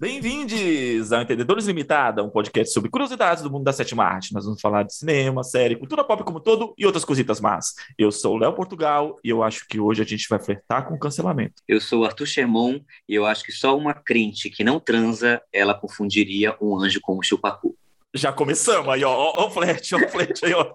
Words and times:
Bem-vindos 0.00 1.12
ao 1.12 1.20
Entendedores 1.20 1.66
Limitada, 1.66 2.24
um 2.24 2.30
podcast 2.30 2.72
sobre 2.72 2.88
curiosidades 2.88 3.42
do 3.42 3.50
mundo 3.50 3.64
da 3.64 3.72
sétima 3.74 4.02
arte. 4.02 4.32
Nós 4.32 4.46
vamos 4.46 4.58
falar 4.58 4.82
de 4.82 4.94
cinema, 4.94 5.44
série, 5.44 5.76
cultura 5.76 6.02
pop 6.02 6.24
como 6.24 6.40
todo 6.40 6.72
e 6.78 6.86
outras 6.86 7.04
cositas 7.04 7.38
más. 7.38 7.74
Eu 7.98 8.10
sou 8.10 8.34
o 8.34 8.38
Léo 8.38 8.54
Portugal 8.54 9.18
e 9.22 9.28
eu 9.28 9.42
acho 9.42 9.68
que 9.68 9.78
hoje 9.78 10.00
a 10.00 10.06
gente 10.06 10.26
vai 10.26 10.38
flertar 10.38 10.88
com 10.88 10.98
cancelamento. 10.98 11.60
Eu 11.68 11.82
sou 11.82 12.00
o 12.00 12.04
Arthur 12.06 12.24
Sherman 12.24 12.82
e 13.06 13.14
eu 13.14 13.26
acho 13.26 13.44
que 13.44 13.52
só 13.52 13.76
uma 13.76 13.92
crente 13.92 14.48
que 14.48 14.64
não 14.64 14.80
transa, 14.80 15.42
ela 15.52 15.74
confundiria 15.74 16.56
um 16.62 16.78
anjo 16.78 16.98
com 17.02 17.18
um 17.18 17.22
chupacu. 17.22 17.76
Já 18.14 18.32
começamos 18.32 18.88
aí, 18.88 19.04
ó, 19.04 19.12
ó, 19.12 19.34
ó 19.36 19.48
o 19.48 19.50
flerte, 19.50 19.94
ó 19.94 19.98
o 19.98 20.08
flerte 20.08 20.46
aí, 20.46 20.54
ó. 20.54 20.72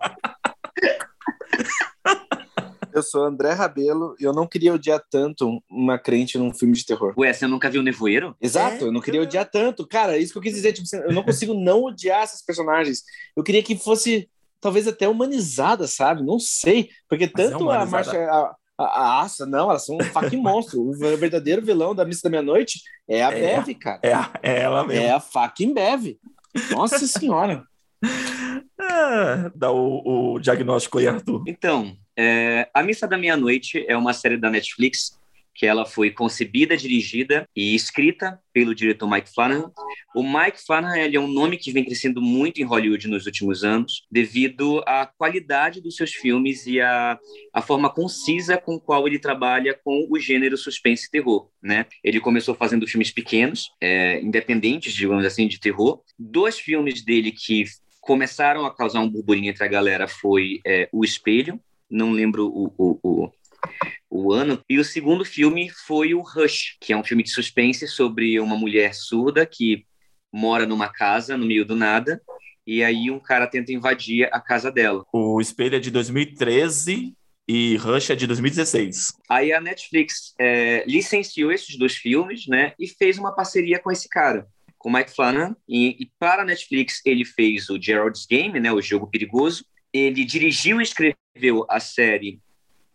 Eu 2.96 3.04
sou 3.04 3.26
André 3.26 3.52
Rabelo 3.52 4.16
e 4.18 4.24
eu 4.24 4.32
não 4.32 4.48
queria 4.48 4.74
odiar 4.74 5.04
tanto 5.12 5.62
uma 5.70 6.00
crente 6.00 6.38
num 6.38 6.54
filme 6.54 6.74
de 6.74 6.86
terror. 6.86 7.14
Ué, 7.18 7.34
você 7.34 7.46
nunca 7.46 7.70
viu 7.70 7.84
Nevoeiro? 7.84 8.34
Exato, 8.40 8.86
É, 8.86 8.88
eu 8.88 8.92
não 8.92 9.02
queria 9.02 9.22
odiar 9.22 9.46
tanto. 9.50 9.86
Cara, 9.86 10.16
é 10.16 10.20
isso 10.20 10.32
que 10.32 10.38
eu 10.38 10.42
quis 10.42 10.54
dizer. 10.56 10.72
Tipo, 10.72 10.88
eu 10.96 11.12
não 11.14 11.22
consigo 11.22 11.54
não 11.54 11.84
odiar 11.84 12.24
essas 12.24 12.42
personagens. 12.42 13.04
Eu 13.36 13.44
queria 13.44 13.62
que 13.62 13.76
fosse, 13.78 14.30
talvez, 14.62 14.88
até 14.88 15.10
humanizada, 15.10 15.88
sabe? 15.88 16.24
Não 16.24 16.40
sei. 16.40 16.90
Porque 17.10 17.30
Mas 17.36 17.46
é 17.48 17.50
tanto 17.50 17.70
a 17.70 17.84
humanizada. 17.84 17.92
marcha. 17.92 18.32
A, 18.32 18.56
a, 18.78 19.22
a 19.24 19.46
não, 19.46 19.70
elas 19.70 19.86
são 19.86 19.98
um 19.98 20.04
fucking 20.06 20.38
monstro. 20.38 20.82
O 20.82 20.94
verdadeiro 21.18 21.62
vilão 21.62 21.94
da 21.94 22.06
Missa 22.06 22.22
da 22.24 22.30
Meia-Noite 22.30 22.80
é 23.10 23.22
a 23.24 23.32
É. 23.32 23.58
Bev, 23.58 23.76
cara. 23.76 24.00
É, 24.04 24.14
a- 24.14 24.32
é 24.42 24.62
ela 24.62 24.86
mesmo. 24.88 25.04
É 25.04 25.12
a 25.12 25.20
fucking 25.20 25.74
Bev. 25.74 26.18
Nossa 26.72 27.00
senhora. 27.06 27.66
Ah, 28.80 29.52
dá 29.56 29.72
o, 29.72 30.34
o 30.36 30.40
diagnóstico 30.40 31.00
aí, 31.00 31.08
Arthur. 31.08 31.44
Então, 31.48 31.98
é, 32.18 32.70
A 32.74 32.84
Missa 32.84 33.08
da 33.08 33.18
Meia-Noite 33.18 33.86
é 33.88 33.96
uma 33.96 34.14
série 34.14 34.38
da 34.38 34.50
Netflix 34.50 35.20
que 35.56 35.66
ela 35.66 35.86
foi 35.86 36.12
concebida, 36.12 36.76
dirigida 36.76 37.48
e 37.56 37.74
escrita 37.74 38.38
pelo 38.54 38.76
diretor 38.76 39.10
Mike 39.10 39.34
Flanagan. 39.34 39.72
O 40.14 40.22
Mike 40.22 40.62
Flanagan 40.64 40.98
é 40.98 41.20
um 41.20 41.28
nome 41.28 41.58
que 41.58 41.72
vem 41.72 41.86
crescendo 41.86 42.22
muito 42.22 42.62
em 42.62 42.66
Hollywood 42.66 43.08
nos 43.08 43.26
últimos 43.26 43.64
anos, 43.64 44.06
devido 44.12 44.84
à 44.86 45.06
qualidade 45.06 45.82
dos 45.82 45.96
seus 45.96 46.12
filmes 46.12 46.68
e 46.68 46.82
à, 46.82 47.18
à 47.54 47.62
forma 47.62 47.90
concisa 47.90 48.58
com 48.58 48.78
qual 48.78 49.08
ele 49.08 49.18
trabalha 49.18 49.80
com 49.82 50.08
o 50.12 50.20
gênero 50.20 50.58
suspense 50.58 51.08
e 51.08 51.12
terror. 51.12 51.50
Né? 51.64 51.86
Ele 52.04 52.20
começou 52.20 52.54
fazendo 52.54 52.86
filmes 52.86 53.12
pequenos, 53.12 53.70
é, 53.82 54.20
independentes, 54.20 54.94
digamos 54.94 55.26
assim, 55.26 55.48
de 55.48 55.60
terror. 55.60 56.02
Dois 56.20 56.60
filmes 56.60 57.04
dele 57.04 57.32
que 57.32 57.64
começaram 58.06 58.66
a 58.66 58.74
causar 58.74 59.02
um 59.02 59.10
burburinho 59.10 59.50
entre 59.50 59.64
a 59.64 59.68
galera 59.68 60.08
foi 60.08 60.62
é, 60.66 60.88
O 60.92 61.04
Espelho, 61.04 61.60
não 61.90 62.12
lembro 62.12 62.48
o, 62.48 62.74
o, 62.78 63.00
o, 63.04 63.32
o 64.10 64.32
ano. 64.32 64.62
E 64.70 64.78
o 64.78 64.86
segundo 64.86 65.26
filme 65.26 65.70
foi 65.70 66.14
o 66.14 66.22
Rush, 66.22 66.78
que 66.80 66.94
é 66.94 66.98
um 66.98 67.04
filme 67.04 67.24
de 67.24 67.32
suspense 67.32 67.88
sobre 67.88 68.40
uma 68.40 68.56
mulher 68.56 68.94
surda 68.94 69.46
que 69.46 69.86
mora 70.32 70.68
numa 70.68 70.88
casa 70.88 71.36
no 71.36 71.46
meio 71.46 71.66
do 71.66 71.76
nada. 71.76 72.22
E 72.66 72.84
aí 72.84 73.10
um 73.10 73.20
cara 73.20 73.48
tenta 73.48 73.72
invadir 73.72 74.30
a 74.32 74.40
casa 74.40 74.72
dela. 74.72 75.04
O 75.12 75.42
Espelho 75.42 75.76
é 75.76 75.80
de 75.80 75.90
2013 75.90 77.16
e 77.48 77.76
Rush 77.78 78.12
é 78.12 78.16
de 78.16 78.28
2016. 78.28 79.14
Aí 79.30 79.52
a 79.52 79.62
Netflix 79.62 80.34
é, 80.40 80.84
licenciou 80.88 81.52
esses 81.52 81.78
dois 81.78 81.96
filmes, 81.96 82.48
né? 82.48 82.74
E 82.80 82.88
fez 82.88 83.18
uma 83.18 83.36
parceria 83.36 83.80
com 83.80 83.92
esse 83.92 84.08
cara, 84.10 84.48
com 84.86 84.90
o 84.90 84.94
Mike 84.94 85.10
Flanagan. 85.10 85.56
E, 85.68 85.98
e 86.00 86.12
para 86.20 86.44
a 86.44 86.46
Netflix 86.46 87.02
ele 87.04 87.26
fez 87.26 87.72
o 87.72 87.82
Gerald's 87.82 88.28
Game, 88.28 88.60
né? 88.60 88.72
O 88.72 88.80
Jogo 88.80 89.08
Perigoso. 89.08 89.66
Ele 89.92 90.24
dirigiu 90.24 90.80
e 90.80 90.84
escreveu 90.84 91.66
a 91.68 91.80
série 91.80 92.40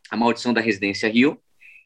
A 0.09 0.17
Maldição 0.17 0.53
da 0.55 0.61
Residência 0.61 1.09
Rio. 1.09 1.41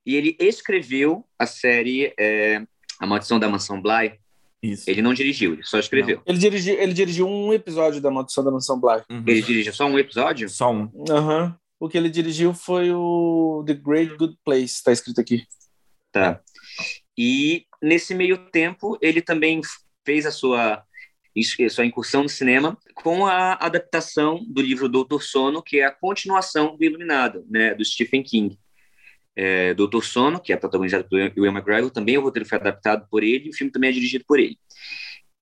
E 0.04 0.14
ele 0.14 0.36
escreveu 0.38 1.24
a 1.38 1.46
série 1.46 2.12
é, 2.20 2.62
A 3.00 3.06
Maldição 3.06 3.40
da 3.40 3.48
Mansão 3.48 3.80
Bly. 3.80 4.18
Isso. 4.62 4.90
Ele 4.90 5.00
não 5.00 5.14
dirigiu, 5.14 5.54
ele 5.54 5.62
só 5.62 5.78
escreveu. 5.78 6.20
Ele 6.26 6.38
dirigiu, 6.38 6.74
ele 6.78 6.92
dirigiu 6.92 7.26
um 7.26 7.54
episódio 7.54 7.98
da 7.98 8.10
Maldição 8.10 8.44
da 8.44 8.50
Mansão 8.50 8.78
Bly. 8.78 9.02
Uhum. 9.10 9.24
Ele 9.26 9.40
dirigiu 9.40 9.72
só 9.72 9.86
um 9.86 9.98
episódio? 9.98 10.50
Só 10.50 10.70
um. 10.70 10.90
Aham. 11.08 11.56
O 11.80 11.88
que 11.88 11.96
ele 11.96 12.10
dirigiu 12.10 12.52
foi 12.52 12.92
o 12.92 13.64
The 13.66 13.74
Great 13.74 14.16
Good 14.18 14.36
Place, 14.44 14.82
tá 14.82 14.92
escrito 14.92 15.20
aqui. 15.20 15.44
Tá. 16.12 16.40
E 17.16 17.64
nesse 17.82 18.14
meio 18.14 18.50
tempo, 18.50 18.98
ele 19.00 19.22
também 19.22 19.60
fez 20.04 20.26
a 20.26 20.30
sua, 20.30 20.84
sua 21.70 21.86
incursão 21.86 22.22
no 22.22 22.28
cinema 22.28 22.78
com 22.94 23.26
a 23.26 23.54
adaptação 23.54 24.44
do 24.46 24.60
livro 24.62 24.88
Doutor 24.88 25.22
Sono, 25.22 25.62
que 25.62 25.78
é 25.78 25.84
a 25.86 25.90
continuação 25.90 26.76
do 26.76 26.84
Iluminado, 26.84 27.44
né, 27.48 27.74
do 27.74 27.84
Stephen 27.84 28.22
King. 28.22 28.58
É, 29.36 29.74
Doutor 29.74 30.04
Sono, 30.04 30.40
que 30.40 30.52
é 30.52 30.56
protagonizado 30.56 31.08
por 31.08 31.18
Ewan 31.18 31.52
McGregor, 31.52 31.90
também 31.90 32.16
o 32.16 32.20
roteiro 32.20 32.48
foi 32.48 32.58
adaptado 32.58 33.08
por 33.10 33.24
ele, 33.24 33.46
e 33.46 33.50
o 33.50 33.52
filme 33.52 33.72
também 33.72 33.90
é 33.90 33.92
dirigido 33.92 34.24
por 34.26 34.38
ele. 34.38 34.56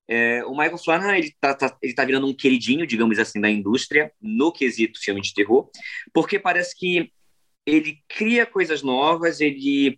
É, 0.07 0.43
o 0.45 0.51
Michael 0.51 0.77
Flanagan, 0.77 1.17
ele 1.17 1.33
tá, 1.39 1.53
tá- 1.53 1.77
ele 1.81 1.93
tá 1.93 2.03
virando 2.03 2.27
um 2.27 2.33
queridinho, 2.33 2.85
digamos 2.85 3.17
assim, 3.19 3.39
da 3.39 3.49
indústria, 3.49 4.11
no 4.21 4.51
quesito 4.51 4.99
filme 4.99 5.21
de 5.21 5.33
terror, 5.33 5.69
porque 6.13 6.39
parece 6.39 6.77
que 6.77 7.11
ele 7.65 7.99
cria 8.07 8.45
coisas 8.45 8.81
novas, 8.81 9.39
ele 9.39 9.97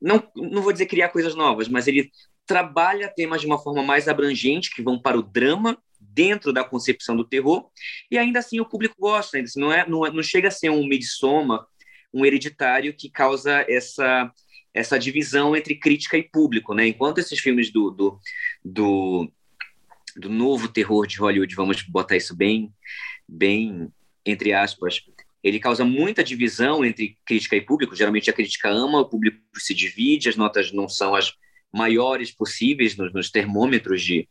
não, 0.00 0.22
não 0.34 0.62
vou 0.62 0.72
dizer 0.72 0.86
criar 0.86 1.10
coisas 1.10 1.34
novas, 1.34 1.68
mas 1.68 1.86
ele 1.86 2.10
trabalha 2.46 3.08
temas 3.08 3.40
de 3.40 3.46
uma 3.46 3.58
forma 3.58 3.82
mais 3.82 4.08
abrangente, 4.08 4.74
que 4.74 4.82
vão 4.82 4.98
para 4.98 5.18
o 5.18 5.22
drama, 5.22 5.76
dentro 6.00 6.52
da 6.52 6.64
concepção 6.64 7.16
do 7.16 7.24
terror, 7.24 7.68
e 8.10 8.16
ainda 8.16 8.38
assim 8.38 8.58
o 8.58 8.68
público 8.68 8.94
gosta, 8.98 9.36
ainda 9.36 9.48
assim, 9.48 9.60
não, 9.60 9.72
é, 9.72 9.86
não, 9.88 10.06
é- 10.06 10.10
não 10.10 10.22
chega 10.22 10.48
a 10.48 10.50
ser 10.50 10.70
um 10.70 10.86
Midsommar, 10.86 11.66
um 12.12 12.24
hereditário 12.24 12.94
que 12.94 13.10
causa 13.10 13.66
essa, 13.68 14.32
essa 14.72 14.98
divisão 14.98 15.54
entre 15.54 15.74
crítica 15.74 16.16
e 16.16 16.22
público, 16.22 16.72
né? 16.72 16.86
Enquanto 16.86 17.18
esses 17.18 17.38
filmes 17.38 17.70
do, 17.70 17.90
do, 17.90 18.18
do, 18.64 19.30
do 20.16 20.30
novo 20.30 20.68
terror 20.68 21.06
de 21.06 21.18
Hollywood, 21.18 21.54
vamos 21.54 21.82
botar 21.82 22.16
isso 22.16 22.34
bem, 22.34 22.72
bem 23.28 23.92
entre 24.24 24.52
aspas, 24.52 25.02
ele 25.42 25.60
causa 25.60 25.84
muita 25.84 26.24
divisão 26.24 26.84
entre 26.84 27.18
crítica 27.24 27.54
e 27.56 27.60
público. 27.60 27.94
Geralmente 27.94 28.30
a 28.30 28.32
crítica 28.32 28.68
ama, 28.68 29.00
o 29.00 29.08
público 29.08 29.38
se 29.56 29.74
divide, 29.74 30.28
as 30.28 30.36
notas 30.36 30.72
não 30.72 30.88
são 30.88 31.14
as 31.14 31.32
maiores 31.72 32.30
possíveis 32.32 32.96
nos, 32.96 33.12
nos 33.12 33.30
termômetros 33.30 34.02
de, 34.02 34.28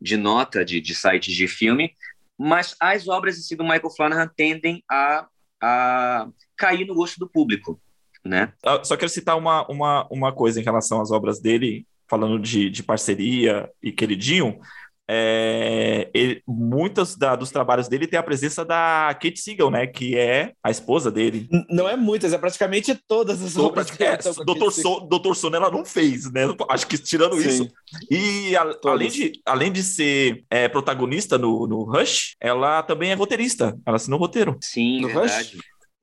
de 0.00 0.16
nota 0.16 0.64
de, 0.64 0.80
de 0.80 0.94
sites 0.94 1.34
de 1.34 1.48
filme, 1.48 1.92
mas 2.38 2.76
as 2.80 3.08
obras 3.08 3.38
em 3.38 3.42
si 3.42 3.56
do 3.56 3.64
Michael 3.64 3.90
Flanagan 3.90 4.30
tendem 4.36 4.84
a, 4.90 5.26
a 5.60 6.28
cair 6.56 6.86
no 6.86 6.94
gosto 6.94 7.18
do 7.18 7.28
público, 7.28 7.80
né? 8.24 8.52
Ah, 8.64 8.82
Só 8.84 8.96
quero 8.96 9.10
citar 9.10 9.36
uma, 9.38 9.66
uma, 9.68 10.06
uma 10.10 10.32
coisa 10.32 10.60
em 10.60 10.64
relação 10.64 11.00
às 11.00 11.10
obras 11.10 11.40
dele, 11.40 11.86
falando 12.08 12.38
de, 12.38 12.68
de 12.70 12.82
parceria 12.82 13.70
e 13.82 13.90
queridinho. 13.90 14.60
É, 15.08 16.10
ele- 16.12 16.42
muitos 16.46 17.16
da- 17.16 17.36
dos 17.36 17.50
trabalhos 17.50 17.88
dele 17.88 18.06
tem 18.06 18.18
a 18.18 18.22
presença 18.22 18.64
da 18.64 19.16
Kate 19.20 19.38
Siegel, 19.40 19.70
né? 19.70 19.86
Que 19.86 20.16
é 20.16 20.52
a 20.62 20.70
esposa 20.70 21.10
dele. 21.10 21.48
N- 21.50 21.64
Não 21.70 21.88
é 21.88 21.96
muitas, 21.96 22.32
é 22.32 22.38
praticamente 22.38 22.94
todas 23.06 23.42
as 23.42 23.52
Sou 23.52 23.66
obras 23.66 23.88
é, 24.00 24.08
aquele- 24.08 24.22
so, 24.70 25.00
Doutor 25.00 25.34
Sono 25.36 25.56
ela 25.56 25.70
não 25.70 25.84
fez, 25.84 26.30
né? 26.32 26.42
Acho 26.68 26.86
que 26.86 26.98
tirando 26.98 27.36
Sim. 27.40 27.48
isso. 27.48 27.68
E 28.10 28.56
a- 28.56 28.72
além 28.84 29.08
de, 29.08 29.32
além 29.46 29.72
de 29.72 29.82
ser 29.82 30.44
é, 30.50 30.68
protagonista 30.68 31.38
no, 31.38 31.66
no 31.66 31.84
Rush, 31.84 32.34
ela 32.40 32.82
também 32.82 33.10
é 33.10 33.14
roteirista. 33.14 33.76
Ela 33.86 33.96
assinou 33.96 34.18
o 34.18 34.22
roteiro. 34.22 34.56
Sim, 34.60 35.00
No 35.00 35.08
verdade. 35.08 35.58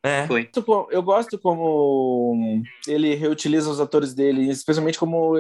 É. 0.06 0.28
Foi. 0.28 0.50
Eu 0.92 1.02
gosto 1.02 1.40
como 1.40 2.62
ele 2.88 3.16
reutiliza 3.16 3.70
os 3.70 3.80
atores 3.80 4.14
dele, 4.14 4.50
especialmente 4.50 5.00
como 5.00 5.38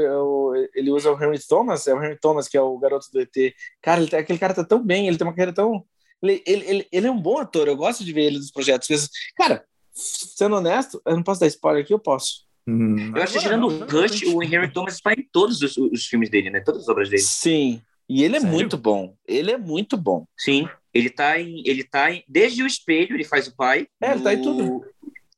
ele 0.74 0.90
usa 0.90 1.12
o 1.12 1.22
Henry 1.22 1.38
Thomas, 1.48 1.86
é 1.86 1.94
o 1.94 2.02
Henry 2.02 2.18
Thomas 2.20 2.48
que 2.48 2.56
é 2.58 2.62
o 2.62 2.78
garoto 2.78 3.08
do 3.12 3.20
ET. 3.20 3.54
Cara, 3.82 4.00
ele 4.02 4.10
tá- 4.10 4.20
aquele 4.20 4.40
cara 4.40 4.54
tá 4.54 4.64
tão 4.64 4.82
bem, 4.82 5.08
ele 5.08 5.18
tem 5.18 5.28
uma 5.28 5.34
carreira 5.34 5.54
tão. 5.54 5.84
Ele, 6.22 6.42
ele, 6.48 6.66
ele, 6.66 6.88
ele 6.92 7.08
é 7.08 7.12
um 7.12 7.20
bom 7.22 7.38
ator, 7.40 7.68
eu 7.68 7.76
gosto 7.76 8.06
de 8.06 8.14
ver 8.14 8.24
ele 8.24 8.38
nos 8.38 8.52
projetos. 8.52 9.10
Cara, 9.36 9.66
sendo 9.92 10.56
honesto, 10.56 11.02
eu 11.06 11.16
não 11.18 11.24
posso 11.24 11.42
dar 11.42 11.48
spoiler 11.48 11.84
aqui, 11.84 11.94
eu 11.94 12.00
posso. 12.00 12.44
Hum, 12.66 13.12
Eu 13.14 13.22
acho 13.22 13.34
que 13.34 13.40
tirando 13.40 13.68
o 13.68 13.86
Rush, 13.86 14.22
o 14.34 14.42
Henry 14.42 14.72
Thomas 14.72 14.94
está 14.94 15.12
em 15.12 15.28
todos 15.34 15.62
os, 15.62 15.76
os 15.76 16.06
filmes 16.06 16.30
dele, 16.30 16.50
né? 16.50 16.62
Todas 16.62 16.84
as 16.84 16.88
obras 16.88 17.10
dele. 17.10 17.22
Sim. 17.22 17.82
E 18.08 18.24
ele 18.24 18.38
é 18.38 18.40
Sério? 18.40 18.54
muito 18.56 18.78
bom. 18.78 19.14
Ele 19.28 19.52
é 19.52 19.58
muito 19.58 19.98
bom. 19.98 20.26
Sim, 20.38 20.70
ele 20.94 21.10
tá 21.10 21.40
em. 21.40 21.64
Ele 21.66 21.84
tá 21.84 22.12
em. 22.12 22.24
Desde 22.28 22.62
o 22.64 22.68
espelho, 22.68 23.16
ele 23.16 23.24
faz 23.24 23.48
o 23.48 23.56
pai. 23.56 23.88
É, 24.02 24.12
ele 24.12 24.22
tá 24.22 24.34
em 24.34 24.42
tudo. 24.42 24.86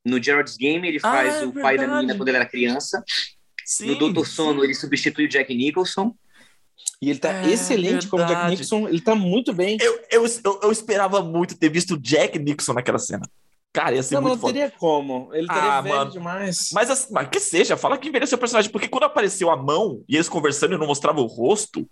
No 0.04 0.22
Gerald's 0.22 0.56
Game, 0.58 0.88
ele 0.88 1.00
Ah, 1.02 1.12
faz 1.12 1.36
é 1.42 1.46
o 1.46 1.52
pai 1.52 1.76
da 1.78 1.84
verdade. 1.84 1.92
menina 2.02 2.16
quando 2.18 2.28
ele 2.30 2.38
era 2.38 2.46
criança. 2.46 3.04
Sim, 3.66 3.88
no 3.88 3.96
Doutor 3.98 4.28
Sono, 4.28 4.64
ele 4.64 4.76
substitui 4.76 5.26
o 5.26 5.30
Jack 5.30 5.54
Nicholson. 5.56 6.14
E 7.02 7.10
ele 7.10 7.20
tá 7.20 7.32
É 7.44 7.50
excelente 7.52 8.08
como 8.08 8.22
Jack 8.24 8.34
verdade. 8.36 8.58
Nixon, 8.62 8.88
ele 8.88 9.02
tá 9.02 9.16
muito 9.16 9.52
bem. 9.54 9.78
Eu, 9.82 10.00
eu, 10.12 10.26
eu, 10.44 10.60
eu 10.64 10.72
esperava 10.72 11.22
muito 11.24 11.58
ter 11.58 11.70
visto 11.70 11.96
o 11.96 11.98
Jack 12.00 12.38
Nixon 12.38 12.74
naquela 12.74 13.00
cena. 13.00 13.28
Cara, 13.74 13.96
ia 13.96 14.04
ser 14.04 14.16
Não, 14.16 14.22
mas 14.22 14.30
muito 14.32 14.42
não 14.42 14.48
foda. 14.48 14.54
teria 14.54 14.72
como. 14.78 15.30
Ele 15.34 15.42
estaria 15.48 15.72
Ah, 15.74 15.82
velho 15.82 15.96
mano. 15.96 16.12
demais. 16.12 16.70
Mas, 16.72 16.90
assim, 16.90 17.12
mas 17.12 17.28
que 17.28 17.40
seja, 17.40 17.76
fala 17.76 17.98
que 17.98 18.08
envelheceu 18.08 18.38
o 18.38 18.40
personagem, 18.40 18.72
porque 18.72 18.88
quando 18.88 19.04
apareceu 19.04 19.50
a 19.50 19.58
mão 19.58 20.02
e 20.08 20.16
eles 20.16 20.30
conversando 20.30 20.76
e 20.76 20.78
não 20.78 20.88
mostrava 20.88 21.20
o 21.20 21.26
rosto, 21.26 21.90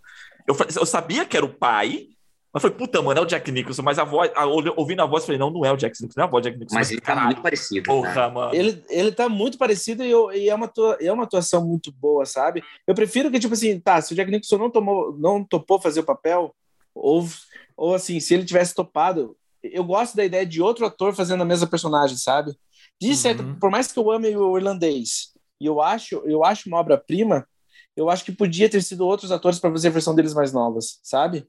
eu, 0.47 0.55
eu 0.79 0.85
sabia 0.85 1.25
que 1.25 1.35
era 1.35 1.45
o 1.45 1.53
pai, 1.53 2.07
Mas 2.53 2.61
foi, 2.61 2.69
puta, 2.69 3.01
mano, 3.01 3.19
é 3.19 3.23
o 3.23 3.25
Jack 3.25 3.51
Nicholson. 3.51 3.81
Mas 3.81 3.97
a 3.97 4.03
voz, 4.03 4.31
a, 4.35 4.45
ouvindo 4.45 5.01
a 5.01 5.07
voz, 5.07 5.25
falei, 5.25 5.39
não, 5.39 5.49
não 5.49 5.65
é 5.65 5.71
o 5.71 5.75
Jack 5.75 5.99
Nicholson, 5.99 6.19
não 6.19 6.23
é 6.23 6.27
a 6.27 6.29
voz 6.29 6.43
do 6.43 6.45
Jack 6.45 6.59
Nicholson. 6.59 6.75
Mas 6.77 6.91
ele 6.91 7.01
tá 7.01 7.15
muito 7.15 7.41
parecido. 7.41 7.83
Porra, 7.83 8.27
né? 8.27 8.33
mano. 8.33 8.55
Ele, 8.55 8.83
ele 8.89 9.11
tá 9.11 9.27
muito 9.27 9.57
parecido 9.57 10.03
e, 10.03 10.11
eu, 10.11 10.31
e 10.31 10.49
é, 10.49 10.53
uma 10.53 10.67
atua, 10.67 10.97
é 11.01 11.11
uma 11.11 11.23
atuação 11.23 11.65
muito 11.65 11.91
boa, 11.91 12.25
sabe? 12.27 12.63
Eu 12.85 12.93
prefiro 12.93 13.31
que, 13.31 13.39
tipo 13.39 13.55
assim, 13.55 13.79
tá, 13.79 13.99
se 13.99 14.13
o 14.13 14.15
Jack 14.15 14.29
Nicholson 14.29 14.59
não, 14.59 14.69
tomou, 14.69 15.17
não 15.17 15.43
topou 15.43 15.81
fazer 15.81 16.01
o 16.01 16.05
papel, 16.05 16.53
ou, 16.93 17.27
ou 17.75 17.95
assim, 17.95 18.19
se 18.19 18.35
ele 18.35 18.45
tivesse 18.45 18.75
topado, 18.75 19.35
eu 19.63 19.83
gosto 19.83 20.15
da 20.15 20.23
ideia 20.23 20.45
de 20.45 20.61
outro 20.61 20.85
ator 20.85 21.15
fazendo 21.15 21.41
a 21.41 21.45
mesma 21.45 21.65
personagem, 21.65 22.17
sabe? 22.17 22.55
De 23.01 23.15
certo, 23.15 23.41
uhum. 23.41 23.55
por 23.55 23.71
mais 23.71 23.91
que 23.91 23.97
eu 23.97 24.11
ame 24.11 24.35
o 24.35 24.57
irlandês, 24.57 25.33
e 25.59 25.65
eu 25.65 25.81
acho, 25.81 26.21
eu 26.25 26.43
acho 26.43 26.69
uma 26.69 26.77
obra-prima, 26.77 27.47
eu 27.95 28.09
acho 28.09 28.23
que 28.23 28.31
podia 28.31 28.69
ter 28.69 28.81
sido 28.83 29.05
outros 29.05 29.31
atores 29.31 29.59
para 29.59 29.71
fazer 29.71 29.87
a 29.87 29.91
versão 29.91 30.13
deles 30.13 30.33
mais 30.33 30.53
novas, 30.53 30.99
sabe? 31.01 31.47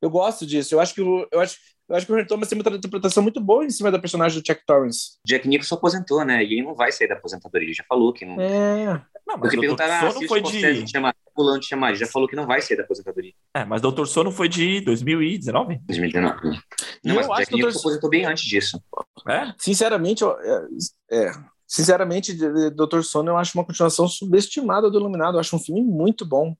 Eu 0.00 0.10
gosto 0.10 0.46
disso. 0.46 0.74
Eu 0.74 0.80
acho 0.80 0.94
que 0.94 1.00
o, 1.00 1.26
eu 1.32 1.40
acho, 1.40 1.58
eu 1.88 1.96
acho 1.96 2.06
que 2.06 2.12
o 2.12 2.16
Henry 2.16 2.26
Thomas 2.26 2.48
tem 2.48 2.58
uma 2.58 2.76
interpretação 2.76 3.22
muito 3.22 3.40
boa 3.40 3.64
em 3.64 3.70
cima 3.70 3.90
da 3.90 3.98
personagem 3.98 4.40
do 4.40 4.44
Jack 4.44 4.64
Torrance. 4.64 5.18
Jack 5.26 5.48
Nicholson 5.48 5.74
aposentou, 5.74 6.24
né? 6.24 6.44
E 6.44 6.54
ele 6.54 6.62
não 6.62 6.74
vai 6.74 6.92
sair 6.92 7.08
da 7.08 7.14
aposentadoria. 7.14 7.66
Ele 7.66 7.74
já 7.74 7.84
falou 7.88 8.12
que 8.12 8.24
não. 8.24 8.40
É. 8.40 9.02
Não, 9.26 9.36
mas 9.36 9.40
Porque 9.40 9.58
perguntaram 9.58 10.08
ah, 10.08 10.10
se 10.10 10.28
foi 10.28 10.40
de. 10.40 10.86
Chamar, 10.88 11.14
pulando 11.34 11.64
chamar. 11.64 11.90
Ele 11.90 11.98
já 11.98 12.06
falou 12.06 12.28
que 12.28 12.36
não 12.36 12.46
vai 12.46 12.62
sair 12.62 12.76
da 12.76 12.84
aposentadoria. 12.84 13.32
É, 13.54 13.64
mas 13.64 13.82
Doutor 13.82 14.06
Sono 14.06 14.30
foi 14.30 14.48
de 14.48 14.80
2019? 14.82 15.80
2019. 15.86 16.60
Não, 17.04 17.14
mas 17.16 17.28
o 17.28 17.34
Jack 17.34 17.54
Nicholson 17.54 17.78
Dr. 17.78 17.80
aposentou 17.80 18.10
bem 18.10 18.24
antes 18.24 18.44
disso. 18.44 18.82
É? 19.28 19.52
Sinceramente, 19.58 20.24
é, 20.24 20.66
é, 21.10 21.32
sinceramente, 21.66 22.34
Doutor 22.70 23.04
Sono 23.04 23.30
eu 23.30 23.36
acho 23.36 23.58
uma 23.58 23.64
continuação 23.64 24.06
subestimada 24.06 24.90
do 24.90 24.98
Iluminado. 24.98 25.36
Eu 25.36 25.40
acho 25.40 25.56
um 25.56 25.60
filme 25.60 25.82
muito 25.82 26.24
bom. 26.24 26.56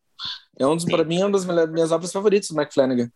É 0.59 0.67
um 0.67 0.75
dos, 0.75 0.85
para 0.85 1.05
mim, 1.05 1.21
é 1.21 1.27
uma 1.27 1.39
das 1.39 1.71
minhas 1.71 1.93
obras 1.93 2.13
favoritas 2.13 2.49
do 2.49 2.57
Mike 2.57 2.75
Flanagan. 2.75 3.11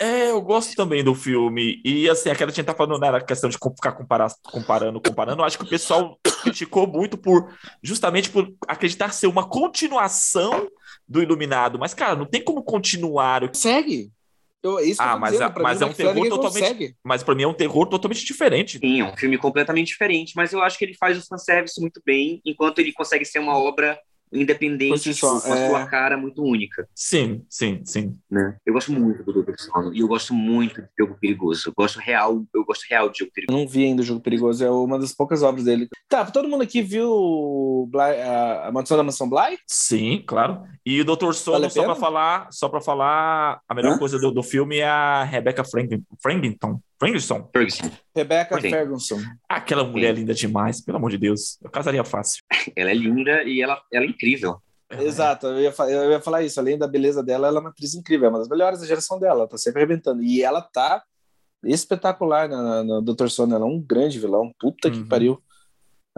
É, 0.00 0.30
eu 0.30 0.40
gosto 0.40 0.74
também 0.74 1.04
do 1.04 1.14
filme. 1.14 1.78
E 1.84 2.08
assim, 2.08 2.30
aquela 2.30 2.50
gente 2.50 2.64
tá 2.64 2.74
falando, 2.74 2.98
né, 2.98 3.10
a 3.10 3.20
questão 3.20 3.50
de 3.50 3.58
ficar 3.58 3.92
comparar, 3.92 4.32
comparando, 4.42 4.98
comparando. 4.98 5.42
Eu 5.42 5.44
acho 5.44 5.58
que 5.58 5.64
o 5.64 5.68
pessoal 5.68 6.18
criticou 6.42 6.86
muito 6.86 7.18
por 7.18 7.54
justamente 7.82 8.30
por 8.30 8.50
acreditar 8.66 9.12
ser 9.12 9.26
uma 9.26 9.46
continuação 9.46 10.66
do 11.06 11.22
Iluminado. 11.22 11.78
Mas, 11.78 11.92
cara, 11.92 12.16
não 12.16 12.24
tem 12.24 12.42
como 12.42 12.62
continuar. 12.62 13.42
Segue. 13.52 14.10
Eu, 14.62 14.78
é 14.78 14.84
isso 14.84 15.02
ah, 15.02 15.18
mas, 15.18 15.32
dizendo, 15.32 15.58
é, 15.58 15.62
mas 15.62 15.82
é 15.82 15.86
um 15.86 15.92
terror 15.92 16.28
totalmente. 16.28 16.60
Consegue. 16.60 16.96
Mas 17.04 17.22
para 17.22 17.34
mim 17.34 17.42
é 17.42 17.48
um 17.48 17.54
terror 17.54 17.86
totalmente 17.86 18.24
diferente. 18.24 18.78
Sim, 18.78 19.00
é 19.00 19.04
um 19.04 19.16
filme 19.16 19.36
completamente 19.36 19.88
diferente. 19.88 20.32
Mas 20.34 20.54
eu 20.54 20.62
acho 20.62 20.78
que 20.78 20.84
ele 20.86 20.94
faz 20.94 21.18
o 21.18 21.26
fanservice 21.26 21.78
muito 21.78 22.00
bem, 22.04 22.40
enquanto 22.44 22.78
ele 22.78 22.92
consegue 22.92 23.26
ser 23.26 23.38
uma 23.38 23.56
obra 23.56 23.98
independente, 24.32 25.20
com 25.20 25.26
a 25.26 25.40
sua 25.40 25.86
cara 25.86 26.16
muito 26.16 26.42
única. 26.42 26.88
Sim, 26.94 27.44
sim, 27.48 27.80
sim. 27.84 28.16
Né? 28.30 28.56
Eu 28.64 28.72
gosto 28.74 28.92
muito 28.92 29.22
do 29.24 29.32
Doutor 29.32 29.58
Sono 29.58 29.94
e 29.94 30.00
eu 30.00 30.08
gosto 30.08 30.32
muito 30.32 30.82
de 30.82 30.88
Jogo 30.98 31.16
Perigoso. 31.20 31.68
Eu 31.68 31.72
gosto 31.76 31.98
real, 31.98 32.44
eu 32.54 32.64
gosto 32.64 32.84
real 32.88 33.10
de 33.10 33.18
Jogo 33.18 33.32
Perigoso. 33.32 33.56
Eu 33.58 33.62
não 33.62 33.68
vi 33.68 33.84
ainda 33.84 34.02
o 34.02 34.04
Jogo 34.04 34.20
Perigoso, 34.20 34.64
é 34.64 34.70
uma 34.70 34.98
das 34.98 35.12
poucas 35.12 35.42
obras 35.42 35.64
dele. 35.64 35.88
Tá, 36.08 36.24
todo 36.24 36.48
mundo 36.48 36.62
aqui 36.62 36.82
viu 36.82 37.88
Bly, 37.90 38.20
a, 38.20 38.68
a 38.68 38.72
Maldição 38.72 38.96
da 38.96 39.02
Mansão 39.02 39.28
Bly? 39.28 39.58
Sim, 39.66 40.22
claro. 40.26 40.62
E 40.84 41.00
o 41.00 41.04
Doutor 41.04 41.34
Sono, 41.34 41.58
vale 41.58 41.70
só 41.70 41.84
para 41.84 41.94
falar, 41.94 42.48
só 42.52 42.68
para 42.68 42.80
falar, 42.80 43.60
a 43.68 43.74
melhor 43.74 43.94
Hã? 43.94 43.98
coisa 43.98 44.18
do, 44.18 44.30
do 44.30 44.42
filme 44.42 44.78
é 44.78 44.88
a 44.88 45.24
Rebecca 45.24 45.64
Frankington. 45.64 46.80
Ferguson. 47.00 47.48
Ferguson. 47.50 47.90
Rebecca 48.14 48.60
Ferguson. 48.60 49.20
Aquela 49.48 49.84
mulher 49.84 50.14
Sim. 50.14 50.20
linda 50.20 50.34
demais, 50.34 50.82
pelo 50.82 50.98
amor 50.98 51.10
de 51.10 51.18
Deus. 51.18 51.58
Eu 51.62 51.70
casaria 51.70 52.04
fácil. 52.04 52.44
Ela 52.76 52.90
é 52.90 52.94
linda 52.94 53.42
e 53.42 53.62
ela, 53.62 53.80
ela 53.90 54.04
é 54.04 54.08
incrível. 54.08 54.60
Exato, 54.90 55.46
eu 55.46 55.60
ia, 55.60 55.74
eu 55.88 56.10
ia 56.10 56.20
falar 56.20 56.42
isso. 56.42 56.60
Além 56.60 56.76
da 56.76 56.86
beleza 56.86 57.22
dela, 57.22 57.48
ela 57.48 57.58
é 57.58 57.60
uma 57.60 57.70
atriz 57.70 57.94
incrível, 57.94 58.26
é 58.26 58.28
uma 58.28 58.40
das 58.40 58.48
melhores 58.48 58.80
da 58.80 58.86
geração 58.86 59.18
dela, 59.18 59.48
tá 59.48 59.56
sempre 59.56 59.80
arrebentando. 59.80 60.22
E 60.22 60.42
ela 60.42 60.60
tá 60.60 61.02
espetacular 61.64 62.48
no, 62.48 62.84
no 62.84 63.02
Dr. 63.02 63.28
Sono, 63.28 63.54
ela 63.54 63.64
é 63.64 63.68
um 63.68 63.80
grande 63.80 64.18
vilão. 64.18 64.52
Puta 64.58 64.88
uhum. 64.88 64.94
que 64.94 65.08
pariu. 65.08 65.40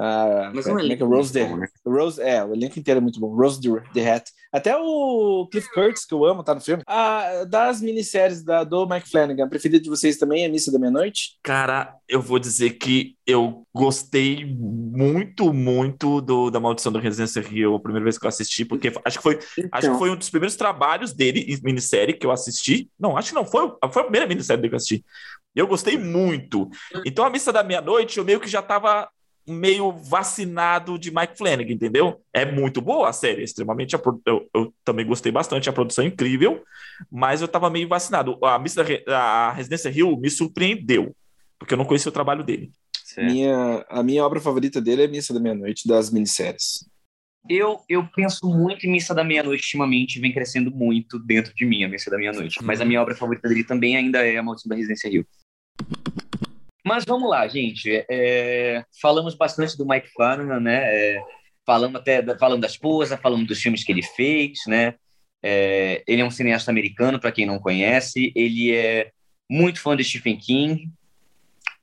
Ah, 0.04 0.50
Mas 0.52 0.64
como 0.64 0.80
é 0.80 0.96
que 0.96 1.00
é 1.00 1.06
Rose 1.06 1.32
the, 1.32 1.48
né? 1.54 1.68
Rose, 1.86 2.20
é, 2.20 2.44
o 2.44 2.52
elenco 2.52 2.76
inteiro 2.76 2.98
é 2.98 3.00
muito 3.00 3.20
bom. 3.20 3.28
Rose 3.36 3.60
the, 3.60 3.68
the 3.94 4.10
Hat. 4.10 4.32
Até 4.52 4.76
o 4.76 5.46
Cliff 5.48 5.72
Curtis, 5.72 6.04
que 6.04 6.12
eu 6.12 6.24
amo, 6.24 6.42
tá 6.42 6.56
no 6.56 6.60
filme. 6.60 6.82
Ah, 6.88 7.44
das 7.48 7.80
minisséries 7.80 8.42
da, 8.42 8.64
do 8.64 8.84
Mike 8.84 9.08
Flanagan, 9.08 9.44
a 9.44 9.48
preferida 9.48 9.80
de 9.80 9.88
vocês 9.88 10.16
também 10.16 10.44
é 10.44 10.48
Missa 10.48 10.72
da 10.72 10.78
Meia-Noite? 10.80 11.38
Cara, 11.40 11.94
eu 12.08 12.20
vou 12.20 12.40
dizer 12.40 12.70
que 12.70 13.14
eu 13.24 13.62
gostei 13.72 14.44
muito, 14.44 15.52
muito 15.52 16.20
do, 16.20 16.50
da 16.50 16.58
Maldição 16.58 16.90
do 16.90 16.98
Residência 16.98 17.40
Rio, 17.40 17.76
a 17.76 17.80
primeira 17.80 18.02
vez 18.02 18.18
que 18.18 18.26
eu 18.26 18.28
assisti, 18.28 18.64
porque 18.64 18.92
acho 19.04 19.18
que 19.18 19.22
foi, 19.22 19.34
então. 19.34 19.68
acho 19.70 19.80
que 19.82 19.86
então. 19.86 19.98
foi 20.00 20.10
um 20.10 20.16
dos 20.16 20.30
primeiros 20.30 20.56
trabalhos 20.56 21.12
dele 21.12 21.46
em 21.48 21.60
minissérie 21.62 22.14
que 22.14 22.26
eu 22.26 22.32
assisti. 22.32 22.90
Não, 22.98 23.16
acho 23.16 23.28
que 23.28 23.36
não, 23.36 23.44
foi, 23.44 23.72
foi 23.92 24.02
a 24.02 24.06
primeira 24.06 24.26
minissérie 24.26 24.60
dele 24.60 24.70
que 24.70 24.74
eu 24.74 24.78
assisti. 24.78 25.04
Eu 25.54 25.68
gostei 25.68 25.96
muito. 25.96 26.68
Então, 27.06 27.24
a 27.24 27.30
Missa 27.30 27.52
da 27.52 27.62
Meia-Noite, 27.62 28.18
eu 28.18 28.24
meio 28.24 28.40
que 28.40 28.48
já 28.48 28.62
tava 28.62 29.08
meio 29.46 29.92
vacinado 29.92 30.98
de 30.98 31.10
Mike 31.10 31.36
Flanagan, 31.36 31.72
entendeu? 31.72 32.20
É 32.32 32.44
muito 32.44 32.80
boa 32.80 33.08
a 33.08 33.12
série, 33.12 33.42
extremamente. 33.42 33.94
Eu, 34.26 34.50
eu 34.54 34.74
também 34.84 35.06
gostei 35.06 35.32
bastante, 35.32 35.68
a 35.68 35.72
produção 35.72 36.04
é 36.04 36.08
incrível, 36.08 36.62
mas 37.10 37.42
eu 37.42 37.48
tava 37.48 37.70
meio 37.70 37.88
vacinado. 37.88 38.38
A, 38.44 38.58
Missa, 38.58 38.84
a 39.08 39.52
Residência 39.52 39.90
Rio 39.90 40.16
me 40.16 40.30
surpreendeu, 40.30 41.14
porque 41.58 41.74
eu 41.74 41.78
não 41.78 41.84
conhecia 41.84 42.08
o 42.08 42.12
trabalho 42.12 42.44
dele. 42.44 42.70
Minha, 43.18 43.84
a 43.88 44.02
minha 44.02 44.24
obra 44.24 44.40
favorita 44.40 44.80
dele 44.80 45.02
é 45.02 45.08
Missa 45.08 45.34
da 45.34 45.40
Meia-Noite, 45.40 45.86
das 45.86 46.10
minisséries. 46.10 46.88
Eu, 47.48 47.80
eu 47.88 48.06
penso 48.14 48.46
muito 48.46 48.86
em 48.86 48.92
Missa 48.92 49.14
da 49.14 49.24
Meia-Noite 49.24 49.64
ultimamente, 49.64 50.20
vem 50.20 50.32
crescendo 50.32 50.70
muito 50.70 51.18
dentro 51.18 51.52
de 51.54 51.66
mim, 51.66 51.82
a 51.82 51.88
Missa 51.88 52.10
da 52.10 52.16
Meia-Noite. 52.16 52.62
Mas 52.62 52.80
a 52.80 52.84
minha 52.84 53.02
obra 53.02 53.14
favorita 53.14 53.48
dele 53.48 53.64
também 53.64 53.96
ainda 53.96 54.24
é 54.24 54.36
A 54.36 54.42
Maldição 54.42 54.70
da 54.70 54.76
Residência 54.76 55.10
Rio. 55.10 55.26
Mas 56.84 57.04
vamos 57.04 57.30
lá, 57.30 57.46
gente. 57.46 58.04
É, 58.10 58.84
falamos 59.00 59.34
bastante 59.34 59.76
do 59.76 59.86
Mike 59.86 60.08
Flanagan, 60.08 60.60
né? 60.60 60.82
É, 60.84 61.22
falamos 61.64 62.00
até 62.00 62.22
falando 62.36 62.60
da 62.60 62.66
esposa, 62.66 63.16
falando 63.16 63.46
dos 63.46 63.60
filmes 63.60 63.84
que 63.84 63.92
ele 63.92 64.02
fez, 64.02 64.58
né? 64.66 64.94
É, 65.42 66.02
ele 66.06 66.22
é 66.22 66.24
um 66.24 66.30
cineasta 66.30 66.70
americano, 66.70 67.20
para 67.20 67.32
quem 67.32 67.46
não 67.46 67.58
conhece. 67.58 68.32
Ele 68.34 68.74
é 68.74 69.10
muito 69.48 69.80
fã 69.80 69.96
de 69.96 70.04
Stephen 70.04 70.36
King, 70.36 70.90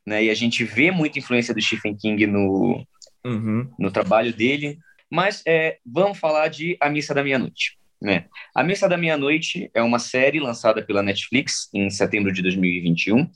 né? 0.05 0.25
E 0.25 0.29
a 0.29 0.35
gente 0.35 0.63
vê 0.63 0.91
muita 0.91 1.19
influência 1.19 1.53
do 1.53 1.61
Stephen 1.61 1.95
King 1.95 2.27
no, 2.27 2.85
uhum. 3.25 3.71
no 3.79 3.91
trabalho 3.91 4.33
dele. 4.33 4.77
Mas 5.09 5.41
é, 5.47 5.77
vamos 5.85 6.19
falar 6.19 6.49
de 6.49 6.77
A 6.79 6.89
Missa 6.89 7.13
da 7.13 7.23
Meia-Noite. 7.23 7.78
Né? 8.01 8.27
A 8.55 8.63
Missa 8.63 8.87
da 8.87 8.97
Meia-Noite 8.97 9.69
é 9.73 9.81
uma 9.81 9.99
série 9.99 10.39
lançada 10.39 10.81
pela 10.81 11.03
Netflix 11.03 11.69
em 11.73 11.89
setembro 11.89 12.31
de 12.31 12.41
2021 12.41 13.29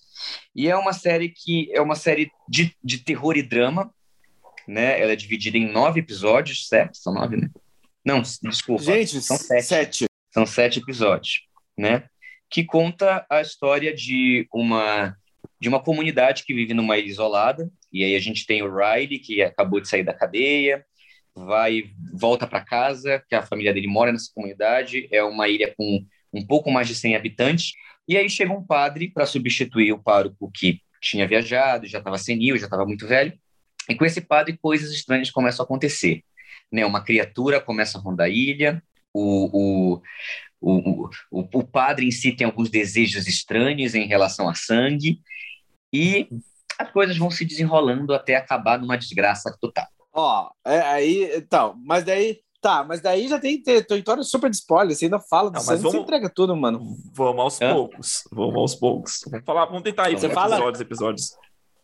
e 0.56 0.70
é 0.70 0.78
uma 0.78 0.94
série 0.94 1.30
que 1.30 1.70
é 1.74 1.82
uma 1.82 1.96
série 1.96 2.32
de, 2.48 2.74
de 2.82 3.00
terror 3.00 3.36
e 3.36 3.44
drama, 3.44 3.94
né? 4.66 5.02
Ela 5.02 5.12
é 5.12 5.16
dividida 5.18 5.58
em 5.58 5.70
nove 5.70 6.00
episódios, 6.00 6.68
certo? 6.70 6.98
São 6.98 7.14
nove, 7.14 7.36
né? 7.36 7.50
Não, 8.06 8.22
desculpa. 8.22 8.84
Gente, 8.84 9.22
são 9.22 9.38
sete. 9.38 9.66
sete. 9.66 10.06
São 10.34 10.46
sete 10.46 10.80
episódios, 10.80 11.42
né? 11.78 12.06
Que 12.50 12.64
conta 12.64 13.26
a 13.30 13.42
história 13.42 13.94
de 13.94 14.48
uma 14.54 15.16
de 15.60 15.70
uma 15.70 15.82
comunidade 15.82 16.44
que 16.44 16.54
vive 16.54 16.74
numa 16.74 16.98
ilha 16.98 17.08
isolada. 17.08 17.70
E 17.92 18.04
aí 18.04 18.16
a 18.16 18.20
gente 18.20 18.46
tem 18.46 18.62
o 18.62 18.76
Riley, 18.76 19.20
que 19.20 19.42
acabou 19.42 19.80
de 19.80 19.88
sair 19.88 20.04
da 20.04 20.14
cadeia, 20.14 20.86
vai 21.36 21.92
volta 22.14 22.46
para 22.46 22.64
casa, 22.64 23.24
que 23.28 23.36
a 23.36 23.42
família 23.42 23.74
dele 23.74 23.88
mora 23.88 24.12
nessa 24.12 24.32
comunidade, 24.34 25.08
é 25.12 25.24
uma 25.24 25.48
ilha 25.48 25.74
com 25.76 26.06
um 26.34 26.46
pouco 26.46 26.72
mais 26.72 26.88
de 26.88 26.96
100 26.96 27.16
habitantes, 27.16 27.74
e 28.08 28.18
aí 28.18 28.30
chega 28.30 28.52
um 28.52 28.66
padre 28.66 29.10
para 29.10 29.26
substituir 29.26 29.92
o 29.92 30.02
pároco 30.02 30.52
que 30.54 30.82
tinha 31.02 31.28
viajado, 31.28 31.88
já 31.88 32.00
estava 32.00 32.18
senil, 32.18 32.58
já 32.58 32.66
estava 32.66 32.86
muito 32.86 33.08
velho, 33.08 33.34
e 33.90 33.96
com 33.96 34.06
esse 34.06 34.22
padre 34.22 34.58
coisas 34.58 34.92
estranhas 34.92 35.30
começam 35.30 35.64
a 35.64 35.66
acontecer. 35.66 36.24
Né? 36.72 36.86
Uma 36.86 37.04
criatura 37.04 37.60
começa 37.60 37.98
a 37.98 38.02
rondar 38.02 38.28
a 38.28 38.30
ilha, 38.30 38.82
o, 39.14 40.02
o, 40.62 41.10
o, 41.32 41.60
o, 41.60 41.64
padre 41.64 42.08
em 42.08 42.12
si 42.12 42.32
tem 42.32 42.46
alguns 42.46 42.70
desejos 42.70 43.28
estranhos 43.28 43.94
em 43.94 44.08
relação 44.08 44.50
a 44.50 44.56
sangue, 44.56 45.22
e 45.92 46.28
as 46.80 46.92
coisas 46.92 47.18
vão 47.18 47.30
se 47.30 47.46
desenrolando 47.46 48.14
até 48.14 48.36
acabar 48.36 48.80
numa 48.80 48.98
desgraça 48.98 49.56
total. 49.62 49.88
Ó, 50.14 50.52
é, 50.66 50.80
aí, 50.82 51.32
então, 51.36 51.76
mas 51.84 52.04
daí, 52.04 52.40
tá, 52.62 52.84
mas 52.84 53.02
daí 53.02 53.28
já 53.28 53.40
tem 53.40 53.62
território 53.62 54.24
super 54.24 54.50
de 54.50 54.56
spoiler, 54.56 54.96
você 54.96 55.06
ainda 55.06 55.20
fala 55.20 55.50
do 55.50 55.56
não, 55.56 55.62
sangue, 55.62 55.82
vamos, 55.82 55.92
você 55.92 56.04
entrega 56.04 56.30
tudo, 56.30 56.56
mano. 56.56 56.96
Vamos 57.14 57.42
aos 57.42 57.60
poucos, 57.60 58.24
vamos 58.32 58.56
aos 58.56 58.76
poucos. 58.76 59.22
Vamos 59.28 59.46
falar, 59.46 59.66
vamos 59.66 59.82
tentar 59.82 60.04
aí, 60.06 60.18
você 60.18 60.30
fala, 60.30 60.56
episódios, 60.56 60.82
episódios. 60.82 61.38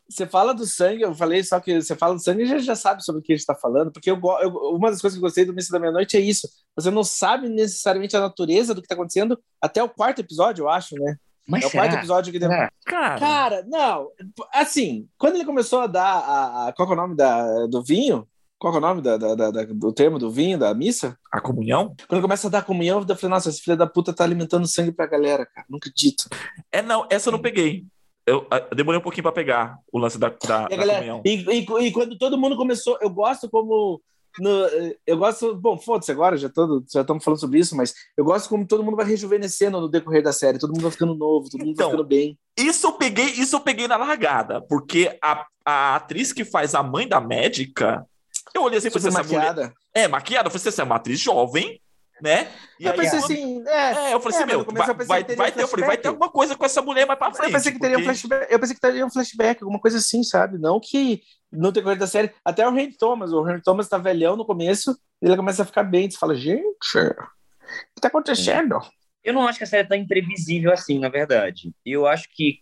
Você 0.07 0.27
fala 0.27 0.53
do 0.53 0.65
sangue, 0.65 1.01
eu 1.01 1.13
falei 1.13 1.43
só 1.43 1.59
que 1.59 1.81
você 1.81 1.95
fala 1.95 2.13
do 2.13 2.21
sangue 2.21 2.43
e 2.43 2.45
já, 2.45 2.59
já 2.59 2.75
sabe 2.75 3.03
sobre 3.03 3.21
o 3.21 3.23
que 3.23 3.33
a 3.33 3.35
gente 3.35 3.45
tá 3.45 3.55
falando, 3.55 3.91
porque 3.91 4.11
eu, 4.11 4.19
eu, 4.41 4.49
uma 4.75 4.91
das 4.91 5.01
coisas 5.01 5.17
que 5.17 5.23
eu 5.23 5.27
gostei 5.27 5.45
do 5.45 5.53
Missa 5.53 5.71
da 5.71 5.79
Meia-Noite 5.79 6.15
é 6.15 6.19
isso, 6.19 6.47
você 6.75 6.91
não 6.91 7.03
sabe 7.03 7.49
necessariamente 7.49 8.15
a 8.15 8.21
natureza 8.21 8.75
do 8.75 8.81
que 8.81 8.87
tá 8.87 8.93
acontecendo 8.93 9.39
até 9.59 9.81
o 9.81 9.89
quarto 9.89 10.19
episódio, 10.19 10.63
eu 10.63 10.69
acho, 10.69 10.95
né? 10.95 11.15
Mas 11.49 11.63
é 11.63 11.67
o 11.67 11.71
quarto 11.71 11.95
episódio 11.95 12.31
que 12.31 12.39
deu. 12.39 12.49
Cara. 12.49 13.19
Cara, 13.19 13.65
não. 13.67 14.09
Assim, 14.53 15.07
quando 15.17 15.35
ele 15.35 15.45
começou 15.45 15.79
a 15.81 15.87
dar 15.87 16.05
a, 16.19 16.67
a, 16.67 16.73
qual 16.73 16.89
é 16.89 16.93
o 16.93 16.95
nome 16.95 17.15
da, 17.15 17.65
do 17.67 17.83
vinho, 17.83 18.27
Qual 18.57 18.73
é 18.73 18.77
o 18.77 18.81
nome 18.81 19.01
da, 19.01 19.15
da, 19.17 19.35
da, 19.35 19.63
do 19.63 19.93
termo 19.93 20.19
do 20.19 20.29
vinho, 20.29 20.57
da 20.59 20.73
missa? 20.73 21.17
A 21.31 21.39
comunhão? 21.39 21.95
Quando 22.09 22.21
começa 22.21 22.47
a 22.47 22.49
dar 22.51 22.61
comunhão, 22.65 23.05
eu 23.07 23.15
falei, 23.15 23.29
nossa, 23.33 23.49
esse 23.49 23.61
filho 23.61 23.77
da 23.77 23.87
puta 23.87 24.13
tá 24.13 24.23
alimentando 24.25 24.67
sangue 24.67 24.91
pra 24.91 25.05
galera, 25.07 25.45
cara. 25.45 25.65
Nunca 25.69 25.89
dito. 25.95 26.25
É, 26.71 26.81
não, 26.81 27.07
essa 27.09 27.29
eu 27.29 27.31
não 27.31 27.39
peguei. 27.41 27.85
Eu, 28.27 28.45
eu 28.51 28.75
demorei 28.75 28.99
um 28.99 29.03
pouquinho 29.03 29.23
pra 29.23 29.31
pegar 29.31 29.77
o 29.91 29.97
lance 29.97 30.19
da, 30.19 30.27
da, 30.27 30.61
E, 30.63 30.65
a 30.65 30.67
da 30.67 30.75
galera, 30.75 30.99
comunhão. 30.99 31.21
e, 31.25 31.35
e- 31.49 31.87
e 31.87 31.91
quando 31.93 32.17
todo 32.17 32.37
mundo 32.37 32.57
começou, 32.57 32.97
eu 33.01 33.09
gosto 33.09 33.49
como. 33.49 34.01
No- 34.39 34.93
eu 35.05 35.17
gosto. 35.17 35.55
Bom, 35.55 35.77
foda-se 35.77 36.11
agora, 36.11 36.37
já 36.37 36.49
já 36.91 37.01
estamos 37.01 37.23
falando 37.23 37.39
sobre 37.39 37.59
isso, 37.59 37.75
mas 37.75 37.93
eu 38.17 38.23
gosto 38.25 38.49
como 38.49 38.65
todo 38.65 38.83
mundo 38.83 38.95
vai 38.97 39.05
rejuvenescendo 39.05 39.79
no 39.79 39.87
decorrer 39.89 40.23
da 40.23 40.33
série. 40.33 40.57
Todo 40.59 40.71
mundo 40.71 40.81
vai 40.83 40.91
ficando 40.91 41.15
novo, 41.15 41.49
todo 41.49 41.59
mundo 41.61 41.71
Então, 41.71 41.87
vai 41.87 41.97
ficando 41.97 42.07
bem. 42.07 42.37
Isso 42.57 42.87
eu 42.87 42.93
peguei, 42.93 43.25
isso 43.25 43.55
eu 43.55 43.59
peguei 43.59 43.87
na 43.87 43.97
largada, 43.97 44.61
porque 44.61 45.17
a, 45.21 45.45
a 45.65 45.95
atriz 45.95 46.33
que 46.33 46.43
faz 46.43 46.73
a 46.75 46.81
mãe 46.83 47.07
da 47.07 47.21
médica, 47.21 48.05
eu 48.53 48.63
olhei 48.63 48.79
assim 48.79 48.87
e 48.87 48.91
falei, 48.91 49.09
mulher 49.11 49.23
maquiada. 49.23 49.73
é 49.93 50.07
maquiada, 50.07 50.47
eu 50.47 50.51
falei, 50.51 50.59
assim, 50.61 50.69
essa 50.69 50.81
é 50.81 50.85
uma 50.85 50.95
atriz 50.95 51.19
jovem, 51.19 51.79
né? 52.21 52.49
E 52.77 52.85
eu 52.85 52.91
aí, 52.91 52.97
pensei 52.97 53.19
assim, 53.19 53.63
é. 53.65 54.09
É, 54.09 54.13
eu 54.13 54.19
falei 54.19 54.37
É, 54.37 54.43
assim, 54.43 54.51
meu, 54.51 54.65
vai, 54.65 54.87
vai, 54.87 55.05
vai 55.05 55.21
um 55.21 55.25
ter, 55.53 55.67
falei, 55.67 55.85
vai 55.85 55.97
ter 55.97 56.07
alguma 56.09 56.29
coisa 56.29 56.53
com 56.55 56.65
essa 56.65 56.81
mulher 56.81 57.07
mais 57.07 57.17
pra 57.17 57.31
frente. 57.33 57.47
Eu 57.49 57.53
pensei 57.57 57.71
que 57.71 57.79
teria 57.79 57.97
um 57.97 58.01
porque- 58.03 58.17
flashback. 58.17 58.51
Eu 58.53 58.59
pensei 58.59 58.75
que 58.75 58.81
teria 58.81 59.05
um 59.05 59.09
flashback, 59.09 59.63
alguma 59.63 59.79
coisa 59.79 59.97
assim, 59.99 60.21
sabe? 60.23 60.57
Não 60.57 60.79
que 60.81 61.21
no 61.51 61.71
decorrer 61.71 61.97
da 61.97 62.07
série. 62.07 62.31
Até 62.43 62.67
o 62.67 62.71
Henry 62.71 62.95
Thomas. 62.97 63.31
O 63.31 63.47
Henry 63.47 63.61
Thomas 63.61 63.87
tá 63.89 63.97
velhão 63.97 64.35
no 64.35 64.45
começo, 64.45 64.97
ele 65.21 65.35
começa 65.35 65.63
a 65.63 65.65
ficar 65.65 65.83
bem. 65.83 66.09
Você 66.09 66.17
fala, 66.17 66.35
gente, 66.35 66.63
o 66.65 67.95
que 67.95 68.01
tá 68.01 68.07
acontecendo? 68.07 68.79
Eu 69.23 69.33
não 69.33 69.47
acho 69.47 69.57
que 69.57 69.63
a 69.63 69.67
série 69.67 69.83
é 69.85 69.87
tão 69.89 69.97
imprevisível 69.97 70.71
assim, 70.71 70.99
na 70.99 71.09
verdade. 71.09 71.71
Eu 71.85 72.07
acho 72.07 72.27
que. 72.31 72.59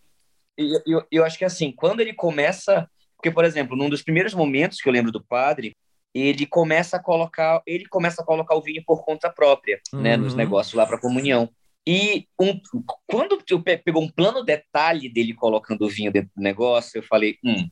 Eu, 0.56 0.80
eu, 0.86 1.02
eu 1.12 1.24
acho 1.24 1.38
que 1.38 1.44
assim, 1.44 1.72
quando 1.72 2.00
ele 2.00 2.12
começa. 2.12 2.88
Porque, 3.16 3.30
por 3.32 3.44
exemplo, 3.44 3.76
num 3.76 3.88
dos 3.90 4.02
primeiros 4.02 4.32
momentos 4.32 4.80
que 4.80 4.88
eu 4.88 4.92
lembro 4.92 5.10
do 5.10 5.24
padre, 5.24 5.76
ele 6.14 6.46
começa 6.46 6.96
a 6.96 7.02
colocar. 7.02 7.62
Ele 7.66 7.86
começa 7.86 8.22
a 8.22 8.24
colocar 8.24 8.54
o 8.56 8.62
vinho 8.62 8.82
por 8.86 9.04
conta 9.04 9.30
própria, 9.30 9.80
né? 9.94 10.16
Nos 10.16 10.32
Uhum. 10.32 10.38
negócios 10.38 10.74
lá 10.74 10.86
para 10.86 11.00
comunhão. 11.00 11.48
E 11.86 12.26
um, 12.40 12.60
quando 13.06 13.38
eu 13.48 13.62
pe- 13.62 13.78
pegou 13.78 14.02
um 14.02 14.10
plano 14.10 14.44
detalhe 14.44 15.08
dele 15.08 15.32
colocando 15.32 15.86
o 15.86 15.88
vinho 15.88 16.12
dentro 16.12 16.30
do 16.36 16.42
negócio, 16.42 16.98
eu 16.98 17.02
falei, 17.02 17.36
hum, 17.42 17.66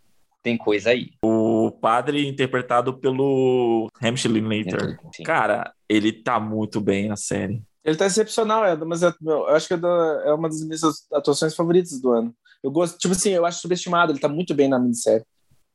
tem 0.46 0.56
coisa 0.56 0.90
aí. 0.90 1.10
O 1.24 1.72
padre 1.72 2.24
interpretado 2.28 2.96
pelo 2.96 3.88
Hamish 4.00 4.26
Linklater. 4.26 4.96
Cara, 5.24 5.72
ele 5.88 6.12
tá 6.12 6.38
muito 6.38 6.80
bem 6.80 7.08
na 7.08 7.16
série. 7.16 7.60
Ele 7.84 7.96
tá 7.96 8.06
excepcional, 8.06 8.64
é, 8.64 8.76
mas 8.76 9.02
é, 9.02 9.12
meu, 9.20 9.38
eu 9.38 9.56
acho 9.56 9.66
que 9.66 9.74
é, 9.74 9.76
da- 9.76 10.22
é 10.24 10.32
uma 10.32 10.48
das 10.48 10.62
minhas 10.62 10.82
atuações 11.12 11.52
favoritas 11.56 12.00
do 12.00 12.12
ano. 12.12 12.32
Eu 12.62 12.70
gosto, 12.70 12.96
tipo 12.96 13.12
assim, 13.12 13.30
eu 13.30 13.44
acho 13.44 13.58
subestimado, 13.60 14.12
ele 14.12 14.20
tá 14.20 14.28
muito 14.28 14.54
bem 14.54 14.68
na 14.68 14.78
minissérie. 14.78 15.24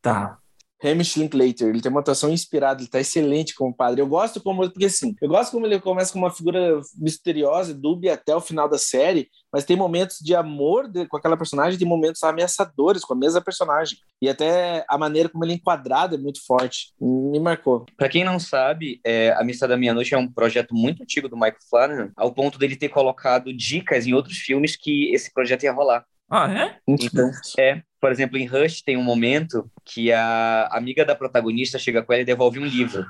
Tá. 0.02 0.38
Hamish 0.84 1.16
Linklater, 1.18 1.70
ele 1.70 1.82
tem 1.82 1.92
uma 1.92 2.02
atuação 2.02 2.32
inspirada, 2.32 2.82
ele 2.82 2.90
tá 2.90 3.00
excelente 3.00 3.54
como 3.54 3.76
padre. 3.76 4.02
Eu 4.02 4.08
gosto 4.08 4.42
como, 4.42 4.62
porque 4.70 4.86
assim, 4.86 5.16
eu 5.22 5.30
gosto 5.30 5.52
como 5.52 5.66
ele 5.66 5.80
começa 5.80 6.12
com 6.12 6.20
uma 6.20 6.32
figura 6.32 6.80
misteriosa, 6.98 7.74
dúbia 7.74 8.14
até 8.14 8.36
o 8.36 8.42
final 8.42 8.68
da 8.68 8.78
série, 8.78 9.30
mas 9.54 9.64
tem 9.66 9.76
momentos 9.78 10.18
de 10.22 10.34
amor 10.34 10.88
de- 10.88 11.06
com 11.08 11.18
aquela 11.18 11.38
personagem, 11.38 11.78
tem 11.78 11.88
momentos 11.88 12.24
ameaçadores 12.24 13.04
com 13.04 13.14
a 13.14 13.18
mesma 13.18 13.42
personagem. 13.42 13.98
E 14.22 14.30
até 14.30 14.86
a 14.88 14.98
maneira 14.98 15.30
como 15.30 15.44
ele 15.44 15.54
é 15.54 15.56
enquadrado 15.56 16.16
é 16.16 16.18
muito 16.18 16.46
forte. 16.46 16.94
Me 17.00 17.40
marcou. 17.40 17.86
Para 17.98 18.10
quem 18.10 18.24
não 18.24 18.40
sabe, 18.40 19.00
é, 19.06 19.32
A 19.34 19.44
Missa 19.44 19.68
da 19.68 19.78
Meia-Noite 19.78 20.14
é 20.14 20.18
um 20.18 20.32
projeto 20.32 20.74
muito 20.74 21.04
antigo 21.04 21.28
do 21.28 21.36
Michael 21.36 21.56
Flanagan, 21.70 22.12
ao 22.16 22.34
ponto 22.34 22.58
dele 22.58 22.76
ter 22.76 22.90
colocado 22.90 23.54
dicas 23.54 24.06
em 24.08 24.14
outros 24.14 24.38
filmes 24.38 24.76
que 24.76 25.14
esse 25.14 25.34
projeto 25.34 25.64
ia 25.64 25.72
rolar. 25.74 26.06
Ah, 26.30 26.50
é? 26.52 26.78
Então. 26.88 27.30
É, 27.60 27.82
por 28.02 28.12
exemplo, 28.12 28.38
em 28.38 28.48
Rush 28.48 28.82
tem 28.82 28.98
um 28.98 29.04
momento 29.04 29.70
que 29.86 30.12
a 30.12 30.68
amiga 30.72 31.06
da 31.06 31.16
protagonista 31.16 31.78
chega 31.78 32.02
com 32.02 32.12
ela 32.12 32.24
e 32.24 32.26
devolve 32.26 32.60
um 32.60 32.66
livro. 32.66 33.06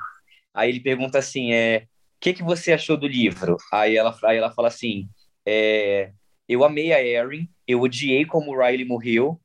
Aí 0.54 0.70
ele 0.70 0.82
pergunta 0.82 1.18
assim, 1.18 1.54
é, 1.54 1.86
o 1.86 1.88
que, 2.20 2.34
que 2.34 2.44
você 2.44 2.74
achou 2.74 2.98
do 2.98 3.08
livro? 3.08 3.56
Aí 3.72 3.96
ela, 3.96 4.14
aí 4.26 4.38
ela 4.38 4.52
fala 4.52 4.68
assim, 4.68 5.08
é, 5.46 6.12
eu 6.48 6.66
amei 6.66 6.92
a 6.92 7.02
Erin, 7.02 7.48
eu 7.66 7.80
odiei 7.80 8.26
como 8.26 8.52
o 8.52 8.60
Riley 8.62 8.86
morreu 8.86 9.40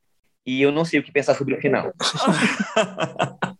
e 0.45 0.61
eu 0.61 0.73
não 0.73 0.85
sei 0.85 0.99
o 0.99 1.03
que 1.03 1.13
pensar 1.13 1.37
sobre 1.37 1.55
o 1.55 1.61
final. 1.61 1.93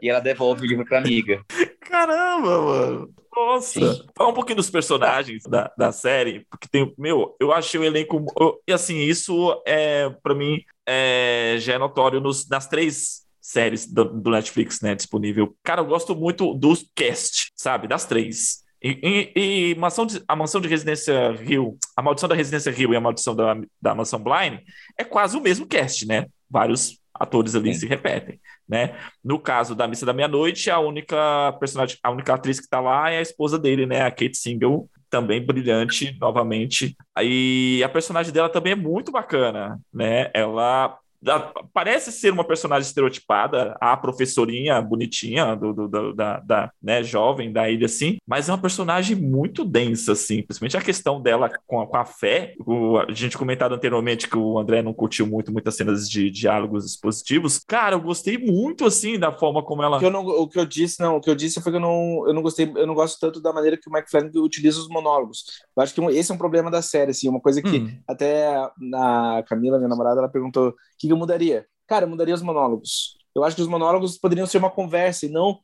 E 0.00 0.08
ela 0.08 0.18
devolve 0.18 0.62
o 0.62 0.68
livro 0.68 0.84
pra 0.84 0.98
amiga. 0.98 1.40
Caramba, 1.84 2.62
mano. 2.62 3.14
Nossa. 3.34 3.80
Fala 4.16 4.30
um 4.30 4.34
pouquinho 4.34 4.56
dos 4.56 4.70
personagens 4.70 5.42
da, 5.44 5.70
da 5.76 5.90
série, 5.90 6.46
porque 6.50 6.68
tem, 6.68 6.92
meu, 6.98 7.34
eu 7.40 7.52
achei 7.52 7.80
o 7.80 7.84
elenco. 7.84 8.24
eu- 8.38 8.60
e 8.68 8.72
assim, 8.72 8.98
isso 8.98 9.60
é, 9.66 10.10
pra 10.22 10.34
mim, 10.34 10.60
é, 10.86 11.56
já 11.58 11.74
é 11.74 11.78
notório 11.78 12.20
nos, 12.20 12.48
nas 12.48 12.68
três 12.68 13.22
séries 13.40 13.86
do, 13.90 14.04
do 14.04 14.30
Netflix, 14.30 14.80
né, 14.80 14.94
disponível. 14.94 15.54
Cara, 15.62 15.80
eu 15.80 15.86
gosto 15.86 16.14
muito 16.14 16.54
do 16.54 16.72
cast, 16.94 17.50
sabe? 17.56 17.88
Das 17.88 18.04
três. 18.04 18.62
E, 18.82 19.30
e- 19.36 19.70
e 19.70 19.74
Mansão 19.76 20.04
de- 20.06 20.22
a 20.28 20.36
Mansão 20.36 20.60
de 20.60 20.68
Residência 20.68 21.32
Rio, 21.32 21.76
a 21.96 22.02
Maldição 22.02 22.28
da 22.28 22.34
Residência 22.34 22.70
Rio 22.72 22.92
e 22.92 22.96
a 22.96 23.00
Maldição 23.00 23.34
da, 23.34 23.56
da 23.80 23.94
Mansão 23.94 24.22
Blind 24.22 24.60
é 24.98 25.04
quase 25.04 25.36
o 25.36 25.40
mesmo 25.40 25.66
cast, 25.66 26.06
né? 26.06 26.26
Vários 26.50 26.98
atores 27.22 27.54
ali 27.54 27.72
Sim. 27.72 27.80
se 27.80 27.86
repetem, 27.86 28.40
né? 28.68 28.96
No 29.22 29.38
caso 29.38 29.74
da 29.74 29.86
Missa 29.86 30.04
da 30.04 30.12
Meia-Noite, 30.12 30.70
a 30.70 30.80
única 30.80 31.52
personagem, 31.60 31.96
a 32.02 32.10
única 32.10 32.34
atriz 32.34 32.58
que 32.58 32.68
tá 32.68 32.80
lá 32.80 33.10
é 33.10 33.18
a 33.18 33.22
esposa 33.22 33.58
dele, 33.58 33.86
né? 33.86 34.02
A 34.02 34.10
Kate 34.10 34.36
Single, 34.36 34.90
também 35.08 35.44
brilhante, 35.44 36.16
novamente. 36.20 36.96
Aí 37.14 37.82
a 37.84 37.88
personagem 37.88 38.32
dela 38.32 38.48
também 38.48 38.72
é 38.72 38.76
muito 38.76 39.12
bacana, 39.12 39.78
né? 39.92 40.30
Ela 40.34 40.98
da- 41.22 41.52
parece 41.72 42.10
ser 42.10 42.32
uma 42.32 42.44
personagem 42.44 42.86
estereotipada, 42.88 43.76
a 43.80 43.96
professorinha 43.96 44.80
bonitinha 44.82 45.54
do, 45.54 45.72
do- 45.72 45.88
do- 45.88 46.12
da, 46.14 46.40
da, 46.40 46.72
né, 46.82 47.02
jovem 47.02 47.52
da 47.52 47.70
ilha, 47.70 47.86
assim, 47.86 48.16
mas 48.26 48.48
é 48.48 48.52
uma 48.52 48.60
personagem 48.60 49.16
muito 49.16 49.64
densa, 49.64 50.12
assim, 50.12 50.42
principalmente 50.42 50.76
a 50.76 50.80
questão 50.82 51.20
dela 51.20 51.50
com 51.66 51.80
a, 51.80 51.86
com 51.86 51.96
a 51.96 52.04
fé. 52.04 52.54
O, 52.66 52.98
a 52.98 53.12
gente 53.12 53.38
comentado 53.38 53.74
anteriormente 53.74 54.28
que 54.28 54.36
o 54.36 54.58
André 54.58 54.82
não 54.82 54.92
curtiu 54.92 55.26
muito 55.26 55.52
muitas 55.52 55.76
cenas 55.76 56.08
de 56.08 56.30
diálogos 56.30 56.84
expositivos. 56.84 57.60
Cara, 57.66 57.94
eu 57.94 58.00
gostei 58.00 58.36
muito, 58.38 58.84
assim, 58.84 59.18
da 59.18 59.30
forma 59.32 59.62
como 59.62 59.82
ela. 59.82 59.96
O 59.96 60.00
que, 60.00 60.06
eu 60.06 60.10
não, 60.10 60.26
o 60.26 60.48
que 60.48 60.58
eu 60.58 60.66
disse, 60.66 61.00
não, 61.00 61.16
o 61.16 61.20
que 61.20 61.30
eu 61.30 61.34
disse 61.34 61.60
foi 61.60 61.70
que 61.72 61.76
eu 61.76 61.80
não, 61.82 62.24
eu 62.26 62.34
não 62.34 62.42
gostei, 62.42 62.70
eu 62.74 62.86
não 62.86 62.94
gosto 62.94 63.18
tanto 63.20 63.40
da 63.40 63.52
maneira 63.52 63.76
que 63.76 63.88
o 63.88 63.92
Mike 63.92 64.10
Flanagan 64.10 64.40
utiliza 64.40 64.80
os 64.80 64.88
monólogos. 64.88 65.44
Eu 65.76 65.82
acho 65.82 65.94
que 65.94 66.00
esse 66.16 66.30
é 66.30 66.34
um 66.34 66.38
problema 66.38 66.70
da 66.70 66.82
série, 66.82 67.10
assim, 67.12 67.28
uma 67.28 67.40
coisa 67.40 67.60
que 67.62 67.72
Hum. 67.72 67.88
até 68.08 68.54
a 68.94 69.42
Camila, 69.48 69.78
minha 69.78 69.88
namorada, 69.88 70.20
ela 70.20 70.28
perguntou 70.28 70.74
que, 70.98 71.11
que 71.12 71.14
eu 71.14 71.18
mudaria. 71.18 71.66
Cara, 71.86 72.04
eu 72.06 72.08
mudaria 72.08 72.34
os 72.34 72.42
monólogos. 72.42 73.16
Eu 73.34 73.44
acho 73.44 73.54
que 73.56 73.62
os 73.62 73.68
monólogos 73.68 74.18
poderiam 74.18 74.46
ser 74.46 74.58
uma 74.58 74.70
conversa 74.70 75.26
e 75.26 75.28
não 75.28 75.58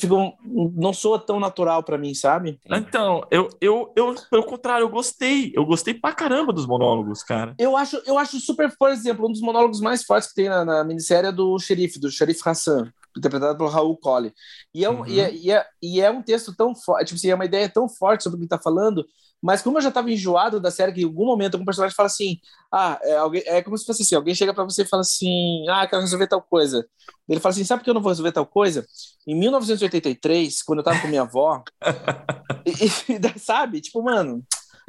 ficam, 0.00 0.34
não 0.44 0.92
soa 0.92 1.16
tão 1.16 1.38
natural 1.38 1.82
pra 1.84 1.96
mim, 1.96 2.12
sabe? 2.12 2.58
Então, 2.68 3.24
eu, 3.30 3.48
eu, 3.60 3.92
eu, 3.94 4.14
pelo 4.28 4.42
contrário, 4.44 4.84
eu 4.84 4.88
gostei. 4.88 5.52
Eu 5.54 5.64
gostei 5.64 5.94
pra 5.94 6.12
caramba 6.12 6.52
dos 6.52 6.66
monólogos, 6.66 7.22
cara. 7.22 7.54
Eu 7.56 7.76
acho, 7.76 8.02
eu 8.04 8.18
acho 8.18 8.40
super, 8.40 8.74
por 8.76 8.90
exemplo, 8.90 9.28
um 9.28 9.32
dos 9.32 9.40
monólogos 9.40 9.80
mais 9.80 10.02
fortes 10.02 10.28
que 10.28 10.34
tem 10.34 10.48
na, 10.48 10.64
na 10.64 10.82
minissérie 10.84 11.28
é 11.28 11.32
do 11.32 11.56
xerife, 11.58 12.00
do 12.00 12.10
xerife 12.10 12.40
Hassan, 12.44 12.92
interpretado 13.16 13.56
pelo 13.56 13.70
Raul 13.70 13.96
Colli. 13.96 14.32
E 14.74 14.84
é 14.84 14.90
um, 14.90 15.00
Uhum. 15.00 15.06
e 15.06 15.20
é, 15.20 15.32
e 15.34 15.50
é, 15.52 15.66
e 15.80 16.00
é 16.00 16.10
um 16.10 16.22
texto 16.22 16.52
tão 16.56 16.74
forte, 16.74 17.06
tipo 17.06 17.18
assim, 17.18 17.30
é 17.30 17.34
uma 17.36 17.44
ideia 17.44 17.68
tão 17.68 17.88
forte 17.88 18.24
sobre 18.24 18.36
o 18.36 18.38
que 18.38 18.44
ele 18.44 18.48
tá 18.48 18.58
falando, 18.60 19.04
mas 19.42 19.62
como 19.62 19.78
eu 19.78 19.82
já 19.82 19.88
estava 19.88 20.10
enjoado 20.10 20.60
da 20.60 20.70
série, 20.70 20.92
que 20.92 21.00
em 21.00 21.04
algum 21.04 21.24
momento 21.26 21.54
algum 21.54 21.64
personagem 21.64 21.94
fala 21.94 22.06
assim, 22.08 22.38
ah, 22.72 22.98
é, 23.02 23.16
alguém, 23.16 23.42
é 23.46 23.62
como 23.62 23.76
se 23.78 23.86
fosse 23.86 24.02
assim, 24.02 24.14
alguém 24.14 24.34
chega 24.34 24.52
para 24.52 24.64
você 24.64 24.82
e 24.82 24.86
fala 24.86 25.00
assim, 25.02 25.64
ah, 25.68 25.86
quero 25.86 26.02
resolver 26.02 26.26
tal 26.26 26.42
coisa. 26.42 26.86
Ele 27.28 27.40
fala 27.40 27.52
assim, 27.52 27.64
sabe 27.64 27.80
por 27.80 27.84
que 27.84 27.90
eu 27.90 27.94
não 27.94 28.02
vou 28.02 28.10
resolver 28.10 28.32
tal 28.32 28.46
coisa? 28.46 28.86
Em 29.26 29.34
1983, 29.38 30.62
quando 30.62 30.80
eu 30.80 30.84
tava 30.84 31.00
com 31.00 31.08
minha 31.08 31.22
avó, 31.22 31.62
e- 32.66 32.70
e- 32.70 33.38
sabe, 33.38 33.80
tipo, 33.80 34.02
mano, 34.02 34.44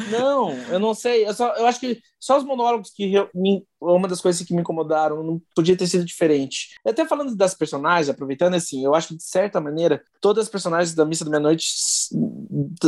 não, 0.09 0.51
eu 0.71 0.79
não 0.79 0.93
sei, 0.93 1.27
eu, 1.27 1.33
só, 1.33 1.53
eu 1.55 1.65
acho 1.67 1.79
que 1.79 2.01
só 2.19 2.37
os 2.37 2.43
monólogos 2.43 2.89
que 2.91 3.13
eu- 3.13 3.29
me- 3.33 3.65
uma 3.79 4.07
das 4.07 4.21
coisas 4.21 4.45
que 4.45 4.53
me 4.53 4.61
incomodaram 4.61 5.23
não 5.23 5.41
podia 5.55 5.75
ter 5.75 5.87
sido 5.87 6.05
diferente. 6.05 6.69
Até 6.85 7.05
falando 7.07 7.35
das 7.35 7.53
personagens, 7.53 8.09
aproveitando 8.09 8.53
assim, 8.55 8.83
eu 8.85 8.93
acho 8.95 9.09
que 9.09 9.17
de 9.17 9.23
certa 9.23 9.59
maneira 9.59 10.03
todas 10.21 10.45
as 10.45 10.49
personagens 10.51 10.93
da 10.95 11.05
Missa 11.05 11.23
da 11.25 11.31
Meia-Noite 11.31 11.65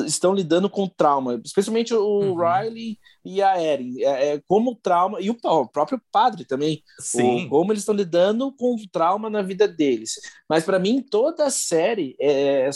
estão 0.05 0.33
lidando 0.33 0.69
com 0.69 0.88
trauma, 0.88 1.39
especialmente 1.43 1.93
o 1.93 2.03
Uhum. 2.19 2.36
Riley 2.38 2.98
e 3.25 3.41
a 3.41 3.62
Erin, 3.62 4.01
é, 4.01 4.33
é, 4.36 4.41
como 4.48 4.72
o 4.72 4.75
trauma 4.75 5.19
e 5.22 5.29
o, 5.29 5.38
o 5.43 5.67
próprio 5.67 6.01
padre 6.12 6.45
também, 6.45 6.83
Sim. 7.00 7.45
o- 7.45 7.50
como 7.50 7.72
eles 7.72 7.81
estão 7.81 7.95
lidando 7.95 8.51
com 8.53 8.75
o 8.75 8.88
trauma 8.91 9.29
na 9.29 9.41
vida 9.41 9.67
deles. 9.67 10.19
Mas 10.50 10.63
para 10.63 10.79
mim 10.79 11.01
toda 11.01 11.45
a 11.45 11.50
série 11.50 12.15
é 12.19 12.69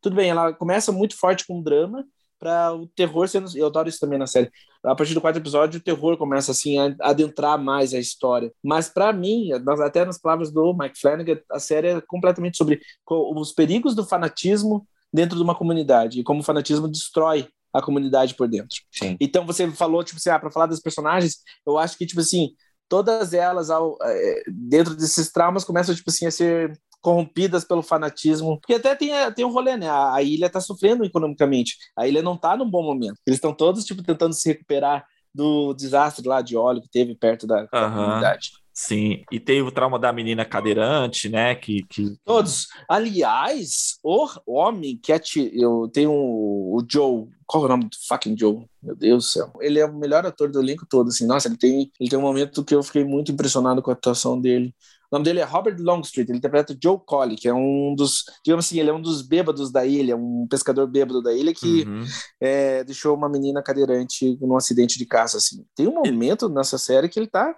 tudo 0.00 0.16
bem, 0.16 0.28
ela 0.28 0.52
começa 0.52 0.92
muito 0.92 1.16
forte 1.16 1.46
com 1.46 1.62
drama 1.62 2.04
para 2.44 2.74
o 2.74 2.86
terror 2.88 3.26
sendo. 3.26 3.48
Eu 3.56 3.66
adoro 3.66 3.88
isso 3.88 3.98
também 3.98 4.18
na 4.18 4.26
série. 4.26 4.50
A 4.84 4.94
partir 4.94 5.14
do 5.14 5.20
quarto 5.20 5.38
episódio, 5.38 5.80
o 5.80 5.82
terror 5.82 6.18
começa 6.18 6.52
assim 6.52 6.78
a 6.78 6.94
adentrar 7.00 7.58
mais 7.58 7.94
a 7.94 7.98
história. 7.98 8.52
Mas 8.62 8.88
para 8.88 9.12
mim, 9.14 9.48
até 9.82 10.04
nas 10.04 10.18
palavras 10.18 10.52
do 10.52 10.74
Mike 10.74 11.00
Flanagan, 11.00 11.38
a 11.50 11.58
série 11.58 11.88
é 11.88 12.00
completamente 12.02 12.58
sobre 12.58 12.80
os 13.08 13.52
perigos 13.52 13.94
do 13.94 14.04
fanatismo 14.04 14.86
dentro 15.10 15.36
de 15.36 15.42
uma 15.42 15.54
comunidade 15.54 16.20
e 16.20 16.24
como 16.24 16.40
o 16.40 16.44
fanatismo 16.44 16.86
destrói 16.86 17.48
a 17.72 17.80
comunidade 17.80 18.34
por 18.34 18.46
dentro. 18.46 18.76
Sim. 18.92 19.16
Então 19.18 19.46
você 19.46 19.70
falou 19.70 20.04
tipo 20.04 20.18
assim, 20.18 20.30
ah, 20.30 20.38
para 20.38 20.50
falar 20.50 20.66
das 20.66 20.80
personagens, 20.80 21.38
eu 21.66 21.78
acho 21.78 21.96
que 21.96 22.04
tipo 22.04 22.20
assim, 22.20 22.50
todas 22.88 23.32
elas 23.32 23.70
ao, 23.70 23.96
é, 24.02 24.42
dentro 24.48 24.94
desses 24.94 25.32
traumas 25.32 25.64
começam 25.64 25.94
tipo 25.94 26.10
assim 26.10 26.26
a 26.26 26.30
ser 26.30 26.78
corrompidas 27.04 27.64
pelo 27.64 27.82
fanatismo. 27.82 28.58
Porque 28.58 28.74
até 28.74 28.94
tem, 28.94 29.10
tem 29.34 29.44
um 29.44 29.52
rolê, 29.52 29.76
né? 29.76 29.88
A, 29.88 30.14
a 30.14 30.22
ilha 30.22 30.48
tá 30.48 30.60
sofrendo 30.60 31.04
economicamente. 31.04 31.76
A 31.94 32.08
ilha 32.08 32.22
não 32.22 32.36
tá 32.36 32.56
num 32.56 32.68
bom 32.68 32.82
momento. 32.82 33.20
Eles 33.26 33.36
estão 33.36 33.52
todos, 33.52 33.84
tipo, 33.84 34.02
tentando 34.02 34.32
se 34.32 34.48
recuperar 34.48 35.06
do 35.32 35.74
desastre 35.74 36.26
lá 36.26 36.40
de 36.40 36.56
óleo 36.56 36.80
que 36.80 36.88
teve 36.88 37.14
perto 37.14 37.46
da, 37.46 37.64
da 37.64 37.90
comunidade. 37.90 38.52
Sim, 38.76 39.22
e 39.30 39.38
teve 39.38 39.62
o 39.62 39.70
trauma 39.70 40.00
da 40.00 40.12
menina 40.12 40.44
cadeirante, 40.44 41.28
né? 41.28 41.54
Que, 41.54 41.84
que... 41.84 42.16
Todos. 42.24 42.66
Aliás, 42.88 43.98
o 44.02 44.28
homem 44.46 44.98
que 45.00 45.12
atirou. 45.12 45.84
Eu 45.84 45.88
tenho 45.88 46.10
o 46.10 46.84
Joe. 46.90 47.28
Qual 47.46 47.62
é 47.62 47.66
o 47.66 47.68
nome 47.68 47.84
do 47.84 47.96
fucking 48.08 48.36
Joe? 48.36 48.66
Meu 48.82 48.96
Deus 48.96 49.24
do 49.24 49.28
céu. 49.28 49.52
Ele 49.60 49.78
é 49.78 49.86
o 49.86 49.94
melhor 49.94 50.26
ator 50.26 50.50
do 50.50 50.60
elenco 50.60 50.84
todo, 50.90 51.08
assim. 51.08 51.24
Nossa, 51.24 51.46
ele 51.46 51.56
tem, 51.56 51.92
ele 52.00 52.10
tem 52.10 52.18
um 52.18 52.22
momento 52.22 52.64
que 52.64 52.74
eu 52.74 52.82
fiquei 52.82 53.04
muito 53.04 53.30
impressionado 53.30 53.80
com 53.80 53.90
a 53.90 53.94
atuação 53.94 54.40
dele. 54.40 54.74
O 55.14 55.16
nome 55.16 55.26
dele 55.26 55.38
é 55.38 55.44
Robert 55.44 55.76
Longstreet, 55.78 56.28
ele 56.28 56.38
interpreta 56.38 56.76
Joe 56.82 56.98
Colley, 57.06 57.36
que 57.36 57.46
é 57.46 57.54
um 57.54 57.94
dos, 57.94 58.24
digamos 58.44 58.66
assim, 58.66 58.80
ele 58.80 58.90
é 58.90 58.92
um 58.92 59.00
dos 59.00 59.22
bêbados 59.22 59.70
da 59.70 59.86
ilha, 59.86 60.16
um 60.16 60.44
pescador 60.50 60.88
bêbado 60.88 61.22
da 61.22 61.32
ilha 61.32 61.54
que 61.54 61.84
uhum. 61.84 62.04
é, 62.40 62.82
deixou 62.82 63.16
uma 63.16 63.28
menina 63.28 63.62
cadeirante 63.62 64.36
num 64.40 64.56
acidente 64.56 64.98
de 64.98 65.06
caça, 65.06 65.36
assim. 65.36 65.64
Tem 65.76 65.86
um 65.86 65.94
momento 65.94 66.48
nessa 66.48 66.78
série 66.78 67.08
que 67.08 67.16
ele 67.16 67.28
tá 67.28 67.54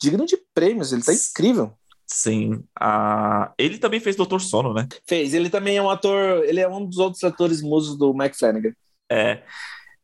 digno 0.00 0.24
de 0.24 0.38
prêmios, 0.54 0.94
ele 0.94 1.02
tá 1.02 1.12
incrível. 1.12 1.74
Sim. 2.06 2.64
Ah, 2.80 3.52
ele 3.58 3.76
também 3.76 4.00
fez 4.00 4.16
Doutor 4.16 4.40
Sono, 4.40 4.72
né? 4.72 4.88
Fez. 5.06 5.34
Ele 5.34 5.50
também 5.50 5.76
é 5.76 5.82
um 5.82 5.90
ator, 5.90 6.42
ele 6.46 6.60
é 6.60 6.68
um 6.68 6.86
dos 6.86 6.96
outros 6.96 7.22
atores 7.22 7.60
musos 7.60 7.98
do 7.98 8.14
Mike 8.14 8.38
Flanagan. 8.38 8.72
É. 9.10 9.42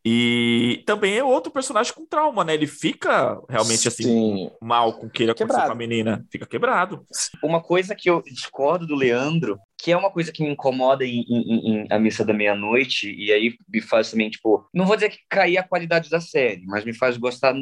E 0.04 0.82
também 0.86 1.18
é 1.18 1.24
outro 1.24 1.52
personagem 1.52 1.92
com 1.92 2.06
trauma, 2.06 2.42
né? 2.42 2.54
Ele 2.54 2.66
fica 2.66 3.38
realmente 3.48 3.86
assim 3.86 4.04
Sim. 4.04 4.50
mal 4.60 4.94
com 4.94 5.06
o 5.06 5.10
que 5.10 5.24
ele 5.24 5.32
aconteceu 5.32 5.62
com 5.62 5.72
a 5.72 5.74
menina. 5.74 6.24
Fica 6.30 6.46
quebrado. 6.46 7.04
Uma 7.42 7.62
coisa 7.62 7.94
que 7.94 8.08
eu 8.08 8.22
discordo 8.22 8.86
do 8.86 8.94
Leandro, 8.94 9.58
que 9.78 9.92
é 9.92 9.96
uma 9.96 10.10
coisa 10.10 10.32
que 10.32 10.42
me 10.42 10.50
incomoda 10.50 11.04
em, 11.04 11.24
em, 11.28 11.82
em 11.82 11.86
A 11.90 11.98
Missa 11.98 12.24
da 12.24 12.32
Meia-Noite, 12.32 13.14
e 13.14 13.30
aí 13.30 13.54
me 13.68 13.80
faz 13.82 14.10
também, 14.10 14.30
tipo, 14.30 14.66
não 14.72 14.86
vou 14.86 14.96
dizer 14.96 15.10
que 15.10 15.18
cair 15.28 15.58
a 15.58 15.62
qualidade 15.62 16.08
da 16.08 16.20
série, 16.20 16.64
mas 16.66 16.84
me 16.84 16.94
faz 16.94 17.16
gostar 17.16 17.54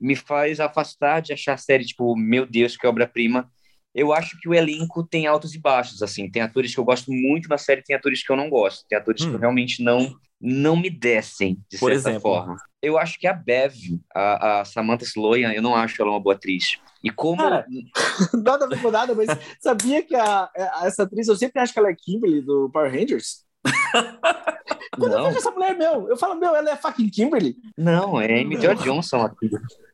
me 0.00 0.16
faz 0.16 0.58
afastar 0.58 1.20
de 1.20 1.32
achar 1.32 1.54
a 1.54 1.58
série, 1.58 1.84
tipo, 1.84 2.16
meu 2.16 2.44
Deus, 2.44 2.76
que 2.76 2.86
obra-prima. 2.86 3.48
Eu 3.94 4.12
acho 4.12 4.38
que 4.40 4.48
o 4.48 4.54
elenco 4.54 5.06
tem 5.06 5.26
altos 5.26 5.54
e 5.54 5.58
baixos, 5.58 6.02
assim. 6.02 6.30
Tem 6.30 6.42
atores 6.42 6.74
que 6.74 6.80
eu 6.80 6.84
gosto 6.84 7.12
muito 7.12 7.48
na 7.48 7.58
série, 7.58 7.82
tem 7.82 7.94
atores 7.94 8.24
que 8.24 8.32
eu 8.32 8.36
não 8.36 8.48
gosto. 8.48 8.86
Tem 8.88 8.98
atores 8.98 9.22
hum. 9.22 9.32
que 9.32 9.38
realmente 9.38 9.82
não 9.82 10.14
não 10.42 10.76
me 10.76 10.90
descem, 10.90 11.56
de 11.70 11.78
Por 11.78 11.92
certa 11.92 12.10
exemplo? 12.10 12.22
forma. 12.22 12.56
Eu 12.82 12.98
acho 12.98 13.16
que 13.16 13.28
a 13.28 13.32
Bev, 13.32 13.74
a, 14.12 14.60
a 14.60 14.64
Samantha 14.64 15.04
Sloyan, 15.04 15.52
eu 15.52 15.62
não 15.62 15.76
acho 15.76 16.02
ela 16.02 16.10
uma 16.10 16.20
boa 16.20 16.34
atriz. 16.34 16.78
E 17.02 17.10
como. 17.10 17.40
Cara, 17.40 17.64
nada 18.42 18.64
a 18.64 18.90
nada, 18.90 19.14
mas 19.14 19.28
sabia 19.60 20.02
que 20.02 20.16
a, 20.16 20.50
a, 20.56 20.82
essa 20.84 21.04
atriz, 21.04 21.28
eu 21.28 21.36
sempre 21.36 21.60
acho 21.60 21.72
que 21.72 21.78
ela 21.78 21.90
é 21.90 21.94
Kimberly 21.94 22.42
do 22.42 22.68
Power 22.72 22.90
Rangers? 22.90 23.44
Quando 24.98 25.12
não. 25.12 25.18
eu 25.18 25.24
vejo 25.26 25.38
essa 25.38 25.50
mulher, 25.52 25.78
meu, 25.78 26.08
eu 26.08 26.16
falo, 26.16 26.34
meu, 26.34 26.56
ela 26.56 26.70
é 26.70 26.76
fucking 26.76 27.08
Kimberly. 27.08 27.56
Não, 27.78 28.20
é 28.20 28.40
Amy 28.40 28.60
Jo 28.60 28.74
Johnson 28.74 29.22
aqui. 29.22 29.48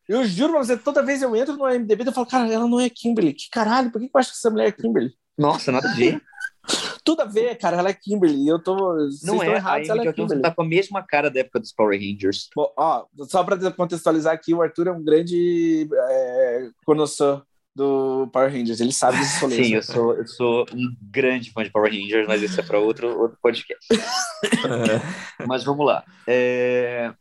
Eu 0.08 0.24
juro 0.24 0.54
pra 0.54 0.64
você, 0.64 0.76
toda 0.76 1.02
vez 1.02 1.20
eu 1.20 1.36
entro 1.36 1.56
no 1.56 1.66
MDB 1.66 2.04
eu 2.06 2.12
falo, 2.12 2.26
cara, 2.26 2.52
ela 2.52 2.66
não 2.66 2.80
é 2.80 2.88
Kimberly. 2.88 3.34
Que 3.34 3.50
caralho, 3.50 3.90
por 3.90 4.00
que 4.00 4.06
eu 4.06 4.18
acho 4.18 4.30
que 4.30 4.38
essa 4.38 4.50
mulher 4.50 4.68
é 4.68 4.72
Kimberly? 4.72 5.12
Nossa, 5.36 5.70
nada 5.70 5.90
a 5.90 5.94
ver. 5.94 6.20
Tudo 7.04 7.22
a 7.22 7.24
ver, 7.24 7.56
cara, 7.56 7.78
ela 7.78 7.90
é 7.90 7.94
Kimberly. 7.94 8.48
Eu 8.48 8.58
tô. 8.58 8.96
Não 9.22 9.42
é, 9.42 9.54
errados, 9.54 9.88
a 9.88 9.92
Amy 9.92 10.00
ela 10.02 10.10
é 10.10 10.12
Johnson 10.12 10.40
tá 10.40 10.50
com 10.54 10.62
a 10.62 10.66
mesma 10.66 11.02
cara 11.02 11.30
da 11.30 11.40
época 11.40 11.60
dos 11.60 11.72
Power 11.72 11.98
Rangers. 11.98 12.48
Bom, 12.54 12.72
ó, 12.76 13.06
só 13.28 13.44
pra 13.44 13.70
contextualizar 13.72 14.34
aqui, 14.34 14.52
o 14.52 14.62
Arthur 14.62 14.88
é 14.88 14.92
um 14.92 15.02
grande 15.02 15.88
é, 15.92 16.68
conhecedor 16.84 17.44
do 17.74 18.28
Power 18.32 18.52
Rangers, 18.52 18.80
ele 18.80 18.92
sabe 18.92 19.18
rolês. 19.40 19.64
Sim, 19.66 19.74
eu 19.74 19.82
sou, 19.82 20.14
eu 20.14 20.26
sou 20.26 20.66
um 20.74 20.96
grande 21.00 21.52
fã 21.52 21.62
de 21.62 21.70
Power 21.70 21.90
Rangers, 21.90 22.26
mas 22.26 22.42
isso 22.42 22.58
é 22.58 22.62
para 22.62 22.80
outro, 22.80 23.16
outro 23.18 23.38
podcast. 23.40 23.86
mas 25.46 25.62
vamos 25.62 25.86
lá. 25.86 26.04
É, 26.26 27.12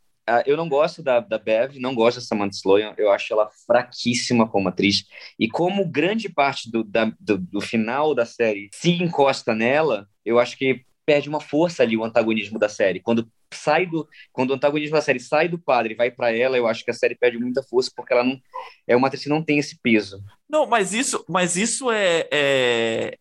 eu 0.46 0.56
não 0.56 0.68
gosto 0.68 1.02
da, 1.02 1.20
da 1.20 1.38
Bev, 1.38 1.78
não 1.78 1.94
gosto 1.94 2.16
da 2.16 2.22
Samantha 2.22 2.56
Sloyan, 2.56 2.94
eu 2.96 3.10
acho 3.10 3.32
ela 3.32 3.50
fraquíssima 3.66 4.48
como 4.48 4.68
atriz. 4.68 5.04
E 5.38 5.48
como 5.48 5.88
grande 5.88 6.28
parte 6.28 6.70
do, 6.70 6.84
da, 6.84 7.12
do, 7.18 7.38
do 7.38 7.60
final 7.60 8.14
da 8.14 8.26
série 8.26 8.70
se 8.72 8.90
encosta 8.90 9.54
nela, 9.54 10.08
eu 10.24 10.38
acho 10.38 10.56
que 10.56 10.84
perde 11.08 11.28
uma 11.28 11.40
força 11.40 11.82
ali 11.82 11.96
o 11.96 12.04
antagonismo 12.04 12.58
da 12.58 12.68
série. 12.68 13.00
Quando 13.00 13.26
sai 13.50 13.86
do 13.86 14.06
quando 14.30 14.50
o 14.50 14.54
antagonismo 14.54 14.94
da 14.94 15.00
série 15.00 15.18
sai 15.18 15.48
do 15.48 15.58
padre 15.58 15.94
e 15.94 15.96
vai 15.96 16.10
para 16.10 16.36
ela, 16.36 16.58
eu 16.58 16.66
acho 16.66 16.84
que 16.84 16.90
a 16.90 16.94
série 16.94 17.14
perde 17.14 17.38
muita 17.38 17.62
força 17.62 17.90
porque 17.96 18.12
ela 18.12 18.22
não 18.22 18.38
é 18.86 18.94
uma 18.94 19.06
atriz 19.08 19.22
que 19.22 19.30
não 19.30 19.42
tem 19.42 19.58
esse 19.58 19.80
peso. 19.80 20.22
Não, 20.46 20.66
mas 20.66 20.92
isso, 20.92 21.24
mas 21.26 21.56
isso 21.56 21.90
é, 21.90 22.28
é, 22.30 23.18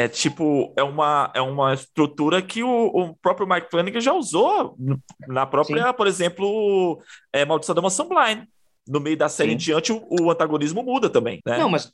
é 0.00 0.08
tipo 0.08 0.72
é 0.76 0.82
uma 0.82 1.30
é 1.34 1.40
uma 1.40 1.74
estrutura 1.74 2.40
que 2.40 2.62
o, 2.62 2.86
o 2.86 3.14
próprio 3.16 3.46
Mike 3.46 3.70
Flanagan 3.70 4.00
já 4.00 4.12
usou 4.12 4.76
na 5.28 5.46
própria, 5.46 5.86
Sim. 5.86 5.92
por 5.92 6.06
exemplo, 6.06 7.02
é, 7.32 7.44
Maldição 7.44 7.74
da 7.74 7.82
Mansão 7.82 8.08
Blind 8.08 8.44
no 8.88 8.98
meio 8.98 9.16
da 9.16 9.28
série 9.28 9.50
Sim. 9.50 9.54
em 9.54 9.58
diante, 9.58 9.92
o, 9.92 10.04
o, 10.08 10.30
antagonismo 10.30 10.82
muda 10.82 11.08
também. 11.08 11.40
Né? 11.46 11.58
Não, 11.58 11.68
mas 11.68 11.92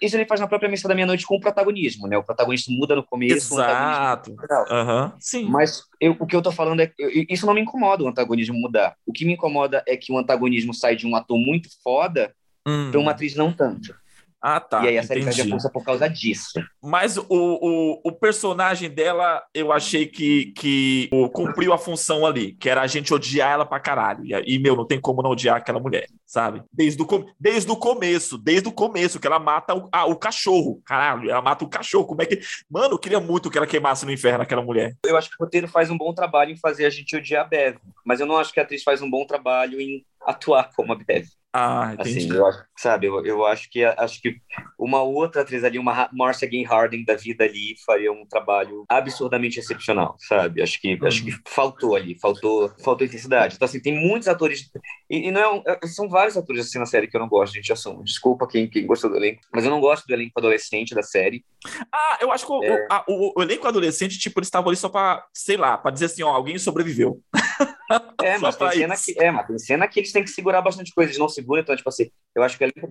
isso 0.00 0.16
ele 0.16 0.26
faz 0.26 0.40
na 0.40 0.46
própria 0.46 0.68
missa 0.68 0.86
da 0.86 0.94
meia-noite 0.94 1.26
com 1.26 1.36
o 1.36 1.40
protagonismo, 1.40 2.06
né? 2.06 2.16
O 2.16 2.22
protagonista 2.22 2.70
muda 2.70 2.94
no 2.94 3.02
começo. 3.02 3.54
Exato. 3.54 4.30
Uhum. 4.30 5.12
Sim. 5.18 5.44
Mas 5.48 5.82
eu, 6.00 6.14
o 6.20 6.26
que 6.26 6.36
eu 6.36 6.42
tô 6.42 6.52
falando 6.52 6.80
é 6.80 6.86
que 6.86 7.26
isso 7.28 7.46
não 7.46 7.54
me 7.54 7.62
incomoda 7.62 8.04
o 8.04 8.08
antagonismo 8.08 8.56
mudar. 8.56 8.94
O 9.04 9.12
que 9.12 9.24
me 9.24 9.32
incomoda 9.32 9.82
é 9.88 9.96
que 9.96 10.12
o 10.12 10.18
antagonismo 10.18 10.72
sai 10.72 10.94
de 10.94 11.06
um 11.06 11.16
ator 11.16 11.36
muito 11.36 11.68
foda 11.82 12.32
hum. 12.66 12.90
para 12.92 13.00
uma 13.00 13.10
atriz 13.10 13.34
não 13.34 13.52
tanto. 13.52 13.92
Ah, 14.40 14.60
tá. 14.60 14.84
E 14.84 14.88
aí 14.88 14.98
a 14.98 15.02
série 15.02 15.20
entendi. 15.20 15.36
perde 15.36 15.50
a 15.50 15.54
força 15.54 15.70
por 15.70 15.84
causa 15.84 16.08
disso. 16.08 16.52
Mas 16.82 17.16
o, 17.16 17.24
o, 17.28 18.00
o 18.04 18.12
personagem 18.12 18.90
dela, 18.90 19.42
eu 19.54 19.72
achei 19.72 20.06
que, 20.06 20.52
que 20.56 21.08
cumpriu 21.32 21.72
a 21.72 21.78
função 21.78 22.24
ali, 22.24 22.52
que 22.52 22.68
era 22.68 22.82
a 22.82 22.86
gente 22.86 23.12
odiar 23.12 23.52
ela 23.52 23.66
pra 23.66 23.80
caralho. 23.80 24.24
E, 24.24 24.54
e 24.54 24.58
meu, 24.58 24.76
não 24.76 24.86
tem 24.86 25.00
como 25.00 25.22
não 25.22 25.30
odiar 25.30 25.56
aquela 25.56 25.80
mulher, 25.80 26.06
sabe? 26.24 26.62
Desde 26.72 27.02
o, 27.02 27.06
desde 27.40 27.70
o 27.70 27.76
começo, 27.76 28.38
desde 28.38 28.68
o 28.68 28.72
começo, 28.72 29.18
que 29.18 29.26
ela 29.26 29.38
mata 29.38 29.74
o, 29.74 29.88
a, 29.90 30.04
o 30.04 30.16
cachorro. 30.16 30.80
Caralho, 30.84 31.30
ela 31.30 31.42
mata 31.42 31.64
o 31.64 31.68
cachorro. 31.68 32.06
Como 32.06 32.22
é 32.22 32.26
que. 32.26 32.40
Mano, 32.70 32.94
eu 32.94 32.98
queria 32.98 33.20
muito 33.20 33.50
que 33.50 33.58
ela 33.58 33.66
queimasse 33.66 34.04
no 34.04 34.12
inferno 34.12 34.42
aquela 34.42 34.62
mulher. 34.62 34.94
Eu 35.04 35.16
acho 35.16 35.28
que 35.28 35.36
o 35.40 35.44
roteiro 35.44 35.66
faz 35.66 35.90
um 35.90 35.98
bom 35.98 36.14
trabalho 36.14 36.52
em 36.52 36.56
fazer 36.56 36.84
a 36.84 36.90
gente 36.90 37.16
odiar 37.16 37.44
a 37.44 37.48
Bev, 37.48 37.78
mas 38.04 38.20
eu 38.20 38.26
não 38.26 38.36
acho 38.36 38.52
que 38.52 38.60
a 38.60 38.62
atriz 38.62 38.82
faz 38.82 39.02
um 39.02 39.10
bom 39.10 39.26
trabalho 39.26 39.80
em 39.80 40.04
atuar 40.20 40.70
como 40.74 40.92
a 40.92 40.96
Bev. 40.96 41.26
Ah, 41.58 41.94
entendi. 41.94 42.18
Assim, 42.18 42.36
eu 42.36 42.46
acho, 42.46 42.64
sabe, 42.76 43.06
eu, 43.06 43.24
eu 43.24 43.46
acho 43.46 43.70
que 43.70 43.82
acho 43.82 44.20
que 44.20 44.36
uma 44.78 45.02
outra 45.02 45.40
atriz 45.40 45.64
ali, 45.64 45.78
uma 45.78 46.06
Marcia 46.12 46.46
Gay 46.46 46.62
Harden 46.62 47.02
da 47.02 47.14
vida 47.14 47.44
ali, 47.44 47.74
faria 47.86 48.12
um 48.12 48.26
trabalho 48.26 48.84
absurdamente 48.86 49.58
excepcional, 49.58 50.16
sabe? 50.18 50.60
Acho 50.60 50.78
que 50.78 50.94
uhum. 50.94 51.06
acho 51.06 51.24
que 51.24 51.32
faltou 51.48 51.96
ali, 51.96 52.14
faltou 52.18 52.70
faltou 52.84 53.06
intensidade. 53.06 53.54
Então 53.54 53.64
assim, 53.64 53.80
tem 53.80 53.98
muitos 53.98 54.28
atores 54.28 54.70
e, 55.08 55.28
e 55.28 55.30
não 55.30 55.40
é 55.40 55.50
um, 55.50 55.62
é, 55.66 55.86
são 55.86 56.10
vários 56.10 56.36
atores 56.36 56.66
assim 56.66 56.78
na 56.78 56.84
série 56.84 57.06
que 57.06 57.16
eu 57.16 57.20
não 57.20 57.28
gosto, 57.28 57.54
gente, 57.54 57.74
são. 57.74 58.02
Desculpa 58.04 58.46
quem, 58.46 58.68
quem 58.68 58.86
gostou 58.86 59.08
do 59.08 59.16
elenco, 59.16 59.40
mas 59.50 59.64
eu 59.64 59.70
não 59.70 59.80
gosto 59.80 60.06
do 60.06 60.12
elenco 60.12 60.38
adolescente 60.38 60.94
da 60.94 61.02
série. 61.02 61.42
Ah, 61.90 62.18
eu 62.20 62.30
acho 62.30 62.44
que 62.44 62.52
o, 62.52 62.62
é... 62.62 62.70
o, 62.70 62.86
a, 62.92 63.04
o, 63.08 63.32
o 63.40 63.42
elenco 63.42 63.66
adolescente, 63.66 64.18
tipo, 64.18 64.38
eles 64.38 64.48
estavam 64.48 64.68
ali 64.68 64.76
só 64.76 64.90
para, 64.90 65.24
sei 65.32 65.56
lá, 65.56 65.78
para 65.78 65.90
dizer 65.90 66.06
assim, 66.06 66.22
ó, 66.22 66.28
alguém 66.28 66.58
sobreviveu. 66.58 67.18
É, 68.22 68.38
mas 68.38 68.56
tem, 68.56 68.70
cena 68.72 68.96
que, 68.96 69.22
é, 69.22 69.30
mas 69.30 69.46
tem 69.46 69.58
cena 69.58 69.88
que 69.88 70.00
eles 70.00 70.12
têm 70.12 70.24
que 70.24 70.30
segurar 70.30 70.60
bastante 70.60 70.92
coisa, 70.92 71.10
eles 71.10 71.18
não 71.18 71.28
seguram, 71.28 71.62
então, 71.62 71.76
tipo 71.76 71.88
assim, 71.88 72.10
eu 72.34 72.42
acho 72.42 72.58
que 72.58 72.64
o 72.64 72.66
elenco. 72.66 72.88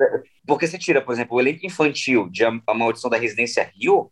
Porque 0.48 0.68
você 0.68 0.78
tira, 0.78 1.02
por 1.02 1.14
exemplo, 1.14 1.36
o 1.36 1.42
elenco 1.42 1.66
infantil 1.66 2.30
de 2.30 2.46
A, 2.46 2.52
a 2.68 2.74
Maldição 2.74 3.10
da 3.10 3.18
Residência 3.18 3.70
Rio 3.76 4.12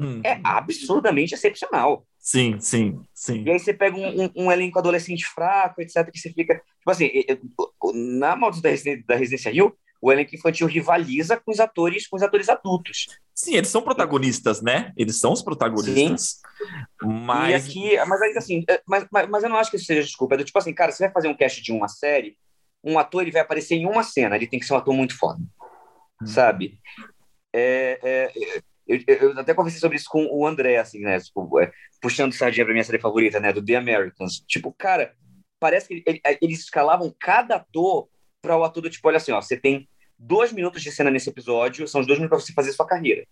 hum. 0.00 0.20
é 0.24 0.40
absurdamente 0.42 1.34
excepcional. 1.34 2.06
Sim, 2.18 2.58
sim, 2.60 3.00
sim. 3.12 3.42
E 3.44 3.50
aí 3.50 3.58
você 3.58 3.74
pega 3.74 3.96
um, 3.96 4.24
um, 4.24 4.30
um, 4.36 4.52
elenco 4.52 4.78
adolescente 4.78 5.26
fraco, 5.26 5.82
etc., 5.82 6.10
que 6.10 6.18
você 6.18 6.32
fica. 6.32 6.54
Tipo 6.54 6.90
assim, 6.90 7.10
na 7.94 8.36
Maldição 8.36 8.62
da 8.62 8.70
Residência, 8.70 9.04
da 9.06 9.16
Residência 9.16 9.52
Rio, 9.52 9.76
o 10.02 10.10
elenco 10.10 10.34
infantil 10.34 10.66
rivaliza 10.66 11.36
com 11.36 11.52
os 11.52 11.60
atores, 11.60 12.08
com 12.08 12.16
os 12.16 12.22
atores 12.24 12.48
adultos. 12.48 13.06
Sim, 13.32 13.54
eles 13.54 13.68
são 13.68 13.80
protagonistas, 13.80 14.60
né? 14.60 14.92
Eles 14.96 15.20
são 15.20 15.32
os 15.32 15.42
protagonistas. 15.42 16.40
Sim. 17.00 17.08
Mas... 17.24 17.68
Aqui, 17.68 17.96
mas 18.04 18.20
ainda 18.20 18.38
assim, 18.40 18.64
é, 18.68 18.82
mas, 18.84 19.06
mas, 19.12 19.28
mas 19.28 19.44
eu 19.44 19.48
não 19.48 19.56
acho 19.56 19.70
que 19.70 19.76
isso 19.76 19.86
seja 19.86 20.02
desculpa. 20.02 20.34
É 20.34 20.38
do 20.38 20.44
tipo 20.44 20.58
assim, 20.58 20.74
cara, 20.74 20.90
você 20.90 21.04
vai 21.04 21.12
fazer 21.12 21.28
um 21.28 21.36
cast 21.36 21.62
de 21.62 21.70
uma 21.70 21.86
série, 21.86 22.36
um 22.82 22.98
ator 22.98 23.22
ele 23.22 23.30
vai 23.30 23.42
aparecer 23.42 23.76
em 23.76 23.86
uma 23.86 24.02
cena, 24.02 24.34
ele 24.34 24.48
tem 24.48 24.58
que 24.58 24.66
ser 24.66 24.74
um 24.74 24.78
ator 24.78 24.92
muito 24.92 25.16
foda. 25.16 25.38
Hum. 26.20 26.26
Sabe? 26.26 26.80
É, 27.54 28.00
é, 28.02 28.32
eu, 28.88 28.98
eu, 29.06 29.38
até 29.38 29.54
conversei 29.54 29.78
sobre 29.80 29.98
isso 29.98 30.08
com 30.10 30.26
o 30.26 30.44
André, 30.44 30.78
assim, 30.78 30.98
né? 30.98 31.20
Tipo, 31.20 31.60
é, 31.60 31.70
puxando 32.00 32.32
sardinha 32.32 32.64
pra 32.64 32.74
minha 32.74 32.84
série 32.84 32.98
favorita, 32.98 33.38
né? 33.38 33.52
Do 33.52 33.64
The 33.64 33.76
Americans. 33.76 34.42
Tipo, 34.48 34.74
cara, 34.76 35.14
parece 35.60 35.86
que 35.86 36.02
ele, 36.04 36.20
eles 36.40 36.58
escalavam 36.58 37.14
cada 37.20 37.54
ator 37.54 38.08
para 38.42 38.56
o 38.56 38.64
ator 38.64 38.82
do 38.82 38.90
tipo, 38.90 39.06
olha 39.06 39.18
assim, 39.18 39.30
ó, 39.30 39.40
você 39.40 39.56
tem 39.56 39.88
dois 40.22 40.52
minutos 40.52 40.82
de 40.82 40.92
cena 40.92 41.10
nesse 41.10 41.28
episódio, 41.28 41.86
são 41.88 42.00
os 42.00 42.06
dois 42.06 42.18
minutos 42.18 42.38
para 42.38 42.46
você 42.46 42.52
fazer 42.52 42.72
sua 42.72 42.86
carreira. 42.86 43.26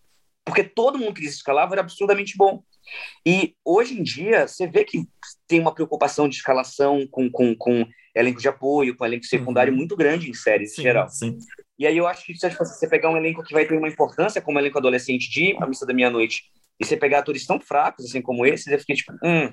Porque 0.44 0.64
todo 0.64 0.98
mundo 0.98 1.14
que 1.14 1.20
eles 1.20 1.34
escalavam 1.34 1.74
era 1.74 1.82
absurdamente 1.82 2.36
bom. 2.36 2.62
E 3.24 3.54
hoje 3.64 3.98
em 3.98 4.02
dia, 4.02 4.48
você 4.48 4.66
vê 4.66 4.84
que 4.84 5.06
tem 5.46 5.60
uma 5.60 5.74
preocupação 5.74 6.28
de 6.28 6.36
escalação 6.36 7.06
com, 7.10 7.30
com, 7.30 7.54
com 7.54 7.86
elenco 8.14 8.40
de 8.40 8.48
apoio, 8.48 8.96
com 8.96 9.04
elenco 9.04 9.24
secundário 9.24 9.72
uhum. 9.72 9.78
muito 9.78 9.96
grande 9.96 10.28
em 10.28 10.34
séries 10.34 10.74
sim, 10.74 10.80
em 10.80 10.84
geral. 10.84 11.08
Sim. 11.08 11.38
E 11.78 11.86
aí 11.86 11.96
eu 11.96 12.06
acho 12.06 12.24
que 12.24 12.34
se 12.34 12.50
você 12.50 12.88
pegar 12.88 13.10
um 13.10 13.16
elenco 13.16 13.44
que 13.44 13.52
vai 13.52 13.64
ter 13.64 13.76
uma 13.76 13.88
importância, 13.88 14.40
como 14.40 14.58
o 14.58 14.60
elenco 14.60 14.78
adolescente 14.78 15.30
de 15.30 15.56
A 15.60 15.66
Missa 15.66 15.86
da 15.86 15.94
Meia-Noite, 15.94 16.44
e 16.80 16.84
você 16.84 16.96
pegar 16.96 17.18
atores 17.18 17.46
tão 17.46 17.60
fracos, 17.60 18.06
assim 18.06 18.22
como 18.22 18.44
esse, 18.46 18.64
você 18.64 18.78
fica 18.78 18.94
tipo, 18.94 19.12
hum, 19.22 19.52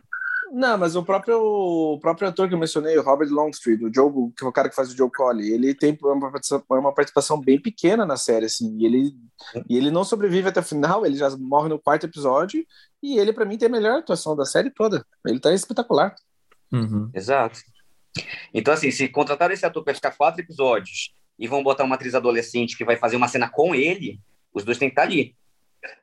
não, 0.51 0.77
mas 0.77 0.95
o 0.95 1.03
próprio, 1.03 1.39
o 1.39 1.99
próprio 1.99 2.27
ator 2.27 2.47
que 2.47 2.53
eu 2.53 2.59
mencionei, 2.59 2.97
o 2.97 3.01
Robert 3.01 3.29
Longstreet, 3.29 3.83
o 3.83 3.93
Joe, 3.93 4.31
que 4.37 4.43
é 4.43 4.47
o 4.47 4.51
cara 4.51 4.69
que 4.69 4.75
faz 4.75 4.91
o 4.91 4.95
Joe 4.95 5.11
Collie, 5.11 5.51
ele 5.51 5.73
tem 5.73 5.97
uma 6.01 6.31
participação, 6.31 6.63
uma 6.69 6.93
participação 6.93 7.39
bem 7.39 7.59
pequena 7.59 8.05
na 8.05 8.17
série, 8.17 8.45
assim, 8.45 8.77
e 8.77 8.85
ele, 8.85 9.15
e 9.69 9.77
ele 9.77 9.91
não 9.91 10.03
sobrevive 10.03 10.47
até 10.47 10.59
o 10.59 10.63
final, 10.63 11.05
ele 11.05 11.15
já 11.15 11.29
morre 11.37 11.69
no 11.69 11.79
quarto 11.79 12.05
episódio, 12.05 12.65
e 13.01 13.17
ele, 13.17 13.33
para 13.33 13.45
mim, 13.45 13.57
tem 13.57 13.67
a 13.67 13.71
melhor 13.71 13.99
atuação 13.99 14.35
da 14.35 14.45
série 14.45 14.69
toda. 14.69 15.05
Ele 15.25 15.39
tá 15.39 15.53
espetacular. 15.53 16.15
Uhum. 16.71 17.09
Exato. 17.13 17.59
Então, 18.53 18.73
assim, 18.73 18.91
se 18.91 19.07
contratar 19.07 19.51
esse 19.51 19.65
ator 19.65 19.83
para 19.83 19.93
ficar 19.93 20.11
quatro 20.11 20.41
episódios 20.41 21.13
e 21.37 21.47
vão 21.47 21.63
botar 21.63 21.83
uma 21.83 21.95
atriz 21.95 22.15
adolescente 22.15 22.77
que 22.77 22.85
vai 22.85 22.95
fazer 22.95 23.15
uma 23.15 23.27
cena 23.27 23.47
com 23.47 23.75
ele, 23.75 24.19
os 24.53 24.63
dois 24.63 24.77
têm 24.77 24.89
que 24.89 24.93
estar 24.93 25.03
ali. 25.03 25.35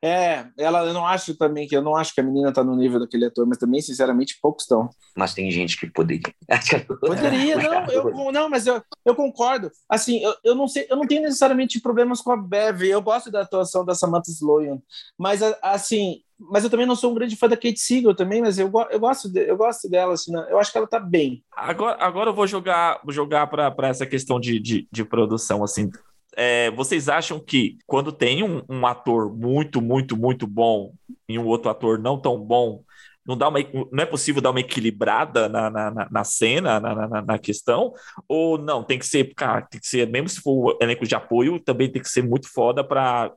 É, 0.03 0.47
ela, 0.59 0.85
eu 0.85 0.92
não 0.92 1.07
acho 1.07 1.37
também 1.37 1.66
que 1.66 1.77
eu 1.77 1.83
não 1.83 1.97
acho 1.97 2.14
que 2.14 2.20
a 2.20 2.25
menina 2.25 2.53
tá 2.53 2.62
no 2.62 2.77
nível 2.77 3.01
daquele 3.01 3.27
ator, 3.27 3.47
mas 3.47 3.59
também, 3.59 3.81
sinceramente, 3.81 4.38
poucos 4.40 4.64
estão. 4.64 4.88
Mas 5.16 5.35
tem 5.35 5.51
gente 5.51 5.79
que 5.79 5.87
poderia. 5.87 6.23
Poderia, 7.01 7.57
não, 7.57 7.87
eu, 7.87 8.33
não, 8.33 8.49
mas 8.49 8.66
eu, 8.66 8.83
eu 9.05 9.14
concordo. 9.14 9.70
Assim, 9.88 10.23
eu, 10.23 10.35
eu 10.44 10.55
não 10.55 10.66
sei, 10.66 10.87
eu 10.90 10.97
não 10.97 11.07
tenho 11.07 11.23
necessariamente 11.23 11.81
problemas 11.81 12.20
com 12.20 12.33
a 12.33 12.37
Bev. 12.37 12.83
Eu 12.83 13.03
gosto 13.03 13.31
da 13.31 13.42
atuação 13.42 13.85
da 13.85 13.94
Samantha 13.94 14.31
Sloan, 14.31 14.79
mas 15.18 15.40
assim, 15.62 16.20
mas 16.38 16.64
eu 16.64 16.70
também 16.70 16.87
não 16.87 16.97
sou 16.97 17.12
um 17.12 17.14
grande 17.14 17.37
fã 17.37 17.49
da 17.49 17.57
Kate 17.57 17.79
Siegel 17.79 18.14
também, 18.14 18.40
mas 18.40 18.59
eu, 18.59 18.70
eu 18.90 19.01
gosto 19.01 19.29
de, 19.31 19.49
eu 19.49 19.57
gosto 19.57 19.88
dela, 19.88 20.14
assim, 20.14 20.35
eu 20.35 20.59
acho 20.59 20.73
que 20.73 20.79
ela 20.79 20.87
tá 20.87 20.99
bem. 20.99 21.42
Agora, 21.53 21.97
agora 22.05 22.31
eu 22.31 22.35
vou 22.35 22.47
jogar, 22.47 23.01
vou 23.05 23.12
jogar 23.12 23.47
para 23.47 23.88
essa 23.88 24.07
questão 24.07 24.40
de, 24.40 24.59
de, 24.59 24.88
de 24.90 25.05
produção, 25.05 25.62
assim 25.62 25.90
é, 26.37 26.70
vocês 26.70 27.09
acham 27.09 27.38
que 27.40 27.79
quando 27.87 28.12
tem 28.12 28.42
um, 28.42 28.62
um, 28.68 28.87
ator 28.87 29.35
muito, 29.35 29.81
muito, 29.81 30.16
muito 30.16 30.47
bom 30.47 30.92
e 31.29 31.38
um 31.38 31.47
outro 31.47 31.70
ator 31.70 31.99
não 31.99 32.20
tão 32.20 32.38
bom, 32.38 32.83
não, 33.27 33.37
dá 33.37 33.49
uma, 33.49 33.59
não 33.90 34.03
é 34.03 34.07
possível 34.07 34.42
dar 34.42 34.51
uma 34.51 34.61
equilibrada 34.61 35.49
na, 35.49 35.70
na, 35.70 36.09
na 36.11 36.25
cena, 36.25 36.79
na, 36.79 36.94
na, 36.94 37.23
na, 37.23 37.38
questão? 37.38 37.94
Ou 38.29 38.59
não, 38.59 38.85
tem 38.85 38.99
que 38.99 39.07
ser, 39.07 39.33
cara, 39.35 39.62
tem 39.62 39.81
que 39.81 39.87
ser, 39.87 40.09
mesmo 40.09 40.29
se 40.29 40.40
for 40.40 40.77
elenco 40.81 41.07
de 41.07 41.14
apoio, 41.14 41.59
também 41.59 41.90
tem 41.90 42.03
que 42.03 42.09
ser 42.09 42.23
muito 42.23 42.53
foda 42.53 42.85
para 42.85 43.33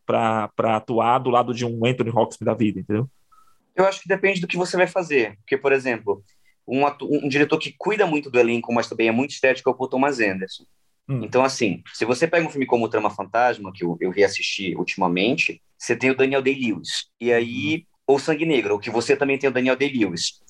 atuar 0.76 1.20
do 1.20 1.30
lado 1.30 1.54
de 1.54 1.66
um 1.66 1.86
Anthony 1.86 2.12
Hawks 2.14 2.38
da 2.42 2.54
vida, 2.54 2.80
entendeu? 2.80 3.10
Eu 3.76 3.86
acho 3.86 4.02
que 4.02 4.08
depende 4.10 4.42
do 4.42 4.48
que 4.48 4.58
você 4.58 4.76
vai 4.76 4.88
fazer. 4.88 5.38
Porque, 5.38 5.56
por 5.56 5.72
exemplo, 5.72 6.24
um, 6.68 6.86
ator, 6.86 7.08
um 7.10 7.30
diretor 7.30 7.58
que 7.58 7.74
cuida 7.78 8.06
muito 8.06 8.30
do 8.30 8.40
elenco, 8.40 8.74
mas 8.74 8.90
também 8.90 9.08
é 9.08 9.12
muito 9.12 9.32
estético, 9.32 9.70
é 9.70 9.72
o 9.72 9.76
Paul 9.76 9.90
Thomas 9.90 10.20
Anderson. 10.20 10.66
Hum. 11.10 11.22
Então, 11.24 11.43
assim, 11.43 11.82
se 11.93 12.04
você 12.04 12.28
pega 12.28 12.46
um 12.46 12.50
filme 12.50 12.65
como 12.65 12.89
Trama 12.89 13.10
Fantasma, 13.10 13.72
que 13.74 13.84
eu, 13.84 13.98
eu 14.02 14.12
reassisti 14.12 14.76
ultimamente, 14.76 15.62
você 15.78 15.96
tem 15.96 16.10
o 16.10 16.15
Daniel 16.15 16.41
Day-Lewis. 16.41 17.08
E 17.20 17.32
aí, 17.32 17.76
uhum. 17.76 17.84
ou 18.08 18.20
Sangue 18.20 18.46
Negro, 18.46 18.80
que 18.80 18.89
você 18.89 19.15
também 19.15 19.38
tem 19.38 19.50
o 19.50 19.54
Daniel 19.54 19.76
Day-Lewis. 19.76 20.41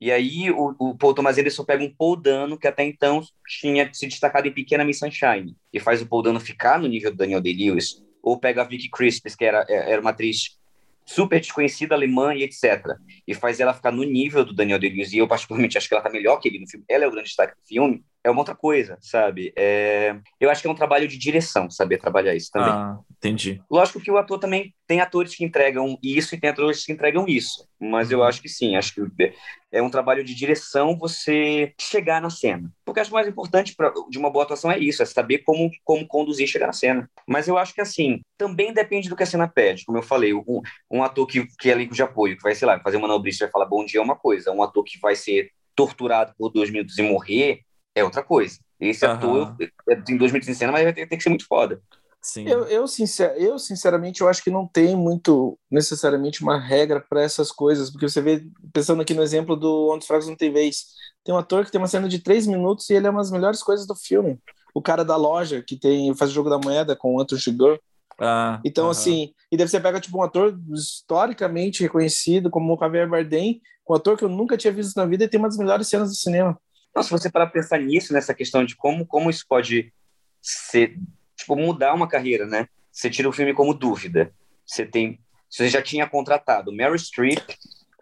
E 0.00 0.12
aí, 0.12 0.50
o, 0.50 0.74
o 0.78 0.96
Paul 0.96 1.12
Thomas 1.12 1.36
Anderson 1.38 1.64
pega 1.64 1.82
um 1.82 1.92
Paul 1.92 2.16
Dano, 2.16 2.56
que 2.56 2.68
até 2.68 2.84
então 2.84 3.20
tinha 3.46 3.92
se 3.92 4.06
destacado 4.06 4.46
em 4.46 4.52
Pequena 4.52 4.84
Miss 4.84 5.00
Sunshine, 5.00 5.56
e 5.72 5.80
faz 5.80 6.00
o 6.00 6.06
Paul 6.06 6.22
Dano 6.22 6.40
ficar 6.40 6.78
no 6.78 6.86
nível 6.86 7.10
do 7.10 7.16
Daniel 7.16 7.40
Day-Lewis. 7.40 8.02
Ou 8.22 8.38
pega 8.38 8.62
a 8.62 8.64
Vicky 8.64 8.88
Crispes, 8.88 9.34
que 9.34 9.44
era, 9.44 9.66
era 9.68 10.00
uma 10.00 10.10
atriz 10.10 10.56
super 11.04 11.40
desconhecida, 11.40 11.94
alemã 11.94 12.34
e 12.34 12.42
etc. 12.42 12.96
E 13.26 13.34
faz 13.34 13.58
ela 13.60 13.74
ficar 13.74 13.90
no 13.90 14.04
nível 14.04 14.44
do 14.44 14.52
Daniel 14.52 14.78
Day-Lewis, 14.78 15.12
e 15.12 15.18
eu 15.18 15.26
particularmente 15.26 15.76
acho 15.76 15.88
que 15.88 15.94
ela 15.94 16.02
tá 16.02 16.10
melhor 16.10 16.38
que 16.38 16.48
ele 16.48 16.60
no 16.60 16.68
filme. 16.68 16.84
Ela 16.88 17.04
é 17.04 17.08
o 17.08 17.10
grande 17.10 17.28
destaque 17.28 17.54
do 17.56 17.66
filme 17.66 18.04
é 18.24 18.30
uma 18.30 18.40
outra 18.40 18.54
coisa, 18.54 18.98
sabe? 19.00 19.52
É... 19.56 20.16
Eu 20.40 20.50
acho 20.50 20.60
que 20.60 20.68
é 20.68 20.70
um 20.70 20.74
trabalho 20.74 21.06
de 21.08 21.16
direção, 21.16 21.70
saber 21.70 21.98
trabalhar 21.98 22.34
isso 22.34 22.50
também. 22.52 22.70
Ah, 22.70 22.98
entendi. 23.10 23.60
Lógico 23.70 24.00
que 24.00 24.10
o 24.10 24.18
ator 24.18 24.38
também 24.38 24.74
tem 24.86 25.00
atores 25.00 25.34
que 25.34 25.44
entregam 25.44 25.98
isso 26.02 26.34
e 26.34 26.40
tem 26.40 26.50
atores 26.50 26.84
que 26.84 26.92
entregam 26.92 27.26
isso, 27.26 27.66
mas 27.78 28.10
eu 28.10 28.20
uhum. 28.20 28.24
acho 28.24 28.40
que 28.40 28.48
sim, 28.48 28.76
acho 28.76 28.94
que 28.94 29.32
é 29.70 29.82
um 29.82 29.90
trabalho 29.90 30.24
de 30.24 30.34
direção 30.34 30.96
você 30.96 31.74
chegar 31.80 32.20
na 32.20 32.30
cena. 32.30 32.70
Porque 32.84 33.00
acho 33.00 33.10
que 33.10 33.14
o 33.14 33.18
mais 33.18 33.28
importante 33.28 33.74
pra, 33.76 33.92
de 34.08 34.18
uma 34.18 34.30
boa 34.30 34.44
atuação 34.44 34.70
é 34.70 34.78
isso, 34.78 35.02
é 35.02 35.06
saber 35.06 35.38
como, 35.38 35.70
como 35.84 36.06
conduzir 36.06 36.44
e 36.44 36.48
chegar 36.48 36.66
na 36.66 36.72
cena. 36.72 37.08
Mas 37.26 37.48
eu 37.48 37.58
acho 37.58 37.74
que 37.74 37.80
assim, 37.80 38.20
também 38.36 38.72
depende 38.72 39.08
do 39.08 39.16
que 39.16 39.22
a 39.22 39.26
cena 39.26 39.46
pede. 39.46 39.84
Como 39.84 39.98
eu 39.98 40.02
falei, 40.02 40.32
um, 40.32 40.62
um 40.90 41.02
ator 41.02 41.26
que, 41.26 41.46
que 41.58 41.68
é 41.68 41.72
elenco 41.72 41.94
de 41.94 42.02
apoio, 42.02 42.36
que 42.36 42.42
vai, 42.42 42.54
sei 42.54 42.66
lá, 42.66 42.80
fazer 42.80 42.96
uma 42.96 43.08
nobrista 43.08 43.44
e 43.44 43.46
vai 43.46 43.52
falar 43.52 43.66
bom 43.66 43.84
dia 43.84 44.00
é 44.00 44.02
uma 44.02 44.16
coisa, 44.16 44.50
um 44.50 44.62
ator 44.62 44.82
que 44.84 44.98
vai 44.98 45.14
ser 45.14 45.50
torturado 45.74 46.32
por 46.36 46.50
dois 46.50 46.70
minutos 46.70 46.98
e 46.98 47.02
morrer 47.02 47.60
é 47.98 48.04
outra 48.04 48.22
coisa. 48.22 48.58
Esse 48.80 49.04
uhum. 49.04 49.12
ator 49.12 49.56
tem 50.04 50.16
dois 50.16 50.32
minutos 50.32 50.48
em 50.48 50.54
cena, 50.54 50.72
mas 50.72 50.84
vai 50.84 50.92
ter, 50.92 51.06
ter 51.06 51.16
que 51.16 51.22
ser 51.22 51.28
muito 51.28 51.46
foda. 51.46 51.80
Sim. 52.20 52.48
Eu, 52.48 52.64
eu, 52.64 52.86
sincer, 52.86 53.34
eu, 53.36 53.58
sinceramente, 53.58 54.20
eu 54.20 54.28
acho 54.28 54.42
que 54.42 54.50
não 54.50 54.66
tem 54.66 54.96
muito, 54.96 55.58
necessariamente, 55.70 56.42
uma 56.42 56.58
regra 56.58 57.00
para 57.00 57.22
essas 57.22 57.50
coisas, 57.50 57.90
porque 57.90 58.08
você 58.08 58.20
vê, 58.20 58.44
pensando 58.72 59.00
aqui 59.00 59.14
no 59.14 59.22
exemplo 59.22 59.56
do 59.56 59.90
Onde 59.90 60.00
os 60.02 60.06
Fracos 60.06 60.26
Não 60.26 60.36
Tem 60.36 60.52
Vez, 60.52 60.86
tem 61.24 61.34
um 61.34 61.38
ator 61.38 61.64
que 61.64 61.70
tem 61.70 61.80
uma 61.80 61.86
cena 61.86 62.08
de 62.08 62.18
três 62.18 62.46
minutos 62.46 62.90
e 62.90 62.94
ele 62.94 63.06
é 63.06 63.10
uma 63.10 63.20
das 63.20 63.30
melhores 63.30 63.62
coisas 63.62 63.86
do 63.86 63.94
filme. 63.94 64.38
O 64.74 64.82
cara 64.82 65.04
da 65.04 65.16
loja, 65.16 65.62
que 65.62 65.76
tem 65.76 66.14
faz 66.14 66.30
o 66.30 66.34
jogo 66.34 66.50
da 66.50 66.58
moeda 66.58 66.96
com 66.96 67.14
o 67.14 67.20
Anthony 67.20 67.40
Chigurh. 67.40 67.78
Ah, 68.20 68.60
então, 68.64 68.86
uh 68.86 68.88
-huh. 68.88 68.90
assim, 68.90 69.32
e 69.50 69.56
deve 69.56 69.70
você 69.70 69.78
pega, 69.78 70.00
tipo, 70.00 70.18
um 70.18 70.22
ator 70.22 70.58
historicamente 70.72 71.82
reconhecido, 71.82 72.50
como 72.50 72.74
o 72.74 72.78
Javier 72.78 73.08
Bardem, 73.08 73.62
um 73.88 73.94
ator 73.94 74.18
que 74.18 74.24
eu 74.24 74.28
nunca 74.28 74.56
tinha 74.56 74.72
visto 74.72 74.96
na 74.96 75.06
vida 75.06 75.24
e 75.24 75.28
tem 75.28 75.38
uma 75.38 75.48
das 75.48 75.56
melhores 75.56 75.86
cenas 75.88 76.10
do 76.10 76.16
cinema. 76.16 76.58
Se 77.02 77.10
você 77.10 77.30
parar 77.30 77.48
pensar 77.48 77.78
nisso, 77.78 78.12
nessa 78.12 78.34
questão 78.34 78.64
de 78.64 78.76
como, 78.76 79.06
como 79.06 79.30
isso 79.30 79.44
pode 79.48 79.92
ser, 80.40 80.98
tipo, 81.36 81.56
mudar 81.56 81.94
uma 81.94 82.08
carreira, 82.08 82.46
né? 82.46 82.68
Você 82.90 83.10
tira 83.10 83.28
o 83.28 83.32
filme 83.32 83.54
como 83.54 83.74
dúvida. 83.74 84.32
Você 84.66 84.84
tem, 84.84 85.20
você 85.48 85.68
já 85.68 85.82
tinha 85.82 86.08
contratado 86.08 86.74
Mary 86.74 86.98
Streep, 86.98 87.38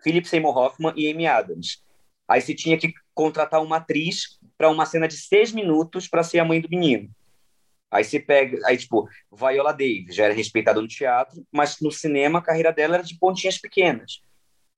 Philip 0.03 0.29
Seymour 0.29 0.57
Hoffman 0.57 0.93
e 0.97 1.11
Amy 1.11 1.27
Adams. 1.27 1.83
Aí 2.29 2.41
você 2.41 2.55
tinha 2.55 2.79
que 2.79 2.93
contratar 3.15 3.63
uma 3.63 3.77
atriz 3.77 4.39
para 4.59 4.69
uma 4.69 4.87
cena 4.87 5.07
de 5.07 5.17
seis 5.17 5.53
minutos 5.53 6.09
para 6.09 6.23
ser 6.23 6.39
a 6.39 6.45
mãe 6.45 6.61
do 6.61 6.69
menino. 6.69 7.09
Aí 7.91 8.03
você 8.03 8.19
pega, 8.19 8.59
aí 8.67 8.77
tipo, 8.77 9.09
Viola 9.33 9.73
Davis 9.73 10.15
já 10.15 10.25
era 10.25 10.35
respeitada 10.35 10.81
no 10.81 10.89
teatro, 10.89 11.47
mas 11.53 11.81
no 11.81 11.91
cinema 11.91 12.41
a 12.41 12.43
carreira 12.43 12.73
dela 12.73 12.97
era 12.97 13.05
de 13.05 13.17
pontinhas 13.19 13.59
pequenas, 13.59 14.21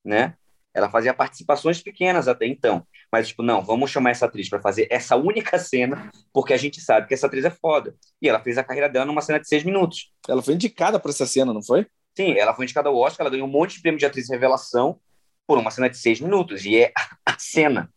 né? 0.05 0.35
Ela 0.75 0.91
fazia 0.91 1.15
participações 1.15 1.83
pequenas 1.83 2.29
até 2.29 2.47
então. 2.47 2.87
Mas, 3.11 3.29
tipo, 3.29 3.43
não, 3.43 3.63
vamos 3.63 3.91
chamar 3.91 4.11
essa 4.11 4.27
atriz 4.27 4.49
para 4.49 4.61
fazer 4.61 4.87
essa 4.91 5.17
única 5.17 5.59
cena, 5.59 6.11
porque 6.33 6.53
a 6.53 6.57
gente 6.57 6.81
sabe 6.81 7.07
que 7.07 7.15
essa 7.15 7.27
atriz 7.27 7.45
é 7.45 7.51
foda. 7.51 7.95
E 8.21 8.29
ela 8.29 8.41
fez 8.41 8.59
a 8.59 8.65
carreira 8.65 8.89
dela 8.89 9.07
numa 9.07 9.23
cena 9.23 9.41
de 9.41 9.49
seis 9.49 9.65
minutos. 9.65 10.13
Ela 10.29 10.43
foi 10.43 10.55
indicada 10.55 11.01
para 11.01 11.11
essa 11.11 11.27
cena, 11.27 11.53
não 11.53 11.63
foi? 11.63 11.87
Sim, 12.17 12.33
ela 12.39 12.55
foi 12.55 12.65
indicada 12.65 12.89
ao 12.89 12.97
Oscar, 12.97 13.25
ela 13.25 13.31
ganhou 13.31 13.49
um 13.49 13.51
monte 13.51 13.77
de 13.77 13.83
prêmio 13.83 13.99
de 13.99 14.07
atriz 14.07 14.29
revelação 14.29 15.01
por 15.47 15.59
uma 15.59 15.71
cena 15.71 15.89
de 15.89 15.97
seis 15.97 16.21
minutos. 16.21 16.65
E 16.65 16.77
é 16.77 16.93
a 17.25 17.39
cena, 17.39 17.91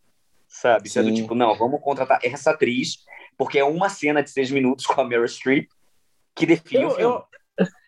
sabe? 0.48 0.88
Sendo 0.88 1.12
tipo, 1.12 1.34
não, 1.34 1.54
vamos 1.56 1.80
contratar 1.80 2.20
essa 2.22 2.52
atriz, 2.52 3.04
porque 3.36 3.58
é 3.58 3.64
uma 3.64 3.88
cena 3.88 4.22
de 4.22 4.30
seis 4.30 4.50
minutos 4.50 4.86
com 4.86 5.00
a 5.00 5.04
Meryl 5.04 5.28
Streep 5.28 5.68
que 6.34 6.46
define 6.46 6.84
eu, 6.84 6.88
o 6.88 6.90
filme. 6.92 7.14
Eu 7.14 7.24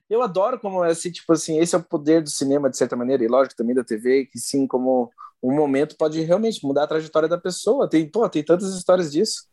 eu 0.09 0.23
adoro 0.23 0.59
como 0.59 0.83
assim, 0.83 1.11
tipo 1.11 1.33
assim, 1.33 1.59
esse 1.59 1.75
é 1.75 1.79
o 1.79 1.83
poder 1.83 2.23
do 2.23 2.31
cinema 2.31 2.71
de 2.71 2.77
certa 2.77 2.97
maneira 2.97 3.25
e 3.25 3.29
lógico 3.29 3.57
também 3.57 3.75
da 3.75 3.85
TV, 3.85 4.27
que 4.27 4.39
sim, 4.39 4.67
como 4.67 5.11
um 5.43 5.55
momento 5.55 5.97
pode 5.97 6.21
realmente 6.23 6.65
mudar 6.65 6.85
a 6.85 6.87
trajetória 6.87 7.29
da 7.29 7.39
pessoa. 7.39 7.89
Tem, 7.89 8.09
pô, 8.11 8.29
tem 8.29 8.43
tantas 8.43 8.75
histórias 8.75 9.13
disso. 9.13 9.45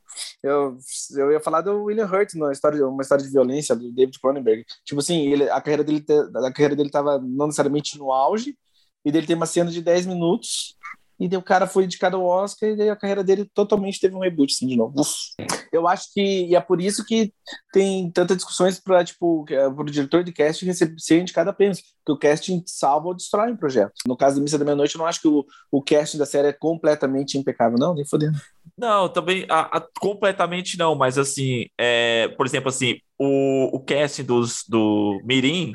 Eu, 0.44 0.78
eu 1.18 1.32
ia 1.32 1.40
falar 1.40 1.62
do 1.62 1.84
William 1.84 2.06
Hurt, 2.06 2.34
uma 2.36 2.52
história, 2.52 2.86
uma 2.88 3.02
história 3.02 3.24
de 3.24 3.32
violência 3.32 3.76
do 3.76 3.92
David 3.92 4.20
Cronenberg. 4.20 4.66
Tipo 4.86 5.02
assim, 5.02 5.28
ele, 5.28 5.50
a 5.50 5.60
carreira 5.62 5.84
dele 5.84 6.06
a 6.36 6.52
carreira 6.52 6.76
dele 6.76 6.90
tava 6.90 7.20
não 7.20 7.48
necessariamente 7.48 7.98
no 7.98 8.12
auge, 8.12 8.58
e 9.04 9.12
dele 9.12 9.28
tem 9.28 9.36
uma 9.36 9.46
cena 9.46 9.72
de 9.72 9.82
10 9.82 10.06
minutos 10.06 10.78
e 11.22 11.28
daí 11.28 11.38
o 11.38 11.44
cara 11.44 11.68
foi 11.68 11.84
indicado 11.84 12.18
ao 12.18 12.26
Oscar 12.26 12.70
e 12.70 12.76
daí 12.76 12.90
a 12.90 12.96
carreira 12.96 13.24
dele 13.24 13.46
totalmente 13.54 14.00
teve 14.00 14.16
um 14.16 14.22
reboot, 14.22 14.52
assim, 14.52 14.66
de 14.66 14.76
novo. 14.76 15.00
Uf. 15.00 15.12
Eu 15.72 15.88
acho 15.88 16.12
que, 16.12 16.48
e 16.48 16.56
é 16.56 16.60
por 16.60 16.82
isso 16.82 17.06
que 17.06 17.32
tem 17.72 18.10
tantas 18.10 18.38
discussões 18.38 18.80
para 18.80 19.04
tipo, 19.04 19.46
o 19.78 19.84
diretor 19.84 20.24
de 20.24 20.34
casting 20.34 20.66
receber, 20.66 20.96
ser 20.98 21.22
indicado 21.22 21.52
apenas, 21.52 21.80
que 21.80 22.12
o 22.12 22.18
casting 22.18 22.64
salva 22.66 23.10
ou 23.10 23.14
destrói 23.14 23.52
um 23.52 23.56
projeto. 23.56 23.94
No 24.08 24.18
caso 24.18 24.38
da 24.38 24.42
Missa 24.42 24.58
da 24.58 24.66
Meia-Noite, 24.66 24.96
eu 24.96 25.00
não 25.00 25.06
acho 25.06 25.22
que 25.22 25.28
o, 25.28 25.46
o 25.72 25.84
casting 25.84 26.18
da 26.18 26.26
série 26.26 26.48
é 26.48 26.54
completamente 26.54 27.38
impecável, 27.38 27.78
não, 27.78 27.94
nem 27.94 28.04
fodendo. 28.04 28.40
Não, 28.76 29.08
também, 29.08 29.46
a, 29.48 29.78
a, 29.78 29.88
completamente 30.00 30.76
não, 30.76 30.96
mas 30.96 31.20
assim, 31.20 31.68
é, 31.78 32.30
por 32.30 32.48
exemplo, 32.48 32.70
assim, 32.70 32.96
o, 33.20 33.70
o 33.76 33.80
casting 33.80 34.24
dos, 34.24 34.64
do 34.68 35.22
Mirim 35.24 35.72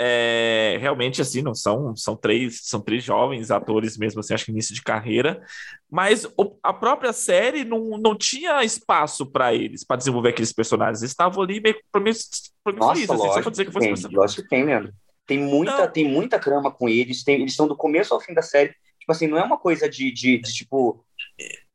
é, 0.00 0.78
realmente 0.80 1.20
assim 1.20 1.42
não 1.42 1.54
são 1.54 1.94
são 1.96 2.16
três 2.16 2.60
são 2.62 2.80
três 2.80 3.02
jovens 3.02 3.50
atores 3.50 3.98
mesmo 3.98 4.20
assim 4.20 4.32
acho 4.32 4.44
que 4.44 4.52
início 4.52 4.74
de 4.74 4.82
carreira 4.82 5.44
mas 5.90 6.24
o, 6.36 6.56
a 6.62 6.72
própria 6.72 7.12
série 7.12 7.64
não, 7.64 7.98
não 7.98 8.16
tinha 8.16 8.62
espaço 8.62 9.26
para 9.26 9.54
eles 9.54 9.84
para 9.84 9.96
desenvolver 9.96 10.28
aqueles 10.30 10.52
personagens. 10.52 11.00
Eles 11.00 11.10
estavam 11.12 11.42
ali 11.42 11.60
meio 11.60 11.76
para 11.92 12.02
isso, 12.08 13.12
assim, 13.12 13.42
só 13.42 13.50
dizer 13.50 13.64
que 13.64 13.72
fosse 13.72 13.88
tem, 13.88 14.12
lógico 14.12 14.42
que 14.42 14.48
tem 14.48 14.64
Leandro 14.64 14.92
tem 15.26 15.38
muita 15.38 15.88
tem 15.88 16.08
muita 16.08 16.38
crama 16.38 16.70
com 16.70 16.88
eles 16.88 17.24
tem, 17.24 17.36
eles 17.36 17.52
estão 17.52 17.66
do 17.66 17.76
começo 17.76 18.14
ao 18.14 18.20
fim 18.20 18.32
da 18.34 18.42
série. 18.42 18.70
Tipo 19.00 19.12
assim 19.12 19.26
não 19.26 19.38
é 19.38 19.42
uma 19.42 19.58
coisa 19.58 19.88
de, 19.88 20.12
de, 20.12 20.38
de 20.38 20.52
tipo 20.52 21.04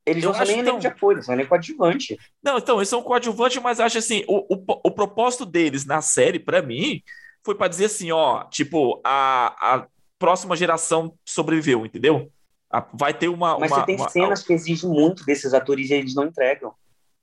Eles 0.06 0.24
Eu 0.24 0.32
não 0.32 0.36
são 0.38 0.46
nem 0.46 0.64
tão- 0.64 0.80
de 0.80 0.88
apoio, 0.88 1.16
eles 1.16 1.26
são 1.26 1.34
elenco 1.34 1.50
coadjuvante. 1.50 2.18
Não, 2.44 2.58
então, 2.58 2.78
eles 2.78 2.90
são 2.90 3.02
coadjuvantes, 3.02 3.62
mas 3.62 3.80
acho 3.80 3.98
assim, 3.98 4.24
o, 4.28 4.56
o, 4.56 4.64
o 4.86 4.92
propósito 4.92 5.46
deles 5.46 5.86
na 5.86 6.02
série, 6.02 6.40
pra 6.40 6.62
mim, 6.62 7.02
foi 7.46 7.56
pra 7.56 7.68
dizer 7.68 7.86
assim, 7.86 8.12
ó, 8.12 8.44
tipo, 8.46 9.02
a, 9.04 9.76
a 9.76 9.88
próxima 10.18 10.56
geração 10.56 11.14
sobreviveu, 11.26 11.86
entendeu? 11.86 12.32
A- 12.72 12.86
vai 12.94 13.14
ter 13.14 13.28
uma... 13.28 13.58
Mas 13.60 13.72
uma, 13.72 13.80
você 13.82 13.86
tem 13.86 13.96
uma- 13.98 14.10
cenas 14.10 14.44
que 14.44 14.54
exigem 14.54 14.90
muito 14.90 15.26
desses 15.26 15.54
atores 15.54 15.90
e 15.90 15.94
eles 15.94 16.16
não 16.16 16.26
entregam. 16.26 16.74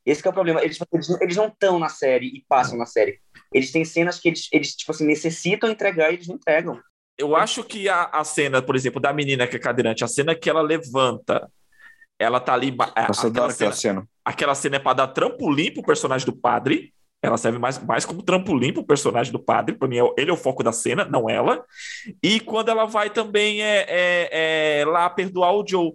Esse 0.05 0.23
que 0.23 0.29
é 0.29 0.31
o 0.31 0.35
problema. 0.35 0.63
Eles, 0.63 0.79
eles, 0.93 1.09
não- 1.09 1.19
eles 1.21 1.37
não 1.37 1.47
estão 1.49 1.79
na 1.79 1.89
série 1.89 2.27
e 2.27 2.45
passam 2.49 2.77
na 2.79 2.87
série. 2.87 3.19
Eles 3.53 3.71
têm 3.73 3.85
cenas 3.85 4.19
que 4.19 4.29
eles, 4.29 4.49
eles 4.53 4.75
tipo 4.77 4.93
assim, 4.93 5.07
necessitam 5.07 5.69
entregar 5.71 6.11
e 6.11 6.15
eles 6.15 6.29
não 6.29 6.37
entregam. 6.37 6.81
Eu 7.19 7.37
acho 7.37 7.63
que 7.65 7.89
a, 7.89 8.05
a 8.05 8.25
cena, 8.25 8.63
por 8.63 8.75
exemplo, 8.77 9.01
da 9.01 9.13
menina 9.13 9.47
que 9.47 9.57
é 9.57 9.59
cadeirante, 9.59 10.03
a 10.05 10.09
cena 10.09 10.35
que 10.35 10.49
ela 10.49 10.63
levanta, 10.63 11.51
ela 12.19 12.41
tá 12.41 12.55
ali... 12.55 12.75
a- 12.95 13.09
Nossa, 13.09 13.29
aquela 13.29 13.51
cena. 13.73 14.09
aquela 14.25 14.55
cena 14.55 14.77
é 14.77 14.79
pra 14.79 14.93
dar 14.95 15.09
trampolim 15.09 15.73
pro 15.73 15.83
personagem 15.83 16.25
do 16.27 16.35
padre, 16.37 16.95
ela 17.23 17.37
serve 17.37 17.59
mais, 17.59 17.79
mais 17.79 18.05
como 18.05 18.23
trampolim 18.23 18.73
pro 18.73 18.85
personagem 18.85 19.33
do 19.33 19.39
padre, 19.39 19.75
pra 19.77 19.87
mim 19.89 19.99
é 19.99 20.03
o- 20.05 20.15
ele 20.17 20.31
é 20.31 20.33
o 20.33 20.37
foco 20.37 20.63
da 20.63 20.73
cena, 20.73 21.05
não 21.05 21.29
ela. 21.29 21.65
E 22.23 22.41
quando 22.41 22.71
ela 22.71 22.87
vai 22.87 23.11
também 23.11 23.63
é, 23.63 23.85
é, 23.89 24.81
é 24.81 24.85
lá 24.87 25.09
perdoar 25.11 25.53
o 25.55 25.65
Joe. 25.67 25.93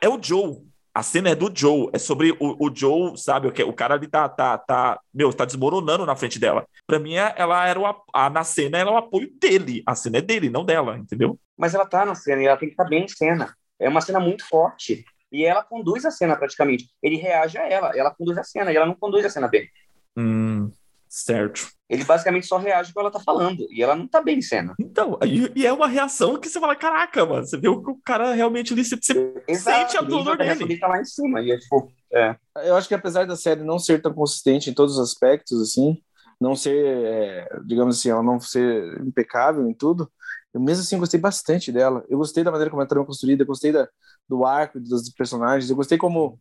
É 0.00 0.08
o 0.08 0.18
Joe. 0.22 0.58
A 0.94 1.02
cena 1.02 1.30
é 1.30 1.34
do 1.34 1.50
Joe, 1.54 1.88
é 1.94 1.98
sobre 1.98 2.32
o, 2.38 2.66
o 2.66 2.70
Joe, 2.74 3.16
sabe? 3.16 3.48
O, 3.48 3.52
que, 3.52 3.62
o 3.64 3.72
cara 3.72 3.94
ali 3.94 4.06
tá, 4.06 4.28
tá, 4.28 4.58
tá, 4.58 5.00
meu, 5.12 5.32
tá 5.32 5.46
desmoronando 5.46 6.04
na 6.04 6.14
frente 6.14 6.38
dela. 6.38 6.66
Pra 6.86 6.98
mim, 6.98 7.14
é- 7.14 7.32
ela 7.34 7.66
era 7.66 7.80
o, 7.80 7.86
a, 8.12 8.28
na 8.28 8.44
cena, 8.44 8.76
ela 8.76 8.90
é 8.90 8.94
o 8.94 8.98
apoio 8.98 9.30
dele. 9.40 9.82
A 9.86 9.94
cena 9.94 10.18
é 10.18 10.20
dele, 10.20 10.50
não 10.50 10.66
dela, 10.66 10.98
entendeu? 10.98 11.38
Mas 11.56 11.74
ela 11.74 11.86
tá 11.86 12.04
na 12.04 12.14
cena 12.14 12.42
e 12.42 12.46
ela 12.46 12.58
tem 12.58 12.68
que 12.68 12.74
estar 12.74 12.84
bem 12.84 13.04
em 13.04 13.08
cena. 13.08 13.54
É 13.80 13.88
uma 13.88 14.02
cena 14.02 14.20
muito 14.20 14.46
forte. 14.46 15.02
E 15.32 15.46
ela 15.46 15.62
conduz 15.62 16.04
a 16.04 16.10
cena 16.10 16.36
praticamente. 16.36 16.90
Ele 17.02 17.16
reage 17.16 17.56
a 17.56 17.66
ela, 17.66 17.96
ela 17.96 18.10
conduz 18.14 18.36
a 18.36 18.44
cena, 18.44 18.70
e 18.70 18.76
ela 18.76 18.84
não 18.84 18.94
conduz 18.94 19.24
a 19.24 19.30
cena 19.30 19.48
bem. 19.48 19.66
Hum, 20.16 20.70
certo. 21.08 21.68
Ele 21.88 22.04
basicamente 22.04 22.46
só 22.46 22.56
reage 22.56 22.88
ao 22.88 22.94
que 22.94 23.00
ela 23.00 23.10
tá 23.10 23.20
falando. 23.20 23.66
E 23.70 23.82
ela 23.82 23.94
não 23.94 24.08
tá 24.08 24.22
bem 24.22 24.38
em 24.38 24.42
cena. 24.42 24.74
Então, 24.80 25.18
e, 25.24 25.52
e 25.54 25.66
é 25.66 25.72
uma 25.72 25.86
reação 25.86 26.38
que 26.38 26.48
você 26.48 26.58
fala, 26.58 26.74
caraca, 26.74 27.26
mano, 27.26 27.44
você 27.44 27.58
vê 27.58 27.68
o 27.68 27.82
que 27.82 27.90
o 27.90 28.00
cara 28.02 28.32
realmente 28.32 28.72
ali, 28.72 28.82
você, 28.82 28.96
você 28.96 29.54
sente 29.54 29.96
a 29.98 30.00
dor 30.00 30.36
dele. 30.38 30.78
tá 30.78 30.88
lá 30.88 31.00
em 31.00 31.04
cima. 31.04 31.42
E 31.42 31.52
é 31.52 31.58
tipo, 31.58 31.92
é. 32.12 32.36
Eu 32.64 32.76
acho 32.76 32.88
que 32.88 32.94
apesar 32.94 33.26
da 33.26 33.36
série 33.36 33.62
não 33.62 33.78
ser 33.78 34.00
tão 34.00 34.14
consistente 34.14 34.70
em 34.70 34.74
todos 34.74 34.96
os 34.96 35.02
aspectos, 35.02 35.60
assim, 35.60 35.98
não 36.40 36.56
ser, 36.56 36.82
é, 36.84 37.60
digamos 37.66 37.98
assim, 37.98 38.08
ela 38.08 38.22
não 38.22 38.40
ser 38.40 38.98
impecável 39.02 39.68
em 39.68 39.74
tudo, 39.74 40.10
eu 40.52 40.60
mesmo 40.60 40.82
assim 40.82 40.98
gostei 40.98 41.18
bastante 41.18 41.72
dela. 41.72 42.04
Eu 42.08 42.18
gostei 42.18 42.44
da 42.44 42.50
maneira 42.50 42.70
como 42.70 42.82
ela 42.82 42.86
está 42.86 43.04
construída, 43.04 43.42
eu 43.42 43.46
gostei 43.46 43.72
da, 43.72 43.88
do 44.28 44.44
arco 44.44 44.78
dos 44.78 45.08
personagens, 45.10 45.70
eu 45.70 45.76
gostei 45.76 45.96
como, 45.96 46.38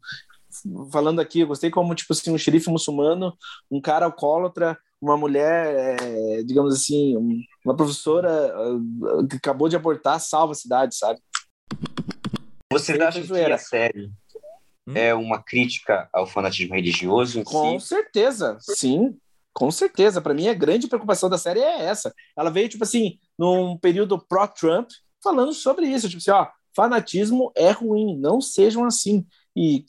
falando 0.91 1.19
aqui, 1.19 1.39
eu 1.41 1.47
gostei 1.47 1.69
como, 1.69 1.93
tipo 1.95 2.13
assim, 2.13 2.31
um 2.31 2.37
xerife 2.37 2.69
muçulmano, 2.69 3.35
um 3.69 3.79
cara 3.81 4.05
alcoólatra, 4.05 4.77
uma 5.01 5.17
mulher, 5.17 5.97
é, 5.99 6.43
digamos 6.43 6.73
assim, 6.75 7.17
um- 7.17 7.41
uma 7.65 7.75
professora 7.75 8.29
ah, 8.55 9.27
que 9.29 9.37
acabou 9.37 9.67
de 9.69 9.75
abortar, 9.75 10.19
salva 10.19 10.51
a 10.53 10.55
cidade, 10.55 10.95
sabe? 10.95 11.19
Vocês 12.71 12.97
Sem 12.97 13.05
acham 13.07 13.23
que 13.23 13.41
a 13.41 13.57
série 13.57 14.11
Hum? 14.87 14.93
é 14.95 15.13
uma 15.13 15.41
crítica 15.43 16.09
ao 16.11 16.25
fanatismo 16.25 16.73
religioso 16.73 17.39
em 17.39 17.43
Com 17.43 17.79
si? 17.79 17.87
certeza, 17.87 18.57
sim. 18.61 19.15
Com 19.53 19.69
certeza. 19.69 20.21
Para 20.21 20.33
mim, 20.33 20.47
a 20.47 20.53
grande 20.53 20.87
preocupação 20.87 21.29
da 21.29 21.37
série 21.37 21.59
é 21.59 21.83
essa. 21.83 22.13
Ela 22.37 22.49
veio, 22.49 22.69
tipo 22.69 22.83
assim, 22.83 23.19
num 23.37 23.77
período 23.77 24.17
pró-Trump, 24.17 24.89
falando 25.21 25.53
sobre 25.53 25.85
isso. 25.87 26.07
Tipo 26.07 26.19
assim, 26.19 26.31
ó, 26.31 26.47
fanatismo 26.75 27.51
é 27.55 27.69
ruim, 27.71 28.17
não 28.17 28.39
sejam 28.41 28.85
assim. 28.85 29.25
E 29.55 29.83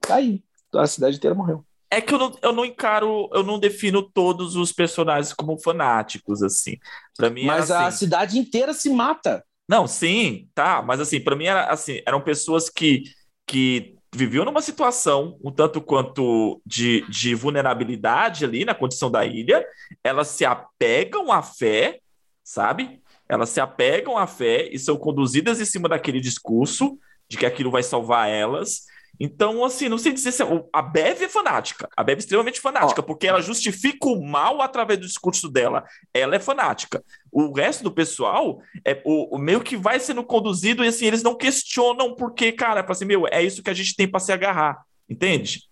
tá 0.00 0.16
aí. 0.16 0.42
A 0.74 0.86
cidade 0.86 1.16
inteira 1.16 1.34
morreu. 1.34 1.64
É 1.90 2.00
que 2.00 2.14
eu 2.14 2.18
não, 2.18 2.38
eu 2.42 2.52
não 2.52 2.64
encaro, 2.64 3.28
eu 3.32 3.42
não 3.42 3.58
defino 3.58 4.00
todos 4.02 4.54
os 4.54 4.70
personagens 4.70 5.32
como 5.32 5.58
fanáticos, 5.58 6.42
assim. 6.42 6.76
Pra 7.16 7.28
mim 7.28 7.44
Mas 7.44 7.70
a 7.70 7.86
assim. 7.86 7.98
cidade 7.98 8.38
inteira 8.38 8.72
se 8.72 8.88
mata. 8.88 9.44
Não, 9.68 9.86
sim, 9.86 10.48
tá, 10.54 10.82
mas 10.82 11.00
assim, 11.00 11.20
pra 11.20 11.36
mim 11.36 11.46
era 11.46 11.66
assim, 11.66 12.00
eram 12.06 12.20
pessoas 12.20 12.68
que, 12.68 13.04
que 13.46 13.94
viviam 14.14 14.44
numa 14.44 14.62
situação 14.62 15.38
um 15.44 15.50
tanto 15.52 15.80
quanto 15.80 16.60
de, 16.66 17.04
de 17.08 17.34
vulnerabilidade 17.34 18.44
ali 18.44 18.64
na 18.64 18.74
condição 18.74 19.10
da 19.10 19.24
ilha, 19.24 19.64
elas 20.02 20.28
se 20.28 20.44
apegam 20.44 21.30
à 21.30 21.42
fé, 21.42 22.00
sabe? 22.42 23.00
Elas 23.28 23.50
se 23.50 23.60
apegam 23.60 24.18
à 24.18 24.26
fé 24.26 24.68
e 24.72 24.78
são 24.78 24.96
conduzidas 24.96 25.60
em 25.60 25.64
cima 25.64 25.88
daquele 25.88 26.20
discurso 26.20 26.98
de 27.28 27.38
que 27.38 27.46
aquilo 27.46 27.70
vai 27.70 27.82
salvar 27.82 28.28
elas. 28.28 28.86
Então, 29.18 29.64
assim, 29.64 29.88
não 29.88 29.98
sei 29.98 30.12
dizer 30.12 30.32
se 30.32 30.42
a 30.72 30.82
Bev 30.82 31.22
é 31.22 31.28
fanática. 31.28 31.88
A 31.96 32.02
Bev 32.02 32.16
é 32.16 32.20
extremamente 32.20 32.60
fanática, 32.60 33.02
porque 33.02 33.26
ela 33.26 33.40
justifica 33.42 34.08
o 34.08 34.24
mal 34.24 34.62
através 34.62 34.98
do 34.98 35.06
discurso 35.06 35.48
dela. 35.50 35.84
Ela 36.14 36.36
é 36.36 36.40
fanática. 36.40 37.02
O 37.30 37.52
resto 37.52 37.84
do 37.84 37.92
pessoal 37.92 38.60
é 38.84 39.00
o, 39.04 39.36
o 39.36 39.38
meio 39.38 39.60
que 39.60 39.76
vai 39.76 40.00
sendo 40.00 40.24
conduzido 40.24 40.84
e 40.84 40.88
assim, 40.88 41.06
eles 41.06 41.22
não 41.22 41.34
questionam 41.36 42.14
porque, 42.14 42.52
cara, 42.52 42.82
para 42.82 42.92
assim, 42.92 43.04
meu, 43.04 43.26
é 43.30 43.42
isso 43.42 43.62
que 43.62 43.70
a 43.70 43.74
gente 43.74 43.94
tem 43.96 44.08
para 44.08 44.20
se 44.20 44.32
agarrar. 44.32 44.82
Entende? 45.08 45.62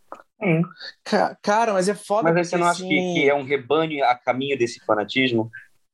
Ca- 1.05 1.37
Cara, 1.42 1.72
mas 1.72 1.88
é 1.88 1.94
foda. 1.94 2.33
Mas 2.33 2.48
você 2.48 2.57
não 2.57 2.66
acha 2.66 2.83
que, 2.83 2.87
assim, 2.87 3.14
que 3.14 3.29
é 3.29 3.35
um 3.35 3.44
rebanho 3.44 4.05
a 4.05 4.14
caminho 4.14 4.57
desse 4.59 4.79
fanatismo? 4.85 5.51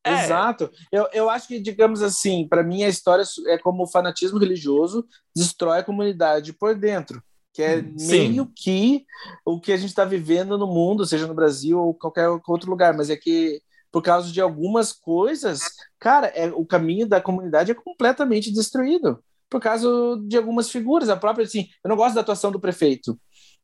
É. 0.06 0.24
Exato. 0.24 0.70
Eu, 0.92 1.08
eu 1.14 1.30
acho 1.30 1.48
que, 1.48 1.58
digamos 1.58 2.02
assim, 2.02 2.46
para 2.46 2.62
mim 2.62 2.84
a 2.84 2.88
história 2.88 3.24
é 3.46 3.56
como 3.56 3.84
o 3.84 3.86
fanatismo 3.86 4.38
religioso 4.38 5.06
destrói 5.34 5.78
a 5.78 5.84
comunidade 5.84 6.52
por 6.52 6.74
dentro. 6.74 7.22
Que 7.54 7.62
é 7.62 7.82
Sim. 7.96 8.28
meio 8.28 8.46
que 8.54 9.06
o 9.46 9.58
que 9.60 9.72
a 9.72 9.76
gente 9.76 9.88
está 9.90 10.04
vivendo 10.04 10.58
no 10.58 10.66
mundo, 10.66 11.06
seja 11.06 11.26
no 11.26 11.34
Brasil 11.34 11.78
ou 11.80 11.94
qualquer 11.94 12.28
outro 12.28 12.68
lugar. 12.68 12.94
Mas 12.96 13.08
é 13.08 13.16
que, 13.16 13.62
por 13.92 14.02
causa 14.02 14.30
de 14.30 14.40
algumas 14.40 14.92
coisas, 14.92 15.60
cara, 16.00 16.26
é, 16.34 16.48
o 16.52 16.66
caminho 16.66 17.06
da 17.06 17.20
comunidade 17.20 17.70
é 17.70 17.74
completamente 17.74 18.52
destruído. 18.52 19.22
Por 19.48 19.60
causa 19.60 19.88
de 20.26 20.36
algumas 20.36 20.68
figuras. 20.68 21.08
A 21.08 21.16
própria, 21.16 21.44
assim, 21.46 21.68
eu 21.84 21.88
não 21.88 21.96
gosto 21.96 22.16
da 22.16 22.22
atuação 22.22 22.50
do 22.50 22.58
prefeito. 22.60 23.16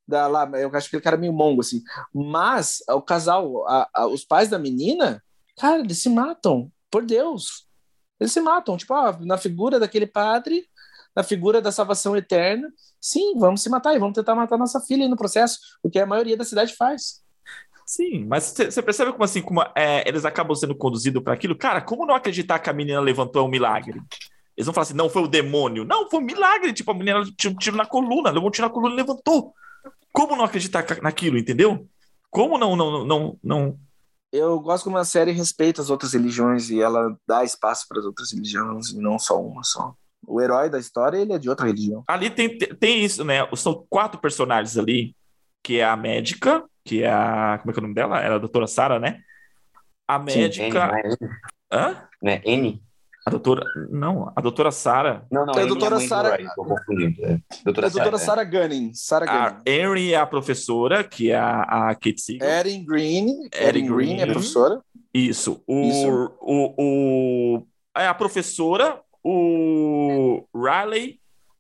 Da, 0.07 0.27
lá, 0.29 0.49
eu 0.55 0.69
acho 0.75 0.89
que 0.89 0.97
aquele 0.97 1.03
cara 1.03 1.17
meio 1.17 1.33
mongo, 1.33 1.61
assim. 1.61 1.83
Mas 2.15 2.79
o 2.89 3.03
casal, 3.03 3.67
a- 3.69 3.89
a- 3.95 4.07
os 4.07 4.25
pais 4.25 4.49
da 4.49 4.59
menina, 4.59 5.23
Cara, 5.59 5.81
eles 5.81 5.99
se 5.99 6.09
matam, 6.09 6.73
por 6.91 7.05
Deus. 7.05 7.67
Eles 8.19 8.33
se 8.33 8.41
matam, 8.41 8.79
tipo, 8.79 8.95
ó, 8.95 9.15
na 9.21 9.37
figura 9.37 9.79
daquele 9.79 10.07
padre, 10.07 10.65
na 11.15 11.23
figura 11.23 11.61
da 11.61 11.73
salvação 11.73 12.17
eterna. 12.17 12.69
Sim, 13.01 13.39
vamos 13.39 13.63
se 13.63 13.69
matar 13.69 13.95
e 13.95 13.99
vamos 13.99 14.15
tentar 14.15 14.35
matar 14.35 14.59
nossa 14.59 14.81
filha 14.81 15.09
no 15.09 15.17
processo, 15.17 15.59
o 15.83 15.91
que 15.91 15.99
a 15.99 16.07
maioria 16.07 16.37
da 16.37 16.45
cidade 16.45 16.75
faz. 16.75 17.23
Sim, 17.87 18.25
mas 18.25 18.55
você 18.55 18.81
percebe 18.81 19.11
como 19.11 19.25
assim, 19.25 19.43
como 19.43 19.63
é, 19.75 20.09
eles 20.09 20.25
acabam 20.25 20.55
sendo 20.55 20.77
conduzidos 20.77 21.23
para 21.23 21.35
aquilo? 21.35 21.57
Cara, 21.57 21.81
como 21.81 22.07
não 22.07 22.15
acreditar 22.15 22.61
que 22.61 22.71
a 22.71 22.73
menina 22.73 23.01
levantou 23.01 23.43
é 23.43 23.45
um 23.45 23.51
milagre? 23.51 24.01
Eles 24.57 24.67
vão 24.67 24.73
falar 24.73 24.83
assim, 24.83 24.95
não 24.95 25.09
foi 25.09 25.23
o 25.23 25.27
demônio. 25.27 25.85
Não, 25.85 26.09
foi 26.09 26.21
um 26.21 26.25
milagre. 26.25 26.73
Tipo, 26.73 26.93
a 26.93 26.95
menina 26.95 27.25
tinha 27.37 27.51
um 27.51 27.57
tiro 27.57 27.77
na 27.77 27.87
coluna, 27.87 28.31
levou 28.31 28.49
um 28.49 28.51
tiro 28.53 28.69
na 28.69 28.73
coluna 28.73 28.93
e 28.93 28.97
levantou. 28.97 29.55
Como 30.13 30.37
não 30.37 30.45
acreditar 30.45 30.85
naquilo, 31.03 31.39
entendeu? 31.39 31.89
Como 32.31 32.59
não, 32.59 32.77
não, 32.77 33.05
não, 33.05 33.39
não, 33.43 33.79
Eu 34.31 34.61
gosto 34.61 34.85
como 34.85 34.99
a 34.99 35.05
série 35.05 35.33
respeita 35.33 35.83
as 35.83 35.91
outras 35.91 36.13
religiões 36.13 36.71
e 36.71 36.81
ela 36.81 37.17
dá 37.27 37.43
espaço 37.43 37.87
para 37.89 37.99
as 37.99 38.05
outras 38.05 38.33
religiões 38.33 38.91
e 38.91 38.99
não 38.99 39.19
só 39.19 39.41
uma 39.41 39.65
só. 39.65 39.95
O 40.31 40.41
herói 40.41 40.71
da 40.71 40.79
história, 40.79 41.19
ele 41.19 41.33
é 41.33 41.39
de 41.39 41.49
outra 41.49 41.67
religião. 41.67 42.05
Ali 42.07 42.31
tem, 42.31 42.57
tem 42.59 43.03
isso, 43.05 43.25
né? 43.25 43.47
São 43.57 43.85
quatro 43.91 44.21
personagens 44.21 44.79
ali, 44.79 45.15
que 45.63 45.79
é 45.81 45.85
a 45.85 45.97
médica, 45.97 46.63
que 46.85 47.03
é 47.03 47.11
a. 47.11 47.59
Como 47.61 47.71
é 47.71 47.75
que 47.75 47.79
é 47.79 47.81
o 47.81 47.83
nome 47.83 47.95
dela? 47.95 48.21
Era 48.21 48.37
a 48.37 48.39
doutora 48.39 48.67
Sara, 48.67 48.99
né? 49.01 49.21
A 50.07 50.19
médica. 50.19 50.91
é 50.97 51.09
N? 51.09 51.17
Hã? 51.73 51.97
Né? 52.23 52.43
N? 52.45 52.83
A 53.27 53.31
doutora. 53.31 53.65
Não, 53.91 54.33
a 54.35 54.41
doutora 54.41 54.71
Sara. 54.71 55.27
Não, 55.31 55.45
não, 55.45 55.53
É 55.55 55.63
a 55.63 55.67
doutora 55.67 55.95
é 55.95 55.97
a 55.97 55.99
mãe 55.99 56.05
do 56.07 56.09
Sarah- 56.09 56.37
Ryan, 56.37 56.49
tô 56.57 56.65
confundindo. 56.65 57.25
É. 57.27 57.39
Doutora, 57.65 57.87
a 57.87 57.91
doutora 57.91 58.19
Sarah, 58.19 58.45
Sarah 58.45 58.45
Gunning. 58.45 58.95
Sarah 58.95 59.31
A 59.31 59.49
Gunning. 59.51 59.63
Henry 59.67 60.15
é 60.15 60.17
a 60.17 60.27
professora, 60.27 61.05
que 61.05 61.31
é 61.31 61.37
a, 61.37 61.61
a 61.91 61.95
Kate 61.95 62.21
Siegel. 62.21 62.49
Erin 62.49 62.85
Green. 62.85 63.27
Erin 63.53 63.67
Erin 63.69 63.87
Green 63.95 64.13
é 64.15 64.17
Green. 64.23 64.33
professora. 64.33 64.81
Isso. 65.13 65.63
O, 65.67 65.81
Isso. 65.83 66.33
O, 66.41 66.75
o, 67.59 67.67
é 67.97 68.07
a 68.07 68.15
professora, 68.15 69.01
o 69.25 70.45
Riley, 70.55 71.19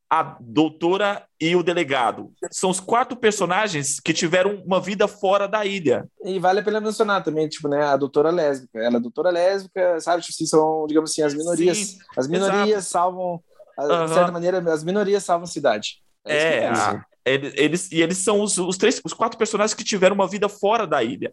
a 0.08 0.36
doutora 0.40 1.24
e 1.40 1.54
o 1.54 1.62
delegado. 1.62 2.32
São 2.50 2.68
os 2.70 2.80
quatro 2.80 3.16
personagens 3.16 4.00
que 4.00 4.12
tiveram 4.12 4.56
uma 4.66 4.80
vida 4.80 5.06
fora 5.06 5.46
da 5.46 5.64
ilha. 5.64 6.04
E 6.24 6.38
vale 6.38 6.60
a 6.60 6.62
pena 6.64 6.80
mencionar 6.80 7.22
também, 7.22 7.48
tipo, 7.48 7.68
né, 7.68 7.84
a 7.84 7.96
doutora 7.96 8.30
lésbica. 8.30 8.78
Ela 8.80 8.96
é 8.96 9.00
doutora 9.00 9.30
lésbica, 9.30 10.00
sabe? 10.00 10.22
Tipo, 10.22 10.46
são, 10.46 10.86
digamos 10.88 11.12
assim, 11.12 11.22
as 11.22 11.32
minorias. 11.34 11.78
Sim, 11.78 11.98
as 12.16 12.26
minorias 12.26 12.86
salvam, 12.88 13.40
a- 13.78 13.84
Aham. 13.84 14.06
de 14.06 14.14
certa 14.14 14.32
maneira, 14.32 14.58
as 14.72 14.82
minorias 14.82 15.22
salvam 15.22 15.44
a 15.44 15.48
cidade. 15.50 16.02
É, 16.24 16.68
penso. 16.68 16.80
a- 16.82 17.04
eles, 17.24 17.52
eles- 17.56 17.92
e 17.92 18.02
eles 18.02 18.18
são 18.18 18.40
os, 18.40 18.58
os 18.58 18.76
três, 18.76 19.00
os 19.04 19.12
quatro 19.12 19.38
personagens 19.38 19.74
que 19.74 19.84
tiveram 19.84 20.14
uma 20.16 20.26
vida 20.26 20.48
fora 20.48 20.86
da 20.86 21.02
ilha. 21.04 21.32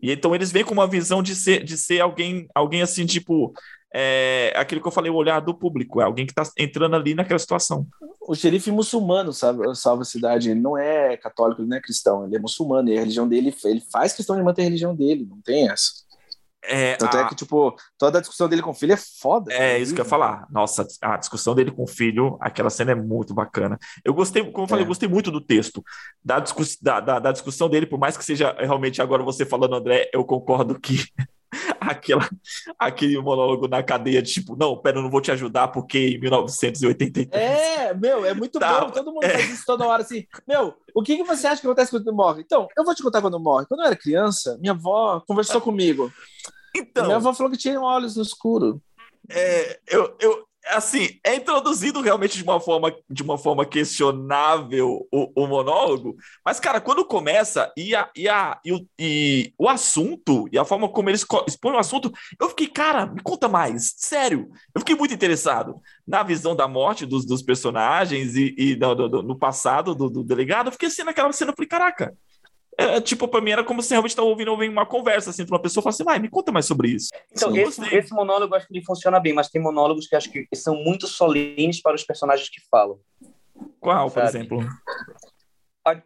E 0.00 0.10
então 0.10 0.34
eles 0.34 0.50
vêm 0.50 0.64
com 0.64 0.72
uma 0.74 0.86
visão 0.86 1.22
de 1.22 1.34
ser, 1.36 1.62
de 1.62 1.78
ser 1.78 2.00
alguém, 2.00 2.48
alguém 2.54 2.82
assim, 2.82 3.06
tipo, 3.06 3.52
é 3.94 4.52
aquilo 4.56 4.80
que 4.80 4.88
eu 4.88 4.92
falei, 4.92 5.10
o 5.10 5.14
olhar 5.14 5.40
do 5.40 5.54
público, 5.54 6.00
é 6.00 6.04
alguém 6.04 6.26
que 6.26 6.32
está 6.32 6.50
entrando 6.58 6.96
ali 6.96 7.14
naquela 7.14 7.38
situação. 7.38 7.86
O 8.20 8.34
xerife 8.34 8.70
muçulmano 8.70 9.32
sabe, 9.32 9.74
salva 9.74 10.02
a 10.02 10.04
cidade, 10.04 10.50
ele 10.50 10.60
não 10.60 10.76
é 10.76 11.16
católico, 11.16 11.62
ele 11.62 11.68
não 11.68 11.76
é 11.76 11.80
cristão, 11.80 12.24
ele 12.24 12.36
é 12.36 12.38
muçulmano, 12.38 12.88
e 12.88 12.96
a 12.96 13.00
religião 13.00 13.28
dele, 13.28 13.54
ele 13.64 13.82
faz 13.92 14.12
questão 14.12 14.36
de 14.36 14.42
manter 14.42 14.62
a 14.62 14.64
religião 14.64 14.94
dele, 14.94 15.26
não 15.28 15.40
tem 15.40 15.70
essa. 15.70 16.06
É, 16.68 16.96
Tanto 16.96 17.16
é 17.16 17.22
a... 17.22 17.26
é 17.26 17.28
que, 17.28 17.34
tipo, 17.34 17.74
toda 17.96 18.18
a 18.18 18.20
discussão 18.20 18.48
dele 18.48 18.62
com 18.62 18.70
o 18.70 18.74
filho 18.74 18.92
é 18.92 18.96
foda. 18.96 19.52
É, 19.52 19.78
isso 19.78 19.94
que 19.94 20.00
eu 20.00 20.04
ia 20.04 20.08
falar. 20.08 20.46
Nossa, 20.50 20.86
a 21.00 21.16
discussão 21.16 21.54
dele 21.54 21.70
com 21.70 21.84
o 21.84 21.86
filho, 21.86 22.36
aquela 22.40 22.70
cena 22.70 22.92
é 22.92 22.94
muito 22.94 23.32
bacana. 23.32 23.78
Eu 24.04 24.12
gostei, 24.12 24.42
como 24.50 24.64
eu 24.64 24.68
falei, 24.68 24.82
é. 24.82 24.84
eu 24.84 24.88
gostei 24.88 25.08
muito 25.08 25.30
do 25.30 25.40
texto, 25.40 25.82
da, 26.24 26.40
discuss... 26.40 26.76
da, 26.80 27.00
da, 27.00 27.18
da, 27.18 27.32
discussão 27.32 27.68
dele, 27.68 27.86
por 27.86 27.98
mais 27.98 28.16
que 28.16 28.24
seja 28.24 28.54
realmente 28.58 29.00
agora 29.00 29.22
você 29.22 29.46
falando, 29.46 29.76
André, 29.76 30.10
eu 30.12 30.24
concordo 30.24 30.78
que 30.78 31.04
aquela, 31.86 32.28
aquele 32.78 33.18
monólogo 33.20 33.68
na 33.68 33.82
cadeia, 33.82 34.22
de, 34.22 34.32
tipo, 34.32 34.56
não, 34.56 34.76
pera, 34.76 34.98
eu 34.98 35.02
não 35.02 35.10
vou 35.10 35.20
te 35.20 35.30
ajudar 35.30 35.68
porque 35.68 35.98
em 35.98 36.20
1983. 36.20 37.28
É, 37.32 37.94
meu, 37.94 38.24
é 38.24 38.34
muito 38.34 38.58
tá, 38.58 38.80
bom. 38.80 38.90
Todo 38.90 39.12
mundo 39.12 39.24
é. 39.24 39.30
faz 39.30 39.50
isso 39.50 39.64
toda 39.66 39.86
hora 39.86 40.02
assim. 40.02 40.26
Meu, 40.46 40.74
o 40.94 41.02
que, 41.02 41.16
que 41.16 41.24
você 41.24 41.46
acha 41.46 41.60
que 41.60 41.66
acontece 41.66 41.90
quando 41.90 42.12
morre? 42.14 42.42
Então, 42.42 42.68
eu 42.76 42.84
vou 42.84 42.94
te 42.94 43.02
contar 43.02 43.20
quando 43.20 43.40
morre. 43.40 43.66
Quando 43.66 43.80
eu 43.80 43.86
era 43.86 43.96
criança, 43.96 44.58
minha 44.60 44.72
avó 44.72 45.22
conversou 45.26 45.60
comigo. 45.60 46.12
Então. 46.74 47.06
Minha 47.06 47.16
avó 47.16 47.32
falou 47.32 47.50
que 47.50 47.58
tinha 47.58 47.80
olhos 47.80 48.16
no 48.16 48.22
escuro. 48.22 48.82
É, 49.30 49.80
eu, 49.88 50.16
eu, 50.20 50.46
assim, 50.68 51.18
é 51.24 51.36
introduzido 51.36 52.00
realmente 52.00 52.36
de 52.36 52.44
uma 52.44 52.60
forma, 52.60 52.94
de 53.08 53.22
uma 53.22 53.38
forma 53.38 53.64
questionável 53.64 55.06
o, 55.12 55.32
o 55.34 55.46
monólogo, 55.46 56.16
mas, 56.44 56.58
cara, 56.58 56.80
quando 56.80 57.04
começa 57.04 57.72
e, 57.76 57.94
a, 57.94 58.10
e, 58.16 58.28
a, 58.28 58.58
e, 58.64 58.72
o, 58.72 58.86
e 58.98 59.52
o 59.58 59.68
assunto, 59.68 60.48
e 60.50 60.58
a 60.58 60.64
forma 60.64 60.88
como 60.88 61.08
eles 61.08 61.24
expõem 61.46 61.74
o 61.74 61.78
assunto, 61.78 62.12
eu 62.40 62.48
fiquei, 62.50 62.66
cara, 62.66 63.06
me 63.06 63.20
conta 63.22 63.48
mais, 63.48 63.94
sério, 63.96 64.48
eu 64.74 64.80
fiquei 64.80 64.96
muito 64.96 65.14
interessado 65.14 65.80
na 66.06 66.22
visão 66.22 66.54
da 66.54 66.68
morte 66.68 67.06
dos, 67.06 67.24
dos 67.24 67.42
personagens 67.42 68.36
e, 68.36 68.54
e 68.56 68.76
no, 68.76 69.22
no, 69.22 69.38
passado 69.38 69.94
do, 69.94 70.08
do, 70.08 70.24
delegado, 70.24 70.68
eu 70.68 70.72
fiquei 70.72 70.88
assim 70.88 71.04
naquela 71.04 71.32
cena, 71.32 71.50
eu 71.50 71.54
falei, 71.56 71.68
caraca, 71.68 72.16
é, 72.78 73.00
tipo, 73.00 73.26
pra 73.26 73.40
mim 73.40 73.52
era 73.52 73.64
como 73.64 73.82
se 73.82 73.90
realmente 73.90 74.10
estava 74.10 74.28
ouvindo, 74.28 74.50
ouvindo 74.50 74.72
uma 74.72 74.84
conversa, 74.84 75.30
assim, 75.30 75.44
uma 75.44 75.60
pessoa 75.60 75.82
falar 75.82 75.94
assim, 75.94 76.04
vai, 76.04 76.18
me 76.18 76.28
conta 76.28 76.52
mais 76.52 76.66
sobre 76.66 76.88
isso. 76.88 77.08
Então, 77.32 77.56
esse, 77.56 77.82
esse, 77.94 78.12
monólogo 78.12 78.54
acho 78.54 78.66
que 78.66 78.74
ele 78.74 78.84
funciona 78.84 79.18
bem, 79.18 79.32
mas 79.32 79.48
tem 79.48 79.62
monólogos 79.62 80.06
que 80.06 80.14
acho 80.14 80.30
que 80.30 80.46
são 80.54 80.76
muito 80.76 81.06
solenes 81.06 81.80
para 81.80 81.94
os 81.94 82.04
personagens 82.04 82.50
que 82.50 82.60
falam. 82.70 83.00
Qual, 83.80 84.10
sabe? 84.10 84.14
por 84.14 84.28
exemplo? 84.28 84.68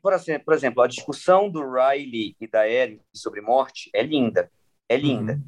Por, 0.00 0.12
assim, 0.12 0.38
por 0.38 0.54
exemplo, 0.54 0.83
a 0.83 0.87
discussão 0.87 1.50
do 1.50 1.61
Riley 1.61 2.37
e 2.40 2.46
da 2.46 2.68
Erin 2.68 3.00
sobre 3.12 3.40
morte 3.40 3.90
é 3.92 4.02
linda. 4.02 4.50
É 4.88 4.96
linda. 4.96 5.33
Uhum. 5.33 5.42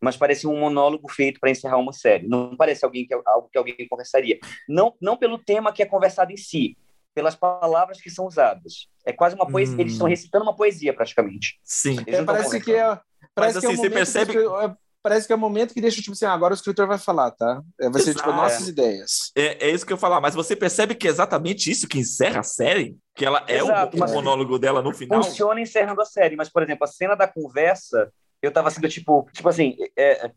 Mas 0.00 0.16
parece 0.16 0.46
um 0.46 0.58
monólogo 0.58 1.10
feito 1.10 1.40
para 1.40 1.50
encerrar 1.50 1.78
uma 1.78 1.92
série. 1.92 2.28
Não 2.28 2.56
parece 2.56 2.84
alguém 2.84 3.06
que, 3.06 3.14
algo 3.14 3.48
que 3.50 3.56
alguém 3.56 3.88
conversaria. 3.88 4.38
Não, 4.68 4.94
não 5.00 5.16
pelo 5.16 5.38
tema 5.38 5.72
que 5.72 5.82
é 5.82 5.86
conversado 5.86 6.32
em 6.32 6.36
si, 6.36 6.76
pelas 7.18 7.34
palavras 7.34 8.00
que 8.00 8.08
são 8.08 8.26
usadas. 8.26 8.86
É 9.04 9.12
quase 9.12 9.34
uma 9.34 9.44
poesia, 9.44 9.76
hum. 9.76 9.80
eles 9.80 9.94
estão 9.94 10.06
recitando 10.06 10.44
uma 10.44 10.54
poesia 10.54 10.94
praticamente. 10.94 11.58
Sim. 11.64 11.96
É, 12.06 12.22
parece 12.22 12.60
que 12.60 12.72
é, 12.72 12.84
parece 13.34 13.56
Mas, 13.56 13.58
que 13.58 13.66
assim, 13.66 13.66
é 13.66 13.70
um 13.70 13.76
você 13.76 13.90
percebe 13.90 14.30
que, 14.30 14.38
é, 14.38 14.74
parece 15.02 15.26
que 15.26 15.32
é 15.32 15.36
o 15.36 15.38
momento 15.38 15.74
que 15.74 15.80
deixa 15.80 16.00
tipo 16.00 16.12
assim, 16.12 16.26
ah, 16.26 16.32
agora 16.32 16.54
o 16.54 16.54
escritor 16.54 16.86
vai 16.86 16.96
falar, 16.96 17.32
tá? 17.32 17.60
É, 17.80 17.90
vai 17.90 18.00
ser 18.00 18.14
tipo 18.14 18.30
nossas 18.30 18.68
ideias. 18.68 19.32
É, 19.34 19.66
é 19.66 19.70
isso 19.72 19.84
que 19.84 19.92
eu 19.92 19.96
ia 19.96 20.00
falar, 20.00 20.20
mas 20.20 20.36
você 20.36 20.54
percebe 20.54 20.94
que 20.94 21.08
é 21.08 21.10
exatamente 21.10 21.68
isso 21.68 21.88
que 21.88 21.98
encerra 21.98 22.38
a 22.38 22.44
série? 22.44 22.96
Que 23.16 23.26
ela 23.26 23.44
é 23.48 23.56
Exato, 23.56 23.96
o, 23.96 24.06
o 24.06 24.14
monólogo 24.14 24.56
dela 24.56 24.80
no 24.80 24.94
final? 24.94 25.20
Funciona 25.20 25.60
encerrando 25.60 26.00
a 26.00 26.04
série, 26.04 26.36
mas 26.36 26.48
por 26.48 26.62
exemplo, 26.62 26.84
a 26.84 26.86
cena 26.88 27.16
da 27.16 27.26
conversa, 27.26 28.12
eu 28.42 28.52
tava 28.52 28.70
sendo 28.70 28.88
tipo, 28.88 29.28
tipo 29.32 29.48
assim, 29.48 29.76
é, 29.96 30.30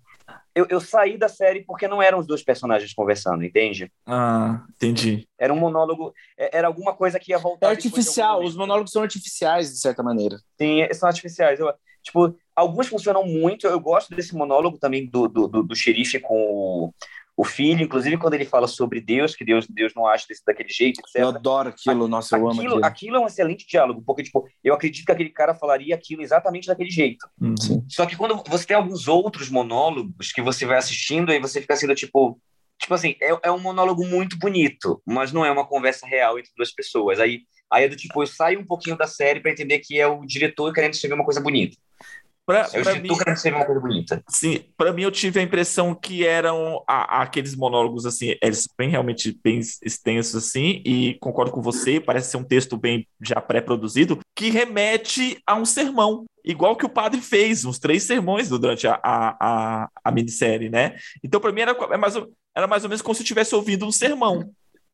eu, 0.53 0.65
eu 0.69 0.81
saí 0.81 1.17
da 1.17 1.29
série 1.29 1.63
porque 1.63 1.87
não 1.87 2.01
eram 2.01 2.19
os 2.19 2.27
dois 2.27 2.43
personagens 2.43 2.93
conversando, 2.93 3.43
entende? 3.43 3.91
Ah, 4.05 4.63
entendi. 4.75 5.27
Era 5.39 5.53
um 5.53 5.59
monólogo, 5.59 6.13
é, 6.37 6.57
era 6.57 6.67
alguma 6.67 6.93
coisa 6.93 7.19
que 7.19 7.31
ia 7.31 7.37
voltar. 7.37 7.67
É 7.67 7.71
artificial, 7.71 8.43
os 8.43 8.55
monólogos 8.55 8.91
são 8.91 9.01
artificiais, 9.01 9.71
de 9.71 9.79
certa 9.79 10.03
maneira. 10.03 10.37
Sim, 10.59 10.87
são 10.93 11.07
artificiais. 11.07 11.59
Eu, 11.59 11.73
tipo, 12.03 12.35
alguns 12.55 12.87
funcionam 12.87 13.25
muito, 13.25 13.65
eu 13.65 13.79
gosto 13.79 14.13
desse 14.15 14.35
monólogo 14.35 14.77
também 14.77 15.09
do, 15.09 15.27
do, 15.27 15.47
do, 15.47 15.63
do 15.63 15.75
xerife 15.75 16.19
com 16.19 16.35
o, 16.35 16.93
o 17.41 17.43
filho, 17.43 17.83
inclusive 17.83 18.17
quando 18.17 18.35
ele 18.35 18.45
fala 18.45 18.67
sobre 18.67 19.01
Deus, 19.01 19.35
que 19.35 19.43
Deus, 19.43 19.65
Deus 19.67 19.93
não 19.95 20.05
acha 20.05 20.27
desse 20.29 20.45
daquele 20.45 20.69
jeito, 20.69 20.99
etc. 20.99 21.15
Eu 21.15 21.29
adoro 21.29 21.69
aquilo, 21.69 22.07
nossa, 22.07 22.37
eu 22.37 22.47
aquilo, 22.47 22.51
amo 22.51 22.69
aquilo. 22.69 22.85
Aquilo 22.85 23.15
é 23.15 23.19
um 23.19 23.25
excelente 23.25 23.65
diálogo, 23.67 24.03
porque 24.05 24.21
tipo, 24.21 24.47
eu 24.63 24.75
acredito 24.75 25.07
que 25.07 25.11
aquele 25.11 25.31
cara 25.31 25.55
falaria 25.55 25.95
aquilo 25.95 26.21
exatamente 26.21 26.67
daquele 26.67 26.91
jeito. 26.91 27.27
Hum, 27.41 27.55
sim. 27.59 27.83
Só 27.89 28.05
que 28.05 28.15
quando 28.15 28.43
você 28.47 28.63
tem 28.67 28.77
alguns 28.77 29.07
outros 29.07 29.49
monólogos 29.49 30.31
que 30.31 30.39
você 30.39 30.67
vai 30.67 30.77
assistindo, 30.77 31.31
aí 31.31 31.39
você 31.39 31.59
fica 31.59 31.75
sendo 31.75 31.95
tipo, 31.95 32.39
tipo 32.79 32.93
assim, 32.93 33.15
é, 33.19 33.35
é 33.41 33.51
um 33.51 33.59
monólogo 33.59 34.05
muito 34.05 34.37
bonito, 34.37 35.01
mas 35.03 35.31
não 35.31 35.43
é 35.43 35.49
uma 35.49 35.65
conversa 35.65 36.05
real 36.05 36.37
entre 36.37 36.51
duas 36.55 36.71
pessoas. 36.71 37.19
Aí, 37.19 37.39
aí 37.73 37.85
é 37.85 37.89
do 37.89 37.95
tipo, 37.95 38.21
eu 38.21 38.27
saio 38.27 38.59
um 38.59 38.65
pouquinho 38.67 38.95
da 38.95 39.07
série 39.07 39.39
para 39.39 39.49
entender 39.49 39.79
que 39.79 39.99
é 39.99 40.05
o 40.05 40.23
diretor 40.27 40.71
querendo 40.71 40.93
escrever 40.93 41.15
uma 41.15 41.25
coisa 41.25 41.41
bonita. 41.41 41.75
Pra, 42.51 42.69
eu 42.73 42.83
pra 42.83 42.95
mim, 42.95 43.35
ser 43.37 43.53
uma 43.53 43.65
coisa 43.65 43.79
bonita. 43.79 44.23
Sim, 44.27 44.65
para 44.75 44.91
mim 44.91 45.03
eu 45.03 45.11
tive 45.11 45.39
a 45.39 45.43
impressão 45.43 45.95
que 45.95 46.25
eram 46.25 46.83
a, 46.87 47.21
aqueles 47.21 47.55
monólogos 47.55 48.05
assim, 48.05 48.35
eles 48.41 48.67
bem 48.77 48.89
realmente 48.89 49.39
bem 49.41 49.59
extensos 49.59 50.35
assim, 50.35 50.81
e 50.85 51.17
concordo 51.21 51.51
com 51.51 51.61
você, 51.61 51.99
parece 51.99 52.31
ser 52.31 52.37
um 52.37 52.43
texto 52.43 52.75
bem 52.75 53.07
já 53.21 53.39
pré-produzido, 53.39 54.19
que 54.35 54.49
remete 54.49 55.41
a 55.47 55.55
um 55.55 55.65
sermão, 55.65 56.25
igual 56.43 56.75
que 56.75 56.85
o 56.85 56.89
padre 56.89 57.21
fez, 57.21 57.63
uns 57.63 57.79
três 57.79 58.03
sermões 58.03 58.49
durante 58.49 58.85
a, 58.87 58.99
a, 59.01 59.37
a, 59.39 59.89
a 60.03 60.11
minissérie, 60.11 60.69
né? 60.69 60.97
Então, 61.23 61.39
para 61.39 61.51
mim 61.51 61.61
era, 61.61 61.71
é 61.71 61.97
mais, 61.97 62.15
era 62.55 62.67
mais 62.67 62.83
ou 62.83 62.89
menos 62.89 63.01
como 63.01 63.15
se 63.15 63.21
eu 63.21 63.23
estivesse 63.23 63.55
ouvindo 63.55 63.85
um 63.85 63.91
sermão 63.91 64.51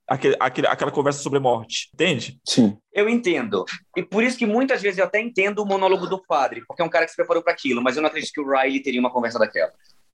aquele, 0.07 0.35
aquele, 0.39 0.67
aquela 0.67 0.91
conversa 0.91 1.21
sobre 1.21 1.39
morte, 1.39 1.89
entende? 1.93 2.39
Sim. 2.45 2.77
Eu 2.93 3.09
entendo. 3.09 3.65
E 3.95 4.01
por 4.01 4.23
isso 4.23 4.37
que 4.37 4.45
muitas 4.45 4.81
vezes 4.81 4.97
eu 4.97 5.05
até 5.05 5.19
entendo 5.19 5.59
o 5.59 5.65
monólogo 5.65 6.07
do 6.07 6.21
padre, 6.23 6.63
porque 6.65 6.81
é 6.81 6.85
um 6.85 6.89
cara 6.89 7.05
que 7.05 7.11
se 7.11 7.17
preparou 7.17 7.43
para 7.43 7.53
aquilo, 7.53 7.81
mas 7.81 7.95
eu 7.95 8.01
não 8.01 8.07
acredito 8.07 8.31
que 8.31 8.41
o 8.41 8.49
Riley 8.49 8.81
teria 8.81 8.99
uma 8.99 9.11
conversa 9.11 9.37
daquela. 9.37 9.71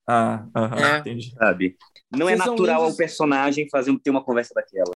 Ah, 0.08 0.44
uh 0.56 0.60
-huh, 0.60 0.96
é. 0.96 1.00
entendi. 1.00 1.34
Sabe? 1.34 1.78
Não 2.12 2.28
é 2.28 2.36
Vocês 2.36 2.48
é 2.48 2.50
natural 2.50 2.84
ao 2.84 2.96
personagem 2.96 3.70
fazer 3.70 3.98
ter 4.00 4.10
uma 4.10 4.24
conversa 4.24 4.54
daquela. 4.54 4.92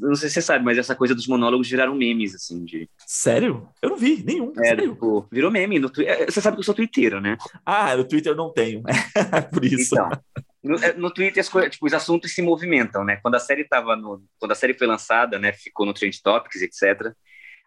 Não 0.00 0.14
sei 0.14 0.28
se 0.28 0.34
você 0.34 0.42
sabe, 0.42 0.64
mas 0.64 0.78
essa 0.78 0.94
coisa 0.94 1.14
dos 1.14 1.26
monólogos 1.26 1.68
viraram 1.68 1.94
memes, 1.94 2.34
assim, 2.34 2.64
de... 2.64 2.88
Sério? 3.04 3.68
Eu 3.82 3.90
não 3.90 3.96
vi 3.96 4.22
nenhum. 4.22 4.52
É, 4.56 4.76
tipo, 4.76 5.26
virou 5.30 5.50
meme. 5.50 5.78
No 5.78 5.90
tu... 5.90 6.02
É, 6.02 6.26
você 6.26 6.40
sabe 6.40 6.56
que 6.56 6.60
eu 6.60 6.64
sou 6.64 6.74
twitteiro, 6.74 7.20
né? 7.20 7.36
Ah, 7.66 7.96
no 7.96 8.04
Twitter 8.04 8.32
eu 8.32 8.36
não 8.36 8.52
tenho. 8.52 8.82
Por 9.52 9.64
isso. 9.64 9.94
Então, 9.94 10.08
no, 10.68 10.84
é, 10.84 10.92
no 10.92 11.10
Twitter 11.10 11.40
as 11.40 11.48
coisas, 11.48 11.72
tipo, 11.72 11.86
os 11.86 11.94
assuntos 11.94 12.34
se 12.34 12.42
movimentam, 12.42 13.02
né? 13.02 13.16
Quando 13.22 13.36
a 13.36 13.40
série 13.40 13.64
tava 13.64 13.96
no, 13.96 14.22
quando 14.38 14.52
a 14.52 14.54
série 14.54 14.74
foi 14.74 14.86
lançada, 14.86 15.38
né, 15.38 15.52
ficou 15.52 15.86
no 15.86 15.94
Trend 15.94 16.20
Topics, 16.22 16.60
etc. 16.60 17.12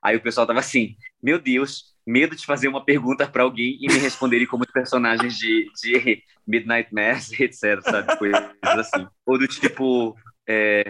Aí 0.03 0.15
o 0.15 0.21
pessoal 0.21 0.45
tava 0.45 0.59
assim: 0.59 0.95
"Meu 1.21 1.39
Deus, 1.39 1.95
medo 2.05 2.35
de 2.35 2.45
fazer 2.45 2.67
uma 2.67 2.85
pergunta 2.85 3.27
para 3.27 3.41
alguém 3.41 3.77
e 3.81 3.87
me 3.87 3.97
responderem 3.97 4.45
como 4.45 4.63
os 4.63 4.71
personagens 4.71 5.35
de, 5.35 5.67
de 5.81 6.23
Midnight 6.45 6.93
Mass, 6.93 7.31
etc, 7.39 7.81
sabe? 7.81 8.17
Coisas 8.17 8.51
assim. 8.63 9.07
Ou 9.25 9.39
do 9.39 9.47
tipo, 9.47 10.15
é, 10.47 10.83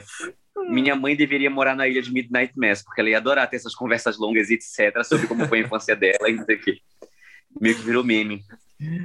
minha 0.69 0.95
mãe 0.95 1.15
deveria 1.15 1.49
morar 1.49 1.75
na 1.75 1.87
ilha 1.87 2.01
de 2.01 2.11
Midnight 2.11 2.53
Mass, 2.57 2.83
porque 2.83 2.99
ela 2.99 3.09
ia 3.09 3.17
adorar 3.17 3.49
ter 3.49 3.55
essas 3.55 3.73
conversas 3.73 4.17
longas 4.17 4.49
etc, 4.49 5.01
sobre 5.05 5.27
como 5.27 5.47
foi 5.47 5.59
a 5.59 5.61
infância 5.63 5.95
dela 5.95 6.29
e 6.29 6.33
não 6.33 6.43
sei 6.43 6.57
o 6.57 6.61
quê. 6.61 6.77
Meio 7.59 7.75
que 7.75 7.83
virou 7.83 8.03
meme. 8.03 8.43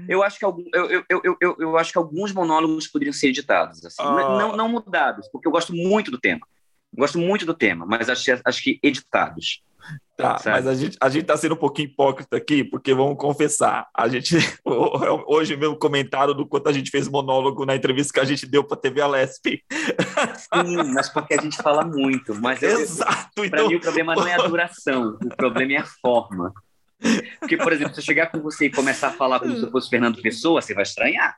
Eu 0.09 0.23
acho 0.23 0.39
que, 0.39 0.45
algum, 0.45 0.65
eu, 0.73 0.91
eu, 0.91 1.05
eu, 1.09 1.37
eu, 1.41 1.57
eu 1.59 1.79
acho 1.79 1.93
que 1.93 1.99
alguns 1.99 2.33
monólogos 2.33 2.89
poderiam 2.89 3.13
ser 3.13 3.29
editados, 3.29 3.85
assim. 3.85 4.03
Ah. 4.03 4.39
não, 4.39 4.57
não 4.57 4.69
mudados, 4.69 5.29
porque 5.29 5.47
eu 5.47 5.53
gosto 5.53 5.75
muito 5.75 6.11
do 6.11 6.19
tema. 6.19 6.47
Gosto 6.95 7.19
muito 7.19 7.45
do 7.45 7.55
tema, 7.55 7.85
mas 7.85 8.09
acho, 8.09 8.25
acho 8.45 8.63
que 8.63 8.79
editados. 8.83 9.63
Tá, 10.17 10.41
mas 10.47 10.67
a 10.67 10.75
gente, 10.75 10.97
a 10.99 11.11
gente 11.11 11.27
tá 11.27 11.37
sendo 11.37 11.55
um 11.55 11.59
pouquinho 11.59 11.91
hipócrita 11.91 12.39
aqui, 12.39 12.65
porque 12.65 12.95
vamos 12.95 13.19
confessar, 13.19 13.87
a 13.95 14.09
gente, 14.09 14.35
hoje 15.29 15.57
meu 15.57 15.77
comentário 15.77 16.33
do 16.33 16.47
quanto 16.47 16.71
a 16.71 16.73
gente 16.73 16.91
fez 16.91 17.07
monólogo 17.07 17.67
na 17.67 17.77
entrevista 17.77 18.15
que 18.15 18.21
a 18.21 18.25
gente 18.25 18.47
deu 18.47 18.65
para 18.65 18.79
TV 18.79 19.03
Alesp. 19.03 19.63
Sim, 20.39 20.93
mas 20.95 21.11
porque 21.11 21.35
a 21.35 21.41
gente 21.43 21.59
fala 21.59 21.85
muito, 21.85 22.35
mas 22.35 22.63
Exato, 22.65 23.31
para 23.35 23.47
então... 23.47 23.69
mim 23.69 23.75
o 23.75 23.81
problema 23.81 24.15
não 24.15 24.27
é 24.27 24.35
a 24.35 24.39
duração, 24.49 25.19
o 25.23 25.37
problema 25.37 25.75
é 25.75 25.79
a 25.79 25.85
forma. 25.85 26.53
Porque, 27.39 27.57
por 27.57 27.73
exemplo, 27.73 27.95
se 27.95 28.01
eu 28.01 28.05
chegar 28.05 28.27
com 28.27 28.41
você 28.41 28.67
e 28.67 28.71
começar 28.71 29.09
a 29.09 29.13
falar 29.13 29.41
como 29.41 29.55
se 29.57 29.63
eu 29.63 29.71
fosse 29.71 29.91
Fernando 29.91 30.21
Pessoa, 30.21 30.61
você 30.61 30.75
vai 30.75 30.83
estranhar. 30.83 31.37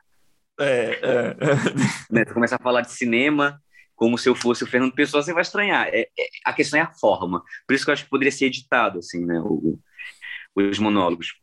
É, 0.59 0.99
é. 1.01 1.35
Né? 2.11 2.25
Se 2.25 2.33
começar 2.33 2.55
a 2.55 2.63
falar 2.63 2.81
de 2.81 2.91
cinema 2.91 3.61
como 3.95 4.17
se 4.17 4.29
eu 4.29 4.33
fosse 4.33 4.63
o 4.63 4.67
Fernando 4.67 4.93
Pessoa, 4.93 5.21
você 5.21 5.33
vai 5.33 5.41
estranhar. 5.41 5.87
É, 5.89 6.01
é, 6.01 6.27
a 6.45 6.53
questão 6.53 6.79
é 6.79 6.83
a 6.83 6.93
forma. 6.93 7.43
Por 7.67 7.73
isso 7.73 7.83
que 7.83 7.91
eu 7.91 7.93
acho 7.93 8.05
que 8.05 8.09
poderia 8.09 8.31
ser 8.31 8.45
editado, 8.45 8.99
assim, 8.99 9.25
né, 9.25 9.41
o, 9.41 9.77
os 10.55 10.79
monólogos. 10.79 11.33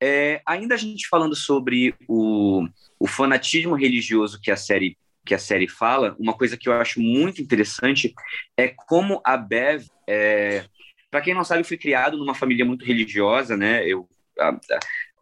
É, 0.00 0.42
ainda 0.46 0.74
a 0.74 0.78
gente 0.78 1.08
falando 1.08 1.34
sobre 1.34 1.94
o, 2.06 2.66
o 3.00 3.06
fanatismo 3.06 3.74
religioso 3.74 4.40
que 4.42 4.50
a 4.50 4.56
série 4.56 4.96
que 5.24 5.34
a 5.36 5.38
série 5.38 5.68
fala, 5.68 6.16
uma 6.18 6.34
coisa 6.34 6.56
que 6.56 6.68
eu 6.68 6.72
acho 6.72 7.00
muito 7.00 7.40
interessante 7.40 8.12
é 8.56 8.74
como 8.76 9.22
a 9.24 9.36
Bev 9.36 9.86
é, 10.08 10.64
para 11.12 11.20
quem 11.20 11.34
não 11.34 11.44
sabe, 11.44 11.60
eu 11.60 11.64
fui 11.66 11.76
criado 11.76 12.16
numa 12.16 12.34
família 12.34 12.64
muito 12.64 12.86
religiosa, 12.86 13.54
né? 13.54 13.86
Eu, 13.86 14.08
a, 14.40 14.58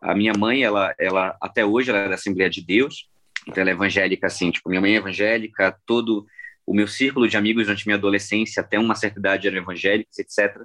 a 0.01 0.15
minha 0.15 0.33
mãe, 0.33 0.63
ela, 0.63 0.95
ela 0.97 1.37
até 1.43 1.67
hoje 1.67 1.91
ela 1.91 1.99
é 1.99 2.09
da 2.09 2.15
Assembleia 2.15 2.49
de 2.49 2.65
Deus 2.65 3.11
Então 3.45 3.61
ela 3.61 3.71
é 3.71 3.73
evangélica, 3.73 4.29
assim, 4.29 4.53
tipo, 4.53 4.69
minha 4.69 4.81
mãe 4.81 4.95
é 4.95 4.99
evangélica, 4.99 5.77
todo 5.85 6.25
o 6.65 6.73
meu 6.73 6.87
círculo 6.87 7.27
de 7.27 7.37
amigos 7.37 7.65
durante 7.65 7.89
minha 7.89 7.97
adolescência, 7.97 8.61
até 8.61 8.79
uma 8.79 8.95
certa 8.95 9.19
idade, 9.19 9.49
eram 9.49 9.59
evangélicos, 9.59 10.17
etc. 10.17 10.63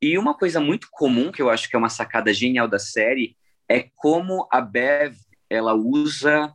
E 0.00 0.18
uma 0.18 0.34
coisa 0.34 0.58
muito 0.58 0.88
comum, 0.90 1.30
que 1.30 1.40
eu 1.40 1.48
acho 1.48 1.68
que 1.68 1.76
é 1.76 1.78
uma 1.78 1.88
sacada 1.88 2.34
genial 2.34 2.66
da 2.66 2.80
série, 2.80 3.36
é 3.68 3.88
como 3.94 4.48
a 4.50 4.60
Bev, 4.60 5.14
ela 5.48 5.72
usa... 5.72 6.52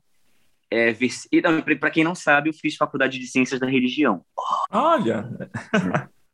É, 0.70 0.94
Para 1.80 1.90
quem 1.90 2.04
não 2.04 2.14
sabe, 2.14 2.50
eu 2.50 2.54
fiz 2.54 2.76
faculdade 2.76 3.18
de 3.18 3.28
Ciências 3.28 3.62
da 3.62 3.68
Religião. 3.68 4.26
Olha! 4.70 5.30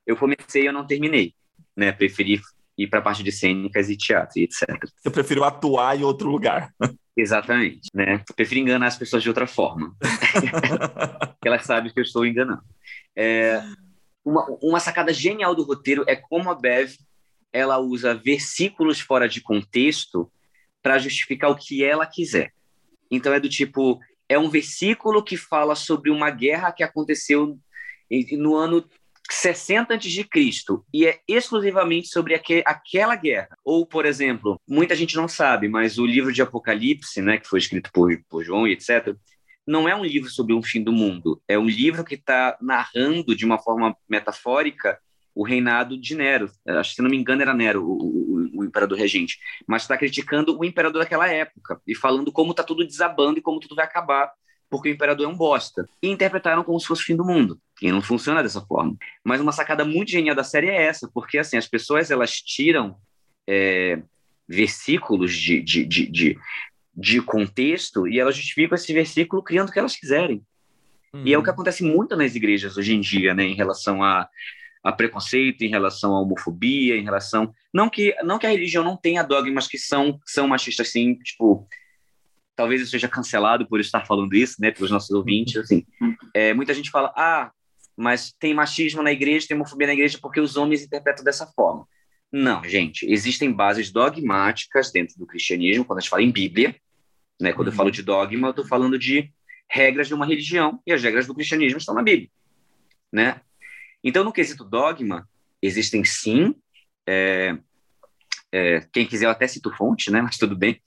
Eu 0.05 0.17
comecei 0.17 0.63
e 0.63 0.65
eu 0.65 0.73
não 0.73 0.85
terminei. 0.85 1.33
Né? 1.75 1.91
Preferi 1.91 2.41
ir 2.77 2.87
para 2.87 2.99
a 2.99 3.01
parte 3.01 3.23
de 3.23 3.31
cênicas 3.31 3.89
e 3.89 3.97
teatro 3.97 4.39
e 4.39 4.43
etc. 4.43 4.67
Eu 5.03 5.11
prefiro 5.11 5.43
atuar 5.43 5.97
em 5.97 6.03
outro 6.03 6.29
lugar. 6.29 6.73
Exatamente, 7.15 7.89
né? 7.93 8.23
Eu 8.27 8.35
prefiro 8.35 8.61
enganar 8.61 8.87
as 8.87 8.97
pessoas 8.97 9.21
de 9.21 9.29
outra 9.29 9.45
forma. 9.45 9.95
Elas 11.45 11.63
sabem 11.63 11.93
que 11.93 11.99
eu 11.99 12.03
estou 12.03 12.25
enganando. 12.25 12.63
É, 13.15 13.63
uma, 14.25 14.45
uma 14.61 14.79
sacada 14.79 15.13
genial 15.13 15.53
do 15.53 15.63
roteiro 15.63 16.03
é 16.07 16.15
como 16.15 16.49
a 16.49 16.55
Bev 16.55 16.95
ela 17.51 17.77
usa 17.77 18.15
versículos 18.15 18.99
fora 18.99 19.29
de 19.29 19.39
contexto 19.39 20.31
para 20.81 20.97
justificar 20.97 21.51
o 21.51 21.55
que 21.55 21.83
ela 21.83 22.07
quiser. 22.07 22.51
Então 23.11 23.31
é 23.31 23.39
do 23.39 23.47
tipo, 23.47 23.99
é 24.27 24.39
um 24.39 24.49
versículo 24.49 25.23
que 25.23 25.37
fala 25.37 25.75
sobre 25.75 26.09
uma 26.09 26.31
guerra 26.31 26.71
que 26.71 26.83
aconteceu 26.83 27.59
no 28.31 28.55
ano 28.55 28.83
60 29.33 29.95
a.C. 29.95 30.27
e 30.93 31.05
é 31.05 31.19
exclusivamente 31.27 32.07
sobre 32.07 32.35
aqu 32.35 32.61
aquela 32.65 33.15
guerra. 33.15 33.57
Ou, 33.63 33.85
por 33.85 34.05
exemplo, 34.05 34.59
muita 34.67 34.95
gente 34.95 35.15
não 35.15 35.27
sabe, 35.27 35.67
mas 35.67 35.97
o 35.97 36.05
livro 36.05 36.31
de 36.31 36.41
Apocalipse, 36.41 37.21
né, 37.21 37.37
que 37.37 37.47
foi 37.47 37.59
escrito 37.59 37.91
por, 37.91 38.11
por 38.29 38.43
João 38.43 38.67
e 38.67 38.73
etc., 38.73 39.15
não 39.65 39.87
é 39.87 39.95
um 39.95 40.03
livro 40.03 40.29
sobre 40.29 40.53
um 40.53 40.61
fim 40.61 40.83
do 40.83 40.91
mundo. 40.91 41.41
É 41.47 41.57
um 41.57 41.67
livro 41.67 42.03
que 42.03 42.15
está 42.15 42.57
narrando 42.61 43.35
de 43.35 43.45
uma 43.45 43.57
forma 43.57 43.95
metafórica 44.07 44.99
o 45.35 45.43
reinado 45.43 45.97
de 45.99 46.15
Nero. 46.15 46.51
Acho 46.67 46.91
que, 46.91 46.95
se 46.97 47.01
não 47.01 47.09
me 47.09 47.17
engano, 47.17 47.41
era 47.41 47.53
Nero, 47.53 47.83
o, 47.83 47.93
o, 47.93 48.59
o 48.59 48.63
imperador 48.63 48.97
regente. 48.97 49.39
Mas 49.65 49.81
está 49.81 49.97
criticando 49.97 50.57
o 50.59 50.63
imperador 50.63 51.01
daquela 51.01 51.27
época 51.27 51.81
e 51.87 51.95
falando 51.95 52.31
como 52.31 52.51
está 52.51 52.63
tudo 52.63 52.85
desabando 52.85 53.39
e 53.39 53.41
como 53.41 53.59
tudo 53.59 53.75
vai 53.75 53.85
acabar 53.85 54.31
porque 54.73 54.89
o 54.89 54.91
imperador 54.91 55.27
é 55.27 55.29
um 55.29 55.37
bosta. 55.37 55.87
E 56.01 56.09
interpretaram 56.09 56.63
como 56.63 56.79
se 56.79 56.87
fosse 56.87 57.03
o 57.03 57.05
fim 57.05 57.15
do 57.15 57.23
mundo. 57.23 57.59
E 57.79 57.91
não 57.91 58.01
funciona 58.01 58.41
dessa 58.41 58.59
forma. 58.59 58.97
Mas 59.23 59.39
uma 59.39 59.51
sacada 59.51 59.85
muito 59.85 60.09
genial 60.09 60.35
da 60.35 60.43
série 60.43 60.67
é 60.67 60.81
essa, 60.87 61.07
porque 61.13 61.37
assim, 61.37 61.57
as 61.57 61.67
pessoas 61.67 62.09
elas 62.09 62.31
tiram 62.41 62.97
é, 63.47 64.01
versículos 64.49 65.31
de, 65.37 65.61
de, 65.61 65.85
de, 65.85 66.07
de, 66.07 66.39
de 66.91 67.21
contexto 67.21 68.07
e 68.07 68.19
elas 68.19 68.35
justificam 68.35 68.73
esse 68.73 68.91
versículo 68.91 69.43
criando 69.43 69.69
o 69.69 69.71
que 69.71 69.77
elas 69.77 69.95
quiserem. 69.95 70.41
Uhum. 71.13 71.21
E 71.23 71.31
é 71.31 71.37
o 71.37 71.43
que 71.43 71.49
uhum. 71.49 71.53
acontece 71.53 71.83
muito 71.83 72.15
nas 72.15 72.33
igrejas 72.33 72.75
hoje 72.75 72.95
em 72.95 72.99
dia, 72.99 73.35
né, 73.35 73.43
em 73.43 73.53
relação 73.53 74.03
a, 74.03 74.27
a 74.83 74.91
preconceito, 74.91 75.61
em 75.61 75.69
relação 75.69 76.15
à 76.15 76.19
homofobia, 76.19 76.97
em 76.97 77.03
relação 77.03 77.53
não 77.71 77.91
que 77.91 78.15
não 78.23 78.39
que 78.39 78.47
a 78.47 78.49
religião 78.49 78.83
não 78.83 78.97
tenha 78.97 79.21
dogmas 79.21 79.67
que 79.67 79.77
são 79.77 80.19
são 80.25 80.47
machistas 80.47 80.89
sim, 80.89 81.13
tipo 81.13 81.67
talvez 82.55 82.81
eu 82.81 82.87
seja 82.87 83.07
cancelado 83.07 83.67
por 83.67 83.79
estar 83.79 84.05
falando 84.05 84.33
isso, 84.33 84.55
né, 84.59 84.71
pelos 84.71 84.91
nossos 84.91 85.11
ouvintes, 85.11 85.57
assim, 85.57 85.85
é, 86.33 86.53
muita 86.53 86.73
gente 86.73 86.91
fala, 86.91 87.11
ah, 87.15 87.51
mas 87.95 88.33
tem 88.39 88.53
machismo 88.53 89.03
na 89.03 89.11
igreja, 89.11 89.47
tem 89.47 89.55
homofobia 89.55 89.87
na 89.87 89.93
igreja 89.93 90.17
porque 90.21 90.39
os 90.39 90.55
homens 90.57 90.83
interpretam 90.83 91.23
dessa 91.23 91.47
forma. 91.47 91.87
Não, 92.31 92.63
gente, 92.63 93.05
existem 93.05 93.51
bases 93.51 93.91
dogmáticas 93.91 94.91
dentro 94.91 95.17
do 95.17 95.27
cristianismo, 95.27 95.85
quando 95.85 95.99
a 95.99 96.01
gente 96.01 96.09
fala 96.09 96.23
em 96.23 96.31
Bíblia, 96.31 96.75
né, 97.39 97.53
quando 97.53 97.67
uhum. 97.67 97.73
eu 97.73 97.77
falo 97.77 97.91
de 97.91 98.01
dogma, 98.01 98.47
eu 98.47 98.51
estou 98.51 98.65
falando 98.65 98.97
de 98.97 99.31
regras 99.69 100.07
de 100.07 100.13
uma 100.13 100.25
religião, 100.25 100.81
e 100.85 100.93
as 100.93 101.01
regras 101.01 101.27
do 101.27 101.35
cristianismo 101.35 101.77
estão 101.77 101.95
na 101.95 102.03
Bíblia, 102.03 102.29
né? 103.11 103.41
Então, 104.03 104.23
no 104.23 104.33
quesito 104.33 104.63
dogma, 104.63 105.27
existem 105.61 106.03
sim 106.03 106.53
é, 107.07 107.57
é, 108.51 108.81
quem 108.91 109.05
quiser 109.05 109.25
eu 109.25 109.31
até 109.31 109.47
cito 109.47 109.71
fonte, 109.75 110.11
né, 110.11 110.21
mas 110.21 110.37
tudo 110.37 110.55
bem, 110.55 110.81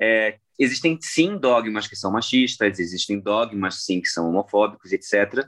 é, 0.00 0.38
existem 0.62 0.98
sim 1.00 1.36
dogmas 1.36 1.86
que 1.86 1.96
são 1.96 2.12
machistas, 2.12 2.78
existem 2.78 3.20
dogmas 3.20 3.84
sim 3.84 4.00
que 4.00 4.08
são 4.08 4.28
homofóbicos, 4.28 4.92
etc. 4.92 5.46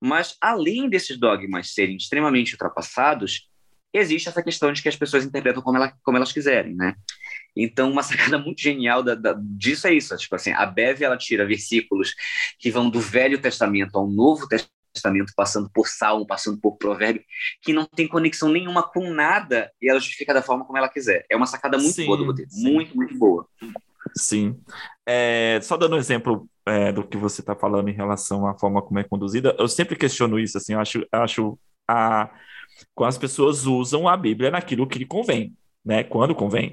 Mas 0.00 0.36
além 0.40 0.88
desses 0.88 1.18
dogmas 1.18 1.72
serem 1.72 1.96
extremamente 1.96 2.52
ultrapassados, 2.52 3.48
existe 3.92 4.28
essa 4.28 4.42
questão 4.42 4.72
de 4.72 4.82
que 4.82 4.88
as 4.88 4.96
pessoas 4.96 5.24
interpretam 5.24 5.62
como, 5.62 5.78
ela, 5.78 5.92
como 6.02 6.16
elas 6.16 6.32
quiserem, 6.32 6.74
né? 6.74 6.94
Então, 7.56 7.90
uma 7.90 8.02
sacada 8.04 8.38
muito 8.38 8.60
genial 8.60 9.02
da, 9.02 9.14
da, 9.14 9.36
disso 9.40 9.86
é 9.86 9.94
isso. 9.94 10.16
Tipo 10.16 10.36
assim, 10.36 10.52
a 10.52 10.66
Bev, 10.66 11.02
ela 11.02 11.16
tira 11.16 11.46
versículos 11.46 12.14
que 12.58 12.70
vão 12.70 12.90
do 12.90 13.00
Velho 13.00 13.40
Testamento 13.40 13.96
ao 13.96 14.08
Novo 14.08 14.46
Testamento 14.46 14.76
Testamento, 14.96 15.32
passando 15.36 15.70
por 15.72 15.86
Salmo, 15.86 16.26
passando 16.26 16.58
por 16.58 16.76
Provérbio, 16.76 17.22
que 17.62 17.72
não 17.72 17.86
tem 17.86 18.08
conexão 18.08 18.48
nenhuma 18.48 18.82
com 18.82 19.10
nada 19.12 19.70
e 19.80 19.88
ela 19.88 20.00
justifica 20.00 20.34
da 20.34 20.42
forma 20.42 20.64
como 20.64 20.78
ela 20.78 20.88
quiser. 20.88 21.24
É 21.30 21.36
uma 21.36 21.46
sacada 21.46 21.78
muito 21.78 21.94
sim, 21.94 22.06
boa 22.06 22.16
do 22.16 22.24
roteiro, 22.24 22.50
muito, 22.54 22.96
muito 22.96 23.16
boa. 23.16 23.46
Sim. 24.14 24.60
É, 25.06 25.60
só 25.62 25.76
dando 25.76 25.96
um 25.96 25.98
exemplo 25.98 26.48
é, 26.66 26.92
do 26.92 27.06
que 27.06 27.16
você 27.16 27.40
está 27.40 27.54
falando 27.54 27.88
em 27.88 27.94
relação 27.94 28.46
à 28.46 28.58
forma 28.58 28.82
como 28.82 28.98
é 28.98 29.04
conduzida, 29.04 29.54
eu 29.58 29.68
sempre 29.68 29.96
questiono 29.96 30.38
isso, 30.38 30.58
assim, 30.58 30.74
eu 30.74 30.80
acho, 30.80 31.06
acho 31.12 31.58
a, 31.88 32.30
quando 32.94 33.08
as 33.08 33.18
pessoas 33.18 33.66
usam 33.66 34.08
a 34.08 34.16
Bíblia 34.16 34.50
naquilo 34.50 34.86
que 34.86 34.98
lhe 34.98 35.06
convém, 35.06 35.54
né, 35.84 36.04
quando 36.04 36.34
convém. 36.34 36.72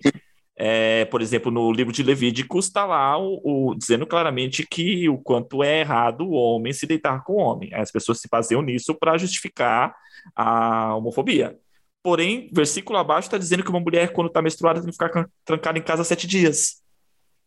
É, 0.55 1.05
por 1.05 1.21
exemplo, 1.21 1.51
no 1.51 1.71
livro 1.71 1.91
de 1.91 2.03
Levíticos 2.03 2.67
está 2.67 2.85
lá 2.85 3.17
o, 3.17 3.71
o, 3.71 3.75
dizendo 3.75 4.05
claramente 4.05 4.65
que 4.67 5.09
o 5.09 5.17
quanto 5.17 5.63
é 5.63 5.79
errado 5.79 6.21
o 6.21 6.31
homem 6.33 6.71
se 6.71 6.85
deitar 6.85 7.23
com 7.23 7.33
o 7.33 7.37
homem. 7.37 7.73
As 7.73 7.91
pessoas 7.91 8.19
se 8.19 8.27
baseiam 8.29 8.61
nisso 8.61 8.93
para 8.93 9.17
justificar 9.17 9.95
a 10.35 10.95
homofobia. 10.95 11.57
Porém, 12.03 12.49
versículo 12.53 12.99
abaixo 12.99 13.27
está 13.27 13.37
dizendo 13.37 13.63
que 13.63 13.69
uma 13.69 13.79
mulher, 13.79 14.11
quando 14.11 14.27
está 14.27 14.41
menstruada, 14.41 14.79
tem 14.81 14.89
que 14.89 14.93
ficar 14.93 15.27
trancada 15.43 15.79
em 15.79 15.81
casa 15.81 16.03
sete 16.03 16.27
dias. 16.27 16.82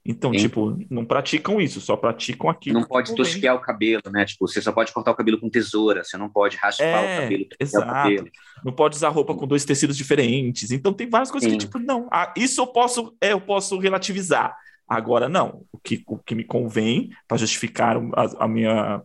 Então, 0.09 0.33
Sim. 0.33 0.39
tipo, 0.39 0.79
não 0.89 1.05
praticam 1.05 1.61
isso, 1.61 1.81
só 1.81 1.97
praticam 1.97 2.49
aquilo. 2.49 2.79
Não 2.79 2.87
pode 2.87 3.15
tosquear 3.15 3.57
o 3.57 3.61
cabelo, 3.61 4.03
né? 4.11 4.25
Tipo, 4.25 4.47
você 4.47 4.63
só 4.63 4.71
pode 4.71 4.93
cortar 4.93 5.11
o 5.11 5.17
cabelo 5.17 5.41
com 5.41 5.51
tesoura, 5.51 6.05
você 6.05 6.17
não 6.17 6.29
pode 6.29 6.57
raspar 6.57 6.85
é, 6.85 7.19
o 7.19 7.23
cabelo, 7.23 7.47
exato. 7.59 7.85
o 7.85 7.93
cabelo. 7.93 8.29
Não 8.65 8.73
pode 8.73 8.97
usar 8.97 9.09
roupa 9.09 9.35
com 9.35 9.47
dois 9.47 9.65
tecidos 9.65 9.97
diferentes. 9.97 10.71
Então 10.71 10.93
tem 10.93 11.11
várias 11.11 11.31
coisas 11.31 11.51
Sim. 11.51 11.59
que, 11.59 11.65
tipo, 11.67 11.79
não, 11.81 12.09
ah, 12.13 12.33
isso 12.37 12.61
eu 12.61 12.69
posso, 12.69 13.17
é, 13.21 13.33
eu 13.33 13.41
posso 13.41 13.79
relativizar. 13.79 14.57
Agora, 14.89 15.29
não. 15.29 15.65
O 15.73 15.79
que, 15.79 16.05
o 16.07 16.17
que 16.17 16.35
me 16.35 16.45
convém 16.45 17.11
para 17.27 17.37
justificar 17.37 17.97
a, 17.97 18.45
a, 18.45 18.49
minha, 18.49 19.03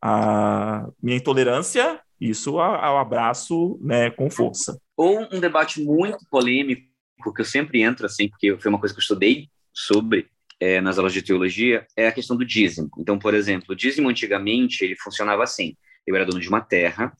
a 0.00 0.88
minha 1.00 1.16
intolerância, 1.16 2.00
isso 2.20 2.50
eu 2.58 2.98
abraço 2.98 3.78
né, 3.80 4.10
com 4.10 4.28
força. 4.28 4.76
Ou 4.96 5.28
um 5.32 5.38
debate 5.38 5.80
muito 5.80 6.26
polêmico, 6.28 6.82
que 7.34 7.40
eu 7.40 7.44
sempre 7.44 7.82
entro, 7.82 8.06
assim, 8.06 8.28
porque 8.28 8.56
foi 8.58 8.68
uma 8.68 8.80
coisa 8.80 8.92
que 8.92 8.98
eu 8.98 9.02
estudei 9.02 9.48
sobre, 9.72 10.28
é, 10.62 10.80
nas 10.80 10.96
aulas 10.96 11.12
de 11.12 11.22
teologia 11.22 11.84
é 11.96 12.06
a 12.06 12.12
questão 12.12 12.36
do 12.36 12.44
dízimo. 12.44 12.88
Então, 12.96 13.18
por 13.18 13.34
exemplo, 13.34 13.72
o 13.72 13.74
dízimo 13.74 14.08
antigamente 14.08 14.84
ele 14.84 14.94
funcionava 14.94 15.42
assim: 15.42 15.76
eu 16.06 16.14
era 16.14 16.24
dono 16.24 16.38
de 16.38 16.48
uma 16.48 16.60
terra 16.60 17.12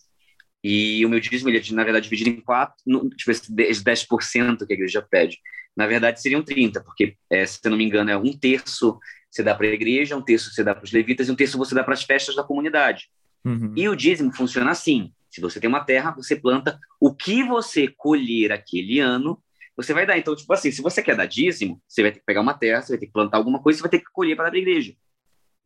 e 0.62 1.04
o 1.04 1.08
meu 1.08 1.18
dízimo 1.18 1.50
ele 1.50 1.58
é, 1.58 1.72
na 1.72 1.82
verdade, 1.82 2.04
dividido 2.04 2.30
em 2.30 2.40
quatro, 2.40 2.76
no, 2.86 3.10
tipo, 3.10 3.32
esse 3.32 3.52
10% 3.52 4.64
que 4.64 4.72
a 4.72 4.76
igreja 4.76 5.02
pede. 5.02 5.40
Na 5.76 5.88
verdade, 5.88 6.22
seriam 6.22 6.40
30%, 6.40 6.84
porque, 6.84 7.16
é, 7.28 7.44
se 7.44 7.58
eu 7.64 7.70
não 7.72 7.78
me 7.78 7.84
engano, 7.84 8.10
é 8.10 8.16
um 8.16 8.32
terço 8.32 8.96
você 9.28 9.42
dá 9.42 9.54
para 9.54 9.66
a 9.66 9.70
igreja, 9.70 10.14
um 10.14 10.22
terço 10.22 10.52
você 10.52 10.62
dá 10.62 10.74
para 10.74 10.84
os 10.84 10.92
levitas 10.92 11.26
e 11.26 11.32
um 11.32 11.34
terço 11.34 11.58
você 11.58 11.74
dá 11.74 11.82
para 11.82 11.94
as 11.94 12.04
festas 12.04 12.36
da 12.36 12.44
comunidade. 12.44 13.08
Uhum. 13.44 13.72
E 13.74 13.88
o 13.88 13.96
dízimo 13.96 14.32
funciona 14.32 14.70
assim: 14.70 15.10
se 15.28 15.40
você 15.40 15.58
tem 15.58 15.68
uma 15.68 15.82
terra, 15.82 16.12
você 16.12 16.36
planta 16.36 16.78
o 17.00 17.12
que 17.12 17.42
você 17.42 17.88
colher 17.88 18.52
aquele 18.52 19.00
ano, 19.00 19.42
você 19.76 19.92
vai 19.92 20.06
dar. 20.06 20.18
Então, 20.18 20.34
tipo 20.36 20.52
assim, 20.52 20.70
se 20.70 20.82
você 20.82 21.02
quer 21.02 21.16
dar 21.16 21.26
dízimo, 21.26 21.80
você 21.86 22.02
vai 22.02 22.12
ter 22.12 22.20
que 22.20 22.26
pegar 22.26 22.40
uma 22.40 22.54
terra, 22.54 22.82
você 22.82 22.92
vai 22.92 22.98
ter 22.98 23.06
que 23.06 23.12
plantar 23.12 23.38
alguma 23.38 23.60
coisa, 23.60 23.78
você 23.78 23.82
vai 23.82 23.90
ter 23.90 23.98
que 24.00 24.12
colher 24.12 24.36
para 24.36 24.50
dar 24.50 24.58
igreja. 24.58 24.94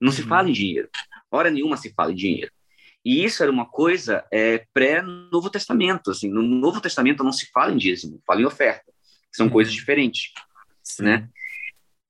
Não 0.01 0.09
uhum. 0.11 0.17
se 0.17 0.23
fala 0.23 0.49
em 0.49 0.53
dinheiro. 0.53 0.89
Hora 1.31 1.51
nenhuma 1.51 1.77
se 1.77 1.93
fala 1.93 2.13
em 2.13 2.17
dinheiro. 2.17 2.51
E 3.05 3.25
isso 3.25 3.43
era 3.43 3.53
uma 3.53 3.67
coisa 3.67 4.25
é, 4.33 4.67
pré-Novo 4.73 5.49
Testamento. 5.49 6.11
Assim, 6.11 6.29
no 6.29 6.43
Novo 6.43 6.81
Testamento 6.81 7.23
não 7.23 7.33
se 7.33 7.51
fala 7.53 7.73
em 7.73 7.77
dízimo, 7.77 8.21
fala 8.27 8.41
em 8.41 8.45
oferta. 8.45 8.93
São 9.33 9.47
uhum. 9.47 9.53
coisas 9.53 9.73
diferentes, 9.73 10.33
Sim. 10.83 11.05
né? 11.05 11.29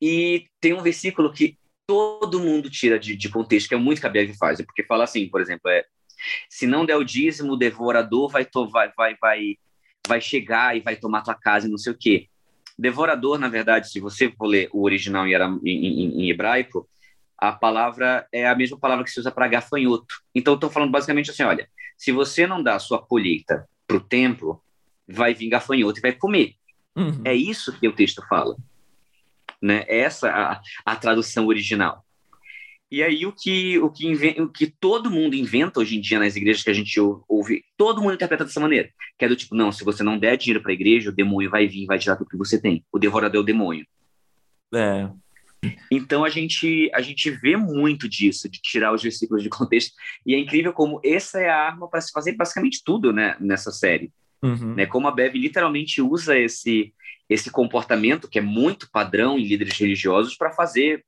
E 0.01 0.47
tem 0.61 0.75
um 0.75 0.83
versículo 0.83 1.33
que 1.33 1.59
todo 1.87 2.41
mundo 2.41 2.69
tira 2.69 2.99
de, 2.99 3.17
de 3.17 3.29
contexto, 3.29 3.69
que 3.69 3.75
é 3.75 3.79
muito 3.79 4.01
que 4.01 4.07
a 4.07 4.11
Bíblia 4.11 4.35
faz, 4.39 4.61
porque 4.61 4.83
fala 4.85 5.05
assim, 5.05 5.29
por 5.29 5.41
exemplo, 5.41 5.71
é, 5.71 5.85
se 6.49 6.67
não 6.67 6.85
der 6.85 6.97
o 6.97 7.05
dízimo, 7.05 7.53
o 7.53 7.57
devorador 7.57 8.29
vai, 8.31 8.47
vai, 8.73 8.93
vai, 8.97 9.17
vai 9.21 9.57
vai 10.07 10.21
chegar 10.21 10.77
e 10.77 10.81
vai 10.81 10.97
tomar 10.97 11.23
tua 11.23 11.35
casa 11.35 11.67
e 11.67 11.71
não 11.71 11.79
sei 11.79 11.93
o 11.93 11.97
quê. 11.99 12.29
Devorador, 12.79 13.39
na 13.39 13.49
verdade, 13.49 13.91
se 13.91 14.01
você 14.01 14.31
for 14.31 14.47
ler 14.47 14.69
o 14.73 14.85
original 14.85 15.27
em, 15.27 15.35
em, 15.65 16.23
em 16.23 16.31
hebraico, 16.31 16.89
a 17.39 17.53
palavra 17.53 18.27
é 18.33 18.47
a 18.47 18.55
mesma 18.55 18.79
palavra 18.79 19.05
que 19.05 19.11
se 19.11 19.21
usa 19.21 19.31
para 19.31 19.49
gafanhoto. 19.49 20.15
Então, 20.35 20.55
estou 20.55 20.71
falando 20.71 20.91
basicamente 20.91 21.31
assim: 21.31 21.43
olha, 21.43 21.69
se 21.97 22.13
você 22.13 22.47
não 22.47 22.63
dá 22.63 22.77
a 22.77 22.81
sua 22.81 23.01
colheita 23.01 23.69
para 23.87 23.97
o 23.97 24.01
templo, 24.01 24.63
vai 25.07 25.35
vir 25.35 25.49
gafanhoto 25.49 25.99
e 25.99 26.03
vai 26.03 26.13
comer. 26.13 26.55
Uhum. 26.95 27.23
É 27.25 27.35
isso 27.35 27.79
que 27.79 27.89
o 27.89 27.95
texto 27.95 28.23
fala. 28.29 28.57
Né? 29.61 29.85
Essa 29.89 30.31
a, 30.31 30.61
a 30.85 30.97
tradução 30.97 31.47
original. 31.47 32.06
E 32.97 33.03
aí 33.03 33.27
o 33.27 33.33
que, 33.33 33.79
o 33.79 33.91
que, 33.91 34.07
inventa, 34.07 34.43
o 34.43 34.49
que 34.49 34.67
todo 34.67 35.11
mundo 35.11 35.37
inventa 35.37 35.81
hoje 35.81 35.99
em 35.99 36.01
dia 36.01 36.19
nas 36.19 36.35
igrejas 36.35 36.63
que 36.63 36.71
a 36.71 36.73
gente 36.73 36.99
ouve, 37.29 37.63
todo 37.77 38.01
mundo 38.01 38.15
interpreta 38.15 38.43
dessa 38.43 38.59
maneira. 38.59 38.89
Que 39.19 39.27
é 39.27 39.29
do 39.29 39.37
tipo, 39.37 39.55
não, 39.55 39.71
se 39.71 39.85
você 39.85 40.03
não 40.03 40.19
der 40.19 40.39
dinheiro 40.39 40.63
para 40.63 40.71
a 40.71 40.75
igreja, 40.75 41.11
o 41.11 41.13
demônio 41.13 41.51
vai 41.51 41.69
vir 41.69 41.83
e 41.83 41.87
vai 41.87 41.99
tirar 41.99 42.17
tudo 42.17 42.31
que 42.31 42.39
você 42.39 42.59
tem. 42.59 42.83
O 42.91 42.99
devorador 42.99 43.37
é 43.37 43.43
o 43.43 43.45
demônio. 43.45 43.87
É. 44.75 45.11
Então 45.91 46.25
a 46.25 46.31
gente 46.31 46.91
a 46.95 47.03
gente 47.03 47.31
vê 47.31 47.55
muito 47.55 48.09
disso, 48.09 48.49
de 48.49 48.63
tirar 48.63 48.95
os 48.95 49.03
versículos 49.03 49.43
de 49.43 49.51
contexto. 49.51 49.93
E 50.25 50.35
é 50.35 50.39
incrível 50.39 50.73
como 50.73 50.99
essa 51.05 51.39
é 51.39 51.51
a 51.51 51.67
arma 51.67 51.91
para 51.91 52.01
se 52.01 52.11
fazer 52.11 52.33
basicamente 52.33 52.81
tudo 52.83 53.13
né, 53.13 53.37
nessa 53.39 53.73
série. 53.73 54.11
Uhum. 54.43 54.75
Né? 54.75 54.87
Como 54.87 55.07
a 55.07 55.11
Bev 55.11 55.35
literalmente 55.35 56.01
usa 56.01 56.39
esse, 56.39 56.95
esse 57.29 57.51
comportamento, 57.51 58.27
que 58.27 58.39
é 58.39 58.43
muito 58.43 58.91
padrão 58.91 59.39
em 59.39 59.45
líderes 59.47 59.79
religiosos, 59.79 60.35
para 60.35 60.51
fazer 60.51 61.05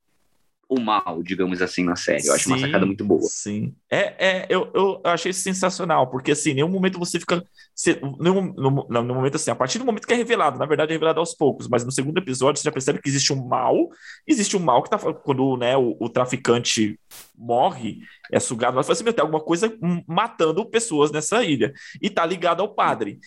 o 0.68 0.78
mal, 0.78 1.22
digamos 1.22 1.62
assim, 1.62 1.82
na 1.82 1.96
série. 1.96 2.26
Eu 2.26 2.34
acho 2.34 2.44
sim, 2.44 2.50
uma 2.50 2.58
sacada 2.58 2.84
muito 2.84 3.02
boa. 3.02 3.22
Sim. 3.22 3.74
É, 3.90 4.14
é 4.18 4.46
eu, 4.50 4.70
eu 4.74 5.00
achei 5.02 5.32
sensacional, 5.32 6.10
porque 6.10 6.32
assim, 6.32 6.52
nenhum 6.52 6.68
momento 6.68 6.98
você 6.98 7.18
fica. 7.18 7.42
Você, 7.74 7.98
nenhum, 8.20 8.52
no, 8.52 8.86
no, 8.88 9.14
momento 9.14 9.36
assim, 9.36 9.50
a 9.50 9.54
partir 9.54 9.78
do 9.78 9.86
momento 9.86 10.06
que 10.06 10.12
é 10.12 10.16
revelado, 10.16 10.58
na 10.58 10.66
verdade 10.66 10.92
é 10.92 10.94
revelado 10.94 11.20
aos 11.20 11.34
poucos, 11.34 11.68
mas 11.68 11.84
no 11.84 11.90
segundo 11.90 12.18
episódio 12.18 12.60
você 12.60 12.64
já 12.64 12.72
percebe 12.72 13.00
que 13.00 13.08
existe 13.08 13.32
um 13.32 13.46
mal, 13.46 13.88
existe 14.26 14.56
um 14.56 14.60
mal 14.60 14.82
que 14.82 14.90
tá. 14.90 14.98
Quando 14.98 15.56
né, 15.56 15.74
o, 15.74 15.96
o 15.98 16.08
traficante 16.08 17.00
morre, 17.34 18.00
é 18.30 18.38
sugado, 18.38 18.76
mas 18.76 18.90
assim, 18.90 19.04
tem 19.04 19.22
alguma 19.22 19.40
coisa 19.40 19.74
matando 20.06 20.68
pessoas 20.68 21.10
nessa 21.10 21.42
ilha. 21.42 21.72
E 22.02 22.10
tá 22.10 22.26
ligado 22.26 22.60
ao 22.60 22.74
padre. 22.74 23.18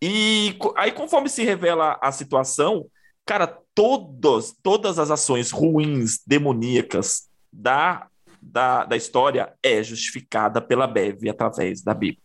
E 0.00 0.56
aí, 0.76 0.92
conforme 0.92 1.28
se 1.28 1.44
revela 1.44 1.98
a 2.00 2.10
situação, 2.12 2.86
cara, 3.28 3.46
todos, 3.74 4.54
todas 4.62 4.98
as 4.98 5.10
ações 5.10 5.50
ruins, 5.50 6.20
demoníacas 6.26 7.28
da, 7.52 8.06
da, 8.40 8.86
da 8.86 8.96
história 8.96 9.52
é 9.62 9.82
justificada 9.82 10.62
pela 10.62 10.86
Bev 10.86 11.28
através 11.28 11.82
da 11.82 11.92
Bíblia, 11.92 12.22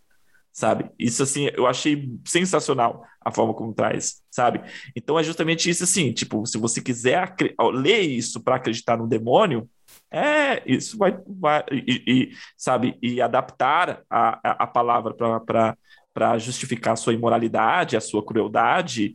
sabe? 0.54 0.90
Isso, 0.98 1.22
assim, 1.22 1.50
eu 1.56 1.68
achei 1.68 2.10
sensacional 2.26 3.04
a 3.20 3.32
forma 3.32 3.54
como 3.54 3.74
traz, 3.74 4.22
sabe? 4.32 4.62
Então 4.96 5.20
é 5.20 5.24
justamente 5.24 5.70
isso, 5.70 5.84
assim, 5.84 6.14
tipo, 6.14 6.46
se 6.46 6.58
você 6.58 6.82
quiser 6.82 7.36
ler 7.74 8.00
isso 8.00 8.42
para 8.42 8.56
acreditar 8.56 8.96
no 8.96 9.06
demônio, 9.06 9.70
é, 10.10 10.64
isso 10.66 10.98
vai, 10.98 11.18
vai 11.28 11.66
e, 11.70 12.04
e, 12.08 12.32
sabe, 12.56 12.98
e 13.02 13.22
adaptar 13.22 14.04
a, 14.10 14.40
a, 14.42 14.64
a 14.64 14.68
palavra 14.68 15.14
para 15.14 16.38
justificar 16.38 16.94
a 16.94 16.96
sua 16.96 17.14
imoralidade, 17.14 17.98
a 17.98 18.02
sua 18.02 18.26
crueldade, 18.26 19.14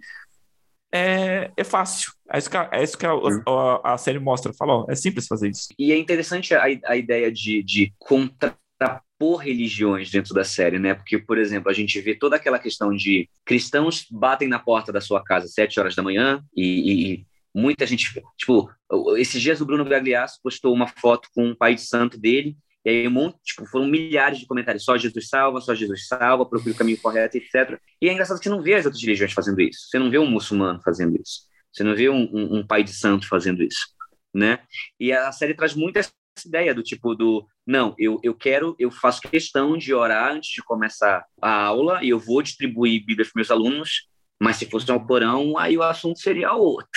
é, 0.93 1.51
é 1.57 1.65
fácil. 1.65 2.13
É 2.31 2.39
isso 2.39 2.51
que, 2.51 2.57
a, 2.57 2.69
é 2.73 2.83
isso 2.83 2.97
que 2.99 3.07
a, 3.07 3.13
a, 3.13 3.95
a 3.95 3.99
série 3.99 4.19
mostra. 4.19 4.53
Fala, 4.53 4.79
ó, 4.79 4.87
é 4.89 4.95
simples 4.95 5.27
fazer 5.27 5.51
isso. 5.51 5.69
E 5.79 5.93
é 5.93 5.99
interessante 5.99 6.55
a, 6.55 6.65
a 6.65 6.97
ideia 6.97 7.31
de, 7.31 7.63
de 7.63 7.93
contrapor 7.99 9.39
religiões 9.41 10.11
dentro 10.11 10.35
da 10.35 10.45
série, 10.45 10.79
né? 10.79 10.95
Porque, 10.95 11.19
por 11.19 11.39
exemplo, 11.39 11.71
a 11.71 11.75
gente 11.75 12.01
vê 12.01 12.15
toda 12.15 12.37
aquela 12.37 12.59
questão 12.59 12.95
de 12.95 13.29
cristãos 13.45 14.07
batem 14.11 14.49
na 14.49 14.59
porta 14.59 14.93
da 14.93 15.01
sua 15.01 15.23
casa 15.23 15.47
às 15.47 15.53
sete 15.53 15.79
horas 15.79 15.95
da 15.95 16.03
manhã 16.03 16.43
e, 16.57 17.13
e 17.13 17.27
muita 17.55 17.87
gente, 17.87 18.23
tipo, 18.37 18.71
esses 19.17 19.43
dias 19.43 19.61
o 19.61 19.67
Bruno 19.67 19.85
Gagliasso 19.85 20.39
postou 20.43 20.73
uma 20.73 20.87
foto 20.87 21.29
com 21.35 21.47
um 21.47 21.55
pai 21.55 21.75
de 21.75 21.83
santo 21.83 22.19
dele 22.19 22.57
e 22.89 23.01
aí 23.01 23.09
um 23.09 23.11
monte, 23.11 23.37
tipo, 23.45 23.67
foram 23.67 23.87
milhares 23.87 24.39
de 24.39 24.47
comentários, 24.47 24.85
só 24.85 24.97
Jesus 24.97 25.29
salva, 25.29 25.61
só 25.61 25.75
Jesus 25.75 26.07
salva, 26.07 26.47
procure 26.47 26.71
o 26.71 26.75
caminho 26.75 26.99
correto, 26.99 27.37
etc. 27.37 27.79
E 28.01 28.09
é 28.09 28.13
engraçado 28.13 28.39
que 28.39 28.45
você 28.45 28.51
não 28.51 28.63
vê 28.63 28.75
as 28.75 28.87
outras 28.87 29.03
religiões 29.03 29.33
fazendo 29.33 29.61
isso. 29.61 29.89
Você 29.91 29.99
não 29.99 30.11
vê 30.11 30.19
um 30.19 30.27
muçulmano 30.27 30.81
fazendo 30.83 31.21
isso. 31.21 31.43
Você 31.71 31.83
não 31.83 31.95
vê 31.95 32.09
um, 32.09 32.23
um, 32.33 32.59
um 32.59 32.67
pai 32.67 32.83
de 32.83 32.93
santo 32.93 33.29
fazendo 33.29 33.63
isso, 33.63 33.89
né? 34.35 34.61
E 34.99 35.13
a 35.13 35.31
série 35.33 35.55
traz 35.55 35.75
muito 35.75 35.99
essa 35.99 36.11
ideia 36.47 36.75
do 36.75 36.83
tipo 36.83 37.15
do 37.15 37.47
não, 37.67 37.95
eu, 37.99 38.19
eu 38.23 38.35
quero, 38.35 38.75
eu 38.79 38.91
faço 38.91 39.21
questão 39.21 39.77
de 39.77 39.93
orar 39.93 40.33
antes 40.33 40.51
de 40.51 40.63
começar 40.63 41.27
a 41.43 41.65
aula 41.65 42.03
e 42.03 42.09
eu 42.09 42.19
vou 42.19 42.41
distribuir 42.41 43.05
Bíblia 43.05 43.27
para 43.27 43.33
meus 43.37 43.51
alunos, 43.51 44.09
mas 44.41 44.57
se 44.57 44.65
fosse 44.65 44.91
um 44.91 45.05
porão, 45.05 45.59
aí 45.59 45.77
o 45.77 45.83
assunto 45.83 46.19
seria 46.21 46.55
outro. 46.55 46.89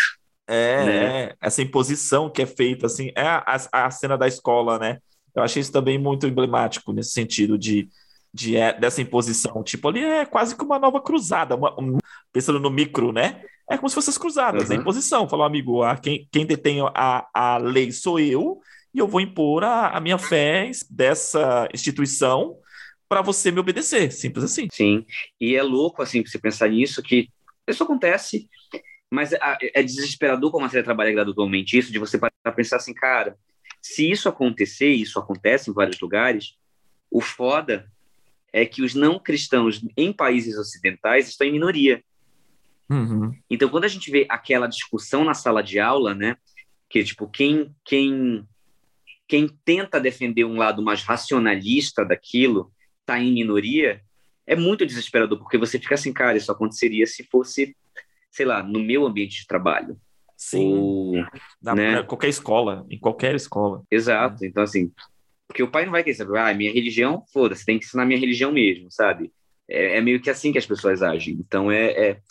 É, 0.47 0.85
né? 0.85 1.05
é, 1.05 1.35
essa 1.41 1.61
imposição 1.61 2.29
que 2.29 2.41
é 2.41 2.45
feita, 2.45 2.85
assim, 2.85 3.11
é 3.15 3.23
a, 3.23 3.57
a 3.71 3.91
cena 3.91 4.17
da 4.17 4.27
escola, 4.27 4.79
né? 4.79 4.99
Eu 5.35 5.43
achei 5.43 5.61
isso 5.61 5.71
também 5.71 5.97
muito 5.97 6.27
emblemático 6.27 6.91
nesse 6.93 7.11
sentido 7.11 7.57
de, 7.57 7.87
de 8.33 8.55
é, 8.55 8.77
dessa 8.77 9.01
imposição. 9.01 9.63
Tipo, 9.63 9.89
ali 9.89 10.03
é 10.03 10.25
quase 10.25 10.55
que 10.55 10.63
uma 10.63 10.79
nova 10.79 11.01
cruzada, 11.01 11.55
uma, 11.55 11.73
um, 11.79 11.97
pensando 12.31 12.59
no 12.59 12.69
micro, 12.69 13.11
né? 13.11 13.43
É 13.69 13.77
como 13.77 13.87
se 13.87 13.95
fossem 13.95 14.11
as 14.11 14.17
cruzadas, 14.17 14.69
uhum. 14.69 14.75
a 14.75 14.79
imposição. 14.79 15.29
Falou, 15.29 15.45
amigo, 15.45 15.83
a, 15.83 15.95
quem, 15.97 16.27
quem 16.31 16.45
detém 16.45 16.79
a, 16.93 17.27
a 17.33 17.57
lei 17.57 17.91
sou 17.91 18.19
eu, 18.19 18.59
e 18.93 18.99
eu 18.99 19.07
vou 19.07 19.21
impor 19.21 19.63
a, 19.63 19.89
a 19.89 19.99
minha 19.99 20.17
fé 20.17 20.69
dessa 20.89 21.67
instituição 21.73 22.57
para 23.07 23.21
você 23.21 23.51
me 23.51 23.59
obedecer. 23.59 24.11
Simples 24.11 24.45
assim. 24.45 24.67
Sim, 24.71 25.05
e 25.39 25.55
é 25.55 25.63
louco, 25.63 26.01
assim, 26.01 26.25
você 26.25 26.39
pensar 26.39 26.69
nisso, 26.69 27.01
que 27.01 27.29
isso 27.67 27.83
acontece, 27.83 28.49
mas 29.11 29.33
é, 29.33 29.39
é 29.61 29.83
desesperador 29.83 30.51
como 30.51 30.65
a 30.65 30.69
série 30.69 30.83
trabalha 30.83 31.11
gradualmente 31.11 31.77
isso, 31.77 31.91
de 31.91 31.99
você 31.99 32.17
para 32.17 32.31
pensar 32.55 32.77
assim, 32.77 32.93
cara, 32.93 33.37
se 33.81 34.09
isso 34.09 34.29
acontecer, 34.29 34.89
isso 34.89 35.17
acontece 35.17 35.69
em 35.69 35.73
vários 35.73 35.99
lugares, 35.99 36.55
o 37.09 37.19
foda 37.19 37.91
é 38.53 38.65
que 38.65 38.81
os 38.81 38.93
não 38.93 39.19
cristãos 39.19 39.81
em 39.97 40.13
países 40.13 40.57
ocidentais 40.57 41.29
estão 41.29 41.47
em 41.47 41.51
minoria. 41.51 42.03
Uhum. 42.89 43.33
Então, 43.49 43.69
quando 43.69 43.85
a 43.85 43.89
gente 43.89 44.11
vê 44.11 44.25
aquela 44.29 44.67
discussão 44.67 45.23
na 45.23 45.33
sala 45.33 45.63
de 45.63 45.79
aula, 45.79 46.13
né, 46.13 46.37
que 46.89 47.03
tipo 47.03 47.27
quem 47.27 47.73
quem 47.85 48.45
quem 49.27 49.47
tenta 49.63 49.99
defender 49.99 50.43
um 50.43 50.57
lado 50.57 50.83
mais 50.83 51.03
racionalista 51.03 52.03
daquilo 52.03 52.71
está 52.99 53.17
em 53.17 53.31
minoria, 53.31 54.01
é 54.45 54.57
muito 54.57 54.85
desesperador 54.85 55.37
porque 55.39 55.57
você 55.57 55.79
fica 55.79 55.95
assim, 55.95 56.11
cara, 56.11 56.37
isso 56.37 56.51
aconteceria 56.51 57.07
se 57.07 57.23
fosse, 57.23 57.75
sei 58.29 58.45
lá, 58.45 58.61
no 58.61 58.79
meu 58.79 59.07
ambiente 59.07 59.39
de 59.39 59.47
trabalho. 59.47 59.97
Sim. 60.41 60.73
Ou, 60.73 61.13
Na, 61.61 61.75
né? 61.75 62.01
qualquer 62.01 62.29
escola, 62.29 62.83
em 62.89 62.97
qualquer 62.97 63.35
escola. 63.35 63.83
Exato. 63.91 64.43
Então, 64.43 64.63
assim, 64.63 64.91
porque 65.47 65.61
o 65.61 65.69
pai 65.69 65.85
não 65.85 65.91
vai 65.91 66.03
querer 66.03 66.15
saber, 66.15 66.39
ah, 66.39 66.51
minha 66.51 66.73
religião, 66.73 67.23
foda-se, 67.31 67.63
tem 67.63 67.77
que 67.77 67.85
ensinar 67.85 68.07
minha 68.07 68.19
religião 68.19 68.51
mesmo, 68.51 68.89
sabe? 68.89 69.31
É, 69.69 69.97
é, 69.97 70.01
meio 70.01 70.19
que 70.19 70.31
assim 70.31 70.51
que 70.51 70.57
as 70.57 70.65
pessoas 70.65 71.03
agem. 71.03 71.35
Então, 71.35 71.71
é, 71.71 71.91
é, 71.91 72.21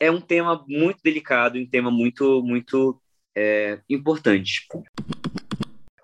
é 0.00 0.10
um 0.10 0.20
tema 0.20 0.64
muito 0.66 0.98
delicado, 1.00 1.60
um 1.60 1.66
tema 1.66 1.92
muito, 1.92 2.42
muito 2.42 3.00
é, 3.36 3.78
importante. 3.88 4.66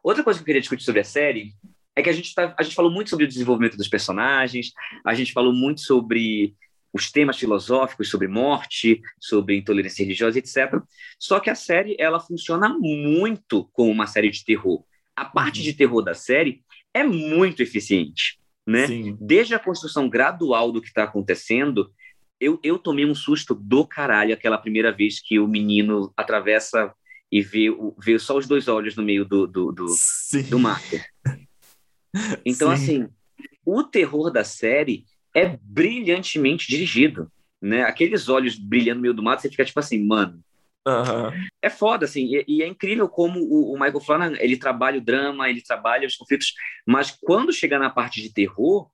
Outra 0.01 0.22
coisa 0.22 0.39
que 0.39 0.43
eu 0.45 0.47
queria 0.47 0.61
discutir 0.61 0.85
sobre 0.85 1.01
a 1.01 1.05
série 1.05 1.53
é 1.97 2.03
que 2.03 2.11
a 2.11 2.12
gente, 2.12 2.32
tá, 2.32 2.55
a 2.57 2.62
gente 2.62 2.76
falou 2.76 2.93
muito 2.93 3.11
sobre 3.11 3.24
o 3.24 3.28
desenvolvimento 3.28 3.76
dos 3.76 3.89
personagens, 3.89 4.70
a 5.05 5.14
gente 5.14 5.32
falou 5.32 5.53
muito 5.53 5.80
sobre 5.80 6.55
os 6.95 7.11
temas 7.11 7.36
filosóficos 7.36 8.09
sobre 8.09 8.28
morte, 8.28 9.03
sobre 9.20 9.57
intolerância 9.57 10.05
religiosa, 10.05 10.38
etc. 10.38 10.80
Só 11.18 11.40
que 11.40 11.51
a 11.51 11.55
série 11.57 11.97
ela 11.99 12.20
funciona 12.20 12.68
muito 12.68 13.68
como 13.72 13.90
uma 13.90 14.07
série 14.07 14.30
de 14.30 14.45
terror. 14.45 14.84
A 15.16 15.24
parte 15.24 15.59
uhum. 15.59 15.64
de 15.64 15.72
terror 15.72 16.03
da 16.03 16.14
série 16.14 16.62
é 16.95 17.03
muito 17.03 17.61
eficiente, 17.61 18.38
né? 18.64 18.86
Sim. 18.86 19.18
Desde 19.20 19.57
a 19.57 19.59
construção 19.59 20.09
gradual 20.09 20.70
do 20.70 20.80
que 20.80 20.86
está 20.86 21.03
acontecendo, 21.03 21.90
eu, 22.38 22.61
eu 22.62 22.78
tomei 22.78 23.05
um 23.05 23.14
susto 23.14 23.57
do 23.57 23.84
caralho 23.84 24.32
aquela 24.32 24.57
primeira 24.57 24.92
vez 24.92 25.20
que 25.20 25.40
o 25.40 25.49
menino 25.49 26.12
atravessa 26.16 26.95
e 27.30 27.42
vê, 27.42 27.66
vê 27.99 28.16
só 28.20 28.38
os 28.38 28.47
dois 28.47 28.68
olhos 28.68 28.95
no 28.95 29.03
meio 29.03 29.24
do, 29.24 29.49
do, 29.49 29.72
do, 29.72 29.86
do 30.49 30.59
mato. 30.61 31.01
Então, 32.47 32.68
Sim. 32.68 32.74
assim, 32.74 33.09
o 33.66 33.82
terror 33.82 34.30
da 34.30 34.45
série 34.45 35.05
é 35.35 35.59
brilhantemente 35.62 36.68
dirigido, 36.68 37.30
né? 37.61 37.82
Aqueles 37.82 38.28
olhos 38.28 38.57
brilhando 38.57 38.97
no 38.97 39.03
meio 39.03 39.14
do 39.14 39.22
mato, 39.22 39.43
você 39.43 39.51
fica 39.51 39.64
tipo 39.64 39.80
assim, 39.80 40.05
mano. 40.05 40.43
Uhum. 40.87 41.30
É 41.62 41.70
foda, 41.70 42.05
assim, 42.05 42.26
e, 42.26 42.45
e, 42.47 42.62
é 42.62 42.66
incrível 42.66 43.09
como 43.09 43.41
o, 43.41 43.72
o, 43.72 43.74
Michael 43.74 44.01
Flanagan, 44.01 44.37
ele 44.39 44.59
trabalha 44.59 44.99
o 44.99 45.05
drama, 45.05 45.49
ele 45.49 45.62
trabalha 45.62 46.07
os 46.07 46.14
conflitos, 46.14 46.53
mas 46.87 47.11
quando 47.11 47.55
chega 47.55 47.78
na 47.78 47.89
parte 47.89 48.20
de 48.20 48.30
terror, 48.30 48.91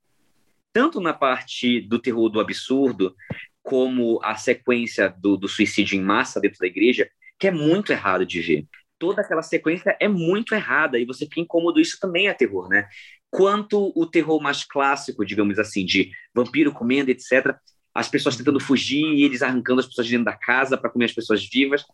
tanto 0.73 1.01
na 1.01 1.13
parte 1.13 1.81
do 1.81 1.99
terror 1.99 2.29
do 2.29 2.39
absurdo, 2.39 3.13
como 3.61 4.21
a 4.23 4.37
sequência 4.37 5.13
do, 5.19 5.37
do 5.37 5.49
suicídio 5.49 5.99
em 5.99 6.03
massa 6.03 6.41
dentro 6.41 6.59
da 6.61 6.67
igreja, 6.67 7.11
que 7.39 7.49
é 7.49 7.51
muito 7.51 7.93
errado 7.93 8.25
de 8.25 8.41
ver. 8.41 8.67
Toda 8.97 9.23
aquela 9.23 9.43
sequência 9.43 9.97
é 9.99 10.07
muito 10.07 10.55
errada, 10.55 10.97
e 10.97 11.05
você 11.05 11.25
fica 11.25 11.41
incômodo, 11.41 11.81
isso 11.81 11.99
também 12.01 12.29
é 12.29 12.35
terror, 12.35 12.69
né? 12.69 12.89
Quanto 13.31 13.93
o 13.95 14.07
terror 14.07 14.43
mais 14.43 14.65
clássico, 14.65 15.25
digamos 15.25 15.59
assim, 15.59 15.85
de 15.85 16.11
vampiro 16.35 16.73
comendo, 16.73 17.11
etc. 17.11 17.55
As 17.95 18.09
pessoas 18.09 18.37
tentando 18.37 18.61
fugir 18.61 19.05
e 19.05 19.23
eles 19.23 19.43
arrancando 19.43 19.81
as 19.81 19.87
pessoas 19.87 20.09
dentro 20.09 20.25
da 20.25 20.37
casa 20.37 20.77
para 20.77 20.91
comer 20.91 21.07
as 21.07 21.13
pessoas 21.13 21.47
vivas. 21.49 21.85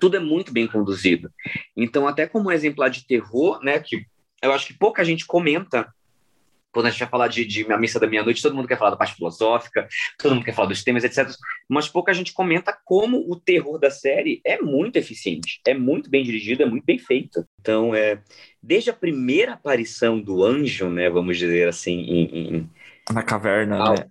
Tudo 0.00 0.16
é 0.16 0.20
muito 0.20 0.52
bem 0.52 0.66
conduzido. 0.66 1.30
Então, 1.76 2.08
até 2.08 2.26
como 2.26 2.48
um 2.48 2.52
exemplar 2.52 2.90
de 2.90 3.06
terror, 3.06 3.62
né, 3.62 3.78
que 3.78 4.04
eu 4.42 4.52
acho 4.52 4.66
que 4.66 4.74
pouca 4.74 5.04
gente 5.04 5.24
comenta, 5.24 5.92
quando 6.72 6.86
a 6.86 6.90
gente 6.90 7.00
vai 7.00 7.08
falar 7.08 7.28
de, 7.28 7.44
de 7.44 7.70
A 7.70 7.78
Missa 7.78 8.00
da 8.00 8.06
Meia-Noite, 8.06 8.42
todo 8.42 8.54
mundo 8.54 8.66
quer 8.66 8.78
falar 8.78 8.90
da 8.90 8.96
parte 8.96 9.14
filosófica, 9.14 9.86
todo 10.18 10.34
mundo 10.34 10.44
quer 10.44 10.54
falar 10.54 10.68
dos 10.68 10.82
temas, 10.82 11.04
etc. 11.04 11.28
Mas 11.68 11.88
pouca 11.88 12.14
gente 12.14 12.32
comenta 12.32 12.76
como 12.84 13.30
o 13.30 13.36
terror 13.38 13.78
da 13.78 13.90
série 13.90 14.40
é 14.44 14.60
muito 14.60 14.96
eficiente, 14.96 15.60
é 15.66 15.74
muito 15.74 16.08
bem 16.08 16.24
dirigido, 16.24 16.62
é 16.62 16.66
muito 16.66 16.84
bem 16.84 16.98
feito. 16.98 17.46
Então, 17.60 17.94
é, 17.94 18.20
desde 18.62 18.90
a 18.90 18.94
primeira 18.94 19.52
aparição 19.52 20.18
do 20.18 20.42
anjo, 20.42 20.88
né, 20.88 21.10
vamos 21.10 21.36
dizer 21.36 21.68
assim, 21.68 22.00
em, 22.00 22.56
em 22.56 22.70
na 23.12 23.22
caverna, 23.22 23.78
ao, 23.78 23.94
né? 23.94 24.06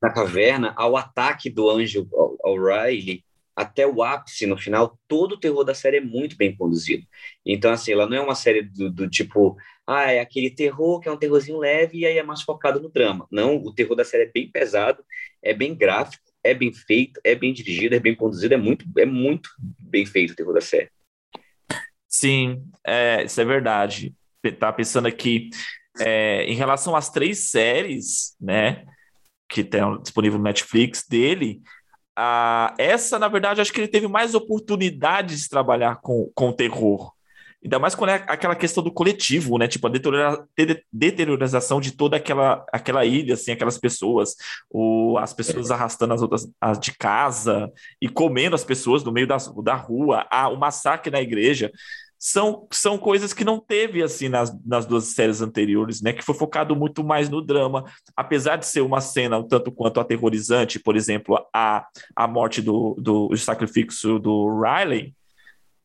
Na 0.00 0.10
caverna, 0.10 0.74
ao 0.76 0.96
ataque 0.96 1.48
do 1.48 1.70
anjo 1.70 2.08
ao, 2.12 2.36
ao 2.42 2.56
Riley, 2.56 3.24
até 3.54 3.86
o 3.86 4.02
ápice 4.02 4.46
no 4.46 4.56
final, 4.56 4.98
todo 5.06 5.32
o 5.32 5.38
terror 5.38 5.64
da 5.64 5.74
série 5.74 5.98
é 5.98 6.00
muito 6.00 6.36
bem 6.36 6.54
conduzido. 6.56 7.06
Então, 7.44 7.70
assim, 7.70 7.92
ela 7.92 8.06
não 8.06 8.16
é 8.16 8.20
uma 8.20 8.34
série 8.34 8.62
do, 8.62 8.90
do, 8.90 9.08
tipo, 9.08 9.56
ah, 9.86 10.10
é 10.10 10.20
aquele 10.20 10.50
terror 10.50 11.00
que 11.00 11.08
é 11.08 11.12
um 11.12 11.16
terrorzinho 11.16 11.58
leve 11.58 11.98
e 11.98 12.06
aí 12.06 12.18
é 12.18 12.22
mais 12.22 12.42
focado 12.42 12.80
no 12.80 12.88
drama. 12.88 13.26
Não, 13.30 13.56
o 13.56 13.74
terror 13.74 13.94
da 13.94 14.04
série 14.04 14.24
é 14.24 14.30
bem 14.32 14.50
pesado, 14.50 15.04
é 15.42 15.52
bem 15.52 15.74
gráfico, 15.74 16.24
é 16.42 16.54
bem 16.54 16.72
feito, 16.72 17.20
é 17.22 17.34
bem 17.34 17.52
dirigido, 17.52 17.94
é 17.94 18.00
bem 18.00 18.14
conduzido, 18.14 18.54
é 18.54 18.56
muito, 18.56 18.84
é 18.98 19.06
muito 19.06 19.50
bem 19.78 20.06
feito 20.06 20.32
o 20.32 20.36
terror 20.36 20.54
da 20.54 20.60
série. 20.60 20.90
Sim, 22.08 22.62
é, 22.84 23.24
isso 23.24 23.40
é 23.40 23.44
verdade. 23.44 24.14
Tá 24.58 24.72
pensando 24.72 25.06
aqui, 25.06 25.50
é, 26.00 26.44
em 26.44 26.54
relação 26.54 26.96
às 26.96 27.10
três 27.10 27.50
séries, 27.50 28.34
né, 28.40 28.84
que 29.48 29.62
tem 29.62 29.80
disponível 30.00 30.38
no 30.38 30.44
Netflix 30.44 31.06
dele, 31.06 31.60
a, 32.16 32.74
essa, 32.78 33.18
na 33.18 33.28
verdade, 33.28 33.60
acho 33.60 33.72
que 33.72 33.80
ele 33.80 33.88
teve 33.88 34.08
mais 34.08 34.34
oportunidades 34.34 35.42
de 35.42 35.48
trabalhar 35.48 35.96
com, 35.96 36.30
com 36.34 36.50
o 36.50 36.52
terror. 36.52 37.12
Ainda 37.64 37.78
mais 37.78 37.94
quando 37.94 38.10
é 38.10 38.24
aquela 38.26 38.56
questão 38.56 38.82
do 38.82 38.90
coletivo, 38.90 39.56
né? 39.56 39.68
Tipo, 39.68 39.86
a 39.86 39.90
deteriora, 39.90 40.44
deteriorização 40.92 41.80
de 41.80 41.92
toda 41.92 42.16
aquela, 42.16 42.66
aquela 42.72 43.04
ilha, 43.04 43.34
assim, 43.34 43.52
aquelas 43.52 43.78
pessoas, 43.78 44.34
o, 44.68 45.16
as 45.18 45.32
pessoas 45.32 45.70
é. 45.70 45.74
arrastando 45.74 46.12
as 46.12 46.22
outras 46.22 46.50
as 46.60 46.78
de 46.78 46.92
casa 46.96 47.70
e 48.00 48.08
comendo 48.08 48.56
as 48.56 48.64
pessoas 48.64 49.04
no 49.04 49.12
meio 49.12 49.28
das, 49.28 49.48
da 49.62 49.76
rua, 49.76 50.26
a, 50.28 50.48
o 50.48 50.58
massacre 50.58 51.12
na 51.12 51.20
igreja 51.20 51.70
são, 52.24 52.68
são 52.70 52.96
coisas 52.96 53.32
que 53.32 53.44
não 53.44 53.58
teve 53.58 54.00
assim 54.00 54.28
nas, 54.28 54.56
nas 54.64 54.86
duas 54.86 55.06
séries 55.06 55.42
anteriores, 55.42 56.00
né? 56.00 56.12
Que 56.12 56.22
foi 56.22 56.36
focado 56.36 56.76
muito 56.76 57.02
mais 57.02 57.28
no 57.28 57.42
drama, 57.42 57.84
apesar 58.16 58.54
de 58.54 58.64
ser 58.64 58.80
uma 58.80 59.00
cena 59.00 59.38
um 59.38 59.42
tanto 59.42 59.72
quanto 59.72 59.98
aterrorizante, 59.98 60.78
por 60.78 60.94
exemplo, 60.94 61.44
a, 61.52 61.84
a 62.14 62.28
morte 62.28 62.62
do, 62.62 62.94
do 62.96 63.36
sacrifício 63.36 64.20
do 64.20 64.62
Riley. 64.62 65.12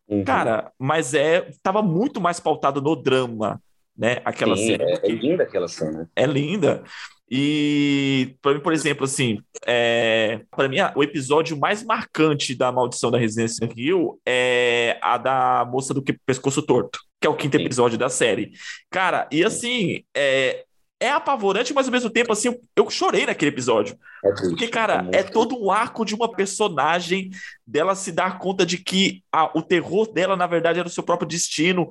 Uhum. 0.07 0.23
Cara, 0.23 0.71
mas 0.77 1.15
é 1.15 1.49
tava 1.63 1.81
muito 1.81 2.21
mais 2.21 2.39
pautado 2.39 2.83
no 2.83 2.95
drama, 2.95 3.59
né? 3.97 4.21
Aquela 4.23 4.55
Sim, 4.55 4.67
cena. 4.67 4.83
É, 4.83 5.07
é 5.07 5.09
linda 5.09 5.41
aquela 5.41 5.67
cena. 5.67 6.07
É 6.15 6.27
linda. 6.27 6.83
E, 7.29 8.35
para 8.41 8.53
mim, 8.53 8.61
por 8.61 8.71
exemplo, 8.71 9.03
assim, 9.03 9.39
é, 9.65 10.41
para 10.49 10.69
mim, 10.69 10.77
o 10.95 11.03
episódio 11.03 11.57
mais 11.57 11.83
marcante 11.83 12.55
da 12.55 12.71
Maldição 12.71 13.11
da 13.11 13.17
Residência 13.17 13.67
Rio 13.67 14.17
é 14.25 14.97
a 15.01 15.17
da 15.17 15.65
moça 15.69 15.93
do 15.93 16.01
pescoço 16.25 16.61
torto, 16.61 16.99
que 17.19 17.27
é 17.27 17.29
o 17.29 17.35
quinto 17.35 17.57
Sim. 17.57 17.65
episódio 17.65 17.97
da 17.97 18.07
série. 18.07 18.51
Cara, 18.89 19.27
e 19.29 19.43
assim, 19.43 20.03
é, 20.15 20.63
é 20.99 21.09
apavorante, 21.09 21.73
mas 21.73 21.85
ao 21.85 21.91
mesmo 21.91 22.09
tempo, 22.09 22.31
assim, 22.31 22.55
eu, 22.75 22.89
chorei 22.89 23.25
naquele 23.25 23.51
episódio. 23.51 23.97
É 24.23 24.31
porque, 24.31 24.67
cara, 24.69 25.07
é, 25.11 25.19
é 25.19 25.23
todo 25.23 25.61
um 25.61 25.69
arco 25.69 26.05
de 26.05 26.15
uma 26.15 26.31
personagem 26.31 27.29
dela 27.65 27.93
se 27.93 28.11
dar 28.11 28.39
conta 28.39 28.65
de 28.65 28.77
que 28.77 29.21
a, 29.31 29.45
o 29.57 29.61
terror 29.61 30.11
dela, 30.11 30.37
na 30.37 30.47
verdade, 30.47 30.79
era 30.79 30.87
o 30.87 30.91
seu 30.91 31.03
próprio 31.03 31.27
destino. 31.27 31.89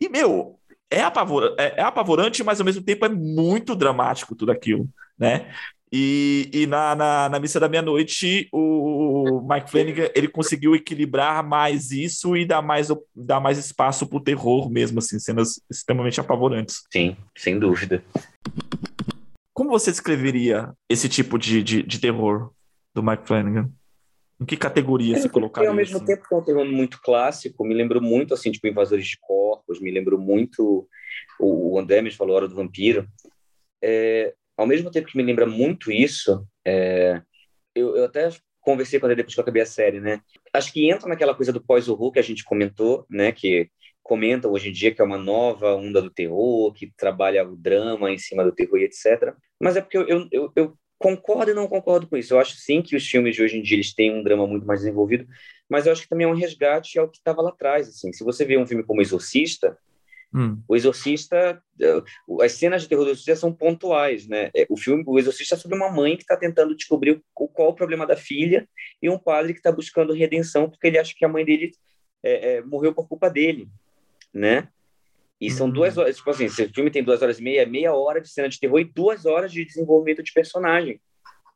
E, 0.00 0.08
meu, 0.08 0.58
é, 0.90 1.00
apavor, 1.00 1.54
é, 1.58 1.74
é, 1.76 1.82
apavorante, 1.82 2.42
mas 2.42 2.60
ao 2.60 2.66
mesmo 2.66 2.82
tempo 2.82 3.04
é 3.04 3.08
muito 3.08 3.74
dramático 3.74 4.34
tudo 4.34 4.52
aquilo, 4.52 4.88
né? 5.18 5.52
E, 5.90 6.50
e 6.52 6.66
na, 6.66 6.94
na, 6.94 7.28
na 7.30 7.40
Missa 7.40 7.58
da 7.58 7.68
Meia-Noite, 7.68 8.48
o 8.52 9.40
Mike 9.48 9.70
Flanagan, 9.70 10.08
ele 10.14 10.28
conseguiu 10.28 10.74
equilibrar 10.74 11.42
mais 11.42 11.90
isso 11.90 12.36
e 12.36 12.44
dar 12.44 12.60
mais, 12.60 12.88
dar 13.16 13.40
mais 13.40 13.58
espaço 13.58 14.06
para 14.06 14.18
o 14.18 14.22
terror 14.22 14.70
mesmo, 14.70 14.98
assim, 14.98 15.18
cenas 15.18 15.60
extremamente 15.70 16.20
apavorantes. 16.20 16.82
Sim, 16.92 17.16
sem 17.36 17.58
dúvida. 17.58 18.04
Como 19.54 19.70
você 19.70 19.90
descreveria 19.90 20.72
esse 20.88 21.08
tipo 21.08 21.38
de, 21.38 21.62
de, 21.62 21.82
de 21.82 21.98
terror 21.98 22.50
do 22.94 23.02
Mike 23.02 23.26
Flanagan? 23.26 23.70
Em 24.40 24.44
que 24.44 24.56
categoria 24.56 25.16
é, 25.16 25.18
você 25.18 25.28
colocaria? 25.28 25.68
Ao 25.68 25.74
mesmo 25.74 25.96
assim? 25.96 26.06
tempo 26.06 26.28
que 26.28 26.34
é 26.34 26.36
um 26.36 26.44
terror 26.44 26.64
muito 26.64 27.00
clássico, 27.00 27.64
me 27.64 27.74
lembrou 27.74 28.00
muito, 28.00 28.34
assim, 28.34 28.52
tipo, 28.52 28.68
Invasores 28.68 29.06
de 29.06 29.18
Corpos, 29.20 29.80
me 29.80 29.90
lembrou 29.90 30.18
muito 30.18 30.88
o, 31.38 31.78
André 31.78 32.02
me 32.02 32.10
falou 32.10 32.36
Hora 32.36 32.48
do 32.48 32.54
Vampiro. 32.54 33.08
É, 33.82 34.34
ao 34.56 34.66
mesmo 34.66 34.90
tempo 34.90 35.06
que 35.06 35.16
me 35.16 35.22
lembra 35.22 35.46
muito 35.46 35.90
isso, 35.90 36.46
é, 36.64 37.22
eu, 37.74 37.96
eu, 37.96 38.04
até 38.04 38.28
conversei 38.60 38.98
com 38.98 39.06
ele 39.06 39.14
depois 39.14 39.34
que 39.34 39.40
eu 39.40 39.42
acabei 39.42 39.62
a 39.62 39.66
série, 39.66 40.00
né? 40.00 40.20
Acho 40.52 40.72
que 40.72 40.90
entra 40.90 41.08
naquela 41.08 41.34
coisa 41.34 41.52
do 41.52 41.64
pós-horror 41.64 42.12
que 42.12 42.18
a 42.18 42.22
gente 42.22 42.44
comentou, 42.44 43.06
né? 43.08 43.30
Que 43.32 43.70
comentam 44.02 44.50
hoje 44.50 44.70
em 44.70 44.72
dia 44.72 44.92
que 44.92 45.00
é 45.00 45.04
uma 45.04 45.18
nova 45.18 45.74
onda 45.74 46.02
do 46.02 46.10
terror, 46.10 46.72
que 46.72 46.92
trabalha 46.96 47.46
o 47.46 47.56
drama 47.56 48.10
em 48.10 48.18
cima 48.18 48.44
do 48.44 48.52
terror 48.52 48.78
e 48.78 48.84
etc. 48.84 49.34
Mas 49.60 49.76
é 49.76 49.80
porque 49.80 49.98
eu, 49.98 50.28
eu, 50.32 50.52
eu 50.56 50.78
concordo 50.98 51.50
e 51.50 51.54
não 51.54 51.68
concordo 51.68 52.06
com 52.06 52.16
isso. 52.16 52.34
Eu 52.34 52.40
acho 52.40 52.56
sim 52.56 52.82
que 52.82 52.96
os 52.96 53.06
filmes 53.06 53.34
de 53.34 53.42
hoje 53.42 53.58
em 53.58 53.62
dia 53.62 53.76
eles 53.76 53.94
têm 53.94 54.12
um 54.12 54.22
drama 54.22 54.46
muito 54.46 54.66
mais 54.66 54.80
desenvolvido, 54.80 55.26
mas 55.68 55.86
eu 55.86 55.92
acho 55.92 56.02
que 56.02 56.08
também 56.08 56.26
é 56.26 56.30
um 56.30 56.34
resgate 56.34 56.98
ao 56.98 57.08
que 57.08 57.18
estava 57.18 57.40
lá 57.40 57.50
atrás. 57.50 57.88
Assim, 57.88 58.12
se 58.12 58.24
você 58.24 58.44
vê 58.44 58.58
um 58.58 58.66
filme 58.66 58.82
como 58.82 59.00
Exorcista, 59.00 59.78
hum. 60.34 60.60
o 60.66 60.74
Exorcista, 60.74 61.62
eh, 61.80 62.02
as 62.42 62.52
cenas 62.52 62.82
de 62.82 62.88
terror 62.88 63.04
do 63.04 63.10
Exorcista 63.10 63.36
são 63.36 63.52
pontuais, 63.52 64.26
né? 64.26 64.50
É, 64.54 64.66
o 64.68 64.76
filme, 64.76 65.04
o 65.06 65.18
Exorcista 65.18 65.54
é 65.54 65.58
sobre 65.58 65.76
uma 65.76 65.90
mãe 65.90 66.16
que 66.16 66.22
está 66.22 66.36
tentando 66.36 66.74
descobrir 66.74 67.22
qual 67.32 67.70
o 67.70 67.74
problema 67.74 68.06
da 68.06 68.16
filha 68.16 68.68
e 69.00 69.08
um 69.08 69.18
padre 69.18 69.52
que 69.52 69.60
está 69.60 69.70
buscando 69.70 70.12
redenção 70.12 70.68
porque 70.68 70.86
ele 70.86 70.98
acha 70.98 71.14
que 71.16 71.24
a 71.24 71.28
mãe 71.28 71.44
dele 71.44 71.72
é, 72.22 72.56
é, 72.56 72.62
morreu 72.62 72.92
por 72.92 73.06
culpa 73.06 73.30
dele, 73.30 73.68
né? 74.32 74.68
E 75.40 75.50
são 75.50 75.70
duas 75.70 75.96
uhum. 75.96 76.02
horas, 76.02 76.16
tipo 76.16 76.30
assim, 76.30 76.48
se 76.48 76.62
o 76.64 76.74
filme 76.74 76.90
tem 76.90 77.02
duas 77.02 77.22
horas 77.22 77.38
e 77.38 77.42
meia, 77.42 77.62
é 77.62 77.66
meia 77.66 77.94
hora 77.94 78.20
de 78.20 78.28
cena 78.28 78.48
de 78.48 78.58
terror 78.58 78.80
e 78.80 78.84
duas 78.84 79.24
horas 79.24 79.52
de 79.52 79.64
desenvolvimento 79.64 80.22
de 80.22 80.32
personagem. 80.32 81.00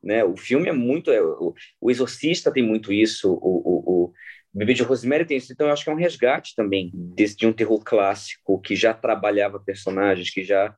Né? 0.02 0.24
O 0.24 0.36
filme 0.36 0.68
é 0.68 0.72
muito. 0.72 1.10
É, 1.10 1.20
o, 1.22 1.54
o 1.80 1.90
Exorcista 1.90 2.52
tem 2.52 2.62
muito 2.62 2.92
isso, 2.92 3.32
o, 3.32 3.36
o, 3.36 4.04
o 4.04 4.12
Bebê 4.54 4.74
de 4.74 4.82
Rosemary 4.82 5.24
tem 5.24 5.36
isso. 5.36 5.52
Então, 5.52 5.66
eu 5.66 5.72
acho 5.72 5.84
que 5.84 5.90
é 5.90 5.92
um 5.92 5.96
resgate 5.96 6.54
também 6.54 6.90
desse, 6.94 7.36
de 7.36 7.46
um 7.46 7.52
terror 7.52 7.82
clássico 7.84 8.60
que 8.60 8.76
já 8.76 8.92
trabalhava 8.92 9.58
personagens, 9.58 10.30
que 10.30 10.44
já 10.44 10.74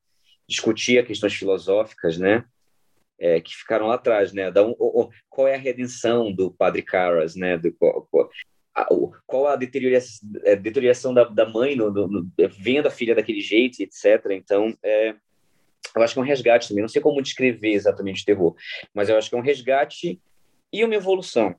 discutia 0.49 1.05
questões 1.05 1.35
filosóficas, 1.35 2.19
né? 2.19 2.45
É, 3.19 3.41
que 3.41 3.55
ficaram 3.55 3.87
lá 3.87 3.95
atrás, 3.95 4.33
né? 4.33 4.51
Da, 4.51 4.65
um, 4.65 4.75
qual 5.29 5.49
é 5.49 5.55
a 5.55 5.59
redenção 5.59 6.33
do 6.33 6.51
Padre 6.51 6.83
Carras, 6.83 7.35
né? 7.35 7.57
Do, 7.59 7.73
qual 7.73 8.31
a 8.75 9.57
deterioração, 9.57 10.29
é, 10.43 10.57
deterioração 10.57 11.15
da, 11.15 11.25
da 11.25 11.49
mãe 11.49 11.77
no, 11.77 11.91
no, 11.91 12.09
no, 12.09 12.31
vendo 12.59 12.87
a 12.87 12.91
filha 12.91 13.15
daquele 13.15 13.41
jeito, 13.41 13.81
etc. 13.81 14.27
Então, 14.31 14.77
é, 14.83 15.15
eu 15.95 16.03
acho 16.03 16.15
que 16.15 16.19
é 16.19 16.23
um 16.23 16.27
resgate 16.27 16.69
também. 16.69 16.83
Não 16.83 16.89
sei 16.89 17.01
como 17.01 17.23
descrever 17.23 17.73
exatamente 17.73 18.23
o 18.23 18.27
terror, 18.27 18.55
mas 18.93 19.09
eu 19.09 19.17
acho 19.17 19.29
que 19.29 19.37
é 19.37 19.39
um 19.39 19.43
resgate 19.43 20.21
e 20.73 20.85
uma 20.85 20.95
evolução 20.95 21.55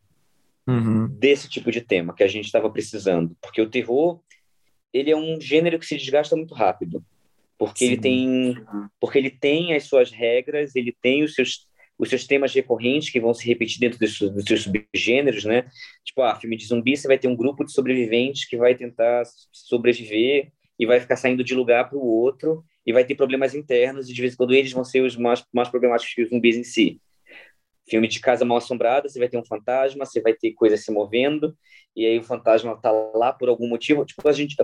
uhum. 0.68 1.07
desse 1.07 1.49
tipo 1.49 1.72
de 1.72 1.82
tema 1.82 2.13
que 2.13 2.24
a 2.24 2.28
gente 2.28 2.45
estava 2.45 2.70
precisando, 2.70 3.36
porque 3.41 3.61
o 3.61 3.70
terror 3.70 4.20
ele 4.91 5.11
é 5.11 5.16
um 5.16 5.39
gênero 5.39 5.80
que 5.80 5.86
se 5.86 5.97
desgasta 5.97 6.36
muito 6.36 6.53
rápido, 6.53 7.03
porque 7.57 7.86
Sim. 7.86 7.91
ele 7.91 8.01
tem 8.01 8.66
porque 8.99 9.18
ele 9.18 9.30
tem 9.30 9.74
as 9.74 9.86
suas 9.86 10.11
regras, 10.11 10.76
ele 10.76 10.95
tem 11.01 11.24
os 11.24 11.34
seus 11.34 11.68
os 11.98 12.10
seus 12.10 12.26
temas 12.26 12.54
recorrentes 12.54 13.10
que 13.10 13.20
vão 13.20 13.34
se 13.34 13.48
repetir 13.48 13.80
dentro 13.80 14.00
dos, 14.00 14.20
dos 14.20 14.46
seus 14.46 14.64
subgêneros, 14.64 15.46
né? 15.46 15.68
Tipo, 16.04 16.22
ah, 16.22 16.36
filme 16.36 16.58
de 16.58 16.66
zumbi, 16.66 16.96
você 16.96 17.08
vai 17.08 17.18
ter 17.18 17.28
um 17.28 17.36
grupo 17.36 17.64
de 17.64 17.72
sobreviventes 17.72 18.48
que 18.48 18.58
vai 18.58 18.76
tentar 18.76 19.24
sobreviver 19.52 20.52
e 20.78 20.86
vai 20.86 21.00
ficar 21.00 21.16
saindo 21.16 21.43
de 21.43 21.56
lugar 21.56 21.89
para 21.89 21.98
o 21.98 22.06
outro 22.06 22.64
e 22.86 22.93
vai 22.93 23.06
ter 23.06 23.16
problemas 23.16 23.56
internos 23.56 24.10
e 24.10 24.14
de 24.14 24.22
vez 24.22 24.34
em 24.34 24.38
quando 24.38 24.54
eles 24.54 24.72
vão 24.72 24.84
ser 24.84 25.02
os 25.02 25.16
mais, 25.16 25.43
mais 25.54 25.70
problemáticos 25.70 26.14
que 26.14 26.22
os 26.22 26.30
zumbis 26.30 26.58
em 26.58 26.64
si. 26.64 27.02
Filme 27.88 28.08
de 28.08 28.20
casa 28.20 28.43
mal 28.43 28.58
assombrada, 28.58 29.08
você 29.08 29.20
vai 29.20 29.30
ter 29.30 29.38
um 29.38 29.46
fantasma, 29.46 30.06
você 30.06 30.22
vai 30.22 30.34
ter 30.34 30.54
coisas 30.54 30.84
se 30.84 30.91
movendo 30.91 31.56
e 31.96 32.06
aí 32.06 32.20
o 32.20 32.24
fantasma 32.24 32.74
está 32.74 32.91
lá 32.91 33.32
por 33.32 33.48
algum 33.48 33.68
motivo. 33.68 34.06
Tipo, 34.06 34.28
a 34.28 34.34
gente, 34.34 34.56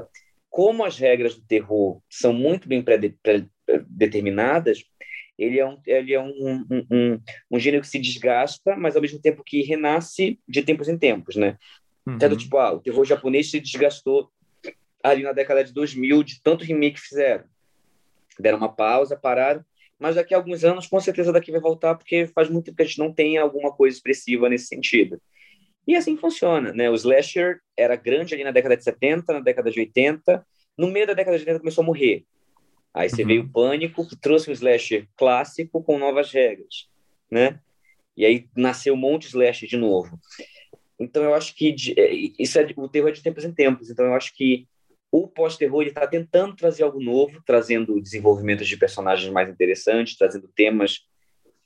como 0.49 0.83
as 0.83 0.97
regras 0.97 1.35
do 1.35 1.45
terror 1.45 2.01
são 2.09 2.33
muito 2.33 2.67
bem 2.67 2.83
pré-determinadas, 2.83 4.83
ele 5.41 5.59
é, 5.59 5.65
um, 5.65 5.77
ele 5.87 6.13
é 6.13 6.21
um, 6.21 6.29
um, 6.29 6.85
um, 6.91 7.19
um, 7.49 7.59
gênero 7.59 7.81
que 7.81 7.89
se 7.89 7.97
desgasta, 7.97 8.75
mas 8.75 8.95
ao 8.95 9.01
mesmo 9.01 9.19
tempo 9.19 9.43
que 9.43 9.63
renasce 9.63 10.39
de 10.47 10.61
tempos 10.61 10.87
em 10.87 10.97
tempos, 10.97 11.35
né? 11.35 11.57
Uhum. 12.05 12.15
Até 12.15 12.29
do 12.29 12.37
tipo, 12.37 12.57
ah, 12.57 12.73
o 12.73 12.79
terror 12.79 13.03
japonês 13.03 13.49
se 13.49 13.59
desgastou 13.59 14.29
ali 15.03 15.23
na 15.23 15.33
década 15.33 15.63
de 15.63 15.73
2000 15.73 16.21
de 16.23 16.41
tanto 16.43 16.63
remake 16.63 17.01
que 17.01 17.07
fizeram. 17.07 17.45
Deram 18.39 18.59
uma 18.59 18.71
pausa, 18.71 19.17
pararam, 19.17 19.65
mas 19.99 20.15
daqui 20.15 20.33
a 20.33 20.37
alguns 20.37 20.63
anos, 20.63 20.85
com 20.85 20.99
certeza 20.99 21.33
daqui 21.33 21.51
vai 21.51 21.59
voltar, 21.59 21.95
porque 21.95 22.27
faz 22.27 22.47
muito 22.47 22.65
tempo 22.65 22.77
que 22.77 22.83
a 22.83 22.85
gente 22.85 22.99
não 22.99 23.11
tem 23.11 23.39
alguma 23.39 23.71
coisa 23.71 23.97
expressiva 23.97 24.47
nesse 24.47 24.67
sentido. 24.67 25.19
E 25.87 25.95
assim 25.95 26.15
funciona, 26.15 26.71
né? 26.71 26.87
O 26.87 26.93
slasher 26.93 27.59
era 27.75 27.95
grande 27.95 28.35
ali 28.35 28.43
na 28.43 28.51
década 28.51 28.77
de 28.77 28.83
70, 28.83 29.33
na 29.33 29.39
década 29.39 29.71
de 29.71 29.79
80, 29.79 30.45
no 30.77 30.87
meio 30.91 31.07
da 31.07 31.13
década 31.13 31.37
de 31.37 31.43
80 31.43 31.59
começou 31.59 31.81
a 31.81 31.85
morrer 31.85 32.25
Aí 32.93 33.09
você 33.09 33.21
uhum. 33.21 33.27
veio 33.27 33.43
o 33.43 33.49
Pânico, 33.49 34.07
que 34.07 34.15
trouxe 34.15 34.49
um 34.49 34.53
slasher 34.53 35.07
clássico 35.15 35.83
com 35.83 35.97
novas 35.97 36.31
regras, 36.31 36.89
né? 37.29 37.59
E 38.15 38.25
aí 38.25 38.47
nasceu 38.55 38.93
um 38.93 38.97
monte 38.97 39.23
de 39.23 39.27
slasher 39.29 39.67
de 39.67 39.77
novo. 39.77 40.19
Então 40.99 41.23
eu 41.23 41.33
acho 41.33 41.55
que 41.55 41.71
de, 41.71 41.99
é, 41.99 42.13
isso 42.37 42.59
é 42.59 42.67
o 42.75 42.89
terror 42.89 43.09
é 43.09 43.13
de 43.13 43.23
tempos 43.23 43.43
em 43.43 43.53
tempos. 43.53 43.89
Então 43.89 44.05
eu 44.05 44.13
acho 44.13 44.35
que 44.35 44.67
o 45.11 45.27
pós-terror 45.27 45.83
está 45.83 46.07
tentando 46.07 46.55
trazer 46.55 46.83
algo 46.83 47.01
novo, 47.01 47.41
trazendo 47.45 47.99
desenvolvimentos 47.99 48.67
de 48.67 48.77
personagens 48.77 49.31
mais 49.31 49.49
interessantes, 49.49 50.15
trazendo 50.15 50.47
temas 50.49 51.01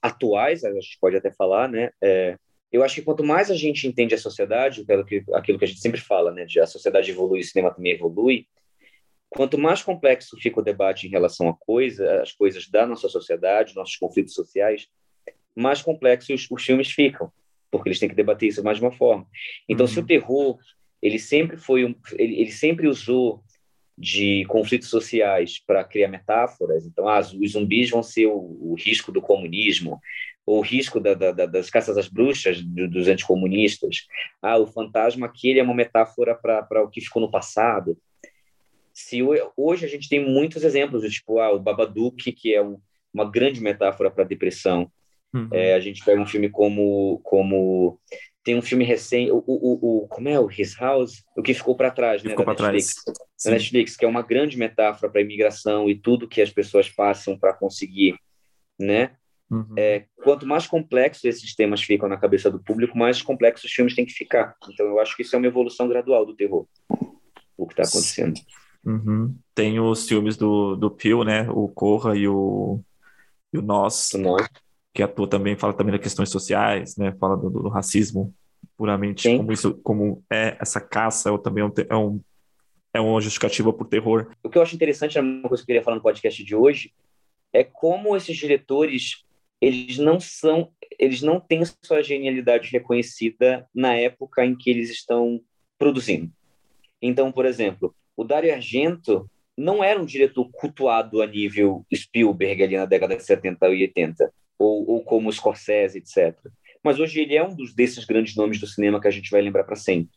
atuais, 0.02 0.64
a 0.64 0.72
gente 0.74 0.98
pode 1.00 1.16
até 1.16 1.32
falar, 1.32 1.68
né? 1.68 1.92
É, 2.02 2.38
eu 2.72 2.84
acho 2.84 2.96
que 2.96 3.02
quanto 3.02 3.24
mais 3.24 3.50
a 3.50 3.56
gente 3.56 3.88
entende 3.88 4.16
a 4.16 4.18
sociedade, 4.18 4.82
aquilo 4.82 5.06
que, 5.06 5.24
aquilo 5.34 5.60
que 5.60 5.66
a 5.66 5.68
gente 5.68 5.80
sempre 5.80 6.00
fala, 6.02 6.32
né? 6.32 6.46
De 6.46 6.60
a 6.60 6.66
sociedade 6.66 7.12
evolui, 7.12 7.40
o 7.40 7.44
cinema 7.44 7.74
também 7.74 7.94
evolui. 7.94 8.48
Quanto 9.36 9.58
mais 9.58 9.82
complexo 9.84 10.38
fica 10.40 10.60
o 10.60 10.64
debate 10.64 11.08
em 11.08 11.10
relação 11.10 11.50
a 11.50 11.54
coisa, 11.54 12.22
as 12.22 12.32
coisas 12.32 12.70
da 12.70 12.86
nossa 12.86 13.10
sociedade, 13.10 13.76
nossos 13.76 13.98
conflitos 13.98 14.34
sociais, 14.34 14.88
mais 15.54 15.82
complexos 15.82 16.48
os 16.50 16.64
filmes 16.64 16.90
ficam, 16.92 17.32
porque 17.70 17.90
eles 17.90 18.00
têm 18.00 18.08
que 18.08 18.16
debater 18.16 18.48
isso 18.48 18.64
mais 18.64 18.78
de 18.78 18.84
uma 18.84 18.92
forma. 18.92 19.28
Então, 19.68 19.86
uhum. 19.86 19.92
se 19.92 20.00
o 20.00 20.02
uhum. 20.02 20.08
terror 20.08 20.58
ele 21.02 21.20
sempre 21.20 21.58
foi 21.58 21.86
um, 21.86 21.94
ele, 22.14 22.40
ele 22.40 22.52
sempre 22.52 22.88
usou 22.88 23.44
de 23.98 24.46
conflitos 24.46 24.90
sociais 24.90 25.60
para 25.60 25.84
criar 25.84 26.08
metáforas. 26.08 26.86
Então, 26.86 27.08
ah, 27.08 27.20
os 27.20 27.52
zumbis 27.52 27.90
vão 27.90 28.04
ser 28.04 28.28
o, 28.28 28.58
o 28.62 28.76
risco 28.76 29.12
do 29.12 29.22
comunismo, 29.22 30.00
ou 30.46 30.60
o 30.60 30.62
risco 30.62 31.00
da, 31.00 31.14
da, 31.14 31.32
das 31.32 31.70
caças 31.70 31.98
às 31.98 32.08
bruxas 32.08 32.62
do, 32.62 32.88
dos 32.88 33.08
anticomunistas. 33.08 34.06
Ah, 34.42 34.58
o 34.58 34.68
fantasma 34.68 35.26
aquele 35.26 35.60
é 35.60 35.64
uma 35.64 35.74
metáfora 35.74 36.36
para 36.36 36.84
o 36.84 36.90
que 36.90 37.02
ficou 37.02 37.22
no 37.22 37.32
passado. 37.32 37.98
Se 38.96 39.20
hoje 39.58 39.86
a 39.86 39.90
gente 39.90 40.08
tem 40.08 40.26
muitos 40.26 40.64
exemplos, 40.64 41.04
tipo 41.14 41.38
ah, 41.40 41.52
o 41.52 41.60
Babadook, 41.60 42.32
que 42.32 42.56
é 42.56 42.62
um, 42.62 42.80
uma 43.14 43.30
grande 43.30 43.62
metáfora 43.62 44.10
para 44.10 44.24
a 44.24 44.28
depressão. 44.28 44.90
Uhum. 45.34 45.50
É, 45.52 45.74
a 45.74 45.80
gente 45.82 46.04
pega 46.04 46.22
um 46.22 46.26
filme 46.26 46.50
como 46.50 47.20
como 47.22 48.00
tem 48.42 48.56
um 48.56 48.62
filme 48.62 48.86
recente, 48.86 49.32
o, 49.32 49.44
o, 49.46 50.04
o, 50.04 50.08
como 50.08 50.30
é 50.30 50.40
o 50.40 50.50
His 50.50 50.78
House, 50.78 51.26
o 51.36 51.42
que 51.42 51.54
ficou 51.54 51.76
para 51.76 51.92
trás, 51.92 52.24
né, 52.24 52.30
ficou 52.30 52.46
da 52.46 52.52
Netflix, 52.54 52.94
da 53.44 53.52
Netflix, 53.52 53.98
que 53.98 54.06
é 54.06 54.08
uma 54.08 54.22
grande 54.22 54.56
metáfora 54.56 55.12
para 55.12 55.20
a 55.20 55.24
imigração 55.24 55.90
e 55.90 55.96
tudo 55.96 56.28
que 56.28 56.42
as 56.42 56.52
pessoas 56.52 56.88
passam 56.88 57.38
para 57.38 57.54
conseguir, 57.54 58.16
né? 58.80 59.16
Uhum. 59.50 59.74
É, 59.78 60.06
quanto 60.24 60.46
mais 60.46 60.68
complexos 60.68 61.26
esses 61.26 61.56
temas 61.56 61.82
ficam 61.82 62.08
na 62.08 62.18
cabeça 62.18 62.50
do 62.50 62.64
público, 62.64 62.98
mais 62.98 63.22
complexos 63.22 63.66
os 63.66 63.76
filmes 63.76 63.96
têm 63.96 64.06
que 64.06 64.14
ficar. 64.14 64.56
Então, 64.72 64.86
eu 64.86 65.00
acho 65.00 65.16
que 65.16 65.24
isso 65.24 65.36
é 65.36 65.40
uma 65.40 65.48
evolução 65.48 65.88
gradual 65.88 66.26
do 66.26 66.36
terror, 66.36 66.68
o 67.58 67.68
que 67.68 67.74
está 67.74 67.84
acontecendo. 67.84 68.40
Uhum. 68.86 69.36
Tem 69.54 69.80
os 69.80 70.08
filmes 70.08 70.38
do, 70.38 70.76
do 70.76 70.92
Pio, 70.92 71.24
né? 71.24 71.50
O 71.50 71.68
Corra 71.68 72.16
e 72.16 72.28
o, 72.28 72.80
e 73.52 73.58
o 73.58 73.62
Nós. 73.62 74.12
Nós 74.14 74.48
que 74.96 75.04
atua 75.04 75.28
também, 75.28 75.58
fala 75.58 75.74
também 75.74 75.92
das 75.92 76.02
questões 76.02 76.30
sociais, 76.30 76.96
né? 76.96 77.14
Fala 77.20 77.36
do, 77.36 77.50
do 77.50 77.68
racismo 77.68 78.34
puramente, 78.78 79.24
Sim. 79.24 79.38
como 79.38 79.52
isso, 79.52 79.74
como 79.84 80.24
é 80.32 80.58
essa 80.60 80.80
caça, 80.80 81.32
ou 81.32 81.38
também 81.38 81.66
é, 81.66 81.88
é, 81.90 81.96
um, 81.96 82.22
é 82.94 83.02
uma 83.02 83.20
justificativa 83.20 83.74
por 83.74 83.88
terror. 83.88 84.32
O 84.42 84.50
que 84.50 84.58
eu 84.58 84.62
acho 84.62 84.74
interessante, 84.74 85.20
uma 85.20 85.50
coisa 85.50 85.62
que 85.62 85.66
eu 85.66 85.76
queria 85.76 85.84
falar 85.84 85.98
no 85.98 86.02
podcast 86.02 86.42
de 86.42 86.56
hoje, 86.56 86.94
é 87.52 87.64
como 87.64 88.16
esses 88.16 88.38
diretores, 88.38 89.26
eles 89.62 89.98
não 89.98 90.18
são, 90.18 90.72
eles 90.98 91.22
não 91.22 91.42
têm 91.42 91.62
sua 91.84 92.02
genialidade 92.02 92.70
reconhecida 92.72 93.68
na 93.76 93.96
época 93.96 94.46
em 94.46 94.56
que 94.56 94.70
eles 94.70 94.90
estão 94.90 95.42
produzindo. 95.78 96.32
Então, 97.02 97.34
por 97.34 97.46
exemplo, 97.46 97.94
o 98.16 98.24
Dario 98.24 98.54
Argento 98.54 99.30
não 99.58 99.84
era 99.84 100.00
um 100.00 100.06
diretor 100.06 100.50
cultuado 100.52 101.22
a 101.22 101.28
nível 101.28 101.86
Spielberg 101.94 102.64
ali 102.64 102.78
na 102.78 102.86
década 102.86 103.16
de 103.16 103.24
70 103.24 103.68
e 103.70 103.82
80 103.84 104.34
ou, 104.60 104.90
ou 104.90 105.04
como 105.04 105.32
Scorsese, 105.32 105.98
etc. 105.98 106.38
Mas 106.84 107.00
hoje 107.00 107.22
ele 107.22 107.36
é 107.36 107.44
um 107.44 107.56
dos 107.56 107.74
desses 107.74 108.06
grandes 108.06 108.36
nomes 108.36 108.60
do 108.60 108.68
cinema 108.68 109.00
que 109.00 109.08
a 109.08 109.12
gente 109.12 109.32
vai 109.32 109.42
lembrar 109.42 109.64
para 109.64 109.76
sempre, 109.76 110.16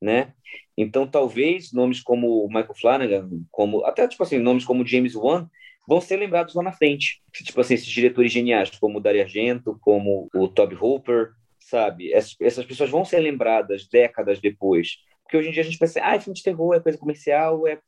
né? 0.00 0.32
Então 0.76 1.06
talvez 1.06 1.72
nomes 1.72 2.00
como 2.00 2.46
Michael 2.48 2.74
Flanagan, 2.74 3.28
como 3.50 3.84
até 3.84 4.06
tipo 4.06 4.22
assim 4.22 4.38
nomes 4.38 4.64
como 4.64 4.86
James 4.86 5.14
Wan 5.14 5.48
vão 5.86 6.00
ser 6.00 6.16
lembrados 6.16 6.54
lá 6.54 6.62
na 6.62 6.72
frente. 6.72 7.22
Tipo 7.32 7.60
assim 7.60 7.74
esses 7.74 7.86
diretores 7.86 8.32
geniais 8.32 8.70
como 8.78 8.98
o 8.98 9.00
Dario 9.00 9.22
Argento, 9.22 9.78
como 9.80 10.28
o 10.34 10.48
Toby 10.48 10.76
Hooper, 10.76 11.32
sabe? 11.58 12.12
Essas, 12.12 12.36
essas 12.40 12.64
pessoas 12.64 12.90
vão 12.90 13.04
ser 13.04 13.20
lembradas 13.20 13.88
décadas 13.88 14.40
depois, 14.40 14.98
porque 15.34 15.38
hoje 15.38 15.48
em 15.48 15.52
dia 15.52 15.62
a 15.62 15.64
gente 15.64 15.78
pensa, 15.78 16.00
ah, 16.02 16.14
é 16.14 16.20
filme 16.20 16.36
de 16.36 16.42
terror, 16.42 16.74
é 16.74 16.80
coisa 16.80 16.96
comercial, 16.96 17.66
é 17.66 17.78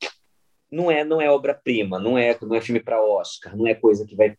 não 0.71 0.91
é 0.91 1.05
não 1.05 1.21
é 1.21 1.31
obra-prima, 1.31 1.99
não 1.99 2.19
é 2.19 2.37
não 2.43 2.57
é 2.57 2.61
filme 2.61 2.81
para 2.81 3.01
Oscar, 3.01 3.57
não 3.57 3.67
é 3.69 3.75
coisa 3.75 4.05
que 4.05 4.17
vai 4.17 4.37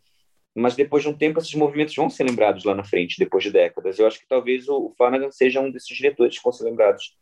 mas 0.53 0.75
depois 0.75 1.03
de 1.03 1.09
um 1.09 1.13
tempo 1.13 1.39
esses 1.39 1.53
movimentos 1.53 1.95
vão 1.95 2.09
ser 2.09 2.23
lembrados 2.23 2.63
lá 2.63 2.73
na 2.73 2.83
frente, 2.83 3.19
depois 3.19 3.43
de 3.43 3.51
décadas. 3.51 3.99
Eu 3.99 4.07
acho 4.07 4.19
que 4.19 4.27
talvez 4.27 4.67
o 4.67 4.91
Flanagan 4.97 5.29
seja 5.29 5.61
um 5.61 5.69
desses 5.69 5.95
diretores 5.95 6.35
que 6.35 6.43
vão 6.43 6.51
ser 6.51 6.63
lembrados 6.63 7.15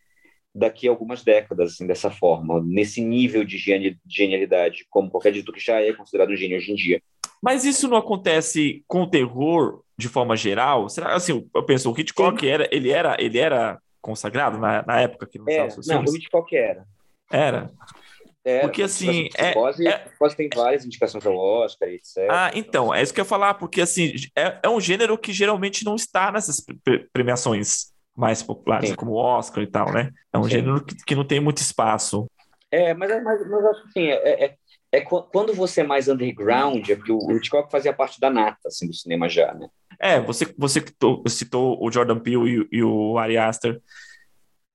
daqui 0.56 0.88
a 0.88 0.92
algumas 0.92 1.22
décadas, 1.22 1.74
assim, 1.74 1.86
dessa 1.86 2.10
forma, 2.10 2.64
nesse 2.66 3.02
nível 3.02 3.44
de 3.44 3.58
genialidade, 4.08 4.86
como 4.90 5.12
qualquer 5.12 5.34
diretor 5.34 5.52
que 5.52 5.60
já 5.60 5.82
é 5.82 5.92
considerado 5.92 6.32
um 6.32 6.36
gênio 6.38 6.56
hoje 6.56 6.72
em 6.72 6.76
dia. 6.76 7.02
Mas 7.44 7.66
isso 7.66 7.90
não 7.90 7.98
acontece 7.98 8.86
com 8.88 9.02
o 9.02 9.10
terror 9.10 9.84
de 10.00 10.08
forma 10.08 10.38
geral? 10.38 10.88
Será 10.88 11.14
assim, 11.14 11.46
eu 11.54 11.64
penso, 11.66 11.92
o 11.92 12.00
Hitchcock 12.00 12.48
era, 12.48 12.70
ele 12.72 12.90
era, 12.90 13.18
ele 13.20 13.38
era 13.38 13.82
consagrado 14.06 14.60
na, 14.60 14.84
na 14.86 15.01
época 15.01 15.26
que 15.26 15.39
lançava 15.39 15.66
é, 15.66 15.70
seus 15.72 15.88
Não, 15.88 15.95
filmes? 15.95 16.14
o 16.14 16.18
Hitchcock 16.18 16.56
era. 16.56 16.86
Era. 17.32 17.72
É, 18.43 18.60
porque 18.60 18.84
assim. 18.84 19.28
É, 19.36 19.47
psicose, 19.47 19.88
é, 19.88 19.97
psicose 19.97 20.38
tem 20.38 20.49
várias 20.53 20.86
indicações 20.86 21.26
ao 21.26 21.36
Oscar, 21.36 21.89
etc. 21.89 22.28
Ah, 22.30 22.51
então, 22.53 22.93
é 22.93 23.01
isso 23.01 23.12
que 23.12 23.20
eu 23.20 23.24
ia 23.24 23.28
falar, 23.28 23.56
porque 23.56 23.82
assim, 23.82 24.14
é, 24.38 24.60
é 24.62 24.70
um 24.70 24.80
gênero 24.80 25.18
que 25.18 25.34
geralmente 25.34 25.84
não 25.84 25.95
está 25.95 26.32
nessas 26.32 26.64
premiações 27.12 27.91
mais 28.16 28.43
populares, 28.43 28.89
Sim. 28.89 28.95
como 28.95 29.14
o 29.14 29.18
Oscar 29.18 29.64
e 29.64 29.68
tal, 29.68 29.91
né? 29.91 30.12
É 30.32 30.38
um 30.38 30.43
Sim. 30.43 30.49
gênero 30.51 30.86
que, 30.86 30.95
que 31.03 31.16
não 31.16 31.26
tem 31.26 31.39
muito 31.39 31.58
espaço. 31.58 32.30
É, 32.70 32.93
mas, 32.93 33.10
é, 33.10 33.20
mas, 33.22 33.49
mas 33.49 33.66
acho 33.66 33.82
que 33.82 33.88
assim, 33.88 34.08
é, 34.12 34.45
é, 34.45 34.56
é, 34.91 35.01
quando 35.01 35.51
você 35.56 35.82
é 35.82 35.84
mais 35.84 36.08
underground, 36.08 36.88
é 36.88 36.95
porque 36.95 37.12
o 37.12 37.32
Hitchcock 37.32 37.72
fazia 37.72 37.91
parte 37.91 38.20
da 38.20 38.30
nata 38.30 38.68
assim, 38.68 38.86
do 38.86 38.93
cinema 38.93 39.28
já, 39.28 39.51
né? 39.56 39.68
É, 40.00 40.20
você, 40.20 40.54
você 40.58 40.84
citou 41.28 41.78
o 41.84 41.91
Jordan 41.91 42.20
Peele 42.20 42.68
e, 42.72 42.78
e 42.78 42.84
o 42.84 43.18
Ari 43.18 43.38
Aster 43.38 43.82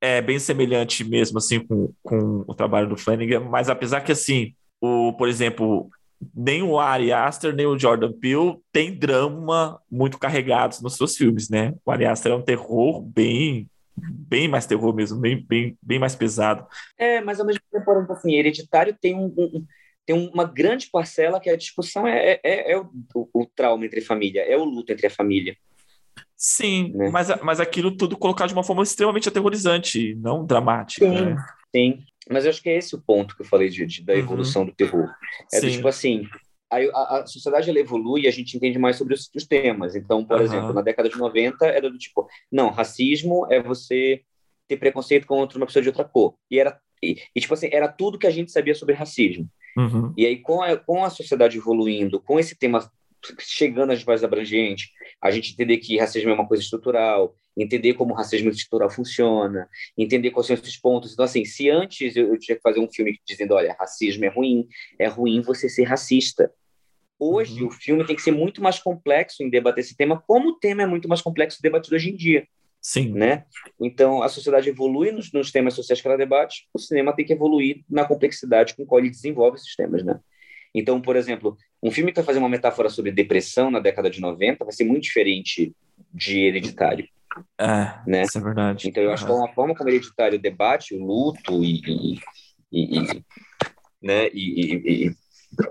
é 0.01 0.23
bem 0.23 0.39
semelhante 0.39 1.05
mesmo, 1.05 1.39
assim, 1.39 1.61
com, 1.61 1.93
com 2.03 2.45
o 2.47 2.55
trabalho 2.55 2.89
do 2.89 2.97
Flanagan, 2.97 3.41
mas 3.41 3.68
apesar 3.68 4.01
que, 4.01 4.12
assim, 4.12 4.55
o, 4.81 5.12
por 5.12 5.29
exemplo, 5.29 5.91
nem 6.35 6.62
o 6.62 6.79
Ari 6.79 7.12
Aster, 7.12 7.55
nem 7.55 7.66
o 7.66 7.79
Jordan 7.79 8.12
Peele 8.12 8.59
tem 8.73 8.95
drama 8.99 9.81
muito 9.91 10.18
carregados 10.18 10.81
nos 10.81 10.97
seus 10.97 11.16
filmes, 11.16 11.51
né? 11.51 11.75
O 11.85 11.91
Ari 11.91 12.07
Aster 12.07 12.33
é 12.33 12.35
um 12.35 12.43
terror 12.43 13.03
bem 13.03 13.68
bem 14.03 14.49
mais 14.49 14.64
terror 14.64 14.95
mesmo, 14.95 15.18
bem, 15.18 15.45
bem, 15.47 15.77
bem 15.83 15.99
mais 15.99 16.14
pesado. 16.14 16.66
É, 16.97 17.21
mas 17.21 17.39
ao 17.39 17.47
mesmo 17.47 17.61
tempo, 17.71 17.91
assim, 18.12 18.35
Hereditário 18.35 18.97
tem 18.99 19.14
um, 19.14 19.27
um 19.37 19.66
tem 20.11 20.31
uma 20.33 20.45
grande 20.45 20.89
parcela 20.91 21.39
que 21.39 21.49
a 21.49 21.57
discussão 21.57 22.05
é, 22.07 22.41
é, 22.43 22.73
é 22.73 22.77
o, 22.77 22.91
o, 23.15 23.29
o, 23.33 23.47
trauma 23.47 23.87
entre 23.87 24.01
família, 24.01 24.43
é 24.43 24.57
o 24.57 24.65
luto 24.65 24.93
entre 24.93 25.07
a 25.07 25.11
família. 25.11 25.57
Sim, 26.37 26.93
né? 26.97 27.11
mas, 27.11 27.29
mas 27.43 27.61
aquilo 27.61 27.97
tudo 27.97 28.17
colocado 28.17 28.49
de 28.49 28.55
uma 28.55 28.65
forma 28.65 28.83
extremamente 28.83 29.29
aterrorizante, 29.29 30.17
não 30.17 30.45
dramática. 30.45 31.07
Sim, 31.07 31.27
né? 31.27 31.37
sim. 31.75 32.03
Mas 32.29 32.45
eu 32.45 32.51
acho 32.51 32.63
que 32.63 32.71
é 32.71 32.77
esse 32.77 32.95
o 32.95 33.01
ponto 33.01 33.37
que 33.37 33.43
eu 33.43 33.47
falei 33.47 33.69
de, 33.69 33.87
de 33.87 34.03
da 34.03 34.15
uhum. 34.15 34.19
evolução 34.19 34.63
uhum. 34.63 34.69
do 34.69 34.75
terror. 34.75 35.09
É 35.53 35.61
do 35.61 35.71
tipo 35.71 35.87
assim, 35.87 36.27
a, 36.69 36.79
a, 36.79 37.21
a 37.21 37.27
sociedade 37.27 37.71
ela 37.71 37.79
evolui 37.79 38.23
e 38.23 38.29
a 38.29 38.33
gente 38.33 38.57
entende 38.57 38.79
mais 38.79 38.97
sobre 38.97 39.15
os, 39.15 39.31
os 39.35 39.47
temas. 39.47 39.95
Então, 39.95 40.25
por 40.25 40.39
uhum. 40.39 40.43
exemplo, 40.43 40.73
na 40.73 40.83
década 40.83 41.09
de 41.09 41.17
90 41.17 41.67
era 41.67 41.89
do 41.89 41.99
tipo, 41.99 42.29
não, 42.51 42.71
racismo 42.71 43.47
é 43.49 43.63
você 43.63 44.23
ter 44.67 44.77
preconceito 44.77 45.27
contra 45.27 45.57
uma 45.57 45.67
pessoa 45.67 45.83
de 45.83 45.89
outra 45.89 46.05
cor. 46.05 46.35
E 46.51 46.59
era 46.59 46.81
e, 47.03 47.17
e 47.35 47.41
tipo 47.41 47.55
assim, 47.55 47.69
era 47.73 47.89
tudo 47.89 48.19
que 48.19 48.27
a 48.27 48.31
gente 48.31 48.51
sabia 48.51 48.75
sobre 48.75 48.95
racismo. 48.95 49.49
Uhum. 49.77 50.12
E 50.16 50.27
aí, 50.27 50.39
com 50.39 50.62
a, 50.62 50.77
com 50.77 51.05
a 51.05 51.11
sociedade 51.11 51.59
evoluindo, 51.59 52.21
com 52.21 52.39
esse 52.39 52.57
tema 52.57 52.91
chegando 53.39 53.93
às 53.93 54.05
mais 54.05 54.25
abrangentes, 54.25 54.89
a 55.21 55.31
gente 55.31 55.53
entender 55.53 55.79
que 55.79 55.99
racismo 55.99 56.31
é 56.31 56.35
uma 56.35 56.47
coisa 56.47 56.62
estrutural, 56.62 57.35
entender 57.57 57.95
como 57.95 58.12
o 58.12 58.16
racismo 58.16 58.49
estrutural 58.49 58.91
funciona, 58.91 59.68
entender 59.97 60.31
quais 60.31 60.47
são 60.47 60.55
esses 60.55 60.77
pontos. 60.77 61.12
Então, 61.12 61.25
assim, 61.25 61.45
se 61.45 61.68
antes 61.68 62.16
eu, 62.16 62.29
eu 62.29 62.39
tinha 62.39 62.57
que 62.57 62.62
fazer 62.62 62.81
um 62.81 62.91
filme 62.91 63.18
dizendo, 63.27 63.55
olha, 63.55 63.77
racismo 63.79 64.25
é 64.25 64.29
ruim, 64.29 64.66
é 64.99 65.07
ruim 65.07 65.43
você 65.43 65.68
ser 65.68 65.85
racista. 65.85 66.53
Hoje, 67.18 67.62
uhum. 67.62 67.68
o 67.68 67.71
filme 67.71 68.07
tem 68.07 68.16
que 68.16 68.23
ser 68.23 68.33
muito 68.33 68.62
mais 68.62 68.79
complexo 68.79 69.43
em 69.43 69.51
debater 69.51 69.85
esse 69.85 69.95
tema, 69.95 70.23
como 70.27 70.51
o 70.51 70.59
tema 70.59 70.83
é 70.83 70.87
muito 70.87 71.09
mais 71.09 71.21
complexo 71.21 71.61
debatido 71.61 71.95
hoje 71.95 72.11
em 72.11 72.16
dia. 72.16 72.47
Sim. 72.81 73.12
Né? 73.12 73.45
Então, 73.81 74.22
a 74.22 74.28
sociedade 74.28 74.68
evolui 74.68 75.12
nos, 75.12 75.33
nos 75.33 75.51
temas 75.51 75.74
sociais 75.74 76.01
que 76.01 76.09
ela 76.09 76.16
debate, 76.16 76.66
o 76.72 76.78
cinema 76.78 77.14
tem 77.14 77.24
que 77.24 77.33
evoluir 77.33 77.85
na 77.89 78.05
complexidade 78.05 78.74
com 78.74 78.87
qual 78.87 79.01
ele 79.01 79.11
desenvolve 79.11 79.57
esses 79.57 79.76
temas, 79.76 80.03
né? 80.03 80.18
Então, 80.74 81.01
por 81.01 81.16
exemplo, 81.16 81.57
um 81.83 81.91
filme 81.91 82.12
que 82.12 82.16
vai 82.16 82.24
fazer 82.24 82.39
uma 82.39 82.49
metáfora 82.49 82.89
sobre 82.89 83.11
depressão 83.11 83.70
na 83.70 83.81
década 83.81 84.09
de 84.09 84.20
90 84.20 84.64
vai 84.64 84.72
ser 84.72 84.85
muito 84.85 85.03
diferente 85.03 85.74
de 86.14 86.39
Hereditário. 86.39 87.07
É, 87.59 87.99
né? 88.07 88.22
isso 88.22 88.39
é 88.39 88.41
verdade. 88.41 88.89
Então, 88.89 89.03
eu 89.03 89.12
acho 89.12 89.24
que 89.24 89.31
é 89.31 89.35
uma 89.35 89.53
forma 89.53 89.74
como 89.74 89.91
Hereditário 89.91 90.39
debate 90.39 90.95
o 90.95 91.05
luto 91.05 91.62
e, 91.62 91.81
e, 91.87 92.18
e, 92.72 92.99
e 92.99 93.24
né? 94.03 94.28
E, 94.33 95.12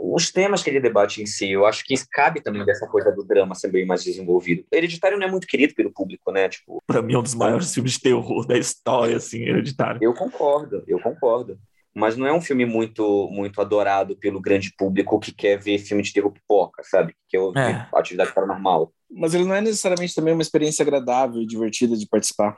os 0.02 0.32
temas 0.32 0.62
que 0.62 0.70
ele 0.70 0.80
debate 0.80 1.22
em 1.22 1.26
si, 1.26 1.52
eu 1.52 1.66
acho 1.66 1.84
que 1.86 1.96
cabe 2.12 2.42
também 2.42 2.66
dessa 2.66 2.88
coisa 2.88 3.12
do 3.12 3.24
drama 3.24 3.56
ser 3.56 3.72
bem 3.72 3.86
mais 3.86 4.04
desenvolvido. 4.04 4.66
Hereditário 4.72 5.18
não 5.18 5.28
é 5.28 5.32
muito 5.32 5.48
querido 5.48 5.74
pelo 5.74 5.92
público, 5.92 6.32
né? 6.32 6.50
Tipo, 6.50 6.84
pra 6.86 7.02
mim 7.02 7.14
é 7.14 7.18
um 7.18 7.24
dos 7.24 7.36
maiores 7.36 7.74
filmes 7.74 7.94
de 7.94 8.02
terror 8.02 8.46
da 8.46 8.58
história, 8.58 9.18
assim, 9.18 9.42
Hereditário. 9.42 10.00
Eu 10.02 10.14
concordo, 10.14 10.84
eu 10.88 11.00
concordo. 11.00 11.58
Mas 11.96 12.16
não 12.16 12.28
é 12.28 12.34
um 12.34 12.42
filme 12.42 12.66
muito 12.66 13.30
muito 13.32 13.60
adorado 13.60 14.16
pelo 14.16 14.40
grande 14.40 14.72
público 14.78 15.20
que 15.20 15.34
quer 15.34 15.58
ver 15.58 15.80
filme 15.80 16.04
de 16.04 16.14
terror 16.14 16.32
pipoca, 16.32 16.84
sabe? 16.84 17.16
Que 17.28 17.38
ouvir 17.38 17.60
é. 17.60 17.88
atividade 17.94 18.34
paranormal. 18.34 18.94
Mas 19.12 19.34
ele 19.34 19.46
não 19.46 19.56
é 19.56 19.62
necessariamente 19.62 20.14
também 20.14 20.34
uma 20.34 20.42
experiência 20.42 20.84
agradável 20.84 21.42
e 21.42 21.48
divertida 21.48 21.98
de 21.98 22.08
participar. 22.08 22.56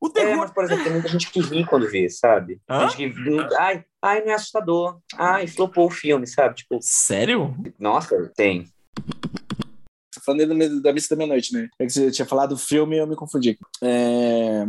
O 0.00 0.10
terror... 0.10 0.32
É, 0.32 0.36
mas, 0.36 0.50
por 0.50 0.64
exemplo, 0.64 0.84
tem 0.84 0.92
muita 0.92 1.08
gente 1.08 1.30
que 1.30 1.40
ri 1.40 1.64
quando 1.64 1.90
vê, 1.90 2.08
sabe? 2.08 2.60
Hã? 2.68 2.88
Gente 2.88 3.14
que... 3.14 3.54
Ai, 3.58 3.84
ai, 4.00 4.20
não 4.22 4.32
é 4.32 4.34
assustador. 4.34 4.98
Ai, 5.14 5.46
flopou 5.46 5.86
o 5.86 5.90
filme, 5.90 6.26
sabe? 6.26 6.56
Tipo... 6.56 6.78
Sério? 6.80 7.54
Nossa, 7.78 8.30
tem. 8.34 8.66
Falando 10.24 10.48
da, 10.48 10.80
da 10.80 10.92
Missa 10.92 11.14
da 11.14 11.16
Meia-Noite, 11.16 11.52
né? 11.52 11.68
É 11.78 11.86
que 11.86 11.92
você 11.92 12.10
tinha 12.10 12.26
falado 12.26 12.50
do 12.50 12.58
filme 12.58 12.96
e 12.96 12.98
eu 12.98 13.06
me 13.06 13.16
confundi. 13.16 13.58
É... 13.82 14.66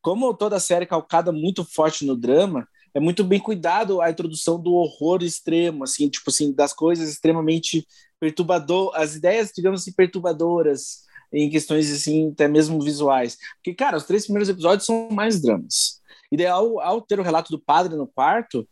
Como 0.00 0.34
toda 0.34 0.60
série 0.60 0.86
calcada 0.86 1.32
muito 1.32 1.64
forte 1.64 2.04
no 2.04 2.16
drama, 2.16 2.66
é 2.94 3.00
muito 3.00 3.24
bem 3.24 3.40
cuidado 3.40 4.00
a 4.00 4.10
introdução 4.10 4.60
do 4.60 4.72
horror 4.72 5.22
extremo, 5.22 5.84
assim, 5.84 6.08
tipo 6.08 6.28
assim, 6.28 6.52
das 6.52 6.72
coisas 6.72 7.08
extremamente 7.08 7.86
perturbadoras, 8.20 9.02
as 9.02 9.16
ideias, 9.16 9.50
digamos 9.54 9.80
assim, 9.80 9.92
perturbadoras, 9.92 11.04
em 11.32 11.50
questões 11.50 11.90
assim, 11.90 12.30
até 12.32 12.46
mesmo 12.46 12.80
visuais. 12.80 13.36
Porque, 13.56 13.74
cara, 13.74 13.96
os 13.96 14.04
três 14.04 14.24
primeiros 14.24 14.48
episódios 14.48 14.86
são 14.86 15.08
mais 15.10 15.40
dramas. 15.40 16.00
E 16.30 16.36
daí, 16.36 16.46
ao, 16.46 16.80
ao 16.80 17.00
ter 17.00 17.18
o 17.20 17.22
relato 17.22 17.50
do 17.50 17.58
padre 17.58 17.96
no 17.96 18.06
quarto, 18.06 18.66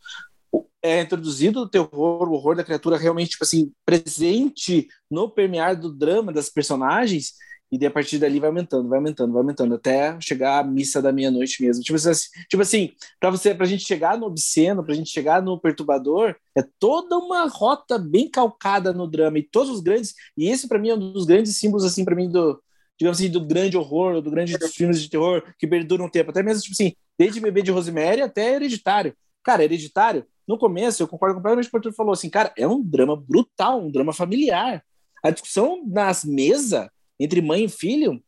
é 0.81 1.01
introduzido 1.01 1.61
o 1.61 1.69
terror, 1.69 2.27
o 2.27 2.33
horror 2.33 2.55
da 2.55 2.63
criatura 2.63 2.97
realmente, 2.97 3.31
tipo 3.31 3.43
assim, 3.43 3.71
presente 3.85 4.87
no 5.09 5.29
permear 5.29 5.79
do 5.79 5.91
drama 5.91 6.33
das 6.33 6.49
personagens, 6.49 7.33
e 7.71 7.77
daí 7.77 7.87
a 7.87 7.91
partir 7.91 8.17
dali 8.17 8.39
vai 8.39 8.49
aumentando, 8.49 8.89
vai 8.89 8.99
aumentando, 8.99 9.31
vai 9.31 9.41
aumentando, 9.41 9.75
até 9.75 10.19
chegar 10.19 10.59
à 10.59 10.63
missa 10.63 11.01
da 11.01 11.11
meia-noite 11.11 11.63
mesmo. 11.63 11.81
Tipo 11.81 11.95
assim, 11.95 12.29
tipo 12.49 12.61
assim 12.61 12.91
para 13.19 13.29
você, 13.29 13.55
pra 13.55 13.65
gente 13.65 13.85
chegar 13.85 14.17
no 14.17 14.25
obsceno, 14.25 14.83
pra 14.83 14.93
gente 14.93 15.09
chegar 15.09 15.41
no 15.41 15.57
perturbador, 15.59 16.35
é 16.55 16.63
toda 16.77 17.17
uma 17.17 17.47
rota 17.47 17.97
bem 17.97 18.29
calcada 18.29 18.91
no 18.91 19.07
drama, 19.07 19.39
e 19.39 19.43
todos 19.43 19.69
os 19.69 19.79
grandes, 19.79 20.13
e 20.35 20.49
esse 20.49 20.67
para 20.67 20.77
mim 20.77 20.89
é 20.89 20.95
um 20.95 21.13
dos 21.13 21.25
grandes 21.25 21.55
símbolos, 21.55 21.85
assim, 21.85 22.03
para 22.03 22.15
mim, 22.15 22.29
do, 22.29 22.61
digamos 22.99 23.19
assim, 23.19 23.29
do 23.29 23.39
grande 23.39 23.77
horror, 23.77 24.21
do 24.21 24.29
grande 24.29 24.57
dos 24.57 24.75
filmes 24.75 25.01
de 25.01 25.09
terror 25.09 25.41
que 25.57 25.65
perduram 25.65 26.05
um 26.05 26.09
tempo, 26.09 26.31
até 26.31 26.43
mesmo, 26.43 26.61
tipo 26.61 26.73
assim, 26.73 26.93
desde 27.17 27.39
Bebê 27.39 27.61
de 27.61 27.71
Rosemary 27.71 28.21
até 28.21 28.55
Hereditário. 28.55 29.15
Cara, 29.43 29.63
Hereditário, 29.63 30.25
no 30.47 30.57
começo, 30.57 31.01
eu 31.01 31.07
concordo 31.07 31.35
completamente 31.35 31.71
com 31.71 31.77
o 31.77 31.81
que 31.81 31.87
o 31.87 31.93
falou, 31.93 32.11
assim, 32.11 32.29
cara, 32.29 32.51
é 32.57 32.67
um 32.67 32.83
drama 32.83 33.15
brutal, 33.15 33.81
um 33.81 33.89
drama 33.89 34.11
familiar. 34.11 34.83
A 35.23 35.29
discussão 35.29 35.83
nas 35.87 36.25
mesas 36.25 36.89
entre 37.23 37.41
mãe 37.41 37.65
e 37.65 37.69
filho 37.69 38.21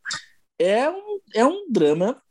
é 0.60 0.90
um, 0.90 1.20
é 1.36 1.46
um 1.46 1.70
drama 1.70 2.22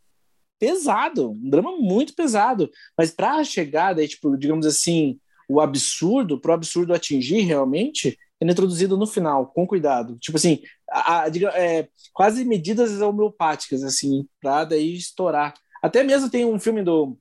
pesado, 0.58 1.32
um 1.32 1.50
drama 1.50 1.76
muito 1.76 2.14
pesado. 2.14 2.70
Mas 2.96 3.10
para 3.10 3.34
a 3.34 3.44
chegada, 3.44 4.06
tipo, 4.06 4.36
digamos 4.36 4.64
assim, 4.64 5.18
o 5.48 5.60
absurdo, 5.60 6.40
para 6.40 6.52
o 6.52 6.54
absurdo 6.54 6.94
atingir 6.94 7.40
realmente, 7.40 8.16
é 8.40 8.50
introduzido 8.50 8.96
no 8.96 9.06
final, 9.06 9.46
com 9.46 9.66
cuidado. 9.66 10.16
Tipo 10.18 10.36
assim, 10.36 10.62
a, 10.90 11.24
a, 11.24 11.28
é, 11.54 11.88
quase 12.12 12.44
medidas 12.44 13.00
homeopáticas, 13.00 13.82
assim, 13.82 14.26
para 14.40 14.64
daí 14.64 14.96
estourar. 14.96 15.54
Até 15.82 16.02
mesmo 16.02 16.30
tem 16.30 16.44
um 16.44 16.58
filme 16.58 16.82
do. 16.82 17.16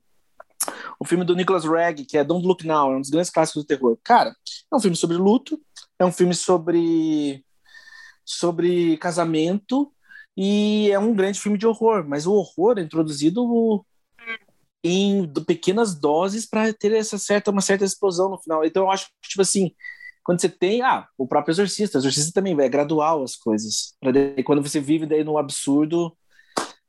O 0.98 1.04
filme 1.04 1.24
do 1.24 1.34
Nicholas 1.34 1.64
Ragg, 1.64 2.04
que 2.04 2.16
é 2.16 2.22
Don't 2.22 2.46
Look 2.46 2.64
Now, 2.64 2.92
é 2.92 2.96
um 2.96 3.00
dos 3.00 3.10
grandes 3.10 3.30
clássicos 3.30 3.64
do 3.64 3.66
terror. 3.66 3.98
Cara, 4.04 4.30
é 4.72 4.76
um 4.76 4.80
filme 4.80 4.96
sobre 4.96 5.16
luto, 5.16 5.60
é 5.98 6.04
um 6.04 6.12
filme 6.12 6.34
sobre 6.34 7.44
sobre 8.24 8.96
casamento 8.98 9.92
e 10.36 10.90
é 10.90 10.98
um 10.98 11.14
grande 11.14 11.40
filme 11.40 11.58
de 11.58 11.66
horror, 11.66 12.06
mas 12.08 12.26
o 12.26 12.32
horror 12.32 12.78
é 12.78 12.82
introduzido 12.82 13.84
em 14.84 15.30
pequenas 15.46 15.94
doses 15.94 16.46
para 16.46 16.72
ter 16.72 16.92
essa 16.92 17.18
certa 17.18 17.50
uma 17.50 17.60
certa 17.60 17.84
explosão 17.84 18.30
no 18.30 18.38
final. 18.38 18.64
Então 18.64 18.84
eu 18.84 18.90
acho 18.90 19.06
que 19.22 19.28
tipo 19.28 19.42
assim, 19.42 19.72
quando 20.24 20.40
você 20.40 20.48
tem, 20.48 20.82
ah, 20.82 21.06
o 21.18 21.26
próprio 21.26 21.52
exorcista, 21.52 21.98
o 21.98 22.00
exorcista 22.00 22.32
também 22.32 22.58
é 22.60 22.68
gradual 22.68 23.22
as 23.22 23.36
coisas. 23.36 23.94
Para 24.00 24.12
quando 24.44 24.62
você 24.62 24.80
vive 24.80 25.06
daí 25.06 25.24
no 25.24 25.38
absurdo, 25.38 26.16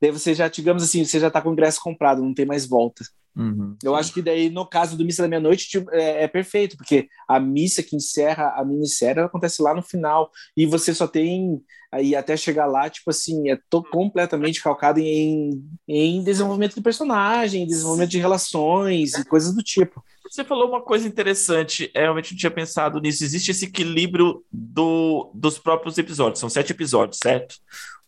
daí 0.03 0.11
você 0.11 0.33
já, 0.33 0.49
digamos 0.49 0.83
assim, 0.83 1.05
você 1.05 1.17
já 1.17 1.27
está 1.27 1.41
com 1.41 1.49
o 1.49 1.53
ingresso 1.53 1.79
comprado, 1.81 2.21
não 2.21 2.33
tem 2.33 2.45
mais 2.45 2.67
volta. 2.67 3.05
Uhum, 3.33 3.77
eu 3.81 3.95
acho 3.95 4.13
que 4.13 4.21
daí, 4.21 4.49
no 4.49 4.67
caso 4.67 4.97
do 4.97 5.05
Missa 5.05 5.23
da 5.23 5.29
Meia-Noite, 5.29 5.69
tipo, 5.69 5.89
é, 5.91 6.23
é, 6.23 6.27
perfeito, 6.27 6.75
porque 6.75 7.07
a 7.25 7.39
missa 7.39 7.81
que 7.81 7.95
encerra 7.95 8.53
a 8.57 8.65
minissérie 8.65 9.23
acontece 9.23 9.61
lá 9.61 9.73
no 9.73 9.81
final, 9.81 10.29
e 10.57 10.65
você 10.65 10.93
só 10.93 11.07
tem 11.07 11.63
aí 11.89 12.17
até 12.17 12.35
chegar 12.35 12.65
lá, 12.65 12.89
tipo 12.89 13.09
assim, 13.09 13.49
é 13.49 13.57
tô 13.69 13.81
completamente 13.81 14.61
calcado 14.61 14.99
em, 14.99 15.63
em 15.87 16.21
desenvolvimento 16.21 16.75
de 16.75 16.81
personagem, 16.81 17.65
desenvolvimento 17.65 18.11
de 18.11 18.19
relações 18.19 19.13
e 19.13 19.23
coisas 19.23 19.55
do 19.55 19.63
tipo. 19.63 20.03
Você 20.29 20.43
falou 20.43 20.69
uma 20.69 20.81
coisa 20.81 21.07
interessante, 21.07 21.91
é, 21.93 22.01
realmente 22.01 22.31
não 22.31 22.37
tinha 22.37 22.51
pensado 22.51 22.99
nisso. 22.99 23.23
Existe 23.23 23.51
esse 23.51 23.65
equilíbrio 23.65 24.43
do, 24.51 25.31
dos 25.33 25.57
próprios 25.59 25.97
episódios, 25.97 26.39
são 26.39 26.49
sete 26.49 26.71
episódios, 26.71 27.19
certo? 27.21 27.55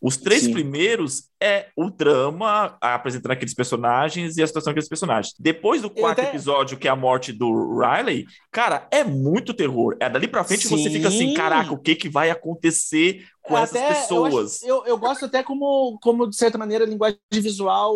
Os 0.01 0.18
três 0.18 0.43
Sim. 0.43 0.53
primeiros 0.53 1.30
é 1.41 1.70
o 1.76 1.89
drama 1.89 2.78
apresentando 2.80 3.32
aqueles 3.32 3.53
personagens 3.53 4.38
e 4.38 4.43
a 4.43 4.47
situação 4.47 4.72
daqueles 4.72 4.89
personagens. 4.89 5.34
Depois 5.39 5.82
do 5.82 5.89
quarto 5.89 6.20
até... 6.20 6.30
episódio, 6.30 6.78
que 6.78 6.88
é 6.88 6.91
a 6.91 6.95
morte 6.95 7.32
do 7.32 7.80
Riley, 7.80 8.26
cara, 8.51 8.88
é 8.91 9.03
muito 9.03 9.53
terror. 9.53 9.95
É 9.99 10.09
dali 10.09 10.28
pra 10.28 10.43
frente 10.43 10.68
Sim. 10.68 10.78
você 10.78 10.89
fica 10.89 11.07
assim, 11.07 11.34
caraca, 11.34 11.74
o 11.74 11.78
que 11.80 11.95
que 11.95 12.09
vai 12.09 12.30
acontecer 12.30 13.26
com 13.41 13.55
até, 13.55 13.80
essas 13.80 14.01
pessoas? 14.01 14.61
Eu, 14.61 14.78
eu, 14.78 14.86
eu, 14.88 14.97
gosto 14.97 15.26
até 15.26 15.41
como, 15.41 15.97
como, 16.01 16.30
de 16.30 16.36
certa 16.36 16.57
maneira, 16.57 16.84
a 16.84 16.88
linguagem 16.88 17.18
visual 17.32 17.95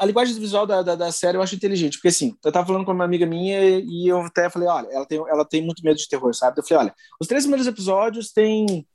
a 0.00 0.06
linguagem 0.06 0.34
visual 0.34 0.66
da, 0.66 0.80
da, 0.80 0.94
da, 0.94 1.12
série 1.12 1.36
eu 1.36 1.42
acho 1.42 1.54
inteligente, 1.54 1.98
porque 1.98 2.08
assim, 2.08 2.34
eu 2.42 2.50
tava 2.50 2.66
falando 2.66 2.86
com 2.86 2.92
uma 2.92 3.04
amiga 3.04 3.26
minha 3.26 3.78
e 3.80 4.08
eu 4.08 4.22
até 4.22 4.48
falei, 4.48 4.66
olha, 4.66 4.88
ela 4.90 5.04
tem, 5.04 5.18
ela 5.18 5.44
tem 5.44 5.62
muito 5.62 5.84
medo 5.84 5.98
de 5.98 6.08
terror, 6.08 6.34
sabe? 6.34 6.58
Eu 6.58 6.64
falei, 6.64 6.84
olha, 6.84 6.94
os 7.20 7.28
três 7.28 7.44
primeiros 7.44 7.66
episódios 7.66 8.32
têm, 8.32 8.86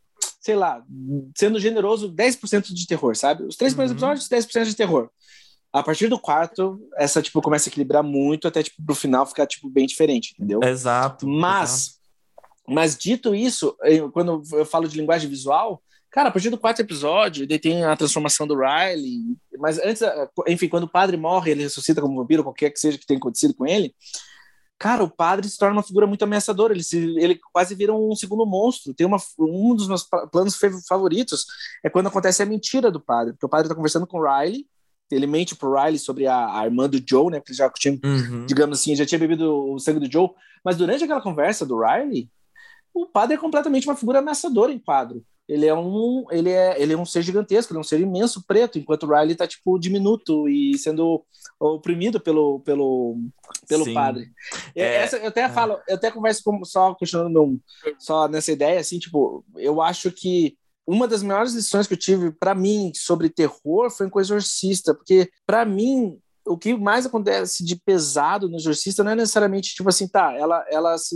sei 0.41 0.55
lá, 0.55 0.83
sendo 1.37 1.59
generoso, 1.59 2.11
10% 2.11 2.73
de 2.73 2.87
terror, 2.87 3.15
sabe? 3.15 3.43
Os 3.43 3.55
três 3.55 3.73
primeiros 3.73 3.91
uhum. 3.91 4.11
episódios, 4.13 4.27
10% 4.27 4.65
de 4.65 4.75
terror. 4.75 5.11
A 5.71 5.83
partir 5.83 6.07
do 6.07 6.17
quarto, 6.17 6.79
essa, 6.97 7.21
tipo, 7.21 7.39
começa 7.39 7.69
a 7.69 7.71
equilibrar 7.71 8.01
muito 8.01 8.47
até, 8.47 8.63
tipo, 8.63 8.83
pro 8.83 8.95
final 8.95 9.27
ficar, 9.27 9.45
tipo, 9.45 9.69
bem 9.69 9.85
diferente, 9.85 10.33
entendeu? 10.33 10.59
Exato. 10.63 11.27
Mas, 11.27 11.69
exato. 11.69 11.99
mas 12.67 12.97
dito 12.97 13.35
isso, 13.35 13.77
eu, 13.83 14.11
quando 14.11 14.41
eu 14.53 14.65
falo 14.65 14.87
de 14.87 14.97
linguagem 14.97 15.29
visual, 15.29 15.83
Cara, 16.15 16.29
a 16.29 16.31
partir 16.31 16.49
do 16.49 16.57
quarto 16.57 16.79
episódio, 16.79 17.43
ele 17.43 17.59
tem 17.59 17.83
a 17.83 17.93
transformação 17.93 18.47
do 18.47 18.55
Riley, 18.55 19.37
mas 19.59 19.77
antes, 19.79 20.01
enfim, 20.47 20.69
quando 20.69 20.85
o 20.85 20.89
padre 20.89 21.17
morre, 21.17 21.51
ele 21.51 21.63
ressuscita 21.63 21.99
como 21.99 22.15
vampiro, 22.15 22.41
qualquer 22.41 22.69
que 22.69 22.79
seja 22.79 22.97
que 22.97 23.05
tenha 23.05 23.17
acontecido 23.17 23.53
com 23.53 23.67
ele. 23.67 23.93
Cara, 24.79 25.03
o 25.03 25.09
padre 25.09 25.49
se 25.49 25.57
torna 25.57 25.75
uma 25.75 25.83
figura 25.83 26.07
muito 26.07 26.23
ameaçadora, 26.23 26.71
ele, 26.71 26.83
se, 26.83 26.97
ele 27.19 27.37
quase 27.51 27.75
vira 27.75 27.93
um 27.93 28.15
segundo 28.15 28.45
monstro. 28.45 28.93
Tem 28.93 29.05
uma, 29.05 29.17
um 29.37 29.75
dos 29.75 29.89
meus 29.89 30.07
planos 30.31 30.57
favoritos 30.87 31.45
é 31.83 31.89
quando 31.89 32.07
acontece 32.07 32.41
a 32.41 32.45
mentira 32.45 32.89
do 32.89 33.01
padre, 33.01 33.33
porque 33.33 33.45
o 33.45 33.49
padre 33.49 33.65
está 33.65 33.75
conversando 33.75 34.07
com 34.07 34.19
o 34.19 34.23
Riley, 34.23 34.65
ele 35.11 35.27
mente 35.27 35.53
pro 35.53 35.75
Riley 35.75 35.99
sobre 35.99 36.27
a, 36.27 36.61
a 36.61 36.63
irmã 36.63 36.87
do 36.87 37.03
Joe, 37.05 37.29
né? 37.29 37.41
Porque 37.41 37.53
já 37.53 37.69
tinha, 37.71 37.99
uhum. 38.01 38.45
digamos 38.45 38.79
assim, 38.79 38.95
já 38.95 39.05
tinha 39.05 39.19
bebido 39.19 39.53
o 39.73 39.77
sangue 39.79 39.99
do 39.99 40.09
Joe. 40.09 40.29
Mas 40.63 40.77
durante 40.77 41.03
aquela 41.03 41.21
conversa 41.21 41.65
do 41.65 41.77
Riley, 41.77 42.29
o 42.93 43.05
padre 43.05 43.35
é 43.35 43.37
completamente 43.37 43.85
uma 43.85 43.97
figura 43.97 44.19
ameaçadora 44.19 44.71
em 44.71 44.79
quadro 44.79 45.21
ele 45.47 45.65
é 45.65 45.73
um 45.73 46.25
ele 46.31 46.49
é 46.49 46.81
ele 46.81 46.93
é 46.93 46.97
um 46.97 47.05
ser 47.05 47.21
gigantesco, 47.21 47.71
ele 47.71 47.77
é 47.77 47.81
um 47.81 47.83
ser 47.83 47.99
imenso 47.99 48.43
preto, 48.45 48.79
enquanto 48.79 49.03
o 49.03 49.09
Riley 49.09 49.35
tá 49.35 49.47
tipo 49.47 49.77
diminuto 49.79 50.49
e 50.49 50.77
sendo 50.77 51.23
oprimido 51.59 52.19
pelo 52.19 52.59
pelo 52.61 53.17
pelo 53.67 53.85
Sim. 53.85 53.93
padre. 53.93 54.31
É, 54.75 55.03
Essa, 55.03 55.17
eu 55.17 55.27
até 55.27 55.41
é. 55.41 55.49
falo, 55.49 55.79
eu 55.87 55.95
até 55.95 56.09
converso 56.09 56.43
com 56.43 56.63
só 56.65 56.93
questionando 56.95 57.31
meu, 57.31 57.59
só 57.99 58.27
nessa 58.27 58.51
ideia 58.51 58.79
assim, 58.79 58.99
tipo, 58.99 59.45
eu 59.55 59.81
acho 59.81 60.11
que 60.11 60.57
uma 60.87 61.07
das 61.07 61.23
maiores 61.23 61.53
lições 61.53 61.87
que 61.87 61.93
eu 61.93 61.99
tive 61.99 62.31
para 62.31 62.53
mim 62.53 62.91
sobre 62.95 63.29
terror 63.29 63.89
foi 63.89 64.09
com 64.09 64.19
o 64.19 64.21
Exorcista, 64.21 64.93
porque 64.93 65.29
para 65.45 65.65
mim 65.65 66.19
o 66.45 66.57
que 66.57 66.75
mais 66.75 67.05
acontece 67.05 67.63
de 67.63 67.75
pesado 67.75 68.47
no 68.47 68.57
exorcista 68.57 69.03
não 69.03 69.11
é 69.11 69.15
necessariamente 69.15 69.73
tipo 69.73 69.89
assim, 69.89 70.07
tá, 70.07 70.33
ela, 70.33 70.65
ela 70.69 70.97
se, 70.97 71.15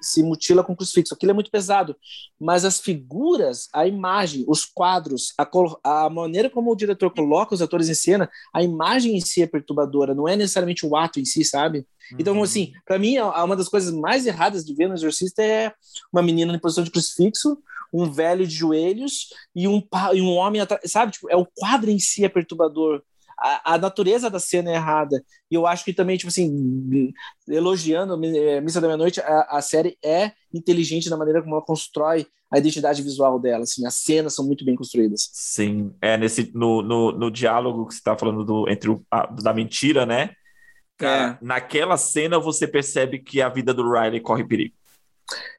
se 0.00 0.22
mutila 0.22 0.62
com 0.62 0.76
crucifixo, 0.76 1.14
aquilo 1.14 1.32
é 1.32 1.34
muito 1.34 1.50
pesado, 1.50 1.96
mas 2.38 2.64
as 2.64 2.80
figuras, 2.80 3.68
a 3.72 3.86
imagem, 3.86 4.44
os 4.48 4.64
quadros, 4.64 5.32
a, 5.36 5.48
a 5.84 6.10
maneira 6.10 6.48
como 6.48 6.70
o 6.70 6.76
diretor 6.76 7.10
coloca 7.10 7.54
os 7.54 7.62
atores 7.62 7.88
em 7.88 7.94
cena, 7.94 8.30
a 8.54 8.62
imagem 8.62 9.16
em 9.16 9.20
si 9.20 9.42
é 9.42 9.46
perturbadora, 9.46 10.14
não 10.14 10.28
é 10.28 10.36
necessariamente 10.36 10.86
o 10.86 10.96
ato 10.96 11.20
em 11.20 11.24
si, 11.24 11.44
sabe? 11.44 11.86
Então, 12.18 12.36
uhum. 12.36 12.42
assim, 12.42 12.72
para 12.84 12.98
mim, 12.98 13.18
uma 13.18 13.56
das 13.56 13.68
coisas 13.68 13.92
mais 13.92 14.26
erradas 14.26 14.64
de 14.64 14.74
ver 14.74 14.88
no 14.88 14.94
exorcista 14.94 15.42
é 15.42 15.72
uma 16.12 16.22
menina 16.22 16.52
em 16.52 16.58
posição 16.58 16.82
de 16.82 16.90
crucifixo, 16.90 17.58
um 17.92 18.10
velho 18.10 18.46
de 18.46 18.54
joelhos 18.54 19.28
e 19.54 19.66
um, 19.66 19.82
e 20.14 20.22
um 20.22 20.30
homem 20.30 20.60
atrás, 20.60 20.90
sabe? 20.90 21.12
Tipo, 21.12 21.30
é 21.30 21.36
o 21.36 21.46
quadro 21.46 21.90
em 21.90 21.98
si 21.98 22.24
é 22.24 22.28
perturbador 22.28 23.02
a, 23.40 23.74
a, 23.74 23.78
natureza 23.78 24.28
da 24.28 24.38
cena 24.38 24.70
é 24.70 24.74
errada. 24.74 25.24
E 25.50 25.54
eu 25.54 25.66
acho 25.66 25.84
que 25.84 25.92
também, 25.92 26.16
tipo 26.16 26.28
assim, 26.28 27.12
elogiando 27.48 28.22
é, 28.24 28.60
Missa 28.60 28.80
da 28.80 28.86
Meia-Noite, 28.86 29.20
a, 29.20 29.58
a, 29.58 29.62
série 29.62 29.96
é 30.04 30.32
inteligente 30.52 31.08
na 31.08 31.16
maneira 31.16 31.42
como 31.42 31.54
ela 31.54 31.64
constrói 31.64 32.26
a 32.52 32.58
identidade 32.58 33.02
visual 33.02 33.38
dela. 33.40 33.62
Assim, 33.62 33.86
as 33.86 33.94
cenas 33.94 34.34
são 34.34 34.44
muito 34.44 34.64
bem 34.64 34.74
construídas. 34.74 35.30
Sim, 35.32 35.94
é 36.02 36.18
nesse 36.18 36.52
no, 36.54 36.82
no, 36.82 37.12
no 37.12 37.30
diálogo 37.30 37.86
que 37.86 37.94
você 37.94 38.00
está 38.00 38.16
falando 38.16 38.44
do, 38.44 38.68
entre 38.68 38.90
o, 38.90 39.02
a, 39.10 39.26
da 39.26 39.54
mentira, 39.54 40.04
né? 40.04 40.30
Cara, 40.98 41.38
é. 41.40 41.44
naquela 41.44 41.96
cena 41.96 42.38
você 42.38 42.68
percebe 42.68 43.20
que 43.20 43.40
a 43.40 43.48
vida 43.48 43.72
do 43.72 43.90
Riley 43.90 44.20
corre 44.20 44.44
perigo. 44.44 44.74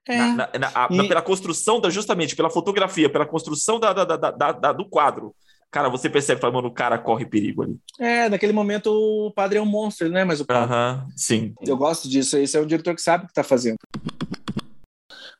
É. 0.07 0.17
Na, 0.17 0.35
na, 0.35 0.59
na, 0.59 0.87
e... 0.91 1.07
Pela 1.07 1.21
construção, 1.21 1.79
da, 1.79 1.89
justamente 1.89 2.35
pela 2.35 2.49
fotografia, 2.49 3.09
pela 3.09 3.25
construção 3.25 3.79
da, 3.79 3.91
da, 3.91 4.05
da, 4.05 4.51
da 4.51 4.71
do 4.71 4.87
quadro. 4.87 5.33
Cara, 5.71 5.87
você 5.87 6.09
percebe, 6.09 6.41
mano, 6.51 6.67
o 6.67 6.73
cara 6.73 6.97
corre 6.97 7.25
perigo 7.25 7.63
ali. 7.63 7.79
É, 7.97 8.27
naquele 8.27 8.51
momento 8.51 8.91
o 8.91 9.31
padre 9.31 9.57
é 9.57 9.61
um 9.61 9.65
monstro, 9.65 10.09
né? 10.09 10.25
Mas 10.25 10.41
o 10.41 10.45
Aham, 10.49 11.05
uh 11.05 11.07
-huh, 11.07 11.13
sim. 11.15 11.53
Eu 11.61 11.77
gosto 11.77 12.09
disso. 12.09 12.37
Esse 12.37 12.57
é 12.57 12.61
um 12.61 12.65
diretor 12.65 12.93
que 12.93 13.01
sabe 13.01 13.23
o 13.23 13.27
que 13.27 13.33
tá 13.33 13.43
fazendo. 13.43 13.77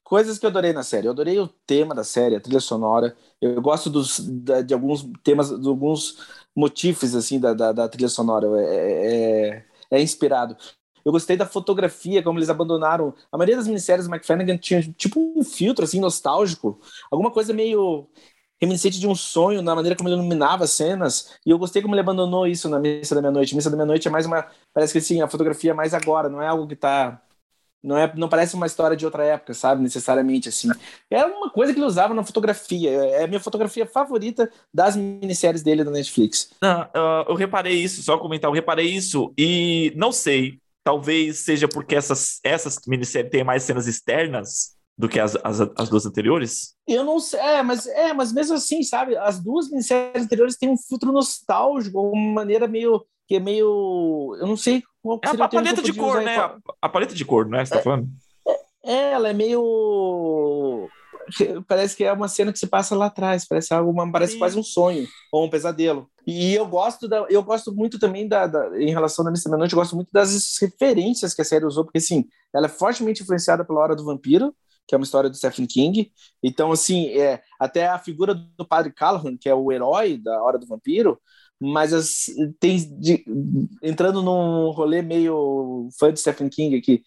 Coisas 0.02 0.40
que 0.40 0.46
eu 0.46 0.50
adorei 0.50 0.72
na 0.72 0.84
série. 0.84 1.08
Eu 1.08 1.12
adorei 1.12 1.38
o 1.38 1.50
tema 1.68 1.94
da 1.94 2.06
série, 2.06 2.38
a 2.38 2.40
trilha 2.40 2.62
sonora. 2.62 3.14
Eu 3.42 3.62
gosto 3.62 3.90
dos, 3.90 4.20
de 4.20 4.74
alguns 4.74 5.06
temas, 5.22 5.50
de 5.50 5.68
alguns 5.68 6.18
motivos, 6.56 7.14
assim, 7.14 7.38
da, 7.38 7.54
da, 7.54 7.74
da 7.74 7.90
trilha 7.90 8.10
sonora. 8.10 8.48
É, 8.58 9.64
é, 9.92 9.98
é 9.98 10.02
inspirado. 10.02 10.56
Eu 11.04 11.12
gostei 11.12 11.36
da 11.36 11.46
fotografia, 11.46 12.22
como 12.24 12.40
eles 12.40 12.50
abandonaram. 12.50 13.14
A 13.32 13.38
maioria 13.38 13.58
das 13.58 13.68
minissérias 13.68 14.06
do 14.06 14.12
Mike 14.12 14.26
Flanagan 14.26 14.58
tinha 14.58 14.82
tipo 14.94 15.20
um 15.36 15.44
filtro 15.44 15.84
assim 15.84 16.00
nostálgico, 16.00 16.80
alguma 17.10 17.32
coisa 17.32 17.54
meio 17.54 18.08
reminiscente 18.62 19.00
de 19.00 19.08
um 19.08 19.16
sonho 19.16 19.62
na 19.62 19.76
maneira 19.76 19.96
como 19.96 20.08
ele 20.08 20.16
iluminava 20.16 20.66
as 20.66 20.72
cenas. 20.72 21.34
E 21.46 21.50
eu 21.50 21.58
gostei 21.58 21.82
como 21.82 21.96
ele 21.96 22.02
abandonou 22.02 22.48
isso 22.48 22.70
na 22.70 22.80
Missa 22.80 23.16
da 23.16 23.22
Meia-Noite. 23.22 23.56
Missa 23.56 23.70
da 23.70 23.76
Meia-Noite 23.76 24.08
é 24.08 24.12
mais 24.12 24.26
uma, 24.26 24.46
parece 24.74 24.94
que 24.94 25.00
assim, 25.00 25.22
a 25.22 25.28
fotografia 25.28 25.72
é 25.72 25.74
mais 25.74 25.94
agora, 25.94 26.30
não 26.30 26.42
é 26.42 26.48
algo 26.48 26.68
que 26.68 26.76
tá 26.76 27.22
não 27.84 27.98
é 27.98 28.14
não 28.16 28.30
parece 28.30 28.54
uma 28.54 28.68
história 28.68 28.96
de 28.96 29.06
outra 29.06 29.26
época, 29.26 29.56
sabe? 29.56 29.82
Necessariamente 29.82 30.50
assim. 30.50 30.70
É 31.10 31.26
uma 31.26 31.50
coisa 31.50 31.74
que 31.74 31.80
ele 31.80 31.88
usava 31.88 32.14
na 32.14 32.24
fotografia. 32.24 32.92
É 32.92 33.24
a 33.24 33.28
minha 33.28 33.40
fotografia 33.40 33.88
favorita 33.88 34.52
das 34.72 34.96
minisséries 34.96 35.64
dele 35.64 35.84
da 35.84 35.90
Netflix. 35.90 36.52
Não, 36.62 36.88
eu 37.28 37.34
reparei 37.34 37.74
isso, 37.74 38.04
só 38.04 38.20
comentar, 38.20 38.50
eu 38.50 38.54
reparei 38.54 38.88
isso 38.88 39.34
e 39.36 39.92
não 39.96 40.12
sei, 40.12 40.62
Talvez 40.84 41.40
seja 41.40 41.68
porque 41.68 41.96
essas, 41.96 42.40
essas 42.44 42.80
minisséries 42.88 43.30
têm 43.30 43.44
mais 43.44 43.64
cenas 43.64 43.88
externas 43.88 44.76
do 45.02 45.10
que 45.10 45.20
as, 45.20 45.36
as, 45.44 45.60
as 45.76 45.90
duas 45.90 46.06
anteriores? 46.06 46.76
Eu 46.88 47.04
não 47.04 47.20
sei, 47.20 47.40
é 47.40 47.64
mas, 47.64 47.88
é, 47.88 48.14
mas 48.14 48.32
mesmo 48.32 48.56
assim, 48.56 48.84
sabe, 48.84 49.18
as 49.18 49.40
duas 49.40 49.68
minisséries 49.68 50.24
anteriores 50.24 50.56
têm 50.56 50.70
um 50.70 50.78
filtro 50.78 51.12
nostálgico, 51.12 52.00
uma 52.00 52.34
maneira 52.34 52.68
meio 52.68 53.04
que 53.28 53.38
é 53.38 53.40
meio. 53.40 54.38
Eu 54.40 54.46
não 54.46 54.56
sei 54.56 54.84
qual 55.02 55.20
é 55.24 55.28
a, 55.28 55.46
a 55.46 55.50
paleta 55.50 55.82
de 55.82 55.92
cor, 55.92 56.22
né? 56.22 56.38
A, 56.38 56.58
a, 56.84 56.88
paleta 56.88 57.16
de 57.16 57.26
cor, 57.26 57.48
né? 57.48 57.66
Você 57.66 57.74
tá 57.74 57.80
é, 57.80 57.82
falando? 57.82 58.10
É, 58.86 59.12
ela 59.14 59.30
é 59.30 59.34
meio 59.34 60.88
parece 61.68 61.96
que 61.96 62.04
é 62.04 62.14
uma 62.14 62.28
cena 62.28 62.52
que 62.52 62.60
se 62.60 62.68
passa 62.68 62.96
lá 62.96 63.08
atrás, 63.08 63.48
parece 63.48 63.74
algo, 63.74 63.90
uma, 63.90 64.12
parece 64.12 64.34
Sim. 64.34 64.40
quase 64.40 64.60
um 64.60 64.64
sonho 64.64 65.08
ou 65.32 65.46
um 65.46 65.50
pesadelo. 65.50 66.08
E 66.28 66.54
eu 66.54 66.68
gosto 66.68 67.08
da, 67.08 67.26
eu 67.30 67.42
gosto 67.42 67.74
muito 67.74 67.98
também 67.98 68.28
da, 68.28 68.46
da 68.46 68.80
em 68.80 68.92
relação 68.92 69.26
à 69.28 69.32
Missa 69.32 69.50
da 69.50 69.58
Noite, 69.58 69.74
eu 69.74 69.80
gosto 69.80 69.96
muito 69.96 70.10
das 70.12 70.58
referências 70.62 71.34
que 71.34 71.42
a 71.42 71.46
série 71.46 71.66
usou, 71.66 71.86
porque 71.86 71.98
assim, 71.98 72.26
ela 72.54 72.68
é 72.68 72.70
fortemente 72.70 73.24
influenciada 73.24 73.66
pela 73.66 73.80
Hora 73.80 73.96
do 73.96 74.06
Vampiro, 74.06 74.54
que 74.92 74.96
é 74.96 74.98
uma 74.98 75.06
história 75.06 75.30
do 75.30 75.38
Stephen 75.38 75.66
King. 75.66 76.12
Então, 76.44 76.70
assim, 76.70 77.08
é, 77.18 77.42
até 77.58 77.88
a 77.88 77.98
figura 77.98 78.34
do 78.34 78.68
Padre 78.68 78.92
Callahan, 78.92 79.38
que 79.38 79.48
é 79.48 79.56
o 79.56 79.72
herói 79.72 80.18
da 80.18 80.44
Hora 80.44 80.60
do 80.60 80.68
Vampiro, 80.68 81.18
mas 81.58 81.94
as, 81.94 82.26
tem 82.60 82.78
de, 83.00 83.24
entrando 83.82 84.22
num 84.22 84.70
rolê 84.72 85.02
meio 85.02 85.88
fã 85.98 86.12
de 86.12 86.20
Stephen 86.20 86.50
King 86.50 86.76
aqui. 86.76 87.02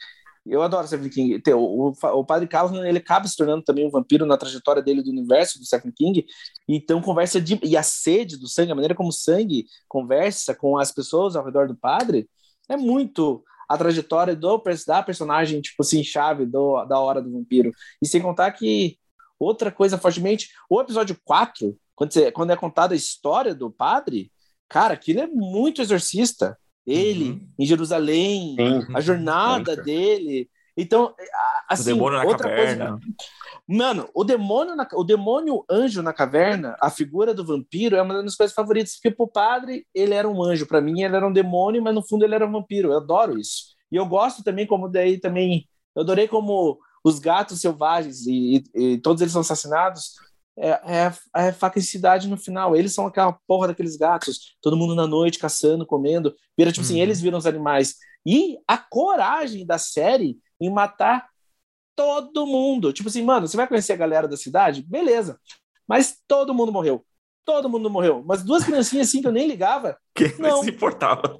Eu 0.46 0.62
adoro 0.62 0.86
Stephen 0.86 1.10
King. 1.10 1.42
O, 1.52 1.90
o, 1.90 2.18
o 2.20 2.24
Padre 2.24 2.48
Callahan, 2.48 2.88
ele 2.88 2.96
acaba 2.96 3.28
se 3.28 3.36
tornando 3.36 3.62
também 3.62 3.86
um 3.86 3.90
vampiro 3.90 4.24
na 4.24 4.38
trajetória 4.38 4.82
dele 4.82 5.02
do 5.02 5.10
universo 5.10 5.58
do 5.58 5.66
Stephen 5.66 5.92
King. 5.94 6.24
Então, 6.66 7.02
conversa 7.02 7.38
de. 7.38 7.60
E 7.62 7.76
a 7.76 7.82
sede 7.82 8.38
do 8.38 8.48
sangue, 8.48 8.72
a 8.72 8.74
maneira 8.74 8.94
como 8.94 9.10
o 9.10 9.12
sangue 9.12 9.66
conversa 9.86 10.54
com 10.54 10.78
as 10.78 10.90
pessoas 10.90 11.36
ao 11.36 11.44
redor 11.44 11.68
do 11.68 11.76
padre, 11.76 12.30
é 12.66 12.78
muito 12.78 13.44
a 13.68 13.76
trajetória 13.76 14.34
do, 14.34 14.62
da 14.86 15.02
personagem, 15.02 15.60
tipo 15.60 15.82
assim, 15.82 16.02
chave 16.02 16.46
do, 16.46 16.84
da 16.84 16.98
hora 16.98 17.20
do 17.20 17.32
vampiro. 17.32 17.72
E 18.02 18.06
sem 18.06 18.20
contar 18.20 18.50
que 18.52 18.98
outra 19.38 19.70
coisa 19.70 19.98
fortemente, 19.98 20.50
o 20.68 20.80
episódio 20.80 21.16
4, 21.24 21.76
quando, 21.94 22.12
você, 22.12 22.30
quando 22.30 22.50
é 22.50 22.56
contada 22.56 22.94
a 22.94 22.96
história 22.96 23.54
do 23.54 23.70
padre, 23.70 24.30
cara, 24.68 24.94
aquilo 24.94 25.20
é 25.20 25.26
muito 25.26 25.80
exorcista 25.80 26.56
ele 26.86 27.30
uhum. 27.30 27.48
em 27.58 27.66
Jerusalém, 27.66 28.56
Sim. 28.56 28.94
a 28.94 29.00
jornada 29.00 29.76
dele. 29.76 30.48
Então, 30.76 31.14
assim, 31.68 31.92
o 31.92 31.94
demônio 31.94 32.18
na 32.18 32.24
outra 32.24 32.48
caverna. 32.48 32.90
Coisa, 32.90 33.00
mano, 33.66 34.08
o 34.12 34.24
demônio, 34.24 34.74
na, 34.74 34.88
o 34.94 35.04
demônio 35.04 35.64
anjo 35.70 36.02
na 36.02 36.12
caverna, 36.12 36.76
a 36.80 36.90
figura 36.90 37.32
do 37.32 37.44
vampiro 37.44 37.96
é 37.96 38.02
uma 38.02 38.14
das 38.14 38.22
minhas 38.22 38.36
coisas 38.36 38.54
favoritas, 38.54 38.94
porque 38.94 39.14
pro 39.14 39.28
padre 39.28 39.86
ele 39.94 40.14
era 40.14 40.28
um 40.28 40.42
anjo, 40.42 40.66
para 40.66 40.80
mim 40.80 41.02
ele 41.02 41.14
era 41.14 41.26
um 41.26 41.32
demônio, 41.32 41.82
mas 41.82 41.94
no 41.94 42.06
fundo 42.06 42.24
ele 42.24 42.34
era 42.34 42.46
um 42.46 42.52
vampiro. 42.52 42.90
Eu 42.90 42.96
adoro 42.96 43.38
isso. 43.38 43.74
E 43.90 43.96
eu 43.96 44.06
gosto 44.06 44.42
também 44.42 44.66
como 44.66 44.88
daí 44.88 45.18
também, 45.18 45.68
eu 45.94 46.02
adorei 46.02 46.26
como 46.26 46.78
os 47.04 47.18
gatos 47.18 47.60
selvagens 47.60 48.26
e, 48.26 48.64
e, 48.74 48.82
e 48.94 48.98
todos 48.98 49.20
eles 49.20 49.32
são 49.32 49.42
assassinados 49.42 50.14
é, 50.56 50.70
é, 50.70 51.12
é 51.36 52.26
no 52.28 52.36
final. 52.36 52.76
Eles 52.76 52.94
são 52.94 53.06
aquela 53.06 53.38
porra 53.46 53.68
daqueles 53.68 53.96
gatos, 53.96 54.56
todo 54.60 54.76
mundo 54.76 54.94
na 54.94 55.06
noite 55.06 55.38
caçando, 55.38 55.86
comendo. 55.86 56.34
Vira, 56.56 56.70
tipo 56.70 56.82
assim, 56.82 56.94
uhum. 56.94 56.98
assim, 56.98 57.02
eles 57.02 57.20
viram 57.20 57.38
os 57.38 57.46
animais. 57.46 57.96
E 58.26 58.56
a 58.66 58.78
coragem 58.78 59.66
da 59.66 59.78
série 59.78 60.38
em 60.64 60.70
matar 60.70 61.28
todo 61.96 62.46
mundo. 62.46 62.92
Tipo 62.92 63.08
assim, 63.08 63.22
mano, 63.22 63.46
você 63.46 63.56
vai 63.56 63.66
conhecer 63.66 63.92
a 63.92 63.96
galera 63.96 64.28
da 64.28 64.36
cidade? 64.36 64.82
Beleza. 64.82 65.38
Mas 65.86 66.18
todo 66.26 66.54
mundo 66.54 66.72
morreu. 66.72 67.04
Todo 67.44 67.68
mundo 67.68 67.90
morreu. 67.90 68.24
Mas 68.26 68.42
duas 68.42 68.64
criancinhas 68.64 69.08
assim 69.08 69.20
que 69.20 69.26
eu 69.26 69.32
nem 69.32 69.46
ligava. 69.46 69.98
Quem 70.14 70.36
não 70.38 70.62
se 70.62 70.70
importava? 70.70 71.38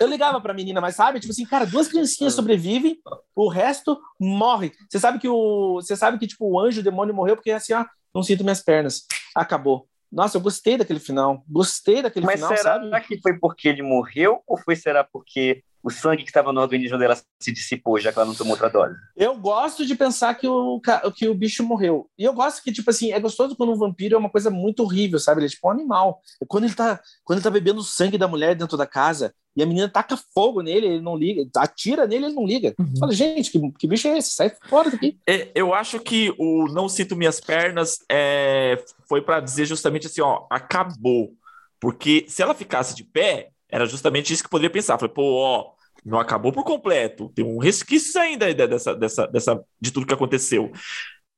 Eu 0.00 0.06
ligava 0.06 0.40
pra 0.40 0.54
menina, 0.54 0.80
mas 0.80 0.94
sabe, 0.94 1.18
tipo 1.18 1.32
assim, 1.32 1.44
cara, 1.44 1.66
duas 1.66 1.88
criancinhas 1.88 2.32
ah. 2.34 2.36
sobrevivem, 2.36 2.98
o 3.34 3.48
resto 3.48 4.00
morre. 4.20 4.72
Você 4.88 5.00
sabe 5.00 5.18
que 5.18 5.28
o. 5.28 5.80
Você 5.80 5.96
sabe 5.96 6.18
que, 6.18 6.26
tipo, 6.26 6.46
o 6.46 6.60
anjo, 6.60 6.80
o 6.80 6.84
demônio 6.84 7.14
morreu 7.14 7.34
porque 7.34 7.50
assim, 7.50 7.72
ó, 7.72 7.84
não 8.14 8.22
sinto 8.22 8.44
minhas 8.44 8.62
pernas. 8.62 9.04
Acabou. 9.34 9.88
Nossa, 10.12 10.36
eu 10.36 10.40
gostei 10.40 10.76
daquele 10.76 11.00
final. 11.00 11.42
Gostei 11.48 12.02
daquele 12.02 12.24
mas 12.24 12.36
final, 12.36 12.56
será 12.56 12.62
sabe? 12.62 12.84
Será 12.84 13.00
que 13.00 13.20
foi 13.20 13.36
porque 13.38 13.68
ele 13.68 13.82
morreu 13.82 14.40
ou 14.46 14.56
foi 14.56 14.76
será 14.76 15.02
porque 15.02 15.64
o 15.84 15.90
sangue 15.90 16.22
que 16.22 16.30
estava 16.30 16.50
no 16.50 16.62
organismo 16.62 16.96
dela 16.96 17.14
se 17.38 17.52
dissipou, 17.52 18.00
já 18.00 18.10
que 18.10 18.18
ela 18.18 18.26
não 18.26 18.34
tomou 18.34 18.54
outra 18.54 18.70
dose. 18.70 18.94
Eu 19.14 19.36
gosto 19.36 19.84
de 19.84 19.94
pensar 19.94 20.34
que 20.34 20.48
o, 20.48 20.80
que 21.14 21.28
o 21.28 21.34
bicho 21.34 21.62
morreu. 21.62 22.08
E 22.18 22.24
eu 22.24 22.32
gosto 22.32 22.62
que, 22.62 22.72
tipo 22.72 22.88
assim, 22.88 23.12
é 23.12 23.20
gostoso 23.20 23.54
quando 23.54 23.74
um 23.74 23.78
vampiro 23.78 24.14
é 24.14 24.18
uma 24.18 24.30
coisa 24.30 24.48
muito 24.48 24.82
horrível, 24.82 25.18
sabe? 25.18 25.40
Ele 25.40 25.46
é 25.46 25.50
tipo 25.50 25.68
um 25.68 25.70
animal. 25.70 26.22
Quando 26.48 26.64
ele 26.64 26.74
tá, 26.74 26.98
quando 27.22 27.36
ele 27.36 27.44
tá 27.44 27.50
bebendo 27.50 27.80
o 27.80 27.84
sangue 27.84 28.16
da 28.16 28.26
mulher 28.26 28.54
dentro 28.54 28.78
da 28.78 28.86
casa 28.86 29.34
e 29.54 29.62
a 29.62 29.66
menina 29.66 29.86
taca 29.86 30.18
fogo 30.32 30.62
nele, 30.62 30.86
ele 30.86 31.00
não 31.02 31.16
liga, 31.16 31.46
atira 31.58 32.06
nele, 32.06 32.26
ele 32.26 32.34
não 32.34 32.46
liga. 32.46 32.74
Uhum. 32.78 32.96
Fala, 32.98 33.12
gente, 33.12 33.50
que, 33.52 33.60
que 33.78 33.86
bicho 33.86 34.08
é 34.08 34.16
esse? 34.16 34.30
Sai 34.30 34.50
fora 34.70 34.90
daqui. 34.90 35.18
É, 35.28 35.50
eu 35.54 35.74
acho 35.74 36.00
que 36.00 36.34
o 36.38 36.66
Não 36.68 36.88
Sinto 36.88 37.14
Minhas 37.14 37.40
Pernas 37.40 37.98
é, 38.10 38.82
foi 39.06 39.20
para 39.20 39.40
dizer 39.40 39.66
justamente 39.66 40.06
assim, 40.06 40.22
ó, 40.22 40.46
acabou. 40.48 41.34
Porque 41.78 42.24
se 42.26 42.40
ela 42.40 42.54
ficasse 42.54 42.94
de 42.94 43.04
pé, 43.04 43.50
era 43.68 43.86
justamente 43.86 44.32
isso 44.32 44.42
que 44.42 44.46
eu 44.46 44.50
poderia 44.50 44.70
pensar. 44.70 44.96
Falei, 44.98 45.12
pô, 45.12 45.34
ó, 45.34 45.73
não 46.04 46.18
acabou 46.18 46.52
por 46.52 46.64
completo. 46.64 47.30
Tem 47.34 47.44
um 47.44 47.58
resquício 47.58 48.20
ainda 48.20 48.52
dessa, 48.54 48.94
dessa, 48.94 49.26
dessa, 49.26 49.64
de 49.80 49.90
tudo 49.90 50.06
que 50.06 50.14
aconteceu. 50.14 50.70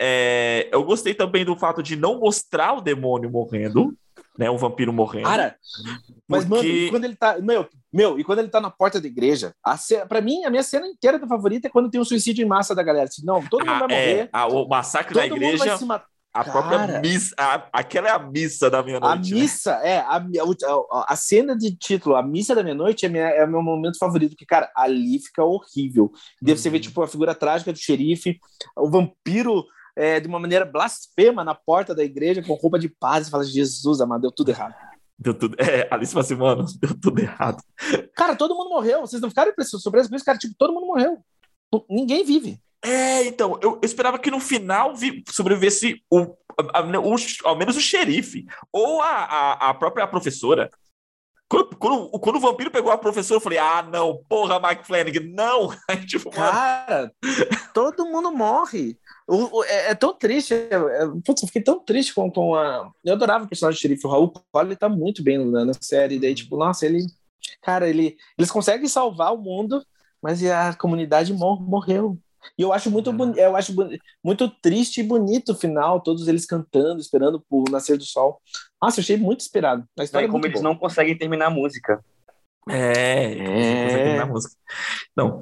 É, 0.01 0.69
eu 0.73 0.85
gostei 0.85 1.15
também 1.15 1.45
do 1.45 1.57
fato 1.57 1.83
de 1.83 1.97
não 1.97 2.21
mostrar 2.21 2.75
o 2.75 2.81
demônio 2.81 3.31
morrendo, 3.31 3.97
né? 4.39 4.51
O 4.51 4.59
vampiro 4.59 4.93
morrendo. 4.93 5.27
Cara, 5.27 5.57
mas 6.29 6.45
porque... 6.45 6.67
mano, 6.69 6.91
quando 6.91 7.05
ele 7.05 7.17
tá. 7.17 7.39
Meu, 7.41 7.67
meu, 7.93 8.19
e 8.19 8.25
quando 8.25 8.41
ele 8.41 8.49
tá 8.49 8.61
na 8.61 8.71
porta 8.71 9.01
da 9.01 9.07
igreja, 9.07 9.55
a 9.65 9.77
cena, 9.77 10.07
pra 10.07 10.21
mim, 10.21 10.45
a 10.45 10.51
minha 10.51 10.63
cena 10.63 10.87
inteira 10.87 11.19
da 11.19 11.27
favorita 11.27 11.69
é 11.69 11.71
quando 11.71 11.91
tem 11.91 12.01
um 12.01 12.05
suicídio 12.05 12.45
em 12.45 12.49
massa 12.49 12.75
da 12.75 12.83
galera. 12.83 13.07
Assim, 13.07 13.25
não, 13.25 13.43
todo 13.47 13.61
mundo 13.61 13.71
ah, 13.71 13.87
vai 13.87 13.89
morrer. 13.89 14.19
É, 14.19 14.29
a, 14.33 14.47
o 14.47 14.69
massacre 14.69 15.15
da 15.15 15.27
igreja. 15.27 15.79
A 16.37 16.45
Cara, 16.45 16.53
própria 16.53 17.01
missa, 17.01 17.35
a, 17.39 17.69
aquela 17.73 18.09
é 18.09 18.11
a 18.11 18.19
missa 18.19 18.69
da 18.69 18.83
meia-noite. 18.83 19.33
A 19.33 19.35
né? 19.35 19.41
missa, 19.41 19.71
é, 19.83 19.99
a, 20.01 20.17
a, 20.17 21.13
a, 21.13 21.17
cena 21.17 21.57
de 21.57 21.75
título, 21.75 22.15
a 22.15 22.23
missa 22.23 22.55
da 22.55 22.63
meia-noite 22.63 23.07
é, 23.07 23.39
é 23.39 23.45
o 23.45 23.49
meu 23.49 23.63
momento 23.63 23.97
favorito, 23.97 24.33
porque, 24.33 24.45
cara, 24.45 24.71
ali 24.77 25.19
fica 25.19 25.43
horrível. 25.43 26.13
Deve 26.43 26.53
uhum. 26.53 26.63
você 26.63 26.69
ver, 26.69 26.81
tipo, 26.81 27.03
a 27.03 27.09
figura 27.09 27.35
trágica 27.35 27.73
do 27.73 27.79
xerife, 27.79 28.39
o 28.77 28.91
vampiro 28.91 29.65
é, 29.97 30.21
de 30.21 30.29
uma 30.29 30.39
maneira 30.39 30.67
blasfema 30.67 31.43
na 31.43 31.55
porta 31.55 31.95
da 31.95 32.05
igreja, 32.05 32.43
com 32.43 32.53
roupa 32.53 32.79
de 32.79 32.91
paz, 32.91 33.29
e 33.29 33.31
fala, 33.31 33.43
Jesus, 33.43 34.03
amado, 34.03 34.21
deu 34.21 34.31
tudo 34.31 34.51
errado. 34.51 34.75
Deu 35.19 35.33
tudo. 35.33 35.57
É, 35.59 35.89
Alice 35.91 36.13
fala 36.13 36.23
assim, 36.23 36.35
mano, 36.35 36.67
deu 36.79 37.01
tudo 37.01 37.19
errado. 37.19 37.63
Cara, 38.15 38.37
todo 38.37 38.55
mundo 38.55 38.69
morreu. 38.69 39.01
Vocês 39.01 39.23
não 39.23 39.31
ficaram 39.31 39.53
surpresos 39.65 40.11
com 40.11 40.17
isso, 40.17 40.25
cara? 40.25 40.37
Tipo, 40.37 40.55
todo 40.59 40.75
mundo 40.75 40.87
morreu. 40.87 41.19
Ninguém 41.89 42.25
vive. 42.25 42.61
É, 42.87 43.25
então, 43.27 43.59
eu, 43.61 43.73
eu 43.73 43.81
esperava 43.83 44.19
que 44.19 44.31
no 44.31 44.39
final 44.39 44.95
vi, 44.95 45.25
sobrevivesse 45.29 46.03
o, 46.11 46.37
a, 46.73 46.83
o, 46.83 47.17
ao 47.45 47.57
menos 47.57 47.77
o 47.77 47.81
xerife, 47.81 48.47
ou 48.73 49.03
a, 49.03 49.09
a, 49.09 49.71
a 49.71 49.75
própria 49.75 50.07
professora. 50.07 50.71
Quando, 51.49 51.77
quando, 51.77 52.11
quando, 52.19 52.37
o 52.37 52.41
vampiro 52.41 52.73
pegou 52.73 52.91
a 52.91 52.99
professora, 52.99 53.39
eu 53.39 53.43
falei, 53.43 53.59
ah, 53.59 53.83
não, 53.83 54.21
porra, 54.29 54.61
Mike 54.61 54.87
Flanagan, 54.87 55.29
não! 55.33 55.71
Aí, 55.89 56.05
tipo, 56.05 56.31
Cara, 56.31 57.13
todo 57.73 58.07
mundo 58.07 58.33
morre. 58.33 58.99
O, 59.29 59.59
o, 59.59 59.65
é, 59.65 59.91
é, 59.91 59.95
tão 59.95 60.13
triste. 60.13 60.55
É, 60.55 60.75
é, 60.75 61.07
putz, 61.25 61.43
eu 61.43 61.47
fiquei 61.47 61.63
tão 61.63 61.79
triste 61.81 62.15
com, 62.15 62.31
com 62.31 62.55
a. 62.55 62.91
Eu 63.05 63.15
adorava 63.15 63.45
o 63.45 63.49
personagem 63.49 63.79
do 63.79 63.81
xerife. 63.81 64.07
O 64.07 64.11
Raul 64.11 64.33
Cole 64.53 64.77
tá 64.77 64.89
muito 64.89 65.23
bem 65.23 65.39
na, 65.45 65.65
na 65.65 65.73
série. 65.81 66.19
Daí, 66.19 66.35
tipo, 66.35 66.57
nossa, 66.57 66.85
ele. 66.85 67.07
Cara, 67.63 67.89
ele, 67.89 68.17
eles 68.37 68.51
conseguem 68.51 68.89
salvar 68.89 69.33
o 69.33 69.39
mundo, 69.39 69.85
mas 70.21 70.45
a 70.45 70.75
comunidade 70.75 71.33
mor 71.33 71.61
morreu. 71.61 72.19
E 72.59 72.63
eu 72.63 72.73
acho 72.73 72.91
muito 72.91 73.13
boni 73.13 73.39
eu 73.39 73.57
acho 73.57 73.75
muito 74.23 74.49
triste 74.49 75.01
e 75.01 75.05
bonito 75.05 75.53
o 75.53 75.57
final, 75.57 76.01
todos 76.01 76.29
eles 76.29 76.47
cantando, 76.47 77.01
esperando 77.01 77.45
o 77.51 77.65
nascer 77.71 77.97
do 77.97 78.05
sol. 78.05 78.41
Nossa, 78.81 79.01
eu 79.01 79.03
achei 79.03 79.17
muito 79.17 79.41
esperado. 79.41 79.85
A 79.99 80.05
história 80.05 80.27
é 80.27 80.31
como 80.31 80.47
eles 80.47 80.61
não 80.61 80.77
conseguem 80.77 81.17
terminar 81.17 81.47
a 81.47 81.51
música. 81.51 82.05
É, 82.69 84.17
é. 84.17 84.19
a 84.19 84.27
música. 84.27 84.55
Não, 85.17 85.41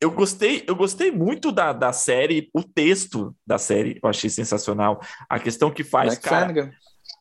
eu 0.00 0.10
gostei, 0.12 0.64
eu 0.66 0.76
gostei 0.76 1.10
muito 1.10 1.50
da, 1.50 1.72
da 1.72 1.92
série, 1.92 2.48
o 2.54 2.62
texto 2.62 3.34
da 3.44 3.58
série, 3.58 3.98
eu 4.02 4.08
achei 4.08 4.30
sensacional. 4.30 5.00
A 5.28 5.40
questão 5.40 5.72
que 5.72 5.82
faz, 5.82 6.10
Black 6.10 6.22
cara, 6.22 6.46
Flanagan. 6.46 6.70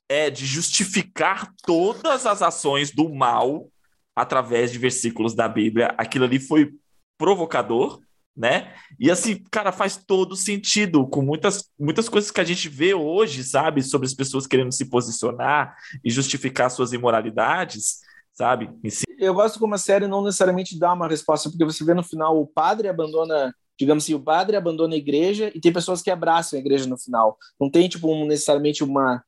é 0.07 0.29
de 0.29 0.45
justificar 0.45 1.51
todas 1.65 2.25
as 2.27 2.41
ações 2.41 2.91
do 2.91 3.09
mal 3.09 3.67
através 4.15 4.71
de 4.71 4.77
versículos 4.77 5.33
da 5.33 5.47
Bíblia. 5.47 5.95
Aquilo 5.97 6.25
ali 6.25 6.39
foi 6.39 6.71
provocador, 7.17 7.99
né? 8.37 8.71
E 8.99 9.09
assim, 9.09 9.43
cara, 9.51 9.71
faz 9.71 9.97
todo 9.97 10.35
sentido 10.35 11.07
com 11.07 11.23
muitas, 11.23 11.69
muitas 11.77 12.07
coisas 12.07 12.29
que 12.29 12.39
a 12.39 12.43
gente 12.43 12.69
vê 12.69 12.93
hoje, 12.93 13.43
sabe, 13.43 13.81
sobre 13.81 14.05
as 14.05 14.13
pessoas 14.13 14.45
querendo 14.45 14.71
se 14.71 14.85
posicionar 14.85 15.75
e 16.03 16.11
justificar 16.11 16.69
suas 16.69 16.93
imoralidades, 16.93 17.97
sabe? 18.31 18.69
Eu 19.17 19.33
gosto 19.33 19.57
como 19.57 19.73
a 19.73 19.79
série 19.79 20.07
não 20.07 20.23
necessariamente 20.23 20.77
dá 20.77 20.93
uma 20.93 21.07
resposta, 21.07 21.49
porque 21.49 21.65
você 21.65 21.83
vê 21.83 21.95
no 21.95 22.03
final 22.03 22.39
o 22.39 22.45
padre 22.45 22.87
abandona 22.87 23.51
digamos 23.79 24.03
assim, 24.03 24.15
o 24.15 24.19
padre 24.19 24.57
abandona 24.57 24.95
a 24.95 24.97
igreja 24.97 25.51
e 25.53 25.61
tem 25.61 25.71
pessoas 25.71 26.01
que 26.01 26.09
abraçam 26.09 26.57
a 26.57 26.59
igreja 26.59 26.87
no 26.87 26.97
final. 26.97 27.37
Não 27.61 27.69
tem, 27.69 27.87
tipo, 27.87 28.11
um, 28.11 28.25
necessariamente 28.25 28.83
uma 28.83 29.23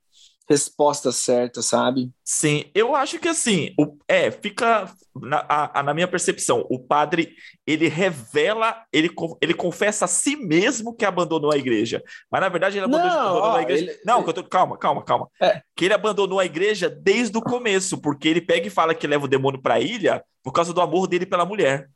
resposta 0.50 1.12
certa, 1.12 1.62
sabe? 1.62 2.12
Sim, 2.24 2.66
eu 2.74 2.95
acho 2.95 3.20
que 3.20 3.28
assim, 3.28 3.74
o, 3.80 3.97
é, 4.08 4.32
fica 4.32 4.91
na, 5.16 5.45
a, 5.47 5.84
na 5.84 5.93
minha 5.93 6.08
percepção, 6.08 6.66
o 6.70 6.80
padre 6.80 7.36
ele 7.68 7.88
revela, 7.88 8.84
ele, 8.91 9.12
ele 9.41 9.54
confessa 9.54 10.06
a 10.06 10.08
si 10.08 10.36
mesmo 10.36 10.95
que 10.95 11.06
abandonou 11.06 11.52
a 11.52 11.58
igreja, 11.58 12.02
mas 12.32 12.41
na 12.41 12.50
verdade 12.50 12.78
ele 12.78 12.86
abandonou, 12.86 13.16
não, 13.16 13.22
abandonou 13.22 13.50
ó, 13.50 13.56
a 13.58 13.62
igreja. 13.62 13.84
Ele, 13.84 14.00
não, 14.04 14.24
ele... 14.24 14.34
Tô, 14.34 14.43
calma, 14.43 14.78
calma, 14.78 15.04
calma. 15.04 15.28
É. 15.39 15.62
Que 15.76 15.86
ele 15.86 15.93
abandonou 15.93 16.39
a 16.39 16.45
igreja 16.45 16.89
desde 16.89 17.38
o 17.38 17.41
começo, 17.41 18.02
porque 18.02 18.28
ele 18.28 18.41
pega 18.41 18.66
e 18.66 18.72
fala 18.72 18.95
que 18.95 19.06
leva 19.06 19.26
o 19.26 19.30
demônio 19.30 19.62
para 19.62 19.76
a 19.76 19.80
ilha 19.80 20.24
por 20.41 20.52
causa 20.52 20.74
do 20.74 20.82
amor 20.82 21.08
dele 21.08 21.26
pela 21.26 21.45
mulher. 21.45 21.88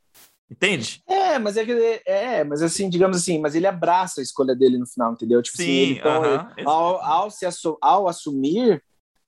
Entende? 0.50 1.02
É, 1.08 1.38
mas 1.38 1.56
é 1.56 1.64
que 1.64 2.02
é, 2.06 2.44
mas 2.44 2.62
assim, 2.62 2.88
digamos 2.88 3.16
assim, 3.16 3.38
mas 3.40 3.54
ele 3.54 3.66
abraça 3.66 4.20
a 4.20 4.22
escolha 4.22 4.54
dele 4.54 4.78
no 4.78 4.86
final, 4.86 5.12
entendeu? 5.12 5.42
Tipo 5.42 5.60
assim, 5.60 5.66
Sim, 5.66 5.82
assim, 5.82 5.98
então, 5.98 6.20
uh 6.20 6.24
-huh, 6.24 6.52
ele, 6.56 6.68
ao, 6.68 7.02
ao, 7.02 7.30
se 7.30 7.46
ao 7.80 8.08
assumir, 8.08 8.82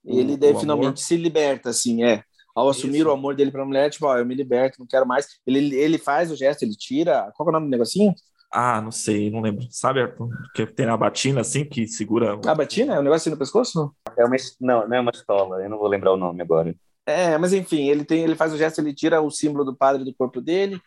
ele 0.04 0.34
o, 0.34 0.36
daí 0.36 0.54
finalmente 0.54 1.00
se 1.00 1.16
liberta, 1.16 1.70
assim, 1.70 2.04
é. 2.04 2.22
Ao 2.54 2.70
assumir 2.70 3.00
Isso. 3.00 3.08
o 3.08 3.12
amor 3.12 3.34
dele 3.34 3.50
pra 3.50 3.66
mulher, 3.66 3.90
tipo, 3.90 4.06
ó, 4.06 4.16
eu 4.16 4.24
me 4.24 4.34
liberto, 4.34 4.78
não 4.78 4.86
quero 4.86 5.06
mais. 5.06 5.26
Ele, 5.46 5.74
ele 5.74 5.98
faz 5.98 6.30
o 6.30 6.36
gesto, 6.36 6.62
ele 6.62 6.74
tira. 6.74 7.30
Qual 7.36 7.46
é 7.46 7.50
o 7.50 7.52
nome 7.52 7.66
do 7.66 7.70
negocinho? 7.70 8.14
Ah, 8.50 8.80
não 8.80 8.90
sei, 8.90 9.30
não 9.30 9.42
lembro. 9.42 9.66
Sabe 9.70 10.00
que 10.54 10.64
tem 10.66 10.86
a 10.86 10.96
batina 10.96 11.42
assim 11.42 11.66
que 11.66 11.86
segura. 11.86 12.32
A 12.46 12.54
batina? 12.54 12.94
É 12.94 12.98
um 12.98 13.02
negócio 13.02 13.24
assim 13.24 13.30
no 13.30 13.36
pescoço? 13.36 13.94
É 14.16 14.24
uma, 14.24 14.36
não, 14.58 14.88
não 14.88 14.96
é 14.96 15.00
uma 15.00 15.10
estola, 15.10 15.62
eu 15.62 15.68
não 15.68 15.76
vou 15.76 15.86
lembrar 15.86 16.14
o 16.14 16.16
nome 16.16 16.40
agora. 16.40 16.74
É, 17.06 17.38
mas 17.38 17.52
enfim, 17.52 17.88
ele 17.88 18.04
tem, 18.04 18.24
ele 18.24 18.34
faz 18.34 18.52
o 18.52 18.58
gesto, 18.58 18.80
ele 18.80 18.92
tira 18.92 19.22
o 19.22 19.30
símbolo 19.30 19.64
do 19.64 19.76
padre 19.76 20.04
do 20.04 20.14
corpo 20.14 20.40
dele. 20.40 20.80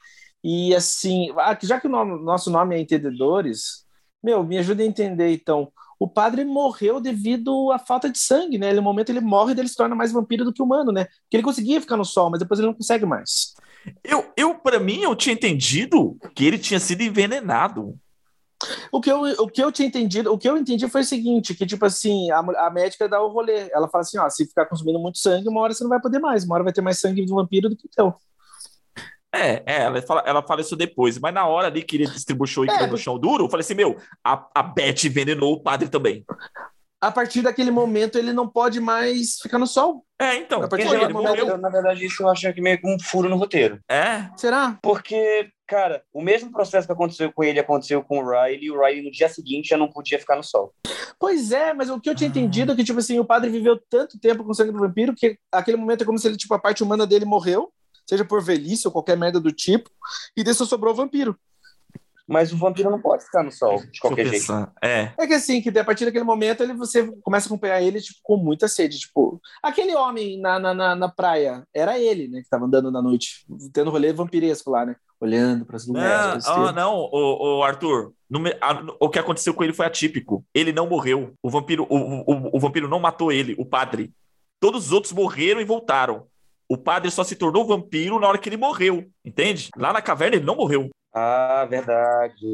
E 0.44 0.76
assim, 0.76 1.32
ah, 1.38 1.58
já 1.62 1.80
que 1.80 1.88
o 1.88 1.90
nome, 1.90 2.22
nosso 2.24 2.52
nome 2.52 2.76
é 2.76 2.80
Entendedores, 2.80 3.86
meu, 4.22 4.44
me 4.44 4.58
ajuda 4.58 4.84
a 4.84 4.86
entender 4.86 5.34
então. 5.34 5.72
O 5.98 6.08
padre 6.08 6.46
morreu 6.46 7.02
devido 7.02 7.72
à 7.72 7.80
falta 7.80 8.10
de 8.10 8.18
sangue, 8.18 8.58
né? 8.58 8.70
Ele, 8.70 8.78
no 8.78 8.84
momento 8.84 9.10
ele 9.10 9.20
morre 9.20 9.54
e 9.54 9.60
ele 9.60 9.68
se 9.68 9.76
torna 9.76 9.96
mais 9.96 10.12
vampiro 10.14 10.46
do 10.46 10.54
que 10.54 10.62
humano, 10.62 10.92
né? 10.92 11.06
Porque 11.06 11.36
ele 11.36 11.44
conseguia 11.44 11.82
ficar 11.82 11.98
no 11.98 12.06
sol, 12.06 12.30
mas 12.30 12.40
depois 12.40 12.60
ele 12.60 12.68
não 12.68 12.74
consegue 12.74 13.06
mais. 13.06 13.54
Eu, 14.04 14.32
eu 14.38 14.56
para 14.56 14.80
mim, 14.80 15.02
eu 15.02 15.16
tinha 15.16 15.34
entendido 15.34 16.18
que 16.34 16.46
ele 16.46 16.58
tinha 16.58 16.80
sido 16.80 17.02
envenenado. 17.02 17.98
O 18.92 19.00
que, 19.00 19.10
eu, 19.10 19.22
o 19.22 19.48
que 19.48 19.64
eu 19.64 19.72
tinha 19.72 19.88
entendido, 19.88 20.34
o 20.34 20.38
que 20.38 20.50
eu 20.50 20.58
entendi 20.58 20.88
foi 20.90 21.02
o 21.02 21.06
seguinte, 21.06 21.56
que 21.56 21.66
tipo 21.66 21.86
assim, 21.86 22.30
a, 22.32 22.40
a 22.40 22.70
médica 22.70 23.08
dá 23.08 23.22
o 23.22 23.30
rolê, 23.30 23.70
ela 23.72 23.88
fala 23.88 24.02
assim, 24.02 24.18
ó, 24.18 24.30
se 24.30 24.46
ficar 24.46 24.66
consumindo 24.66 25.00
muito 25.00 25.18
sangue, 25.18 25.48
uma 25.48 25.62
hora 25.62 25.74
você 25.74 25.84
não 25.84 25.90
vai 25.90 26.02
poder 26.02 26.20
mais, 26.20 26.44
uma 26.44 26.56
hora 26.56 26.64
vai 26.64 26.74
ter 26.74 26.82
mais 26.82 27.00
sangue 27.00 27.26
do 27.26 27.36
vampiro 27.36 27.70
do 27.70 27.76
que 27.76 27.86
o 27.86 27.90
teu. 27.90 28.14
É, 29.34 29.64
é 29.66 29.82
ela, 29.84 30.02
fala, 30.02 30.24
ela 30.26 30.42
fala 30.42 30.62
isso 30.62 30.76
depois, 30.76 31.18
mas 31.20 31.34
na 31.34 31.46
hora 31.46 31.68
ali 31.68 31.84
que 31.84 31.96
ele 31.96 32.08
distribuiu 32.08 32.66
e 32.66 32.70
é, 32.70 32.88
no 32.88 32.98
chão 32.98 33.18
duro, 33.18 33.46
eu 33.46 33.50
falei 33.50 33.62
assim, 33.62 33.76
meu, 33.76 33.98
a, 34.24 34.48
a 34.54 34.64
Beth 34.64 35.06
envenenou 35.06 35.54
o 35.54 35.62
padre 35.62 35.88
também. 35.88 36.26
A 37.02 37.12
partir 37.12 37.42
daquele 37.42 37.72
momento 37.72 38.18
ele 38.18 38.34
não 38.34 38.48
pode 38.48 38.82
mais 38.82 39.40
ficar 39.42 39.58
no 39.58 39.68
sol. 39.68 40.04
É, 40.20 40.36
então. 40.36 40.62
A 40.62 40.68
partir 40.68 40.90
daquele 40.90 41.14
momento, 41.14 41.58
na 41.58 41.70
verdade, 41.70 42.06
isso 42.06 42.24
eu 42.24 42.30
acho 42.30 42.54
que 42.54 42.60
meio 42.60 42.78
que 42.78 42.88
um 42.88 43.00
furo 43.00 43.30
no 43.30 43.38
roteiro. 43.38 43.80
É? 43.90 44.30
Será? 44.36 44.78
Porque 44.82 45.50
Cara, 45.70 46.04
o 46.12 46.20
mesmo 46.20 46.52
processo 46.52 46.88
que 46.88 46.94
aconteceu 46.94 47.32
com 47.32 47.44
ele 47.44 47.60
aconteceu 47.60 48.04
com 48.04 48.18
o 48.18 48.28
Riley, 48.28 48.64
e 48.64 48.72
o 48.72 48.84
Riley 48.84 49.04
no 49.04 49.12
dia 49.12 49.30
seguinte 49.30 49.70
já 49.70 49.78
não 49.78 49.88
podia 49.88 50.18
ficar 50.18 50.36
no 50.36 50.42
sol. 50.42 50.74
Pois 51.20 51.52
é, 51.52 51.76
mas 51.76 51.92
o 51.92 52.02
que 52.02 52.10
eu 52.10 52.16
tinha 52.16 52.28
entendido 52.28 52.72
é 52.72 52.76
que, 52.76 52.84
tipo 52.84 52.98
assim, 52.98 53.20
o 53.20 53.26
padre 53.26 53.52
viveu 53.52 53.80
tanto 53.88 54.20
tempo 54.20 54.44
com 54.44 54.50
o 54.50 54.56
sangue 54.56 54.72
do 54.72 54.80
vampiro 54.80 55.14
que 55.16 55.38
aquele 55.52 55.78
momento 55.78 56.02
é 56.02 56.06
como 56.06 56.18
se 56.18 56.28
ele, 56.28 56.38
tipo, 56.38 56.56
a 56.56 56.60
parte 56.60 56.82
humana 56.82 57.06
dele 57.06 57.24
morreu, 57.24 57.72
seja 58.10 58.26
por 58.26 58.42
velhice 58.42 58.88
ou 58.88 58.92
qualquer 58.92 59.16
merda 59.16 59.40
do 59.40 59.52
tipo, 59.52 59.92
e 60.36 60.44
desse 60.44 60.66
sobrou 60.66 60.92
o 60.92 60.98
vampiro. 60.98 61.38
Mas 62.28 62.52
o 62.52 62.58
vampiro 62.58 62.90
não 62.90 63.02
pode 63.02 63.24
ficar 63.24 63.44
no 63.44 63.52
sol 63.52 63.80
de 63.92 64.00
qualquer 64.00 64.26
jeito. 64.26 64.52
É. 64.84 65.12
é 65.20 65.28
que 65.28 65.34
assim, 65.34 65.62
que 65.62 65.70
a 65.78 65.84
partir 65.84 66.06
daquele 66.06 66.24
momento 66.24 66.64
ele, 66.64 66.74
você 66.74 67.12
começa 67.22 67.48
a 67.48 67.50
acompanhar 67.50 67.82
ele 67.82 68.02
tipo, 68.02 68.20
com 68.24 68.38
muita 68.38 68.68
sede. 68.68 69.00
Tipo, 69.00 69.40
aquele 69.64 69.96
homem 69.96 70.40
na, 70.40 70.60
na, 70.60 70.96
na, 70.96 71.10
praia, 71.10 71.64
era 71.74 72.00
ele, 72.00 72.28
né? 72.28 72.42
Que 72.42 72.50
tava 72.50 72.66
andando 72.66 72.92
na 72.92 73.02
noite, 73.02 73.46
tendo 73.74 73.90
rolê 73.90 74.14
vampiresco 74.14 74.70
lá, 74.70 74.86
né? 74.86 74.96
Olhando 75.22 75.66
para 75.66 75.76
as 75.76 75.86
lugares. 75.86 76.46
Não, 76.46 76.64
oh, 76.64 76.72
não 76.72 76.96
o, 76.96 77.58
o 77.60 77.64
Arthur, 77.64 78.14
no, 78.30 78.40
a, 78.62 78.86
o 79.00 79.10
que 79.10 79.20
aconteceu 79.20 79.54
com 79.54 79.64
ele 79.64 79.74
foi 79.74 79.86
atípico. 79.86 80.46
Ele 80.54 80.72
não 80.72 80.88
morreu. 80.88 81.34
O 81.44 81.50
vampiro, 81.50 81.86
o, 81.90 81.96
o, 81.98 82.58
o 82.58 82.60
vampiro 82.60 82.88
não 82.88 83.00
matou 83.00 83.32
ele, 83.32 83.56
o 83.58 83.66
padre. 83.66 84.14
Todos 84.60 84.88
os 84.88 84.92
outros 84.92 85.12
morreram 85.12 85.60
e 85.60 85.66
voltaram. 85.66 86.28
O 86.70 86.78
padre 86.78 87.10
só 87.10 87.24
se 87.24 87.36
tornou 87.36 87.66
vampiro 87.66 88.20
na 88.20 88.28
hora 88.28 88.38
que 88.38 88.48
ele 88.48 88.58
morreu, 88.58 89.10
entende? 89.26 89.70
Lá 89.76 89.92
na 89.92 90.02
caverna 90.02 90.36
ele 90.36 90.46
não 90.46 90.56
morreu. 90.56 90.90
Ah, 91.14 91.66
verdade. 91.68 92.46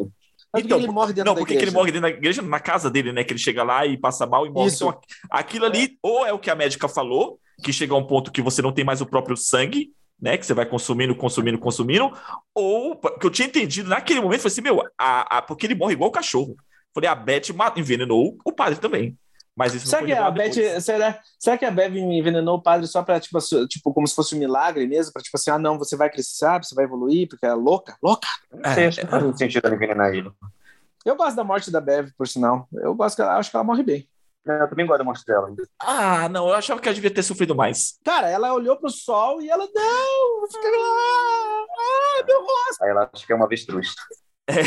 então, 0.55 0.78
ele 0.78 0.88
morre 0.88 1.11
dentro 1.11 1.34
não, 1.34 1.36
porque 1.36 1.53
ele 1.53 1.72
morre 1.72 1.91
dentro 1.91 2.09
da 2.09 2.16
igreja, 2.16 2.41
na 2.41 2.59
casa 2.59 2.89
dele, 2.89 3.11
né? 3.11 3.26
Que 3.26 3.34
ele 3.34 3.39
chega 3.39 3.61
lá 3.61 3.86
e 3.86 3.97
passa 3.97 4.26
mal 4.26 4.45
e 4.45 4.49
morre. 4.49 4.68
Isso. 4.68 4.86
Então, 4.88 5.01
aquilo 5.30 5.66
ali, 5.66 5.97
ou 6.01 6.26
é 6.26 6.32
o 6.32 6.39
que 6.39 6.49
a 6.49 6.55
médica 6.55 6.88
falou, 6.88 7.38
que 7.61 7.74
chega 7.74 7.93
a 7.93 7.97
um 7.97 8.07
ponto 8.07 8.32
que 8.32 8.41
você 8.41 8.61
não 8.61 8.72
tem 8.72 8.86
mais 8.86 9.01
o 9.01 9.05
próprio 9.05 9.36
sangue, 9.36 9.91
né? 10.20 10.38
Que 10.38 10.45
você 10.45 10.53
vai 10.53 10.66
consumindo, 10.66 11.16
consumindo, 11.16 11.57
consumindo, 11.57 12.11
ou 12.53 12.95
que 12.95 13.26
eu 13.26 13.32
tinha 13.32 13.47
entendido 13.47 13.89
naquele 13.89 14.22
momento, 14.22 14.41
foi 14.41 14.51
assim, 14.51 14.61
meu, 14.61 14.82
a, 14.97 15.38
a, 15.38 15.41
porque 15.41 15.66
ele 15.66 15.76
morre 15.76 15.93
igual 15.93 16.09
o 16.09 16.13
cachorro. 16.13 16.55
Falei, 16.93 17.09
a 17.09 17.16
Beth 17.16 17.49
envenenou 17.76 18.38
o 18.45 18.51
padre 18.51 18.80
também. 18.80 19.18
Mas 19.55 19.74
isso 19.74 19.88
será 19.88 20.05
que 20.05 20.11
a 20.11 20.30
Beth, 20.30 20.82
será, 20.82 21.20
será 21.39 21.57
que 21.57 21.63
a 21.63 21.72
Bev 21.72 21.95
envenenou 21.95 22.57
o 22.57 22.61
padre 22.61 22.88
só 22.88 23.01
para 23.01 23.22
tipo, 23.22 23.39
tipo 23.68 23.93
como 23.93 24.05
se 24.05 24.13
fosse 24.13 24.36
um 24.36 24.39
milagre 24.39 24.86
mesmo, 24.86 25.13
para 25.13 25.22
tipo 25.22 25.38
assim, 25.38 25.49
ah 25.49 25.57
não, 25.57 25.78
você 25.78 25.95
vai 25.95 26.09
crescer, 26.09 26.36
sabe? 26.36 26.68
Você 26.68 26.76
vai 26.76 26.84
evoluir 26.84 27.30
porque 27.30 27.45
é 27.45 27.53
louca, 27.53 27.95
louca. 28.03 28.28
Não 28.51 28.74
sei, 28.74 28.88
acho 28.88 28.97
que 28.97 29.03
não 29.05 29.11
faz 29.11 29.24
muito 29.24 29.38
sentido 29.38 29.74
envenenar 29.74 30.13
ele. 30.13 30.30
Eu 31.05 31.16
gosto 31.16 31.38
da 31.38 31.43
morte 31.43 31.72
da 31.72 31.80
Bev, 31.80 32.09
por 32.18 32.28
sinal. 32.28 32.68
Eu 32.74 32.93
gosto 32.95 33.16
que 33.16 33.22
ela, 33.22 33.38
acho 33.38 33.49
que 33.49 33.55
ela 33.55 33.63
morre 33.63 33.84
bem. 33.84 34.09
É, 34.47 34.61
eu 34.61 34.69
também 34.69 34.85
gosto 34.85 34.99
da 34.99 35.03
morte 35.03 35.25
dela. 35.25 35.53
Ah, 35.81 36.30
não, 36.30 36.47
eu 36.47 36.53
achava 36.53 36.80
que 36.80 36.88
ela 36.88 36.93
devia 36.93 37.13
ter 37.13 37.23
sofrido 37.23 37.55
mais. 37.55 37.99
Cara, 38.03 38.30
ela 38.30 38.53
olhou 38.53 38.77
pro 38.77 38.89
sol 38.91 39.41
e 39.41 39.49
ela, 39.49 39.65
não, 39.73 40.47
fica 40.47 40.67
lá, 40.67 41.65
ah, 41.80 42.23
meu 42.26 42.41
rosto. 42.41 42.84
Aí 42.84 42.89
ela 42.91 43.09
acha 43.11 43.26
que 43.26 43.34
é 43.34 43.35
uma 43.35 43.45
avestruz. 43.45 43.95
É. 44.47 44.61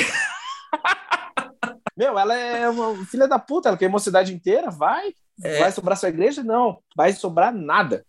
Meu, 1.97 2.19
ela 2.19 2.35
é 2.35 2.69
uma 2.69 3.05
filha 3.07 3.27
da 3.27 3.39
puta, 3.39 3.69
ela 3.69 3.79
queimou 3.79 3.97
a 3.97 4.01
cidade 4.01 4.33
inteira, 4.33 4.71
vai? 4.71 5.13
É. 5.43 5.59
Vai 5.61 5.73
sobrar 5.73 5.97
sua 5.97 6.09
igreja? 6.09 6.43
Não, 6.43 6.81
vai 6.97 7.13
sobrar 7.13 7.53
nada. 7.53 8.05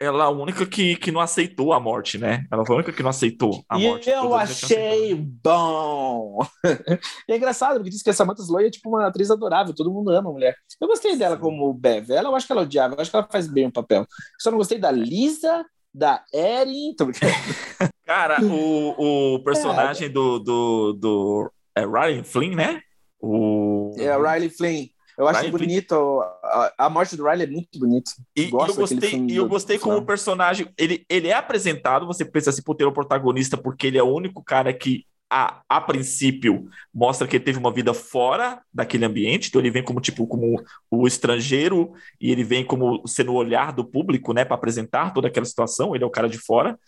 Ela 0.00 0.24
é 0.24 0.26
a 0.26 0.30
única 0.30 0.64
que, 0.64 0.94
que 0.96 1.10
não 1.10 1.20
aceitou 1.20 1.72
a 1.72 1.80
morte, 1.80 2.18
né? 2.18 2.46
Ela 2.52 2.64
foi 2.64 2.76
a 2.76 2.78
única 2.78 2.92
que 2.92 3.02
não 3.02 3.10
aceitou 3.10 3.64
a 3.68 3.78
e 3.78 3.88
morte. 3.88 4.08
E 4.08 4.12
eu 4.12 4.34
achei 4.34 5.14
bom! 5.14 6.38
e 7.28 7.32
é 7.32 7.36
engraçado, 7.36 7.76
porque 7.76 7.90
diz 7.90 8.02
que 8.02 8.10
a 8.10 8.14
Samantha 8.14 8.42
Sloy 8.42 8.66
é 8.66 8.70
tipo 8.70 8.88
uma 8.88 9.08
atriz 9.08 9.30
adorável, 9.30 9.74
todo 9.74 9.92
mundo 9.92 10.10
ama 10.10 10.30
a 10.30 10.32
mulher. 10.32 10.54
Eu 10.80 10.86
gostei 10.86 11.16
dela 11.16 11.36
como 11.36 11.74
Bev, 11.74 12.10
ela 12.10 12.28
eu 12.28 12.36
acho 12.36 12.46
que 12.46 12.52
ela 12.52 12.62
odiava, 12.62 12.94
eu 12.94 13.00
acho 13.00 13.10
que 13.10 13.16
ela 13.16 13.28
faz 13.30 13.48
bem 13.48 13.66
o 13.66 13.72
papel. 13.72 14.06
Só 14.38 14.50
não 14.50 14.58
gostei 14.58 14.78
da 14.78 14.90
Lisa, 14.92 15.64
da 15.92 16.22
Erin. 16.32 16.94
Cara, 18.06 18.40
o, 18.42 19.34
o 19.34 19.42
personagem 19.42 20.06
é. 20.06 20.10
do, 20.10 20.38
do, 20.38 20.92
do 20.92 21.52
é 21.74 21.84
Ryan 21.84 22.22
Flynn, 22.22 22.54
né? 22.54 22.80
O... 23.20 23.94
É, 23.98 24.16
Riley 24.16 24.48
Flynn. 24.48 24.86
Eu 25.18 25.26
acho 25.26 25.40
Ryan 25.40 25.50
bonito. 25.50 26.22
A, 26.44 26.72
a, 26.78 26.88
morte 26.88 27.16
do 27.16 27.24
Riley 27.24 27.44
é 27.44 27.50
muito 27.50 27.76
bonita. 27.76 28.12
E, 28.36 28.42
e, 28.42 28.50
eu 28.52 28.74
gostei, 28.74 29.26
e 29.28 29.36
eu 29.36 29.48
gostei 29.48 29.76
como 29.76 29.96
o 29.96 30.06
personagem. 30.06 30.68
Ele, 30.78 31.04
ele 31.08 31.26
é 31.26 31.34
apresentado, 31.34 32.06
você 32.06 32.24
pensa 32.24 32.50
assim, 32.50 32.62
por 32.62 32.76
ter 32.76 32.84
o 32.84 32.90
um 32.90 32.92
protagonista, 32.92 33.56
porque 33.56 33.88
ele 33.88 33.98
é 33.98 34.02
o 34.02 34.14
único 34.14 34.44
cara 34.44 34.72
que 34.72 35.04
a, 35.28 35.60
a 35.68 35.80
princípio 35.80 36.68
mostra 36.94 37.26
que 37.26 37.36
ele 37.36 37.44
teve 37.44 37.58
uma 37.58 37.72
vida 37.72 37.92
fora 37.92 38.62
daquele 38.72 39.04
ambiente, 39.04 39.48
então 39.48 39.60
ele 39.60 39.70
vem 39.70 39.84
como 39.84 40.00
tipo 40.00 40.26
como 40.26 40.62
o 40.90 41.06
estrangeiro 41.06 41.92
e 42.20 42.30
ele 42.30 42.42
vem 42.42 42.64
como 42.64 43.06
sendo 43.06 43.32
o 43.32 43.36
olhar 43.36 43.72
do 43.72 43.84
público, 43.84 44.32
né, 44.32 44.44
para 44.44 44.54
apresentar 44.54 45.12
toda 45.12 45.28
aquela 45.28 45.44
situação, 45.44 45.94
ele 45.94 46.04
é 46.04 46.06
o 46.06 46.10
cara 46.10 46.28
de 46.28 46.38
fora. 46.38 46.78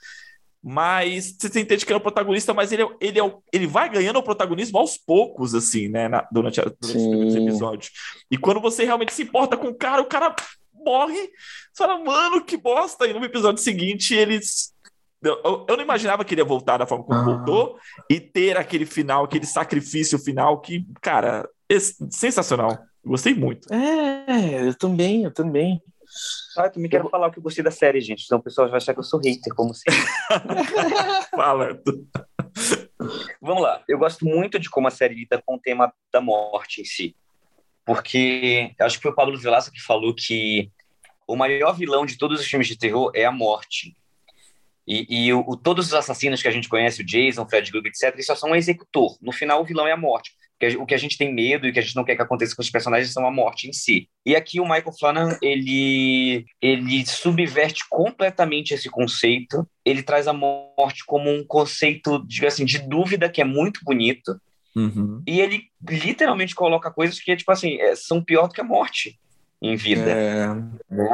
Mas 0.63 1.37
você 1.39 1.61
entende 1.61 1.87
que 1.87 1.93
ele 1.93 1.97
é 1.97 2.01
o 2.01 2.03
protagonista, 2.03 2.53
mas 2.53 2.71
ele, 2.71 2.83
é, 2.83 2.89
ele, 3.01 3.21
é, 3.21 3.35
ele 3.53 3.67
vai 3.67 3.89
ganhando 3.89 4.19
o 4.19 4.23
protagonismo 4.23 4.79
aos 4.79 4.99
poucos, 4.99 5.55
assim, 5.55 5.89
né, 5.89 6.07
na, 6.07 6.27
durante, 6.31 6.61
a, 6.61 6.65
durante 6.65 6.99
os 6.99 7.07
primeiros 7.07 7.35
episódios. 7.35 7.91
E 8.31 8.37
quando 8.37 8.61
você 8.61 8.85
realmente 8.85 9.15
se 9.15 9.23
importa 9.23 9.57
com 9.57 9.69
o 9.69 9.75
cara, 9.75 10.03
o 10.03 10.07
cara 10.07 10.35
morre. 10.75 11.31
Você 11.73 11.85
fala, 11.85 11.99
mano, 11.99 12.45
que 12.45 12.57
bosta. 12.57 13.07
E 13.07 13.13
no 13.13 13.25
episódio 13.25 13.63
seguinte, 13.63 14.15
eles 14.15 14.75
eu, 15.23 15.67
eu, 15.69 15.77
não 15.77 15.85
imaginava 15.85 16.25
que 16.25 16.33
ele 16.33 16.41
ia 16.41 16.47
voltar 16.47 16.79
da 16.79 16.87
forma 16.87 17.05
como 17.05 17.19
ah. 17.19 17.25
voltou 17.25 17.79
e 18.09 18.19
ter 18.19 18.57
aquele 18.57 18.87
final, 18.87 19.25
aquele 19.25 19.45
sacrifício 19.45 20.19
final 20.19 20.61
que, 20.61 20.87
cara, 21.01 21.49
é 21.69 21.79
sensacional. 21.79 22.79
Gostei 23.05 23.35
muito. 23.35 23.73
É, 23.73 24.69
eu 24.69 24.75
também, 24.75 25.25
eu 25.25 25.31
também. 25.31 25.81
Ah, 26.57 26.67
eu 26.67 26.73
também 26.73 26.91
quero 26.91 27.05
eu... 27.05 27.11
falar 27.11 27.29
o 27.29 27.31
que 27.31 27.39
eu 27.39 27.43
gostei 27.43 27.63
da 27.63 27.71
série, 27.71 28.01
gente. 28.01 28.25
Então 28.25 28.39
o 28.39 28.43
pessoal 28.43 28.69
vai 28.69 28.79
achar 28.79 28.93
que 28.93 29.01
eu 29.01 29.05
sou 29.05 29.21
hater, 29.21 29.55
como 29.55 29.75
se. 29.75 29.85
Fala. 31.31 31.81
Vamos 33.41 33.63
lá. 33.63 33.83
Eu 33.89 33.99
gosto 33.99 34.25
muito 34.25 34.59
de 34.59 34.69
como 34.69 34.89
a 34.89 34.91
série 34.91 35.15
lida 35.15 35.41
com 35.45 35.55
o 35.55 35.61
tema 35.61 35.93
da 36.13 36.21
morte 36.21 36.81
em 36.81 36.85
si. 36.85 37.17
Porque 37.85 38.75
acho 38.79 38.97
que 38.97 39.03
foi 39.03 39.11
o 39.11 39.15
Pablo 39.15 39.39
Vilaça 39.39 39.71
que 39.71 39.81
falou 39.81 40.15
que 40.15 40.71
o 41.27 41.37
maior 41.37 41.73
vilão 41.73 42.05
de 42.05 42.19
todos 42.19 42.41
os 42.41 42.47
filmes 42.47 42.69
de 42.69 42.77
terror 42.77 43.11
é 43.15 43.25
a 43.25 43.33
morte. 43.33 43.97
E, 44.87 45.27
e 45.27 45.33
o, 45.33 45.45
o, 45.47 45.57
todos 45.57 45.87
os 45.87 45.95
assassinos 45.95 46.43
que 46.43 46.49
a 46.49 46.51
gente 46.51 46.69
conhece, 46.69 47.01
o 47.01 47.07
Jason, 47.07 47.43
o 47.43 47.49
Fred 47.49 47.71
Krueger, 47.71 47.91
etc., 47.91 48.15
eles 48.15 48.27
só 48.27 48.35
são 48.35 48.51
um 48.51 48.57
executor. 48.57 49.17
No 49.21 49.31
final, 49.31 49.63
o 49.63 49.65
vilão 49.65 49.87
é 49.87 49.93
a 49.93 49.97
morte. 49.97 50.33
O 50.79 50.87
que 50.87 50.95
a 50.95 50.99
gente 50.99 51.17
tem 51.17 51.33
medo 51.33 51.67
e 51.67 51.71
o 51.71 51.73
que 51.73 51.79
a 51.79 51.83
gente 51.83 51.97
não 51.97 52.05
quer 52.05 52.17
que 52.17 52.23
aconteça 52.23 52.55
com 52.55 52.63
os 52.63 52.71
personagens 52.71 53.13
são 53.13 53.27
a 53.27 53.31
morte 53.31 53.69
em 53.69 53.73
si. 53.73 54.09
E 54.27 54.37
aqui 54.37 54.61
o 54.61 54.65
Michael 54.65 54.93
Flanagan, 54.99 55.39
ele, 55.41 56.45
ele 56.61 57.07
subverte 57.07 57.89
completamente 57.89 58.75
esse 58.75 58.91
conceito. 58.91 59.67
Ele 59.85 60.03
traz 60.03 60.29
a 60.29 60.33
morte 60.33 61.05
como 61.07 61.31
um 61.31 61.45
conceito, 61.45 62.25
digamos 62.27 62.55
assim, 62.55 62.65
de 62.65 62.79
dúvida 62.79 63.29
que 63.29 63.41
é 63.41 63.45
muito 63.45 63.81
bonito. 63.85 64.39
Uhum. 64.77 65.23
E 65.27 65.41
ele 65.41 65.65
literalmente 65.89 66.55
coloca 66.55 66.91
coisas 66.91 67.19
que, 67.19 67.35
tipo 67.37 67.51
assim, 67.51 67.81
é, 67.81 67.97
são 67.97 68.23
pior 68.23 68.47
do 68.47 68.55
que 68.55 68.61
a 68.61 68.65
morte 68.65 69.19
em 69.61 69.77
vida. 69.77 70.11
É... 70.11 70.55
Né? 70.95 71.13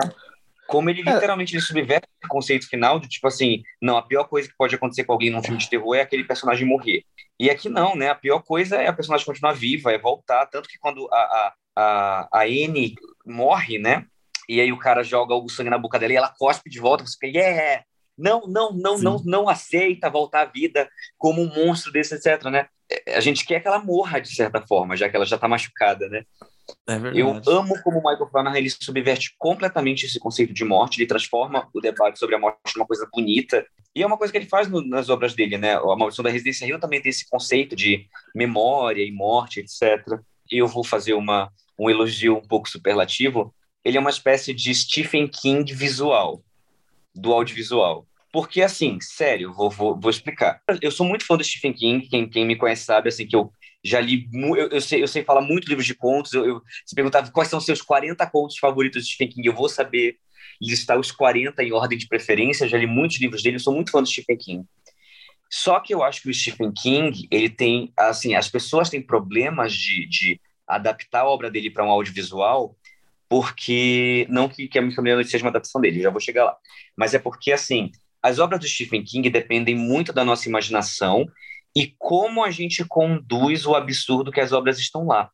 Como 0.67 0.91
ele 0.91 1.03
é. 1.07 1.13
literalmente 1.13 1.55
ele 1.55 1.63
subverte 1.63 2.09
o 2.25 2.29
conceito 2.29 2.69
final 2.69 2.99
de 2.99 3.09
tipo 3.09 3.27
assim, 3.27 3.63
não, 3.81 3.97
a 3.97 4.03
pior 4.03 4.25
coisa 4.25 4.49
que 4.49 4.57
pode 4.57 4.75
acontecer 4.75 5.05
com 5.05 5.13
alguém 5.13 5.31
num 5.31 5.43
filme 5.43 5.59
de 5.59 5.71
terror 5.71 5.95
é 5.95 6.01
aquele 6.01 6.25
personagem 6.25 6.67
morrer. 6.67 7.05
E 7.39 7.51
aqui 7.51 7.69
não, 7.69 7.95
né? 7.95 8.11
A 8.11 8.15
pior 8.15 8.43
coisa 8.43 8.77
é 8.77 8.89
a 8.89 8.93
personagem 8.93 9.27
continuar 9.27 9.53
viva, 9.53 9.93
é 9.93 9.99
voltar. 9.99 10.47
Tanto 10.47 10.69
que 10.69 10.79
quando 10.79 11.09
a, 11.13 11.17
a, 11.17 11.55
a, 11.77 12.29
a 12.33 12.43
Anne 12.45 12.95
morre, 13.25 13.79
né? 13.79 14.07
E 14.49 14.61
aí 14.61 14.73
o 14.73 14.79
cara 14.79 15.03
joga 15.03 15.35
o 15.35 15.49
sangue 15.49 15.71
na 15.71 15.79
boca 15.79 15.99
dela 15.99 16.13
e 16.13 16.17
ela 16.17 16.35
cospe 16.37 16.71
de 16.71 16.79
volta, 16.79 17.05
você 17.05 17.17
fica, 17.21 17.39
yeah! 17.39 17.85
Não, 18.17 18.47
não, 18.47 18.73
não, 18.73 18.99
não, 18.99 19.23
não 19.25 19.49
aceita 19.49 20.09
voltar 20.09 20.43
à 20.43 20.45
vida 20.47 20.89
como 21.19 21.43
um 21.43 21.55
monstro 21.55 21.93
desse, 21.93 22.15
etc, 22.15 22.45
né? 22.45 22.67
A 23.15 23.21
gente 23.21 23.45
quer 23.45 23.61
que 23.61 23.69
ela 23.69 23.79
morra 23.79 24.21
de 24.21 24.35
certa 24.35 24.65
forma, 24.67 24.97
já 24.97 25.09
que 25.09 25.17
ela 25.17 25.27
já 25.27 25.37
tá 25.37 25.47
machucada, 25.47 26.09
né? 26.09 26.25
É 26.89 26.97
eu 27.15 27.29
amo 27.47 27.81
como 27.83 27.99
o 27.99 28.03
Michael 28.03 28.29
Flanagan 28.31 28.59
ele 28.59 28.71
subverte 28.71 29.35
completamente 29.39 30.07
esse 30.07 30.19
conceito 30.19 30.53
de 30.53 30.65
morte, 30.65 30.99
ele 30.99 31.07
transforma 31.07 31.69
o 31.73 31.81
debate 31.81 32.19
sobre 32.19 32.35
a 32.35 32.39
morte 32.39 32.77
numa 32.77 32.87
coisa 32.87 33.09
bonita. 33.13 33.65
E 33.95 34.03
é 34.03 34.07
uma 34.07 34.19
coisa 34.19 34.33
que 34.33 34.39
ele 34.39 34.49
faz 34.49 34.69
no, 34.69 34.81
nas 34.83 35.09
obras 35.09 35.35
dele, 35.35 35.57
né? 35.57 35.75
A 35.75 35.97
Maldição 35.97 36.23
da 36.23 36.31
Residência 36.31 36.67
Rio 36.67 36.79
também 36.79 37.01
tem 37.01 37.11
esse 37.11 37.29
conceito 37.29 37.75
de 37.75 38.07
memória 38.35 39.03
e 39.03 39.11
morte, 39.11 39.61
etc. 39.61 40.21
E 40.51 40.59
eu 40.59 40.67
vou 40.67 40.85
fazer 40.85 41.15
uma, 41.15 41.51
um 41.79 41.89
elogio 41.89 42.37
um 42.37 42.47
pouco 42.47 42.69
superlativo. 42.69 43.55
Ele 43.85 43.97
é 43.97 44.01
uma 44.01 44.11
espécie 44.11 44.53
de 44.53 44.75
Stephen 44.75 45.29
King 45.29 45.73
visual, 45.73 46.43
do 47.15 47.33
audiovisual. 47.33 48.07
Porque, 48.33 48.61
assim, 48.61 48.99
sério, 49.01 49.53
vou, 49.53 49.71
vou, 49.71 49.99
vou 49.99 50.11
explicar. 50.11 50.61
Eu 50.83 50.91
sou 50.91 51.07
muito 51.07 51.25
fã 51.25 51.37
do 51.37 51.45
Stephen 51.45 51.73
King, 51.73 52.07
quem, 52.07 52.29
quem 52.29 52.45
me 52.45 52.57
conhece 52.57 52.85
sabe, 52.85 53.09
assim, 53.09 53.27
que 53.27 53.35
eu 53.35 53.51
já 53.87 54.01
li, 54.01 54.29
eu, 54.33 54.69
eu, 54.69 54.81
sei, 54.81 55.03
eu 55.03 55.09
sei 55.09 55.23
falar 55.23 55.41
muito 55.41 55.69
livros 55.69 55.87
de 55.87 55.95
contos. 55.95 56.33
Eu, 56.33 56.45
eu, 56.45 56.63
se 56.85 56.95
perguntava 56.95 57.31
quais 57.31 57.49
são 57.49 57.61
seus 57.61 57.81
40 57.81 58.27
contos 58.31 58.59
favoritos 58.59 59.07
de 59.07 59.13
Stephen 59.13 59.29
King, 59.29 59.49
eu 59.49 59.55
vou 59.55 59.69
saber 59.69 60.17
listar 60.61 60.99
os 60.99 61.13
40 61.13 61.63
em 61.63 61.73
ordem 61.73 61.99
de 61.99 62.09
preferência. 62.09 62.69
Já 62.69 62.79
li 62.79 62.87
muitos 62.87 63.21
livros 63.21 63.43
dele, 63.43 63.57
eu 63.57 63.61
sou 63.61 63.75
muito 63.75 63.91
fã 63.91 64.03
do 64.03 64.09
Stephen 64.09 64.37
King. 64.37 64.65
Só 65.51 65.79
que 65.79 65.95
eu 65.95 66.03
acho 66.03 66.23
que 66.23 66.31
o 66.31 66.35
Stephen 66.35 66.73
King, 66.73 67.29
ele 67.31 67.49
tem, 67.49 67.93
assim, 67.97 68.35
as 68.35 68.49
pessoas 68.49 68.91
têm 68.91 69.01
problemas 69.01 69.73
de, 69.73 70.09
de 70.09 70.41
adaptar 70.67 71.21
a 71.21 71.29
obra 71.29 71.51
dele 71.51 71.71
para 71.71 71.85
um 71.85 71.91
audiovisual, 71.91 72.77
porque, 73.29 74.27
não 74.29 74.49
que, 74.49 74.67
que 74.67 74.79
a 74.79 74.83
minha 74.83 74.95
família 74.95 75.23
seja 75.25 75.45
uma 75.45 75.51
adaptação 75.51 75.81
dele, 75.81 76.03
já 76.03 76.11
vou 76.11 76.21
chegar 76.21 76.45
lá, 76.45 76.57
mas 76.97 77.15
é 77.15 77.19
porque, 77.19 77.53
assim, 77.53 77.91
as 78.23 78.39
obras 78.41 78.61
do 78.61 78.67
Stephen 78.67 79.05
King 79.05 79.31
dependem 79.31 79.75
muito 79.75 80.13
da 80.13 80.25
nossa 80.25 80.49
imaginação 80.49 81.27
e 81.77 81.95
como 81.99 82.43
a 82.43 82.51
gente 82.51 82.83
conduz 82.87 83.67
o 83.67 83.75
absurdo 83.75 84.33
que 84.33 84.41
as 84.41 84.51
obras 84.51 84.79
estão 84.79 85.07
lá. 85.07 85.31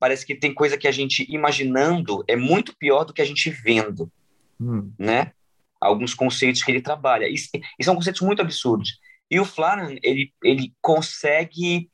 Parece 0.00 0.24
que 0.24 0.34
tem 0.34 0.54
coisa 0.54 0.78
que 0.78 0.88
a 0.88 0.90
gente 0.90 1.30
imaginando 1.30 2.24
é 2.26 2.34
muito 2.34 2.74
pior 2.74 3.04
do 3.04 3.12
que 3.12 3.20
a 3.20 3.26
gente 3.26 3.50
vendo, 3.50 4.10
hum. 4.58 4.90
né? 4.98 5.32
Alguns 5.78 6.14
conceitos 6.14 6.62
que 6.62 6.72
ele 6.72 6.80
trabalha. 6.80 7.26
E, 7.28 7.34
e, 7.78 7.84
são 7.84 7.94
conceitos 7.94 8.22
muito 8.22 8.40
absurdos. 8.40 8.98
E 9.30 9.38
o 9.38 9.44
Flanagan, 9.44 9.96
ele, 10.02 10.32
ele 10.42 10.72
consegue 10.80 11.90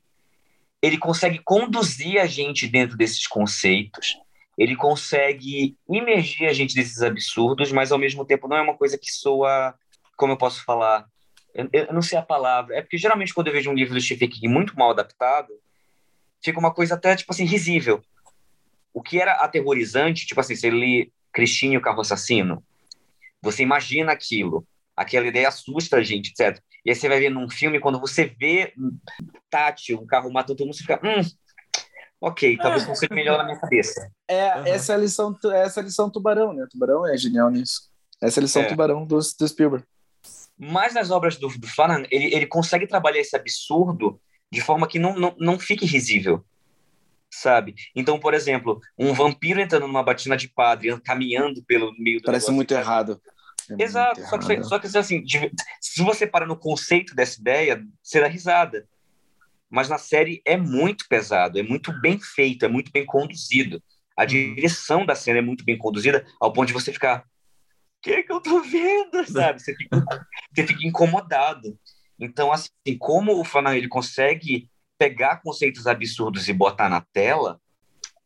ele 0.81 0.97
consegue 0.97 1.39
conduzir 1.43 2.21
a 2.21 2.25
gente 2.25 2.67
dentro 2.67 2.95
desses 2.95 3.27
conceitos. 3.27 4.17
Ele 4.57 4.77
consegue 4.77 5.75
imergir 5.89 6.47
a 6.47 6.53
gente 6.53 6.73
desses 6.73 7.01
absurdos, 7.01 7.69
mas 7.73 7.91
ao 7.91 7.99
mesmo 7.99 8.23
tempo 8.23 8.47
não 8.47 8.55
é 8.55 8.61
uma 8.61 8.77
coisa 8.77 8.97
que 8.97 9.11
soa, 9.11 9.75
como 10.15 10.31
eu 10.31 10.37
posso 10.37 10.63
falar, 10.63 11.05
eu, 11.53 11.69
eu, 11.71 11.93
não 11.93 12.01
sei 12.01 12.17
a 12.17 12.23
palavra. 12.23 12.75
É 12.75 12.81
porque 12.81 12.97
geralmente 12.97 13.33
quando 13.33 13.47
eu 13.47 13.53
vejo 13.53 13.69
um 13.69 13.73
livro 13.73 13.93
do 13.93 14.01
Stephen 14.01 14.29
King 14.29 14.47
muito 14.47 14.77
mal 14.77 14.91
adaptado, 14.91 15.49
fica 16.43 16.59
uma 16.59 16.73
coisa 16.73 16.95
até, 16.95 17.15
tipo 17.15 17.31
assim, 17.31 17.45
risível. 17.45 18.01
O 18.93 19.01
que 19.01 19.19
era 19.19 19.33
aterrorizante, 19.33 20.25
tipo 20.25 20.39
assim, 20.39 20.55
você 20.55 20.69
lê 20.69 21.11
Cristine 21.31 21.77
o 21.77 21.81
Carro 21.81 22.01
Assassino, 22.01 22.63
você 23.41 23.63
imagina 23.63 24.11
aquilo, 24.11 24.67
aquela 24.95 25.27
ideia 25.27 25.47
assusta 25.47 25.97
a 25.97 26.03
gente, 26.03 26.31
etc. 26.31 26.61
E 26.85 26.89
aí 26.89 26.95
você 26.95 27.07
vai 27.07 27.19
ver 27.19 27.29
num 27.29 27.49
filme, 27.49 27.79
quando 27.79 27.99
você 27.99 28.25
vê 28.25 28.73
Tati, 29.49 29.93
um 29.93 30.05
carro 30.05 30.31
matando 30.31 30.57
todo 30.57 30.67
mundo, 30.67 30.75
você 30.75 30.81
fica, 30.81 30.99
hum, 31.03 31.21
ok, 32.19 32.57
talvez 32.57 32.87
é. 32.87 32.95
seja 32.95 33.13
melhor 33.13 33.37
na 33.37 33.45
minha 33.45 33.59
cabeça. 33.59 34.11
É, 34.27 34.57
uhum. 34.57 34.65
essa 34.65 34.93
é 34.93 34.95
a 34.95 34.99
lição, 34.99 35.37
essa 35.53 35.79
é 35.79 35.81
a 35.81 35.85
lição 35.85 36.09
tubarão, 36.09 36.53
né? 36.53 36.65
Tubarão 36.69 37.07
é 37.07 37.17
genial 37.17 37.49
nisso. 37.49 37.89
Essa 38.21 38.39
é 38.39 38.41
a 38.41 38.43
lição 38.43 38.61
é. 38.63 38.65
tubarão 38.65 39.05
do, 39.05 39.17
do 39.17 39.47
Spielberg. 39.47 39.85
Mas 40.59 40.93
nas 40.93 41.09
obras 41.09 41.37
do, 41.37 41.47
do 41.47 41.67
Flanagan, 41.67 42.05
ele, 42.11 42.35
ele 42.35 42.45
consegue 42.45 42.85
trabalhar 42.85 43.21
esse 43.21 43.35
absurdo 43.35 44.19
de 44.51 44.59
forma 44.59 44.87
que 44.87 44.99
não, 44.99 45.15
não, 45.15 45.35
não 45.39 45.59
fique 45.59 45.85
risível, 45.85 46.43
sabe? 47.31 47.75
Então, 47.95 48.19
por 48.19 48.33
exemplo, 48.33 48.81
um 48.97 49.13
vampiro 49.13 49.61
entrando 49.61 49.87
numa 49.87 50.03
batina 50.03 50.35
de 50.35 50.49
padre, 50.49 50.99
caminhando 51.01 51.63
pelo 51.63 51.93
meio 51.97 52.19
do 52.19 52.25
Parece 52.25 52.51
muito 52.51 52.73
errado. 52.73 53.21
É 53.69 53.83
Exato, 53.83 54.19
muito 54.19 54.29
só, 54.29 54.37
que, 54.37 54.63
só 54.63 54.79
que 54.79 54.97
assim, 54.97 55.23
se 55.79 56.03
você 56.03 56.25
para 56.25 56.45
no 56.45 56.57
conceito 56.57 57.15
dessa 57.15 57.39
ideia, 57.39 57.85
dá 58.13 58.27
risada. 58.27 58.87
Mas 59.69 59.87
na 59.87 59.99
série 59.99 60.41
é 60.43 60.57
muito 60.57 61.05
pesado, 61.07 61.59
é 61.59 61.63
muito 61.63 61.93
bem 62.01 62.19
feito, 62.19 62.65
é 62.65 62.67
muito 62.67 62.91
bem 62.91 63.05
conduzido. 63.05 63.81
A 64.17 64.23
uhum. 64.23 64.27
direção 64.27 65.05
da 65.05 65.15
cena 65.15 65.37
é 65.37 65.41
muito 65.41 65.63
bem 65.63 65.77
conduzida, 65.77 66.25
ao 66.41 66.51
ponto 66.51 66.67
de 66.67 66.73
você 66.73 66.91
ficar, 66.91 67.23
que 68.01 68.23
que 68.23 68.31
eu 68.31 68.41
tô 68.41 68.61
vendo, 68.61 69.25
sabe? 69.31 69.61
Você 69.61 69.75
fica, 69.75 70.05
você 70.53 70.67
fica 70.67 70.87
incomodado. 70.87 71.77
Então, 72.19 72.51
assim, 72.51 72.69
como 72.97 73.39
o 73.39 73.45
Flanagan 73.45 73.77
ele 73.77 73.87
consegue 73.87 74.69
pegar 74.97 75.41
conceitos 75.41 75.87
absurdos 75.87 76.49
e 76.49 76.53
botar 76.53 76.89
na 76.89 77.01
tela, 77.13 77.59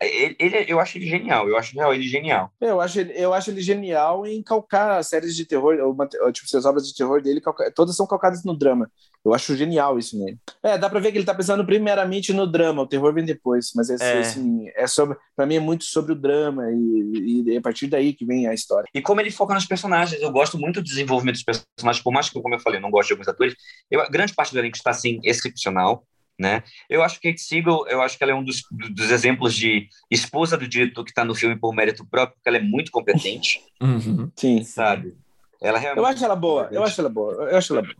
ele, 0.08 0.36
ele, 0.40 0.66
eu 0.68 0.80
acho 0.80 0.98
ele 0.98 1.08
genial, 1.08 1.48
eu 1.48 1.58
acho 1.58 1.76
real 1.76 1.94
ele 1.94 2.04
genial. 2.04 2.52
Eu 2.60 2.82
acho 2.82 3.00
ele, 3.00 3.14
eu 3.16 3.34
acho 3.34 3.52
ele 3.52 3.62
genial 3.62 4.26
em 4.26 4.42
calcar 4.42 5.04
séries 5.04 5.36
de 5.36 5.46
terror, 5.46 5.78
ou, 5.82 6.32
tipo, 6.32 6.58
as 6.58 6.66
obras 6.66 6.88
de 6.88 6.96
terror 6.96 7.22
dele, 7.22 7.42
calca, 7.42 7.72
todas 7.72 7.96
são 7.96 8.08
calcadas 8.08 8.44
no 8.44 8.58
drama. 8.58 8.90
Eu 9.24 9.34
acho 9.34 9.56
genial 9.56 9.98
isso 9.98 10.20
nele. 10.20 10.38
É, 10.62 10.78
dá 10.78 10.90
pra 10.90 11.00
ver 11.00 11.12
que 11.12 11.18
ele 11.18 11.26
tá 11.26 11.34
pensando 11.34 11.66
primeiramente 11.66 12.34
no 12.34 12.46
drama, 12.46 12.82
o 12.82 12.88
terror 12.88 13.14
vem 13.14 13.24
depois, 13.24 13.72
mas 13.76 13.90
é, 13.90 13.96
é. 14.00 14.20
assim, 14.20 14.68
é 14.76 14.86
sobre, 14.86 15.18
pra 15.36 15.46
mim 15.46 15.56
é 15.56 15.60
muito 15.60 15.86
sobre 15.86 16.12
o 16.12 16.16
drama 16.16 16.64
e, 16.72 17.44
e, 17.46 17.56
é 17.56 17.58
a 17.58 17.62
partir 17.62 17.88
daí 17.88 18.14
que 18.14 18.26
vem 18.26 18.48
a 18.48 18.54
história. 18.54 18.90
E 18.94 19.02
como 19.02 19.22
ele 19.22 19.32
foca 19.32 19.54
nos 19.54 19.66
personagens, 19.66 20.22
eu 20.22 20.32
gosto 20.32 20.58
muito 20.58 20.82
do 20.82 20.84
desenvolvimento 20.84 21.36
dos 21.36 21.44
personagens, 21.44 22.04
por 22.04 22.12
mais 22.12 22.30
que, 22.30 22.42
como 22.42 22.56
eu 22.56 22.60
falei, 22.60 22.80
eu 22.80 22.82
não 22.82 22.92
gosto 22.92 23.08
de 23.08 23.14
alguns 23.14 23.28
atores, 23.28 23.56
eu, 23.90 24.06
grande 24.10 24.34
parte 24.34 24.52
do 24.52 24.60
elenco 24.60 24.76
está, 24.76 24.90
assim, 24.90 25.20
excepcional. 25.24 26.06
Né? 26.40 26.64
Eu 26.90 27.04
acho 27.04 27.20
que 27.20 27.30
Kate 27.30 27.42
Siegel, 27.42 27.86
eu 27.88 28.02
acho 28.02 28.18
que 28.18 28.24
ela 28.24 28.32
é 28.34 28.36
um 28.36 28.44
dos, 28.44 28.64
dos 28.72 29.12
exemplos 29.12 29.54
de 29.56 29.88
esposa 30.10 30.58
do 30.58 30.68
diretor 30.68 31.04
que 31.04 31.12
está 31.12 31.24
no 31.24 31.36
filme 31.36 31.56
por 31.56 31.74
mérito 31.74 32.06
próprio, 32.06 32.36
porque 32.36 32.50
ela 32.50 32.58
é 32.58 32.62
muito 32.62 32.92
competente, 32.92 33.62
Uhum. 33.82 34.32
Sim. 34.36 34.64
sabe? 34.64 35.16
Ela 35.62 35.78
realmente 35.80 36.00
Eu 36.04 36.06
acho 36.06 36.26
ela 36.26 36.36
boa, 36.36 36.68
eu 36.72 36.84
acho 36.84 37.00
ela 37.00 37.10
boa, 37.10 37.34
eu 37.50 37.58
acho 37.58 37.74
ela 37.74 37.82
boa. 37.82 37.96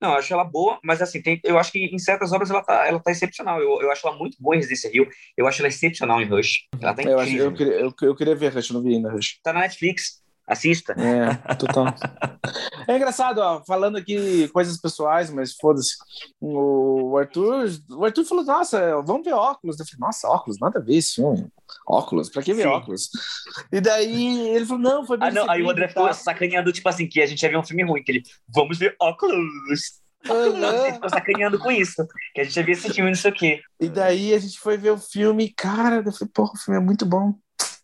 Não, 0.00 0.10
eu 0.12 0.18
acho 0.18 0.32
ela 0.32 0.44
boa, 0.44 0.78
mas 0.84 1.02
assim, 1.02 1.20
tem, 1.20 1.40
eu 1.42 1.58
acho 1.58 1.72
que 1.72 1.86
em 1.86 1.98
certas 1.98 2.32
obras 2.32 2.50
ela 2.50 2.62
tá, 2.62 2.86
ela 2.86 3.00
tá 3.00 3.10
excepcional. 3.10 3.60
Eu, 3.60 3.80
eu 3.82 3.90
acho 3.90 4.06
ela 4.06 4.16
muito 4.16 4.36
boa 4.40 4.54
em 4.54 4.58
Residência 4.58 4.88
Rio. 4.92 5.08
Eu 5.36 5.44
acho 5.48 5.60
ela 5.60 5.66
excepcional 5.68 6.20
em 6.22 6.24
Rush. 6.24 6.68
Ela 6.80 6.94
tá 6.94 7.02
Eu, 7.02 7.18
acho, 7.18 7.30
incrível. 7.30 7.46
eu, 7.50 7.52
queria, 7.56 7.72
eu, 7.74 7.94
eu 8.02 8.14
queria 8.14 8.36
ver 8.36 8.54
Rush, 8.54 8.70
não 8.70 8.80
vi 8.80 8.94
ainda 8.94 9.10
Rush. 9.10 9.40
Tá 9.42 9.52
na 9.52 9.60
Netflix. 9.60 10.22
Assista. 10.48 10.94
É, 10.94 11.54
total. 11.54 11.94
É 12.86 12.96
engraçado, 12.96 13.38
ó, 13.38 13.62
falando 13.66 13.98
aqui 13.98 14.48
coisas 14.48 14.80
pessoais, 14.80 15.28
mas 15.28 15.52
foda-se. 15.52 15.94
O 16.40 17.18
Arthur, 17.18 17.68
o 17.90 18.02
Arthur 18.02 18.24
falou: 18.24 18.42
Nossa, 18.42 19.02
vamos 19.02 19.24
ver 19.26 19.34
óculos. 19.34 19.78
Eu 19.78 19.84
falei: 19.84 20.00
Nossa, 20.00 20.26
óculos, 20.26 20.58
nada 20.58 20.78
a 20.78 20.82
ver 20.82 20.96
esse 20.96 21.16
filme. 21.16 21.46
Óculos, 21.86 22.30
pra 22.30 22.42
que 22.42 22.54
ver 22.54 22.62
Sim. 22.62 22.68
óculos? 22.68 23.10
E 23.70 23.78
daí 23.80 24.48
ele 24.48 24.64
falou: 24.64 24.82
Não, 24.82 25.06
foi 25.06 25.18
bem 25.18 25.28
Ah, 25.28 25.32
não, 25.32 25.50
aí 25.50 25.62
o 25.62 25.68
André 25.68 25.88
ficou 25.88 26.10
sacaneando, 26.14 26.72
tipo 26.72 26.88
assim, 26.88 27.06
que 27.06 27.20
a 27.20 27.26
gente 27.26 27.42
ia 27.42 27.50
ver 27.50 27.58
um 27.58 27.64
filme 27.64 27.84
ruim, 27.84 28.02
que 28.02 28.12
ele, 28.12 28.22
vamos 28.48 28.78
ver 28.78 28.96
óculos. 28.98 30.00
Aham. 30.26 30.86
Ele 30.86 30.94
ficou 30.94 31.10
sacaneando 31.10 31.58
com 31.58 31.70
isso. 31.70 32.06
Que 32.34 32.40
a 32.40 32.44
gente 32.44 32.56
ia 32.56 32.64
ver 32.64 32.72
esse 32.72 32.92
filme, 32.92 33.10
não 33.10 33.16
sei 33.16 33.30
o 33.30 33.34
quê. 33.34 33.60
E 33.78 33.88
daí 33.88 34.32
a 34.32 34.38
gente 34.38 34.58
foi 34.58 34.76
ver 34.78 34.90
o 34.90 34.98
filme, 34.98 35.52
cara, 35.52 35.96
eu 35.96 36.12
falei: 36.12 36.32
Porra, 36.32 36.52
o 36.54 36.58
filme 36.58 36.80
é 36.80 36.82
muito 36.82 37.04
bom. 37.04 37.34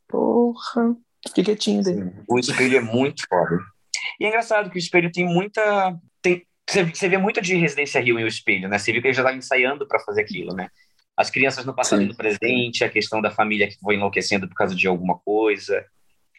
Porra. 0.09 0.97
Fiquei 1.29 1.45
quietinho 1.45 1.83
daí. 1.83 1.97
O 2.29 2.39
espelho 2.39 2.77
é 2.77 2.81
muito 2.81 3.27
foda. 3.29 3.59
E 4.21 4.25
é 4.25 4.29
engraçado 4.29 4.71
que 4.71 4.77
o 4.77 4.79
espelho 4.79 5.11
tem 5.11 5.25
muita. 5.25 5.97
Tem, 6.21 6.47
você, 6.69 6.85
você 6.85 7.09
vê 7.09 7.17
muito 7.19 7.41
de 7.41 7.57
Residência 7.57 8.01
Rio 8.01 8.19
em 8.19 8.25
o 8.25 8.29
espelho, 8.29 8.69
né? 8.69 8.79
Você 8.79 8.93
viu 8.93 9.01
que 9.01 9.09
ele 9.09 9.15
já 9.15 9.23
estava 9.23 9.37
ensaiando 9.37 9.87
para 9.87 10.01
fazer 10.01 10.23
aquilo, 10.23 10.55
né? 10.55 10.69
As 11.17 11.31
crianças 11.31 11.65
no 11.65 11.75
passado 11.75 12.01
Sim. 12.01 12.07
e 12.07 12.09
no 12.09 12.17
presente, 12.17 12.83
a 12.85 12.89
questão 12.89 13.21
da 13.23 13.31
família 13.31 13.69
que 13.69 13.79
foi 13.81 13.95
enlouquecendo 13.95 14.49
por 14.49 14.55
causa 14.55 14.75
de 14.75 14.87
alguma 14.89 15.19
coisa, 15.19 15.85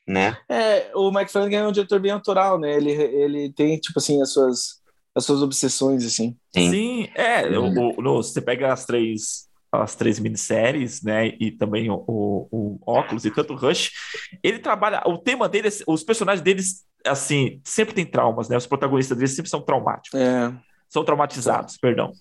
né? 0.07 0.37
É, 0.49 0.91
o 0.93 1.11
Mike 1.11 1.31
Flanagan 1.31 1.59
é 1.59 1.67
um 1.67 1.71
diretor 1.71 1.99
bem 1.99 2.11
autoral, 2.11 2.59
né? 2.59 2.73
Ele, 2.75 2.91
ele 2.91 3.53
tem, 3.53 3.77
tipo 3.79 3.97
assim, 3.99 4.21
as 4.21 4.33
suas, 4.33 4.81
as 5.15 5.23
suas 5.25 5.41
obsessões, 5.41 6.05
assim. 6.05 6.35
Sim. 6.53 6.71
Sim, 6.71 7.09
é. 7.15 7.47
O, 7.57 7.65
o- 7.97 8.01
no- 8.01 8.21
você 8.21 8.41
pega 8.41 8.71
as 8.73 8.85
três, 8.85 9.47
as 9.81 9.95
três 9.95 10.19
minisséries, 10.19 11.01
né? 11.01 11.27
E 11.39 11.51
também 11.51 11.89
o, 11.89 12.03
o, 12.07 12.47
o 12.51 12.79
Óculos 12.85 13.25
e 13.25 13.31
tanto 13.31 13.53
o 13.53 13.55
Rush. 13.57 13.91
Ele 14.43 14.59
trabalha. 14.59 15.01
O 15.05 15.17
tema 15.17 15.47
deles, 15.49 15.83
os 15.87 16.03
personagens 16.03 16.41
deles, 16.41 16.83
assim, 17.05 17.61
sempre 17.63 17.93
tem 17.93 18.05
traumas, 18.05 18.49
né? 18.49 18.57
Os 18.57 18.67
protagonistas 18.67 19.17
deles 19.17 19.35
sempre 19.35 19.49
são 19.49 19.61
traumáticos. 19.61 20.19
É, 20.19 20.53
São 20.89 21.03
traumatizados, 21.03 21.77
perdão. 21.77 22.11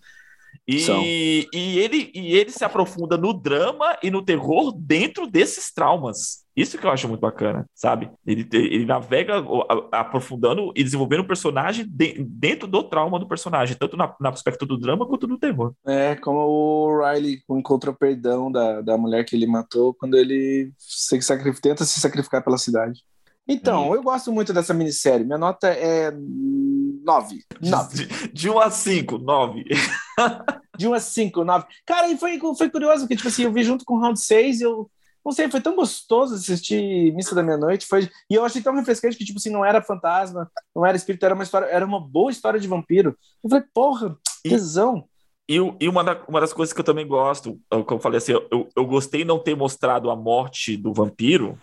E, 0.66 0.81
São. 0.81 1.03
e, 1.03 1.47
ele, 1.53 2.11
e 2.15 2.35
ele 2.35 2.51
se 2.51 2.65
aprofunda 2.65 3.19
no 3.19 3.35
drama 3.35 3.99
e 4.03 4.11
no 4.11 4.24
terror 4.24 4.73
dentro 4.74 5.27
desses 5.27 5.73
traumas. 5.73 6.43
Isso 6.57 6.78
que 6.78 6.86
eu 6.86 6.91
acho 6.91 7.09
muito 7.09 7.20
bacana, 7.20 7.66
sabe? 7.74 8.11
Ele, 8.24 8.49
ele 8.53 8.86
navega 8.86 9.45
aprofundando 9.93 10.73
e 10.74 10.82
desenvolvendo 10.85 11.20
o 11.20 11.27
personagem 11.27 11.85
de- 11.86 12.24
dentro 12.24 12.66
do 12.69 12.82
trauma 12.82 13.19
do 13.19 13.27
personagem, 13.28 13.77
tanto 13.77 13.97
na, 13.97 14.15
na 14.20 14.31
aspecto 14.31 14.65
do 14.65 14.78
drama 14.78 15.07
quanto 15.07 15.27
do 15.27 15.39
terror. 15.39 15.74
é 15.86 16.15
como 16.16 16.39
o 16.39 17.01
Riley 17.05 17.41
encontra 17.51 17.91
o 17.91 17.95
perdão 17.97 18.51
da, 18.51 18.81
da 18.81 18.97
mulher 18.97 19.24
que 19.24 19.35
ele 19.36 19.47
matou 19.47 19.93
quando 19.95 20.16
ele 20.16 20.73
se 20.78 21.20
sacrifica, 21.20 21.61
tenta 21.69 21.85
se 21.85 22.01
sacrificar 22.01 22.43
pela 22.43 22.57
cidade. 22.59 23.03
Então, 23.47 23.95
eu 23.95 24.03
gosto 24.03 24.33
muito 24.33 24.53
dessa 24.53 24.73
minissérie. 24.73 25.25
Minha 25.25 25.39
nota 25.39 25.69
é 25.69 26.11
9. 26.11 27.45
9. 27.61 28.07
De, 28.07 28.29
de 28.33 28.51
1 28.51 28.59
a 28.59 28.71
5, 28.71 29.19
9. 29.19 29.65
De 30.77 30.89
1 30.89 30.95
a 30.95 30.99
5, 31.01 31.45
9. 31.45 31.66
Cara, 31.87 32.09
e 32.11 32.16
foi, 32.16 32.39
foi 32.57 32.69
curioso, 32.71 33.01
porque, 33.03 33.15
tipo 33.16 33.29
assim, 33.29 33.45
eu 33.45 33.53
vi 33.53 33.62
junto 33.62 33.85
com 33.85 33.95
o 33.95 34.01
Round 34.01 34.19
6 34.19 34.61
e 34.61 34.65
eu. 34.65 34.91
Não 35.25 35.33
sei, 35.33 35.49
foi 35.51 35.61
tão 35.61 35.75
gostoso 35.75 36.35
assistir 36.35 37.15
Missa 37.15 37.35
da 37.35 37.43
Meia-Noite. 37.43 37.87
Foi... 37.87 38.11
E 38.29 38.35
eu 38.35 38.45
achei 38.45 38.61
tão 38.61 38.75
refrescante 38.75 39.16
que, 39.16 39.25
tipo 39.25 39.39
assim, 39.39 39.49
não 39.51 39.65
era 39.65 39.81
fantasma, 39.81 40.51
não 40.77 40.85
era 40.85 40.97
espírito, 40.97 41.25
era 41.25 41.35
uma 41.35 41.45
história, 41.45 41.65
era 41.66 41.87
uma 41.87 41.99
boa 41.99 42.31
história 42.31 42.61
de 42.61 42.69
vampiro. 42.69 43.16
Eu 43.43 43.49
falei, 43.49 43.65
porra, 43.73 44.19
tesão. 44.43 45.05
E, 45.49 45.55
e 45.81 45.89
uma, 45.89 46.05
da- 46.05 46.23
uma 46.29 46.41
das 46.41 46.53
coisas 46.53 46.75
que 46.75 46.81
eu 46.81 46.85
também 46.85 47.07
gosto, 47.07 47.59
é 47.71 47.77
o 47.77 47.85
que 47.85 47.93
eu 47.95 47.99
falei 47.99 48.19
assim, 48.19 48.33
eu, 48.33 48.47
eu, 48.51 48.69
eu 48.77 48.85
gostei 48.87 49.25
não 49.25 49.39
ter 49.39 49.57
mostrado 49.57 50.11
a 50.11 50.16
morte 50.16 50.77
do 50.77 50.93
vampiro, 50.93 51.59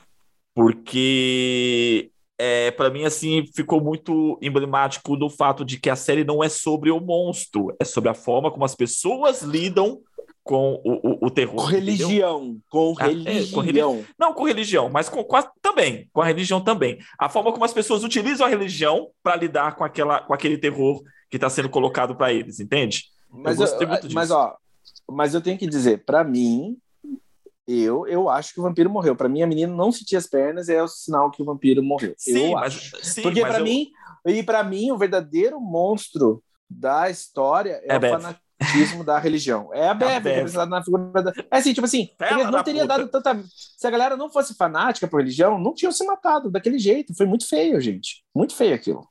porque 0.54 2.12
é, 2.38 2.72
para 2.72 2.90
mim 2.90 3.04
assim 3.06 3.46
ficou 3.56 3.82
muito 3.82 4.38
emblemático 4.42 5.16
do 5.16 5.30
fato 5.30 5.64
de 5.64 5.80
que 5.80 5.90
a 5.90 5.96
série 5.96 6.24
não 6.24 6.44
é 6.44 6.50
sobre 6.50 6.92
o 6.92 7.00
monstro, 7.00 7.76
é 7.80 7.86
sobre 7.86 8.10
a 8.10 8.14
forma 8.14 8.52
como 8.52 8.66
as 8.66 8.76
pessoas 8.76 9.42
lidam 9.42 10.00
com 10.44 10.82
o, 10.84 10.94
o, 11.24 11.28
o 11.28 11.30
terror. 11.30 11.56
Com 11.56 11.70
entendeu? 11.70 11.80
religião. 12.08 12.58
Com 12.70 12.96
Ah, 13.00 13.12
é, 13.12 13.46
com 13.54 13.60
religião. 13.62 14.04
Não 14.18 14.34
com 14.34 14.44
religião, 14.44 14.90
mas 14.90 15.08
com, 15.08 15.24
com 15.24 15.36
a- 15.36 15.52
também, 15.62 16.10
com 16.12 16.20
a 16.22 16.26
religião 16.26 16.60
também. 16.60 16.98
A 17.20 17.30
forma 17.30 17.52
como 17.52 17.64
as 17.64 17.74
pessoas 17.74 18.04
utilizam 18.04 18.48
a 18.48 18.50
religião 18.50 19.10
para 19.22 19.36
lidar 19.36 19.76
com, 19.76 19.84
aquela, 19.84 20.22
com 20.22 20.34
aquele 20.34 20.58
terror 20.58 21.04
que 21.30 21.38
está 21.38 21.48
sendo 21.50 21.70
colocado 21.70 22.16
para 22.16 22.34
eles, 22.34 22.60
entende? 22.60 23.04
Mas, 23.30 23.60
Eu 23.60 23.68
eu- 23.68 23.88
mas 24.14 24.32
ó, 24.32 24.56
mas 25.10 25.34
eu 25.36 25.42
tenho 25.42 25.60
que 25.60 25.68
dizer, 25.68 26.04
pra 26.06 26.24
mim, 26.24 26.76
eu, 27.68 28.08
eu 28.08 28.30
acho 28.30 28.54
que 28.54 28.60
o 28.60 28.64
vampiro 28.64 28.90
morreu. 28.90 29.16
Pra 29.16 29.30
mim, 29.30 29.42
a 29.44 29.48
menina 29.48 29.74
não 29.74 29.92
sentir 29.92 30.16
as 30.16 30.28
pernas 30.28 30.68
é 30.70 30.82
o 30.82 30.88
sinal 30.88 31.30
que 31.32 31.42
o 31.42 31.46
vampiro 31.46 31.82
morreu. 31.84 32.14
Sim, 32.18 32.48
eu 32.48 32.52
mas, 32.54 32.76
acho. 32.76 33.06
sim, 33.06 33.22
Porque 33.22 33.42
mas 33.42 33.50
pra 33.52 33.60
eu- 33.60 33.64
mim, 33.64 33.88
e 34.26 34.44
para 34.44 34.64
mim, 34.64 34.92
o 34.92 34.98
verdadeiro 34.98 35.60
monstro 35.60 36.44
da 36.70 37.10
história 37.10 37.82
é, 37.84 37.94
É 37.94 37.98
o 37.98 38.00
Bev. 38.00 38.12
fanatismo 38.22 39.04
da 39.04 39.18
religião. 39.20 39.70
É 39.74 39.90
a 39.90 39.94
Bev, 39.94 40.22
Bev. 40.24 40.36
representada 40.36 40.70
na 40.72 40.84
figura 40.84 41.24
da. 41.24 41.32
É 41.52 41.58
assim, 41.58 41.74
tipo 41.74 41.86
assim, 41.86 42.10
Fela 42.18 42.44
não 42.46 42.52
da 42.52 42.64
teria 42.64 42.82
puta. 42.84 42.98
dado 42.98 43.10
tanta. 43.10 43.44
Se 43.48 43.88
a 43.88 43.90
galera 43.90 44.16
não 44.16 44.30
fosse 44.30 44.56
fanática 44.56 45.08
por 45.08 45.18
religião, 45.20 45.60
não 45.60 45.74
tinham 45.74 45.92
se 45.92 46.06
matado 46.06 46.50
daquele 46.52 46.78
jeito. 46.80 47.16
Foi 47.16 47.26
muito 47.26 47.48
feio, 47.48 47.80
gente. 47.82 48.24
Muito 48.36 48.56
feio 48.56 48.74
aquilo. 48.76 49.08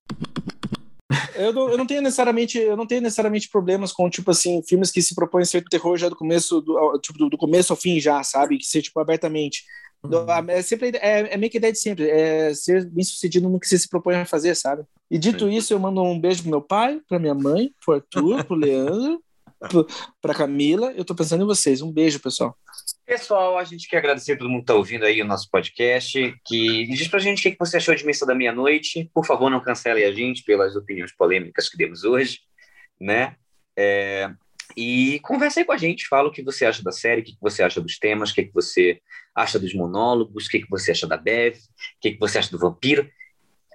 Eu 1.34 1.52
não, 1.52 1.70
eu 1.70 1.78
não 1.78 1.86
tenho 1.86 2.02
necessariamente 2.02 2.58
eu 2.58 2.76
não 2.76 2.86
tenho 2.86 3.00
necessariamente 3.00 3.48
problemas 3.48 3.92
com 3.92 4.08
tipo 4.10 4.30
assim 4.30 4.62
filmes 4.62 4.90
que 4.90 5.02
se 5.02 5.14
propõem 5.14 5.42
a 5.42 5.46
ser 5.46 5.64
terror 5.64 5.96
já 5.96 6.08
do 6.08 6.16
começo 6.16 6.60
do, 6.60 6.98
tipo, 6.98 7.18
do, 7.18 7.30
do 7.30 7.38
começo 7.38 7.72
ao 7.72 7.76
fim 7.76 8.00
já 8.00 8.22
sabe? 8.22 8.58
Que 8.58 8.66
ser 8.66 8.82
tipo 8.82 8.98
abertamente. 9.00 9.64
Uhum. 10.02 10.24
é 10.48 10.62
sempre 10.62 10.96
é, 10.96 11.34
é 11.34 11.36
meio 11.36 11.50
que 11.50 11.58
a 11.58 11.60
ideia 11.60 11.72
de 11.72 11.78
sempre 11.78 12.08
é 12.08 12.54
ser 12.54 12.86
bem 12.86 13.04
sucedido 13.04 13.48
no 13.50 13.60
que 13.60 13.68
você 13.68 13.78
se 13.78 13.88
propõe 13.88 14.16
a 14.16 14.24
fazer 14.24 14.54
sabe? 14.54 14.84
E 15.10 15.18
dito 15.18 15.48
isso 15.48 15.72
eu 15.72 15.78
mando 15.78 16.02
um 16.02 16.18
beijo 16.18 16.42
pro 16.42 16.50
meu 16.50 16.62
pai 16.62 17.00
pra 17.08 17.18
minha 17.18 17.34
mãe 17.34 17.72
pro 17.84 17.94
Arthur 17.94 18.44
pro 18.44 18.56
Leandro 18.56 19.22
pro, 19.68 19.86
pra 20.20 20.34
Camila. 20.34 20.92
Eu 20.92 21.04
tô 21.04 21.14
pensando 21.14 21.42
em 21.42 21.46
vocês. 21.46 21.82
Um 21.82 21.92
beijo 21.92 22.20
pessoal 22.20 22.56
Pessoal, 23.10 23.58
a 23.58 23.64
gente 23.64 23.88
quer 23.88 23.96
agradecer 23.96 24.34
a 24.34 24.38
todo 24.38 24.48
mundo 24.48 24.60
que 24.60 24.62
está 24.70 24.74
ouvindo 24.74 25.04
aí 25.04 25.20
o 25.20 25.24
nosso 25.24 25.50
podcast. 25.50 26.32
Que 26.46 26.86
diz 26.86 27.08
pra 27.08 27.18
gente 27.18 27.48
o 27.48 27.50
que 27.50 27.58
você 27.58 27.76
achou 27.76 27.92
de 27.92 28.06
Missa 28.06 28.24
da 28.24 28.36
Meia-Noite. 28.36 29.10
Por 29.12 29.26
favor, 29.26 29.50
não 29.50 29.58
cancele 29.58 30.04
a 30.04 30.12
gente 30.12 30.44
pelas 30.44 30.76
opiniões 30.76 31.10
polêmicas 31.10 31.68
que 31.68 31.76
demos 31.76 32.04
hoje, 32.04 32.38
né? 33.00 33.34
É, 33.76 34.30
E 34.76 35.18
conversa 35.24 35.58
aí 35.58 35.66
com 35.66 35.72
a 35.72 35.76
gente, 35.76 36.06
fala 36.06 36.28
o 36.28 36.30
que 36.30 36.40
você 36.40 36.64
acha 36.64 36.84
da 36.84 36.92
série, 36.92 37.22
o 37.22 37.24
que 37.24 37.36
você 37.40 37.64
acha 37.64 37.80
dos 37.80 37.98
temas, 37.98 38.30
o 38.30 38.34
que 38.36 38.48
você 38.54 39.00
acha 39.34 39.58
dos 39.58 39.74
monólogos, 39.74 40.46
o 40.46 40.48
que 40.48 40.64
você 40.70 40.92
acha 40.92 41.08
da 41.08 41.16
Bev, 41.16 41.56
o 41.56 42.00
que 42.00 42.16
você 42.16 42.38
acha 42.38 42.52
do 42.52 42.60
vampiro. 42.60 43.10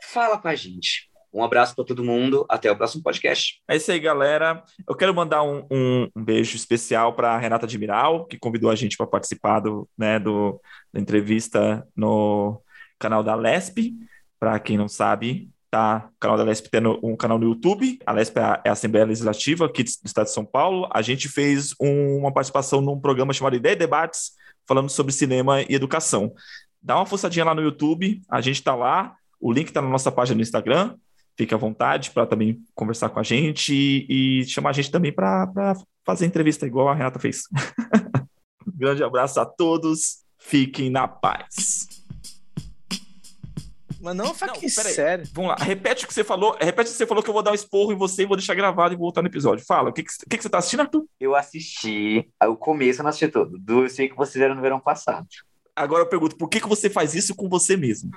Fala 0.02 0.38
com 0.38 0.48
a 0.48 0.56
gente. 0.56 1.10
Um 1.36 1.44
abraço 1.44 1.76
para 1.76 1.84
todo 1.84 2.02
mundo, 2.04 2.46
até 2.50 2.72
o 2.72 2.78
próximo 2.78 3.04
podcast. 3.04 3.62
É 3.68 3.76
isso 3.76 3.92
aí, 3.92 4.00
galera. 4.00 4.64
Eu 4.88 4.96
quero 4.96 5.14
mandar 5.14 5.44
um, 5.44 5.66
um- 5.70 6.08
um 6.16 6.24
beijo 6.24 6.56
especial 6.56 7.12
para 7.14 7.38
Renata 7.38 7.66
Admiral, 7.66 8.26
que 8.26 8.40
convidou 8.40 8.70
a 8.72 8.76
gente 8.76 8.96
para 8.96 9.06
participar 9.06 9.60
do, 9.60 9.86
né, 9.98 10.18
do, 10.18 10.62
da 10.94 11.00
entrevista 11.02 11.86
no 11.94 12.62
canal 12.98 13.22
da 13.22 13.36
Lesp. 13.36 13.94
Para 14.40 14.58
quem 14.60 14.78
não 14.78 14.88
sabe, 14.88 15.50
tá? 15.70 16.10
O 16.16 16.20
canal 16.22 16.38
da 16.38 16.44
Lesp 16.46 16.70
tem 16.70 16.80
no- 16.80 17.00
um 17.04 17.18
canal 17.18 17.38
no 17.38 17.48
YouTube. 17.50 18.00
A 18.06 18.14
Lesp 18.14 18.38
é 18.38 18.42
a, 18.42 18.62
é 18.64 18.70
a 18.70 18.72
Assembleia 18.72 19.06
Legislativa 19.06 19.66
aqui 19.66 19.84
do 19.84 19.90
Estado 20.06 20.28
de 20.28 20.32
São 20.32 20.46
Paulo. 20.46 20.88
A 20.94 21.02
gente 21.02 21.28
fez 21.28 21.76
um- 21.82 22.18
uma 22.20 22.32
participação 22.34 22.80
num 22.80 22.98
programa 22.98 23.34
chamado 23.34 23.58
Ideia 23.58 23.74
e 23.74 23.78
Debates, 23.78 24.32
falando 24.66 24.88
sobre 24.90 25.12
cinema 25.12 25.62
e 25.64 25.76
educação. 25.76 26.34
Dá 26.82 26.96
uma 26.96 27.06
forçadinha 27.06 27.44
lá 27.44 27.54
no 27.54 27.62
YouTube, 27.62 28.22
a 28.30 28.40
gente 28.40 28.56
está 28.56 28.74
lá. 28.74 29.16
O 29.38 29.52
link 29.52 29.68
está 29.68 29.82
na 29.82 29.90
nossa 29.90 30.10
página 30.12 30.36
no 30.38 30.42
Instagram 30.42 30.96
fique 31.38 31.54
à 31.54 31.58
vontade 31.58 32.12
para 32.12 32.26
também 32.26 32.64
conversar 32.74 33.10
com 33.10 33.20
a 33.20 33.24
gente 33.24 33.74
e, 33.74 34.42
e 34.42 34.46
chamar 34.46 34.70
a 34.72 34.74
gente 34.74 34.92
também 34.92 35.12
para 35.12 35.76
fazer 36.06 36.26
entrevista 36.26 36.66
igual 36.66 36.88
a 36.88 36.94
Renata 36.94 37.20
fez. 37.20 37.44
um 38.66 38.72
grande 38.78 39.04
abraço 39.04 39.40
a 39.40 39.46
todos, 39.46 40.24
fiquem 40.40 40.90
na 40.90 41.08
paz. 41.08 41.88
mas 44.00 44.16
não 44.16 44.34
fala 44.34 44.54
que 44.54 44.70
sério 44.70 45.26
Vamos 45.34 45.52
lá, 45.52 45.56
repete 45.56 46.06
o 46.06 46.08
que 46.08 46.14
você 46.14 46.24
falou, 46.24 46.56
repete 46.60 46.90
o 46.90 46.92
que 46.92 46.98
você 46.98 47.08
falou 47.08 47.24
que 47.24 47.30
eu 47.30 47.34
vou 47.34 47.44
dar 47.44 47.52
um 47.52 47.56
esporro 47.56 47.92
em 47.92 47.98
você 47.98 48.24
e 48.24 48.26
vou 48.26 48.38
deixar 48.38 48.56
gravado 48.56 48.94
e 48.94 48.98
vou 48.98 49.06
voltar 49.06 49.22
no 49.22 49.28
episódio. 49.28 49.66
Fala, 49.66 49.90
o 49.90 49.94
que, 49.94 50.04
que, 50.04 50.12
que 50.30 50.38
que 50.38 50.44
você 50.44 50.50
tá 50.50 50.60
assistindo, 50.60 50.82
Arthur? 50.82 51.06
Eu 51.20 51.36
assisti 51.36 52.30
o 52.44 52.56
começo, 52.56 53.02
eu 53.02 53.04
não 53.04 53.10
assisti 53.10 53.28
todo. 53.28 53.58
Do 53.60 53.84
Eu 53.84 53.90
Sei 53.90 54.08
Que 54.08 54.16
Vocês 54.16 54.42
Eram 54.42 54.56
no 54.56 54.62
Verão 54.62 54.80
Passado. 54.80 55.28
Agora 55.76 56.04
eu 56.04 56.08
pergunto, 56.08 56.38
por 56.38 56.48
que, 56.48 56.62
que 56.62 56.70
você 56.70 56.90
faz 56.90 57.14
isso 57.14 57.36
com 57.36 57.50
você 57.50 57.76
mesmo? 57.76 58.12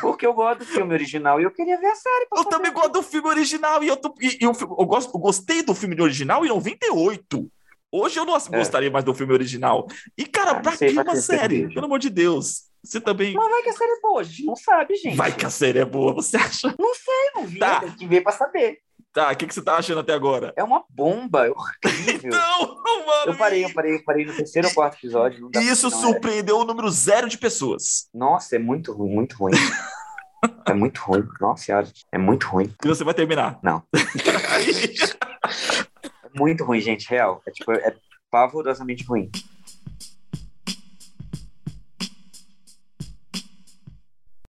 Porque 0.00 0.26
eu 0.26 0.32
gosto 0.34 0.60
do 0.60 0.64
filme 0.66 0.92
original 0.94 1.40
e 1.40 1.44
eu 1.44 1.50
queria 1.50 1.78
ver 1.78 1.86
a 1.86 1.94
série. 1.94 2.26
Eu 2.36 2.44
também 2.44 2.72
gosto 2.72 2.92
do 2.92 3.02
filme 3.02 3.28
original 3.28 3.82
e 3.82 3.88
eu, 3.88 3.96
tô, 3.96 4.14
e, 4.20 4.26
e 4.26 4.30
filme- 4.54 4.76
eu, 4.78 4.86
gosto, 4.86 5.14
eu 5.14 5.20
gostei 5.20 5.62
do 5.62 5.74
filme 5.74 6.00
original 6.00 6.44
em 6.44 6.48
98. 6.48 7.50
Hoje 7.90 8.18
eu 8.18 8.24
não 8.26 8.34
gostaria 8.34 8.90
mais 8.90 9.04
do 9.04 9.14
filme 9.14 9.32
original. 9.32 9.86
E, 10.16 10.26
cara, 10.26 10.50
Ah, 10.52 10.60
pra 10.60 10.76
que 10.76 10.90
uma 10.90 11.16
série? 11.16 11.72
Pelo 11.72 11.86
amor 11.86 11.98
de 11.98 12.10
Deus. 12.10 12.68
Você 12.84 13.00
também. 13.00 13.34
Mas 13.34 13.50
vai 13.50 13.62
que 13.62 13.70
a 13.70 13.72
série 13.72 13.90
é 13.92 14.00
boa, 14.00 14.20
a 14.20 14.24
gente 14.24 14.44
não 14.44 14.56
sabe, 14.56 14.94
gente. 14.96 15.16
Vai 15.16 15.32
que 15.34 15.44
a 15.46 15.50
série 15.50 15.78
é 15.80 15.84
boa, 15.84 16.12
você 16.14 16.36
acha? 16.36 16.74
Não 16.78 16.94
sei, 16.94 17.30
não 17.34 17.44
vi, 17.46 17.58
Tá. 17.58 17.80
tem 17.80 17.90
que 17.92 18.06
ver 18.06 18.20
pra 18.22 18.30
saber. 18.32 18.78
Tá, 19.12 19.32
o 19.32 19.36
que, 19.36 19.46
que 19.46 19.54
você 19.54 19.62
tá 19.62 19.76
achando 19.76 20.00
até 20.00 20.12
agora? 20.12 20.52
É 20.56 20.62
uma 20.62 20.84
bomba, 20.88 21.46
é 21.46 21.50
horrível. 21.50 22.30
Não, 22.30 23.06
mano. 23.06 23.32
eu 23.32 23.36
parei, 23.36 23.64
eu 23.64 23.72
parei, 23.72 23.94
eu 23.96 24.04
parei 24.04 24.24
no 24.24 24.34
terceiro 24.36 24.68
ou 24.68 24.74
quarto 24.74 24.96
episódio. 24.98 25.50
E 25.54 25.58
isso 25.60 25.88
não, 25.90 25.98
é- 25.98 26.00
surpreendeu 26.00 26.58
o 26.58 26.64
número 26.64 26.90
zero 26.90 27.28
de 27.28 27.38
pessoas. 27.38 28.08
Nossa, 28.14 28.56
é 28.56 28.58
muito 28.58 28.92
ruim, 28.92 29.10
muito 29.14 29.36
ruim. 29.36 29.52
é 30.66 30.74
muito 30.74 31.00
ruim. 31.00 31.26
Nossa 31.40 31.64
senhora, 31.64 31.88
é 32.12 32.18
muito 32.18 32.46
ruim. 32.46 32.72
E 32.84 32.88
você 32.88 33.02
vai 33.02 33.14
terminar. 33.14 33.58
Não. 33.62 33.82
É 36.34 36.38
muito 36.38 36.62
ruim, 36.62 36.80
gente, 36.80 37.08
real. 37.08 37.40
É 37.46 37.50
tipo, 37.50 37.72
é 37.72 37.94
pavorosamente 38.30 39.02
ruim. 39.04 39.30